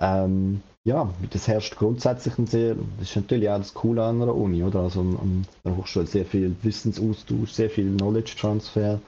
Ähm, 0.00 0.62
ja, 0.84 1.12
das 1.30 1.48
herrscht 1.48 1.76
grundsätzlich 1.76 2.36
ein 2.38 2.46
sehr, 2.46 2.74
das 2.98 3.08
ist 3.08 3.16
natürlich 3.16 3.48
auch 3.48 3.58
das 3.58 3.72
Coole 3.72 4.02
an 4.02 4.20
einer 4.20 4.34
Uni, 4.34 4.62
oder? 4.62 4.80
Also 4.80 5.00
an 5.00 5.46
der 5.64 5.76
Hochschule 5.76 6.06
sehr 6.06 6.26
viel 6.26 6.54
Wissensaustausch, 6.62 7.52
sehr 7.52 7.70
viel 7.70 7.96
Knowledge 7.96 8.34
Transfer. 8.36 9.00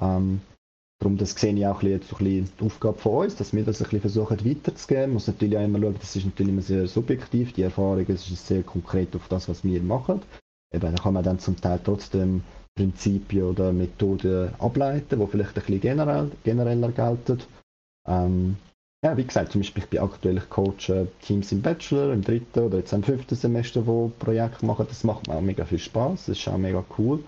Ähm, 0.00 0.40
darum, 0.98 1.16
das 1.16 1.32
sehe 1.32 1.54
ich 1.54 1.66
auch 1.66 1.82
ein 1.82 1.98
bisschen, 1.98 2.48
die 2.58 2.64
Aufgabe 2.64 2.98
von 2.98 3.24
uns, 3.24 3.36
dass 3.36 3.52
wir 3.52 3.64
das 3.64 3.80
ein 3.80 3.84
bisschen 3.84 4.00
versuchen 4.00 4.44
weiterzugeben. 4.44 5.02
Man 5.04 5.12
muss 5.14 5.26
natürlich 5.26 5.58
auch 5.58 5.64
immer 5.64 5.80
schauen, 5.80 5.96
das 6.00 6.16
ist 6.16 6.24
natürlich 6.26 6.52
immer 6.52 6.62
sehr 6.62 6.86
subjektiv, 6.86 7.52
die 7.52 7.62
Erfahrung 7.62 8.06
ist 8.06 8.46
sehr 8.46 8.62
konkret 8.62 9.14
auf 9.14 9.28
das, 9.28 9.48
was 9.48 9.64
wir 9.64 9.82
machen. 9.82 10.22
Eben, 10.72 10.94
da 10.94 11.02
kann 11.02 11.14
man 11.14 11.24
dann 11.24 11.38
zum 11.38 11.60
Teil 11.60 11.80
trotzdem 11.82 12.42
Prinzipien 12.74 13.44
oder 13.44 13.72
Methoden 13.72 14.54
ableiten, 14.58 15.20
die 15.20 15.26
vielleicht 15.26 15.50
ein 15.50 15.54
bisschen 15.54 15.80
generell, 15.80 16.30
genereller 16.44 16.92
gelten. 16.92 17.42
Ähm, 18.06 18.56
ja, 19.04 19.16
wie 19.16 19.24
gesagt, 19.24 19.52
zum 19.52 19.60
Beispiel 19.60 19.84
ich 19.84 19.90
bin 19.90 20.00
aktuell 20.00 20.40
coach 20.48 20.90
Teams 21.22 21.52
im 21.52 21.62
Bachelor, 21.62 22.12
im 22.12 22.22
dritten 22.22 22.60
oder 22.60 22.78
jetzt 22.78 22.92
im 22.92 23.02
fünften 23.02 23.36
Semester, 23.36 23.86
wo 23.86 24.10
Projekte 24.18 24.66
machen. 24.66 24.86
Das 24.88 25.04
macht 25.04 25.28
mir 25.28 25.36
auch 25.36 25.42
mega 25.42 25.64
viel 25.64 25.78
Spaß. 25.78 26.26
Das 26.26 26.38
ist 26.38 26.48
auch 26.48 26.58
mega 26.58 26.84
cool. 26.98 27.22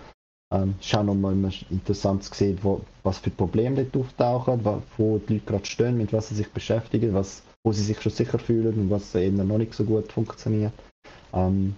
Ähm, 0.53 0.75
ist 0.81 0.95
auch 0.95 1.03
nochmal 1.03 1.35
interessant 1.71 2.25
zu 2.25 2.35
sehen, 2.35 2.59
wo, 2.63 2.81
was 3.03 3.19
für 3.19 3.31
Probleme 3.31 3.85
dort 3.85 4.07
auftauchen, 4.07 4.83
wo 4.97 5.19
die 5.19 5.35
Leute 5.35 5.47
gerade 5.47 5.67
stehen, 5.67 5.99
mit 5.99 6.13
was 6.13 6.29
sie 6.29 6.37
sich 6.37 6.51
beschäftigen, 6.51 7.13
was, 7.13 7.43
wo 7.65 7.73
sie 7.73 7.83
sich 7.83 8.01
schon 8.01 8.13
sicher 8.13 8.39
fühlen 8.39 8.79
und 8.79 8.91
was 8.91 9.15
eben 9.15 9.37
noch 9.37 9.59
nicht 9.59 9.75
so 9.75 9.85
gut 9.85 10.11
funktioniert. 10.11 10.73
Ähm, 11.35 11.75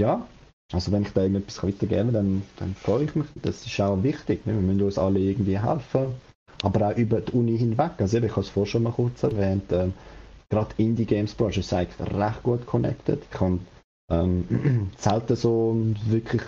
ja, 0.00 0.26
also 0.72 0.90
wenn 0.90 1.02
ich 1.02 1.12
da 1.12 1.22
irgendetwas 1.22 1.62
weitergeben 1.62 2.12
kann, 2.12 2.12
dann, 2.12 2.42
dann 2.56 2.74
freue 2.74 3.04
ich 3.04 3.14
mich. 3.14 3.26
Das 3.36 3.64
ist 3.64 3.80
auch 3.80 4.02
wichtig. 4.02 4.44
Ne? 4.46 4.54
Wir 4.54 4.60
müssen 4.60 4.82
uns 4.82 4.98
alle 4.98 5.20
irgendwie 5.20 5.60
helfen 5.60 6.14
aber 6.62 6.88
auch 6.88 6.96
über 6.96 7.20
die 7.20 7.32
Uni 7.32 7.58
hinweg. 7.58 7.92
Also 7.98 8.18
ich 8.18 8.30
habe 8.30 8.40
es 8.40 8.48
vorhin 8.48 8.70
schon 8.70 8.82
mal 8.84 8.92
kurz 8.92 9.22
erwähnt, 9.22 9.70
äh, 9.72 9.88
gerade 10.48 10.74
Indie-Games-Branche 10.76 11.60
ist 11.60 11.72
eigentlich 11.72 12.12
recht 12.12 12.42
gut 12.42 12.66
connected. 12.66 13.22
Ich 13.30 13.40
habe 13.40 13.58
ähm, 14.10 14.90
selten 14.98 15.36
so 15.36 15.76
wirklich 16.06 16.42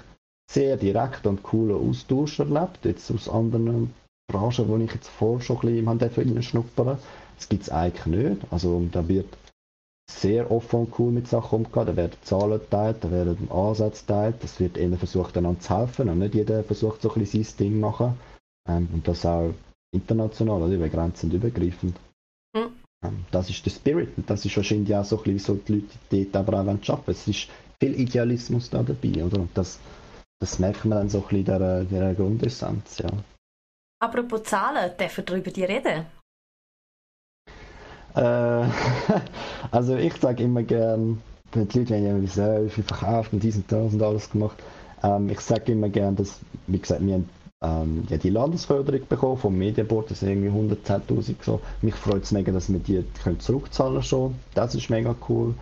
sehr 0.51 0.77
direkt 0.77 1.27
und 1.27 1.43
coolen 1.43 1.77
Austausch 1.77 2.39
erlebt, 2.39 2.85
jetzt 2.85 3.11
aus 3.11 3.29
anderen 3.29 3.93
Branchen, 4.31 4.69
wo 4.69 4.77
ich 4.77 4.93
jetzt 4.93 5.09
vorher 5.09 5.41
schon 5.41 5.59
ein 5.59 5.99
bisschen 5.99 6.37
im 6.37 6.43
schnuppern 6.43 6.99
Das 7.37 7.49
gibt 7.49 7.63
es 7.63 7.71
eigentlich 7.71 8.07
nicht. 8.07 8.43
Also 8.51 8.87
da 8.91 9.07
wird 9.09 9.29
sehr 10.11 10.51
offen 10.51 10.81
und 10.81 10.99
cool 10.99 11.13
mit 11.13 11.29
Sachen 11.29 11.65
umgehen. 11.65 11.87
Da 11.87 11.97
werden 11.97 12.17
Zahlen 12.23 12.61
geteilt, 12.61 12.97
da 13.03 13.11
werden 13.11 13.51
Ansätze 13.51 14.03
geteilt. 14.03 14.37
Es 14.43 14.59
wird 14.59 14.77
ihnen 14.79 14.99
versucht, 14.99 15.37
einander 15.37 15.61
zu 15.61 15.77
helfen 15.77 16.09
und 16.09 16.19
nicht 16.19 16.35
jeder 16.35 16.65
versucht, 16.65 17.03
so 17.03 17.13
ein 17.13 17.21
bisschen 17.21 17.45
sein 17.45 17.57
Ding 17.59 17.73
zu 17.75 17.79
machen. 17.79 18.15
Ähm, 18.69 18.89
und 18.93 19.07
das 19.07 19.25
auch 19.27 19.53
international, 19.93 20.63
oder 20.63 20.75
über 20.75 20.89
Grenzen 20.89 21.31
übergreifend. 21.31 21.97
Mhm. 22.55 22.71
Ähm, 23.05 23.25
das 23.31 23.51
ist 23.51 23.65
der 23.65 23.71
Spirit 23.71 24.17
und 24.17 24.29
das 24.29 24.45
ist 24.45 24.57
wahrscheinlich 24.57 24.95
auch 24.95 25.05
so 25.05 25.19
ein 25.19 25.23
bisschen, 25.25 25.39
so 25.39 25.55
die 25.55 25.73
Leute 25.73 26.31
dort 26.31 26.37
aber 26.37 26.55
auch 26.55 26.67
arbeiten 26.67 27.11
Es 27.11 27.29
ist 27.29 27.49
viel 27.81 28.01
Idealismus 28.01 28.71
da 28.71 28.83
dabei, 28.83 29.25
oder? 29.25 29.41
Und 29.41 29.51
das, 29.55 29.79
das 30.41 30.59
merkt 30.59 30.85
man 30.85 30.99
dann 30.99 31.09
so 31.09 31.19
ein 31.19 31.23
bisschen 31.25 31.39
in 31.39 31.45
dieser, 31.45 31.85
dieser 31.85 32.15
Grundessenz, 32.15 32.99
ja. 32.99 33.09
Apropos 34.01 34.45
Zahlen, 34.45 34.93
dürfen 34.99 35.17
wir 35.17 35.25
darüber 35.25 35.57
reden? 35.57 36.07
Äh, 38.15 38.69
also 39.71 39.97
ich 39.97 40.15
sage 40.17 40.45
immer 40.45 40.63
gern, 40.63 41.21
die 41.55 41.79
Leute 41.79 41.97
haben 41.97 42.23
ja 42.23 42.29
sehr 42.29 42.69
viel 42.69 42.85
verkauft 42.85 43.33
und 43.33 43.43
diesen 43.43 43.65
das 43.67 43.93
und 43.93 44.03
alles 44.03 44.31
gemacht. 44.31 44.63
Ähm, 45.03 45.29
ich 45.31 45.41
sage 45.41 45.73
immer 45.73 45.89
gern, 45.89 46.17
dass, 46.17 46.41
wie 46.67 46.79
gesagt, 46.79 47.05
wir 47.05 47.15
haben 47.15 47.29
ähm, 47.61 48.07
ja, 48.09 48.17
die 48.19 48.31
Landesförderung 48.31 49.07
bekommen 49.09 49.39
vom 49.39 49.59
Medienboard, 49.59 50.11
das 50.11 50.21
sind 50.21 50.29
irgendwie 50.29 50.77
110'000 50.77 51.37
so. 51.43 51.61
Mich 51.83 51.95
freut 51.95 52.23
es 52.23 52.31
mega, 52.31 52.53
dass 52.53 52.73
wir 52.73 52.79
die 52.79 53.05
können 53.23 53.41
zurückzahlen 53.41 54.03
schon. 54.03 54.37
Das 54.55 54.75
ist 54.75 54.91
mega 54.91 55.15
cool. 55.29 55.55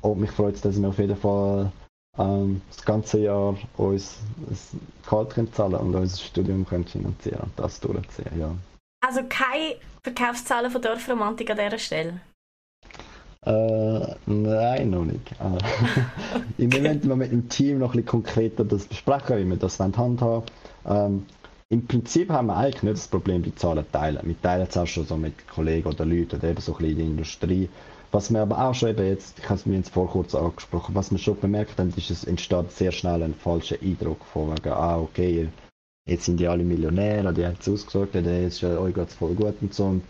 Und 0.00 0.20
mich 0.20 0.30
freut 0.32 0.56
es, 0.56 0.60
dass 0.60 0.80
wir 0.80 0.88
auf 0.88 0.98
jeden 0.98 1.16
Fall 1.16 1.70
ähm, 2.18 2.60
das 2.70 2.84
ganze 2.84 3.20
Jahr 3.20 3.56
uns 3.76 4.18
ein 4.48 4.80
Gehalt 5.04 5.30
können 5.30 5.52
zahlen 5.52 5.74
und 5.74 5.94
unser 5.94 6.16
Studium 6.16 6.66
können 6.66 6.84
finanzieren 6.84 7.40
und 7.40 7.52
das 7.56 7.80
durchziehen, 7.80 8.38
ja. 8.38 8.54
Also 9.06 9.20
keine 9.28 9.76
Verkaufszahlen 10.02 10.70
von 10.70 10.80
Dorfromantik 10.80 11.50
an 11.50 11.58
dieser 11.58 11.78
Stelle? 11.78 12.20
Äh, 13.44 14.14
nein, 14.26 14.90
noch 14.90 15.04
nicht. 15.04 15.32
Äh, 15.32 16.62
Im 16.62 16.70
Moment 16.74 17.06
wir 17.06 17.16
mit 17.16 17.30
dem 17.30 17.48
Team 17.48 17.78
noch 17.78 17.90
ein 17.90 18.04
bisschen 18.04 18.06
konkreter 18.06 18.64
das 18.64 18.86
besprechen, 18.86 19.36
wie 19.36 19.50
wir 19.50 19.56
das 19.56 19.78
handhaben 19.78 20.42
ähm, 20.86 21.26
Im 21.68 21.86
Prinzip 21.86 22.30
haben 22.30 22.46
wir 22.46 22.56
eigentlich 22.56 22.82
nicht 22.82 22.96
das 22.96 23.08
Problem, 23.08 23.42
die 23.42 23.54
Zahlen 23.54 23.84
zu 23.84 23.92
teilen. 23.92 24.20
Wir 24.22 24.40
teilen 24.40 24.66
es 24.68 24.76
auch 24.76 24.86
schon 24.86 25.06
so 25.06 25.16
mit 25.16 25.46
Kollegen 25.48 25.88
oder 25.88 26.06
Leuten 26.06 26.36
oder 26.36 26.48
eben 26.48 26.60
so 26.60 26.72
ein 26.72 26.78
bisschen 26.78 26.90
in 26.92 26.96
der 26.96 27.06
Industrie. 27.06 27.68
Was 28.14 28.30
wir 28.32 28.42
aber 28.42 28.64
auch 28.64 28.74
schon 28.74 28.90
eben 28.90 29.08
jetzt, 29.08 29.40
ich 29.40 29.44
habe 29.46 29.58
es 29.58 29.66
mir 29.66 29.74
jetzt 29.74 29.90
vor 29.90 30.08
kurz 30.08 30.36
angesprochen, 30.36 30.94
was 30.94 31.10
wir 31.10 31.18
schon 31.18 31.40
bemerkt 31.40 31.80
haben, 31.80 31.92
ist, 31.96 32.10
es 32.10 32.22
entsteht 32.22 32.70
sehr 32.70 32.92
schnell 32.92 33.20
ein 33.24 33.34
falscher 33.34 33.74
Eindruck 33.82 34.24
von 34.26 34.52
wegen, 34.52 34.72
ah, 34.72 35.00
okay, 35.00 35.48
jetzt 36.06 36.26
sind 36.26 36.38
die 36.38 36.46
alle 36.46 36.62
Millionäre, 36.62 37.34
die 37.34 37.44
haben 37.44 37.56
es 37.58 37.68
ausgesorgt, 37.68 38.14
der 38.14 38.46
ist 38.46 38.60
ja 38.60 38.78
euch 38.78 38.94
voll 39.18 39.34
gut 39.34 39.56
und 39.60 39.74
so. 39.74 39.86
Und 39.86 40.02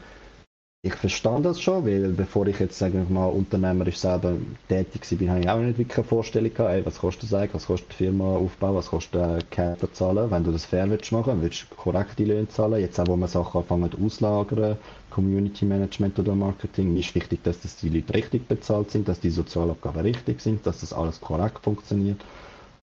ich 0.86 0.94
verstand 0.96 1.46
das 1.46 1.62
schon, 1.62 1.86
weil 1.86 2.08
bevor 2.12 2.46
ich 2.46 2.58
jetzt, 2.60 2.78
sagen 2.78 3.08
wir 3.08 3.14
mal, 3.14 3.28
unternehmerisch 3.28 3.96
selber 3.96 4.36
tätig 4.68 5.18
war, 5.18 5.28
habe 5.30 5.40
ich 5.40 5.48
auch 5.48 5.58
nicht 5.58 5.78
wirklich 5.78 5.96
eine 5.96 6.06
Vorstellung 6.06 6.52
gehabt, 6.52 6.74
ey, 6.74 6.84
was 6.84 6.98
kostet 6.98 7.22
das 7.22 7.32
eigentlich, 7.32 7.54
was 7.54 7.66
kostet 7.66 7.92
die 7.92 8.04
Firma 8.04 8.36
aufbauen, 8.36 8.74
was 8.74 8.90
kostet 8.90 9.14
äh, 9.14 9.38
Cater 9.50 9.90
zahlen, 9.94 10.30
wenn 10.30 10.44
du 10.44 10.52
das 10.52 10.66
fair 10.66 10.88
willst 10.90 11.10
machen, 11.10 11.40
willst 11.40 11.62
du 11.70 11.74
korrekte 11.74 12.24
Löhne 12.24 12.48
zahlen, 12.50 12.82
jetzt 12.82 13.00
auch, 13.00 13.08
wo 13.08 13.16
man 13.16 13.30
Sachen 13.30 13.62
anfangen 13.62 13.90
auslagern, 14.04 14.76
Community 15.08 15.64
Management 15.64 16.18
oder 16.18 16.34
Marketing, 16.34 16.94
ist 16.98 17.14
wichtig, 17.14 17.42
dass 17.44 17.60
das 17.60 17.76
die 17.76 17.88
Leute 17.88 18.12
richtig 18.12 18.46
bezahlt 18.46 18.90
sind, 18.90 19.08
dass 19.08 19.20
die 19.20 19.30
Sozialabgaben 19.30 20.02
richtig 20.02 20.42
sind, 20.42 20.66
dass 20.66 20.80
das 20.80 20.92
alles 20.92 21.18
korrekt 21.18 21.60
funktioniert 21.60 22.20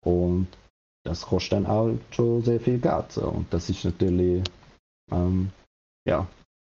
und 0.03 0.47
das 1.03 1.21
kostet 1.21 1.53
dann 1.53 1.65
auch 1.67 1.91
schon 2.09 2.41
sehr 2.41 2.59
viel 2.59 2.79
Geld. 2.79 3.11
So. 3.11 3.27
Und 3.27 3.53
das 3.53 3.69
ist 3.69 3.85
natürlich, 3.85 4.43
ähm, 5.11 5.51
ja, 6.07 6.27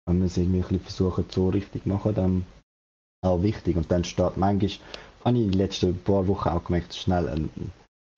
wenn 0.09 0.19
wir 0.19 0.25
es 0.25 0.37
irgendwie 0.37 0.59
ein 0.59 0.63
bisschen 0.63 0.79
versuchen, 0.81 1.25
so 1.29 1.49
richtig 1.49 1.85
machen, 1.85 2.15
dann 2.15 2.45
auch 3.23 3.41
wichtig. 3.41 3.77
Und 3.77 3.91
dann 3.91 4.03
steht 4.03 4.37
manchmal, 4.37 4.71
habe 5.25 5.37
ich 5.37 5.43
in 5.43 5.51
den 5.51 5.59
letzten 5.59 5.97
paar 5.99 6.27
Wochen 6.27 6.49
auch 6.49 6.63
gemerkt, 6.63 6.95
schnell 6.95 7.29
ein, 7.29 7.49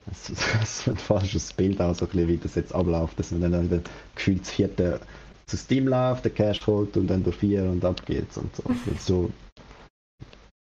ein, 0.06 0.86
ein 0.88 0.98
falsches 0.98 1.54
Bild 1.54 1.82
auch 1.82 1.94
so 1.94 2.06
ein 2.06 2.12
bisschen, 2.12 2.28
wie 2.28 2.38
das 2.38 2.56
jetzt 2.56 2.74
abläuft, 2.74 3.20
dass 3.20 3.32
man 3.32 3.52
dann, 3.52 3.70
dann 3.70 3.84
gefühlt 4.16 4.42
das 4.42 4.52
vierte 4.52 5.02
zu 5.46 5.58
Steam 5.58 5.88
läuft, 5.88 6.24
der 6.24 6.32
Cash 6.32 6.66
holt 6.66 6.96
und 6.96 7.08
dann 7.08 7.24
durch 7.24 7.36
vier 7.36 7.64
und 7.64 7.84
ab 7.84 8.06
geht's 8.06 8.38
und 8.38 8.56
so. 8.56 8.64
so 9.00 9.32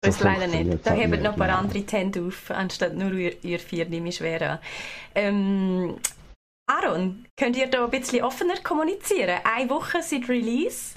das 0.03 0.20
leider 0.20 0.47
nicht. 0.47 0.86
Da 0.86 0.93
haben 0.93 1.23
noch 1.23 1.32
ein 1.32 1.39
paar 1.39 1.59
andere 1.59 1.85
Hände 1.90 2.23
auf, 2.23 2.51
anstatt 2.51 2.94
nur 2.94 3.12
ihr, 3.12 3.44
ihr 3.44 3.59
vier, 3.59 3.86
nehme 3.86 4.11
ich 4.11 4.16
schwer 4.16 4.53
an. 4.53 4.59
Ähm, 5.15 5.97
Aaron, 6.69 7.27
könnt 7.36 7.57
ihr 7.57 7.69
da 7.69 7.85
ein 7.85 7.90
bisschen 7.90 8.24
offener 8.24 8.57
kommunizieren? 8.62 9.40
Eine 9.44 9.70
Woche 9.70 10.03
seit 10.03 10.28
Release. 10.28 10.94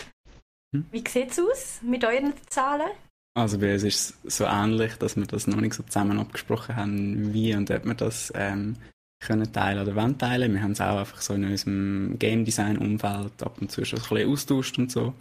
Hm? 0.76 0.86
Wie 0.92 1.04
sieht 1.08 1.32
es 1.32 1.40
aus 1.40 1.80
mit 1.82 2.04
euren 2.04 2.34
Zahlen? 2.48 2.92
Also 3.38 3.60
bei 3.60 3.74
uns 3.74 3.84
ist 3.84 4.18
es 4.24 4.38
so 4.38 4.46
ähnlich, 4.46 4.96
dass 4.96 5.16
wir 5.16 5.26
das 5.26 5.48
noch 5.48 5.62
nicht 5.62 5.74
so 5.74 5.84
zusammen 5.84 6.20
abgesprochen 6.20 6.76
haben, 6.76 7.34
wie 7.34 7.54
und 7.54 7.72
ob 7.72 7.86
wir 7.86 7.94
das 7.94 8.32
ähm, 8.36 8.76
können 9.22 9.52
teilen 9.52 9.82
oder 9.82 9.96
wollen 9.96 10.18
teilen. 10.18 10.54
Wir 10.54 10.62
haben 10.62 10.72
es 10.72 10.82
auch 10.82 11.00
einfach 11.00 11.22
so 11.22 11.34
in 11.34 11.46
unserem 11.46 12.18
Game 12.20 12.46
Design 12.46 12.78
Umfeld 12.78 13.42
ab 13.44 13.62
und 13.62 13.72
zu 13.72 13.86
schon 13.86 14.00
ein 14.00 14.10
bisschen 14.10 14.32
austauscht 14.32 14.78
und 14.78 14.92
so 14.92 15.14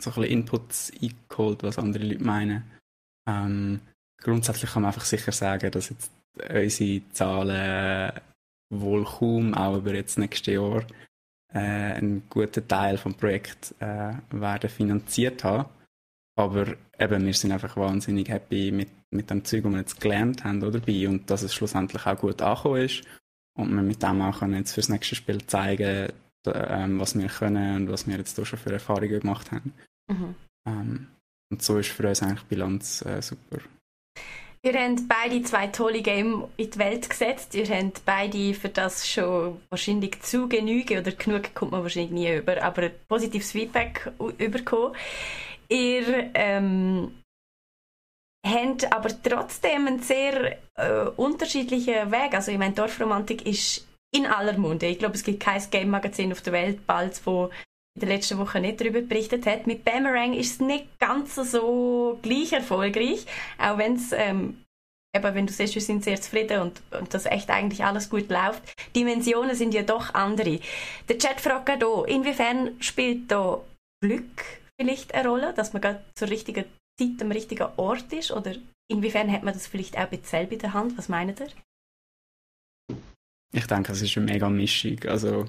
so 0.00 0.10
ein 0.10 0.14
bisschen 0.14 0.38
Inputs 0.38 0.92
eingeholt, 1.02 1.62
was 1.62 1.78
andere 1.78 2.04
Leute 2.04 2.24
meinen. 2.24 2.70
Ähm, 3.28 3.80
grundsätzlich 4.20 4.70
kann 4.70 4.82
man 4.82 4.90
einfach 4.90 5.04
sicher 5.04 5.32
sagen, 5.32 5.70
dass 5.70 5.90
jetzt 5.90 6.10
unsere 6.48 7.08
Zahlen 7.10 8.12
wohl 8.70 9.04
kaum 9.04 9.54
auch 9.54 9.78
über 9.78 9.94
jetzt 9.94 10.18
nächstes 10.18 10.54
Jahr 10.54 10.84
äh, 11.52 11.58
einen 11.58 12.24
guten 12.28 12.66
Teil 12.66 12.98
vom 12.98 13.14
Projekt 13.14 13.74
äh, 13.80 14.12
werden 14.30 14.70
finanziert 14.70 15.44
haben. 15.44 15.68
Aber 16.36 16.66
eben, 16.98 17.26
wir 17.26 17.34
sind 17.34 17.52
einfach 17.52 17.76
wahnsinnig 17.76 18.28
happy 18.28 18.70
mit, 18.70 18.88
mit 19.10 19.28
dem 19.30 19.44
Zeug, 19.44 19.64
das 19.64 19.72
wir 19.72 19.78
jetzt 19.78 20.00
gelernt 20.00 20.44
haben 20.44 20.62
oder 20.62 20.78
dabei 20.78 21.08
und 21.08 21.28
dass 21.30 21.42
es 21.42 21.54
schlussendlich 21.54 22.06
auch 22.06 22.18
gut 22.18 22.40
angekommen 22.42 22.82
ist 22.82 23.02
und 23.56 23.74
wir 23.74 23.82
mit 23.82 24.02
dem 24.02 24.22
auch 24.22 24.38
können 24.38 24.54
jetzt 24.54 24.72
fürs 24.72 24.88
nächste 24.88 25.16
Spiel 25.16 25.44
zeigen, 25.46 26.12
ähm, 26.46 27.00
was 27.00 27.18
wir 27.18 27.26
können 27.26 27.76
und 27.76 27.90
was 27.90 28.06
wir 28.06 28.16
jetzt 28.16 28.36
hier 28.36 28.46
schon 28.46 28.58
für 28.58 28.72
Erfahrungen 28.72 29.20
gemacht 29.20 29.50
haben. 29.50 29.72
Mhm. 30.08 30.34
Ähm, 30.66 31.06
und 31.50 31.62
so 31.62 31.78
ist 31.78 31.90
für 31.90 32.08
uns 32.08 32.22
eigentlich 32.22 32.42
die 32.42 32.54
Bilanz 32.54 33.04
äh, 33.04 33.20
super. 33.20 33.58
Ihr 34.68 34.78
habt 34.78 35.08
beide 35.08 35.42
zwei 35.44 35.68
tolle 35.68 36.02
Games 36.02 36.44
in 36.58 36.70
die 36.70 36.78
Welt 36.78 37.08
gesetzt. 37.08 37.54
Ihr 37.54 37.66
habt 37.68 38.04
beide 38.04 38.52
für 38.52 38.68
das 38.68 39.08
schon 39.08 39.62
wahrscheinlich 39.70 40.20
zu 40.20 40.46
Genüge 40.46 41.00
oder 41.00 41.12
genug 41.12 41.54
kommt 41.54 41.72
man 41.72 41.82
wahrscheinlich 41.82 42.10
nie 42.10 42.36
über, 42.36 42.62
aber 42.62 42.90
positives 43.08 43.52
Feedback 43.52 44.12
überkommen. 44.36 44.94
Ihr 45.70 46.30
ähm, 46.34 47.14
habt 48.46 48.92
aber 48.92 49.08
trotzdem 49.22 49.86
einen 49.86 50.02
sehr 50.02 50.58
äh, 50.74 51.08
unterschiedlichen 51.16 52.10
Weg. 52.12 52.34
Also 52.34 52.52
ich 52.52 52.58
meine, 52.58 52.74
Dorfromantik 52.74 53.46
ist 53.46 53.88
in 54.14 54.26
aller 54.26 54.58
Munde. 54.58 54.84
Ich 54.84 54.98
glaube, 54.98 55.14
es 55.14 55.24
gibt 55.24 55.40
kein 55.40 55.62
Game-Magazin 55.70 56.30
auf 56.30 56.42
der 56.42 56.52
Welt 56.52 56.86
bald, 56.86 57.18
wo 57.24 57.48
in 57.98 58.06
der 58.08 58.16
letzten 58.16 58.38
Woche 58.38 58.60
nicht 58.60 58.80
darüber 58.80 59.00
berichtet 59.00 59.44
hat. 59.44 59.66
Mit 59.66 59.84
Boomerang 59.84 60.34
ist 60.34 60.52
es 60.52 60.60
nicht 60.60 60.86
ganz 61.00 61.34
so 61.34 62.18
gleich 62.22 62.52
erfolgreich, 62.52 63.26
auch 63.58 63.76
wenn 63.78 63.96
es 63.96 64.12
ähm, 64.12 64.64
eben, 65.16 65.34
wenn 65.34 65.46
du 65.48 65.52
siehst, 65.52 65.74
wir 65.74 65.82
sind 65.82 66.04
sehr 66.04 66.20
zufrieden 66.20 66.60
und, 66.60 66.80
und 66.92 67.12
dass 67.12 67.26
echt 67.26 67.50
eigentlich 67.50 67.84
alles 67.84 68.08
gut 68.08 68.30
läuft. 68.30 68.62
Dimensionen 68.94 69.56
sind 69.56 69.74
ja 69.74 69.82
doch 69.82 70.14
andere. 70.14 70.60
Der 71.08 71.18
Chat 71.18 71.40
fragt 71.40 71.68
hier, 71.68 72.04
inwiefern 72.06 72.80
spielt 72.80 73.30
da 73.30 73.60
Glück 74.00 74.44
vielleicht 74.80 75.12
eine 75.12 75.28
Rolle, 75.28 75.52
dass 75.54 75.72
man 75.72 75.82
gerade 75.82 76.04
zur 76.14 76.30
richtigen 76.30 76.66
Zeit 77.00 77.20
am 77.20 77.32
richtigen 77.32 77.66
Ort 77.76 78.12
ist 78.12 78.30
oder 78.30 78.54
inwiefern 78.88 79.32
hat 79.32 79.42
man 79.42 79.54
das 79.54 79.66
vielleicht 79.66 79.98
auch 79.98 80.08
selber 80.22 80.52
in 80.52 80.58
der 80.60 80.72
Hand? 80.72 80.96
Was 80.96 81.08
meint 81.08 81.40
ihr? 81.40 81.48
Ich 83.52 83.66
denke, 83.66 83.90
es 83.90 84.02
ist 84.02 84.16
eine 84.16 84.26
mega 84.26 84.48
Mischung. 84.48 84.98
Also, 85.06 85.46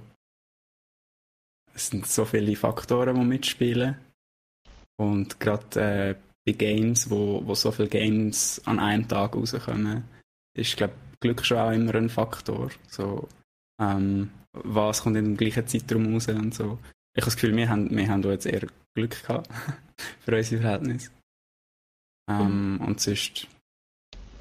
es 1.80 1.88
sind 1.88 2.06
so 2.06 2.26
viele 2.26 2.56
Faktoren, 2.56 3.16
die 3.16 3.26
mitspielen. 3.26 3.96
Und 4.98 5.40
gerade 5.40 5.80
äh, 5.80 6.16
bei 6.46 6.52
Games, 6.52 7.10
wo, 7.10 7.42
wo 7.46 7.56
so 7.56 7.72
viele 7.72 7.88
Games 7.88 8.62
an 8.66 8.80
einem 8.80 9.08
Tag 9.08 9.36
rauskommen, 9.36 10.04
ist, 10.58 10.76
glaube 10.76 10.94
Glück 11.22 11.46
schon 11.46 11.58
auch 11.58 11.72
immer 11.72 11.96
ein 11.96 12.10
Faktor. 12.10 12.70
So, 12.88 13.28
ähm, 13.82 14.30
was 14.54 15.04
kommt 15.04 15.16
in 15.16 15.26
dem 15.26 15.38
gleichen 15.38 15.68
Zeitraum 15.68 16.14
raus 16.14 16.28
und 16.28 16.54
so. 16.54 16.80
Ich 17.16 17.22
habe 17.22 17.32
das 17.32 17.36
Gefühl, 17.36 17.56
wir 17.56 17.70
haben, 17.70 17.96
wir 17.96 18.08
haben 18.10 18.22
da 18.22 18.32
jetzt 18.32 18.46
eher 18.46 18.68
Glück 18.96 19.22
gehabt 19.22 19.50
für 20.20 20.36
unsere 20.36 20.62
Verhältnisse. 20.62 21.12
Ähm, 22.30 22.74
mhm. 22.74 22.82
Und 22.82 23.00
sonst, 23.00 23.48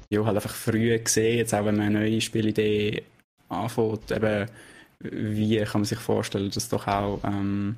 ja, 0.09 0.25
halt 0.25 0.35
einfach 0.35 0.53
früh 0.53 0.97
gesehen, 0.97 1.37
jetzt 1.37 1.53
auch 1.53 1.65
wenn 1.65 1.77
man 1.77 1.87
eine 1.87 1.99
neue 1.99 2.21
Spielidee 2.21 3.03
anfängt, 3.47 4.11
eben, 4.11 4.49
wie 4.99 5.57
kann 5.57 5.81
man 5.81 5.85
sich 5.85 5.99
vorstellen, 5.99 6.47
dass 6.47 6.57
es 6.57 6.69
doch 6.69 6.87
auch 6.87 7.21
ähm, 7.23 7.77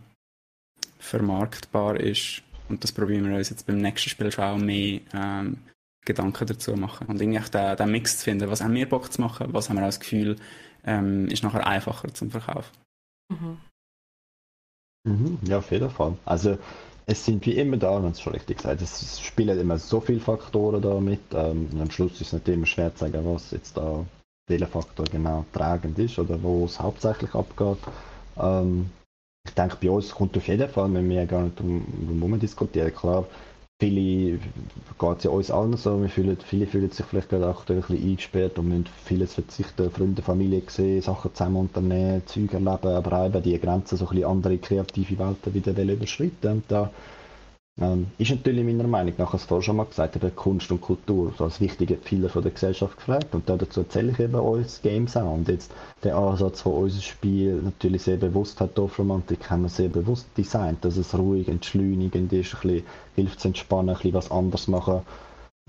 vermarktbar 0.99 1.99
ist. 1.99 2.41
Und 2.69 2.84
das 2.84 2.91
probieren 2.91 3.30
wir 3.30 3.38
uns 3.38 3.49
jetzt 3.49 3.68
beim 3.68 3.77
nächsten 3.77 4.10
Spiel 4.10 4.31
schon 4.31 4.43
auch 4.43 4.57
mehr 4.57 5.02
ähm, 5.14 5.57
Gedanken 6.06 6.48
dazu 6.48 6.73
machen. 6.76 7.07
Und 7.07 7.22
irgendwie 7.22 7.39
den, 7.52 7.77
den 7.77 7.91
Mix 7.91 8.18
zu 8.19 8.23
finden, 8.23 8.49
was 8.49 8.61
haben 8.61 8.73
wir 8.73 8.88
Bock 8.88 9.11
zu 9.11 9.22
machen, 9.22 9.53
was 9.53 9.69
haben 9.69 9.77
wir 9.77 9.84
auch 9.84 9.88
das 9.88 9.99
Gefühl, 9.99 10.38
ähm, 10.85 11.27
ist 11.27 11.43
nachher 11.43 11.68
einfacher 11.68 12.14
zum 12.14 12.31
Verkaufen. 12.31 12.72
Mhm. 13.30 13.57
Mhm, 15.03 15.39
ja, 15.43 15.57
auf 15.57 15.72
jeden 15.72 15.89
Fall. 15.89 16.18
Also 16.26 16.57
es 17.06 17.26
sind 17.26 17.45
wie 17.45 17.57
immer 17.57 17.77
da, 17.77 18.02
wenn 18.02 18.11
es 18.11 18.22
schon 18.22 18.34
richtig 18.34 18.57
gesagt 18.57 18.81
es 18.81 19.19
spielen 19.19 19.60
immer 19.60 19.77
so 19.77 19.99
viele 19.99 20.19
Faktoren 20.19 20.81
da 20.81 20.99
mit. 20.99 21.22
Ähm, 21.34 21.69
und 21.72 21.81
am 21.81 21.91
Schluss 21.91 22.14
ist 22.14 22.22
es 22.22 22.34
nicht 22.34 22.48
immer 22.48 22.65
schwer 22.65 22.93
zu 22.93 23.06
sagen, 23.06 23.26
was 23.26 23.52
jetzt 23.52 23.77
da 23.77 24.06
welcher 24.51 24.67
Faktor 24.67 25.05
genau 25.11 25.45
tragend 25.53 25.97
ist 25.97 26.19
oder 26.19 26.41
wo 26.41 26.65
es 26.65 26.79
hauptsächlich 26.79 27.33
abgeht. 27.33 27.77
Ähm, 28.39 28.89
ich 29.47 29.53
denke, 29.55 29.77
bei 29.81 29.89
uns 29.89 30.11
kommt 30.11 30.37
auf 30.37 30.47
jeden 30.47 30.69
Fall, 30.69 30.93
wenn 30.93 31.09
wir 31.09 31.25
gar 31.25 31.41
nicht 31.41 31.59
drum, 31.59 31.83
drum 32.19 32.39
diskutieren, 32.39 32.93
klar, 32.93 33.25
viele 33.81 34.37
geht 34.99 35.17
es 35.17 35.23
ja 35.23 35.31
uns 35.31 35.49
allen 35.49 35.75
so, 35.75 35.99
wir 35.99 36.09
fühlen, 36.09 36.37
viele 36.45 36.67
fühlen 36.67 36.91
sich 36.91 37.05
vielleicht 37.07 37.29
gerade 37.29 37.47
aktuell 37.47 37.79
ein 37.79 37.87
bisschen 37.87 38.09
eingesperrt 38.09 38.59
und 38.59 38.67
müssen 38.67 38.85
vieles 39.05 39.33
verzichten, 39.33 39.89
Freunde, 39.89 40.21
Familie 40.21 40.61
sehen, 40.67 41.01
Sachen 41.01 41.33
zusammen 41.33 41.55
unternehmen, 41.57 42.21
Zeug 42.27 42.53
erleben, 42.53 42.67
aber 42.67 43.21
auch 43.21 43.25
eben 43.25 43.41
die 43.41 43.59
Grenzen 43.59 43.97
so 43.97 44.05
ein 44.05 44.09
bisschen 44.09 44.29
andere 44.29 44.57
kreative 44.59 45.17
Welten 45.17 45.53
wieder 45.55 45.81
überschreiten. 45.81 46.51
Und 46.51 46.63
da 46.67 46.91
ähm, 47.80 48.07
ist 48.18 48.31
natürlich 48.31 48.65
meiner 48.65 48.88
Meinung 48.88 49.14
nach, 49.18 49.34
als 49.34 49.45
vorher 49.45 49.64
schon 49.64 49.77
mal 49.77 49.85
gesagt 49.85 50.15
habe, 50.15 50.30
Kunst 50.31 50.72
und 50.72 50.81
Kultur 50.81 51.34
so 51.38 51.45
als 51.45 51.61
wichtige 51.61 51.95
Pfeiler 51.95 52.30
von 52.30 52.43
der 52.43 52.52
Gesellschaft 52.52 52.98
gefragt. 52.98 53.34
Und 53.34 53.48
dazu 53.49 53.81
erzähle 53.81 54.11
ich 54.11 54.19
eben 54.19 54.35
uns 54.35 54.81
Games 54.81 55.15
auch. 55.15 55.34
Und 55.34 55.48
jetzt 55.48 55.72
der 56.03 56.18
Ansatz 56.18 56.61
von 56.61 56.73
unserem 56.73 57.02
Spiel 57.02 57.61
natürlich 57.61 58.03
sehr 58.03 58.18
bewusst 58.18 58.60
hat, 58.60 58.77
Dorfromantik 58.77 59.49
haben 59.49 59.64
wir 59.64 59.69
sehr 59.69 59.89
bewusst 59.89 60.27
designt, 60.38 60.84
dass 60.84 60.98
es 60.98 61.18
ruhig, 61.18 61.48
entschleunigend 61.48 62.34
ist, 62.34 62.53
ein 62.56 62.61
bisschen 62.61 62.84
hilft 63.15 63.39
zu 63.39 63.48
entspannen, 63.48 63.89
ein 63.89 63.95
bisschen 63.95 64.14
was 64.14 64.31
anderes 64.31 64.68
machen. 64.68 65.02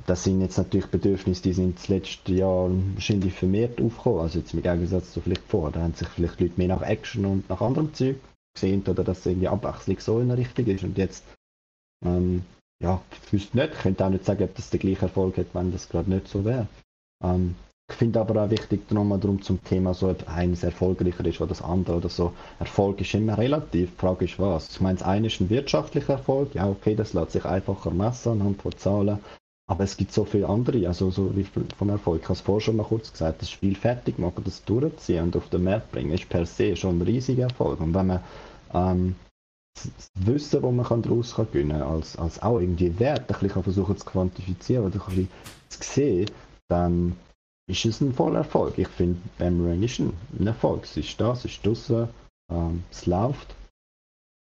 Das 0.06 0.24
sind 0.24 0.40
jetzt 0.40 0.58
natürlich 0.58 0.86
Bedürfnisse, 0.86 1.42
die 1.42 1.52
sind 1.52 1.78
das 1.78 1.88
letzte 1.88 2.34
Jahr 2.34 2.68
wahrscheinlich 2.94 3.34
vermehrt 3.34 3.80
aufgekommen. 3.80 4.20
Also 4.20 4.40
jetzt 4.40 4.52
im 4.54 4.62
Gegensatz 4.62 5.12
zu 5.12 5.20
vielleicht 5.20 5.44
vor. 5.44 5.70
Da 5.70 5.80
haben 5.80 5.94
sich 5.94 6.08
vielleicht 6.08 6.40
Leute 6.40 6.54
mehr 6.56 6.68
nach 6.68 6.82
Action 6.82 7.24
und 7.24 7.48
nach 7.48 7.60
anderem 7.60 7.94
Zeug 7.94 8.16
gesehen 8.54 8.82
oder 8.88 9.04
dass 9.04 9.24
irgendwie 9.24 9.48
Abwechslung 9.48 10.00
so 10.00 10.18
in 10.18 10.28
der 10.28 10.38
Richtung 10.38 10.66
ist. 10.66 10.82
Und 10.82 10.98
jetzt 10.98 11.24
ähm, 12.04 12.42
ja, 12.82 13.00
ich 13.24 13.32
wüsste 13.32 13.56
nicht, 13.56 13.74
ich 13.74 13.78
könnte 13.80 14.04
auch 14.04 14.10
nicht 14.10 14.24
sagen, 14.24 14.44
ob 14.44 14.54
das 14.54 14.70
der 14.70 14.80
gleiche 14.80 15.02
Erfolg 15.02 15.36
hat, 15.38 15.54
wenn 15.54 15.72
das 15.72 15.88
gerade 15.88 16.10
nicht 16.10 16.28
so 16.28 16.44
wäre. 16.44 16.66
Ähm, 17.22 17.54
ich 17.90 17.96
finde 17.96 18.20
aber 18.20 18.42
auch 18.42 18.50
wichtig, 18.50 18.90
nochmal 18.90 19.18
darum 19.18 19.42
zum 19.42 19.62
Thema, 19.64 19.92
so 19.92 20.08
ob 20.08 20.28
eines 20.28 20.62
erfolgreicher 20.62 21.24
ist 21.26 21.40
oder 21.40 21.48
das 21.48 21.62
andere 21.62 21.98
oder 21.98 22.08
so. 22.08 22.32
Erfolg 22.58 23.00
ist 23.00 23.14
immer 23.14 23.36
relativ, 23.36 23.90
die 23.90 23.96
Frage 23.96 24.24
ist 24.24 24.38
was. 24.38 24.70
Ich 24.70 24.80
meine, 24.80 24.98
das 24.98 25.06
eine 25.06 25.26
ist 25.26 25.40
ein 25.40 25.50
wirtschaftlicher 25.50 26.14
Erfolg, 26.14 26.54
ja 26.54 26.68
okay, 26.68 26.94
das 26.94 27.12
lässt 27.12 27.32
sich 27.32 27.44
einfacher 27.44 27.90
messen 27.90 28.32
anhand 28.32 28.62
von 28.62 28.76
Zahlen, 28.76 29.18
aber 29.68 29.84
es 29.84 29.96
gibt 29.96 30.12
so 30.12 30.24
viele 30.24 30.48
andere, 30.48 30.86
also 30.88 31.10
so 31.10 31.36
wie 31.36 31.46
vom 31.76 31.88
Erfolg. 31.90 32.20
Ich 32.22 32.24
habe 32.24 32.34
es 32.34 32.40
vorher 32.40 32.60
schon 32.60 32.76
mal 32.76 32.84
kurz 32.84 33.12
gesagt, 33.12 33.42
das 33.42 33.50
Spiel 33.50 33.74
fertig 33.76 34.18
machen, 34.18 34.42
das 34.44 34.64
durchziehen 34.64 35.24
und 35.24 35.36
auf 35.36 35.48
den 35.50 35.64
Markt 35.64 35.92
bringen, 35.92 36.12
ist 36.12 36.28
per 36.28 36.46
se 36.46 36.74
schon 36.76 36.98
ein 36.98 37.02
riesiger 37.02 37.44
Erfolg. 37.44 37.80
Und 37.80 37.94
wenn 37.94 38.06
man 38.06 38.20
ähm, 38.74 39.16
das 39.74 40.10
Wissen, 40.14 40.62
das 40.62 40.72
man 40.72 41.02
daraus 41.02 41.34
gewinnen 41.34 41.78
kann, 41.78 41.82
als, 41.82 42.16
als 42.16 42.42
auch 42.42 42.60
irgendwie 42.60 42.98
Wert 42.98 43.32
ein 43.32 43.40
bisschen 43.40 43.62
versuchen 43.62 43.96
zu 43.96 44.04
quantifizieren 44.04 44.86
oder 44.86 44.96
ein 44.96 45.06
bisschen 45.06 45.28
zu 45.68 45.82
sehen, 45.82 46.30
dann 46.68 47.16
ist 47.68 47.84
es 47.84 48.00
ein 48.00 48.12
voller 48.12 48.38
Erfolg. 48.38 48.78
Ich 48.78 48.88
finde, 48.88 49.20
Boomerang 49.38 49.82
ist 49.82 49.98
ein, 49.98 50.12
ein 50.38 50.46
Erfolg. 50.46 50.84
Es 50.84 50.96
ist 50.96 51.20
da, 51.20 51.32
es 51.32 51.44
ist 51.44 51.64
draußen, 51.64 52.08
ähm, 52.50 52.84
es 52.90 53.06
läuft. 53.06 53.54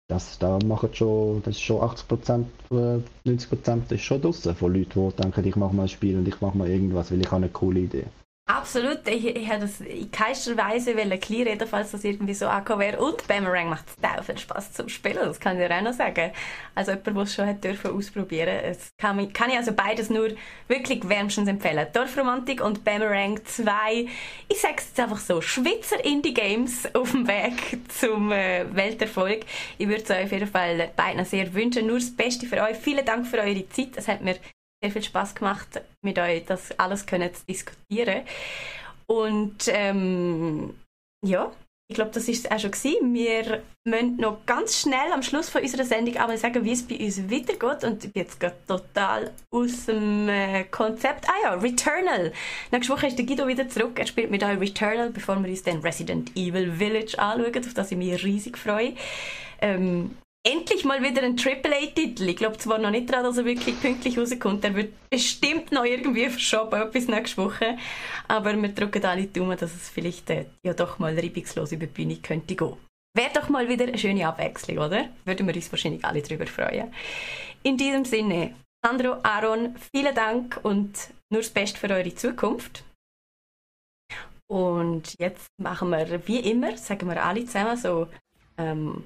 Das, 0.08 0.38
da 0.38 0.60
machen 0.60 0.94
schon, 0.94 1.42
das 1.44 1.56
ist 1.56 1.62
schon 1.62 1.82
80%, 1.82 2.46
äh, 2.72 3.02
90% 3.28 3.92
ist 3.92 4.02
schon 4.02 4.22
draußen 4.22 4.56
von 4.56 4.74
Leuten, 4.74 5.10
die 5.10 5.16
denken, 5.16 5.48
ich 5.48 5.56
mache 5.56 5.74
mal 5.74 5.84
ein 5.84 5.90
Spiel 5.90 6.18
und 6.18 6.28
ich 6.28 6.42
mache 6.42 6.58
mal 6.58 6.70
irgendwas, 6.70 7.12
weil 7.12 7.22
ich 7.22 7.28
habe 7.28 7.38
eine 7.38 7.50
coole 7.50 7.80
Idee. 7.80 8.06
Absolut. 8.48 9.08
Ich, 9.08 9.26
ich 9.26 9.48
hätte 9.50 9.62
das 9.62 9.82
in 9.82 10.12
keinster 10.12 10.56
Weise 10.56 10.94
klar 10.94 11.46
reden, 11.48 11.68
falls 11.68 11.92
das 11.92 12.04
irgendwie 12.04 12.36
so 12.36 12.48
angekommen 12.48 12.82
wäre. 12.82 13.00
Und 13.00 13.28
Boomerang 13.28 13.70
macht 13.70 13.86
sehr 14.00 14.22
viel 14.22 14.38
Spaß 14.38 14.74
zum 14.74 14.88
Spielen, 14.88 15.18
das 15.18 15.40
kann 15.40 15.60
ich 15.60 15.68
dir 15.68 15.76
auch 15.76 15.82
noch 15.82 15.94
sagen. 15.94 16.32
Also 16.76 16.92
jemand, 16.92 17.08
der 17.08 17.24
es 17.24 17.34
schon 17.34 17.48
hat 17.48 17.64
dürfen 17.64 17.92
ausprobieren 17.92 18.60
es 18.64 18.90
kann, 19.00 19.34
kann 19.34 19.50
ich 19.50 19.58
also 19.58 19.72
beides 19.74 20.12
nur 20.12 20.30
wirklich 20.68 21.10
wärmstens 21.10 21.50
empfehlen. 21.50 21.88
Dorfromantik 21.92 22.64
und 22.64 22.84
Boomerang 22.84 23.44
2. 23.44 24.08
Ich 24.48 24.62
sage 24.62 24.76
es 24.78 24.90
jetzt 24.90 25.00
einfach 25.00 25.18
so, 25.18 25.42
Schweizer 25.42 26.06
Indie-Games 26.06 26.94
auf 26.94 27.12
dem 27.12 27.28
Weg 27.28 27.80
zum 28.00 28.32
äh, 28.32 28.66
Welterfolg. 28.76 29.40
Ich 29.80 29.88
würde 29.88 30.04
es 30.04 30.12
euch 30.12 30.26
auf 30.26 30.32
jeden 30.32 30.48
Fall 30.48 30.92
beiden 30.96 31.26
sehr 31.26 31.52
wünschen. 31.52 31.88
Nur 31.88 31.98
das 31.98 32.12
Beste 32.16 32.46
für 32.46 32.62
euch. 32.62 32.78
Vielen 32.78 33.06
Dank 33.06 33.26
für 33.26 33.40
eure 33.40 33.68
Zeit. 33.70 33.94
Es 33.96 34.08
hat 34.08 34.22
mir 34.22 34.36
sehr 34.86 34.92
viel 34.92 35.04
Spaß 35.04 35.34
gemacht, 35.36 35.82
mit 36.04 36.20
euch 36.20 36.46
das 36.46 36.78
alles 36.80 37.06
können 37.06 37.34
zu 37.34 37.44
diskutieren. 37.46 38.22
Und 39.08 39.68
ähm, 39.68 40.76
ja, 41.26 41.52
ich 41.88 41.96
glaube, 41.96 42.12
das 42.12 42.28
ist 42.28 42.46
es 42.46 42.52
auch 42.52 42.60
schon 42.60 42.72
gewesen. 42.72 43.14
Wir 43.14 43.62
müssen 43.84 44.18
noch 44.18 44.46
ganz 44.46 44.80
schnell 44.82 45.12
am 45.14 45.22
Schluss 45.22 45.50
von 45.50 45.62
unserer 45.62 45.86
Sendung 45.86 46.18
einmal 46.18 46.38
sagen, 46.38 46.64
wie 46.66 46.72
es 46.72 46.88
bei 46.88 46.98
uns 46.98 47.30
weitergeht. 47.30 47.84
Und 47.84 48.04
ich 48.04 48.12
bin 48.14 48.24
jetzt 48.24 48.40
gerade 48.40 48.56
total 48.68 49.32
aus 49.52 49.86
dem 49.86 50.28
äh, 50.28 50.64
Konzept. 50.66 51.28
Ah 51.28 51.44
ja, 51.44 51.54
Returnal. 51.54 52.32
Nächste 52.72 52.94
Woche 52.94 53.08
ist 53.08 53.18
der 53.18 53.26
Guido 53.26 53.48
wieder 53.48 53.70
zurück. 53.70 54.00
Er 54.00 54.08
spielt 54.08 54.32
mit 54.32 54.44
euch 54.44 54.60
Returnal, 54.60 55.12
bevor 55.12 55.40
wir 55.42 55.50
uns 55.50 55.62
dann 55.62 55.82
Resident 55.82 56.36
Evil 56.36 56.72
Village 56.72 57.20
anschauen, 57.20 57.66
auf 57.66 57.74
das 57.74 57.92
ich 57.92 57.98
mich 57.98 58.24
riesig 58.24 58.58
freue. 58.58 58.94
Ähm, 59.62 60.18
endlich 60.46 60.86
mal 60.86 61.02
wieder 61.02 61.24
ein 61.24 61.38
AAA-Titel. 61.38 62.30
Ich 62.30 62.36
glaube 62.36 62.58
zwar 62.58 62.78
noch 62.78 62.92
nicht 62.92 63.12
dran, 63.12 63.24
dass 63.24 63.38
er 63.38 63.46
wirklich 63.46 63.80
pünktlich 63.82 64.18
rauskommt. 64.18 64.64
Er 64.64 64.76
wird 64.76 64.94
bestimmt 65.10 65.72
noch 65.72 65.84
irgendwie 65.84 66.30
verschoben 66.30 66.92
bis 66.92 67.08
nächste 67.08 67.44
Woche. 67.44 67.78
Aber 68.28 68.56
wir 68.56 68.70
drücken 68.70 69.04
alle 69.06 69.24
die 69.24 69.34
Daumen, 69.34 69.58
dass 69.58 69.74
es 69.74 69.90
vielleicht 69.90 70.30
äh, 70.30 70.46
ja 70.64 70.74
doch 70.74 71.00
mal 71.00 71.18
reibungslos 71.18 71.72
über 71.72 71.88
die 71.88 71.94
Bühne 71.94 72.18
könnte 72.18 72.56
gehen. 72.56 72.78
Wäre 73.16 73.32
doch 73.34 73.50
mal 73.50 73.68
wieder 73.68 73.86
eine 73.86 73.98
schöne 73.98 74.28
Abwechslung, 74.28 74.78
oder? 74.78 75.10
Würden 75.24 75.48
wir 75.48 75.56
uns 75.56 75.72
wahrscheinlich 75.72 76.06
alle 76.06 76.22
darüber 76.22 76.46
freuen. 76.46 76.94
In 77.64 77.78
diesem 77.78 78.06
Sinne, 78.06 78.56
Sandro, 78.86 79.18
Aaron, 79.24 79.76
vielen 79.94 80.14
Dank 80.14 80.60
und 80.64 81.10
nur 81.32 81.42
das 81.42 81.50
Beste 81.50 81.80
für 81.80 81.90
eure 81.90 82.14
Zukunft. 82.14 82.84
Und 84.48 85.16
jetzt 85.18 85.48
machen 85.60 85.90
wir, 85.90 86.28
wie 86.28 86.40
immer, 86.40 86.78
sagen 86.78 87.10
wir 87.10 87.24
alle 87.24 87.46
zusammen 87.46 87.78
so, 87.78 88.08
ähm, 88.58 89.04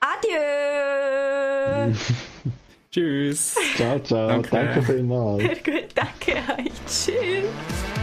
Adieu! 0.00 1.94
Tschüss. 2.90 3.56
Ciao, 3.76 3.98
ciao. 4.00 4.28
Danke, 4.28 4.48
danke 4.50 4.82
vielmals. 4.82 5.42
Sehr 5.42 5.56
gut, 5.56 5.88
danke 5.94 6.32
euch. 6.32 6.72
Tschüss. 6.86 7.98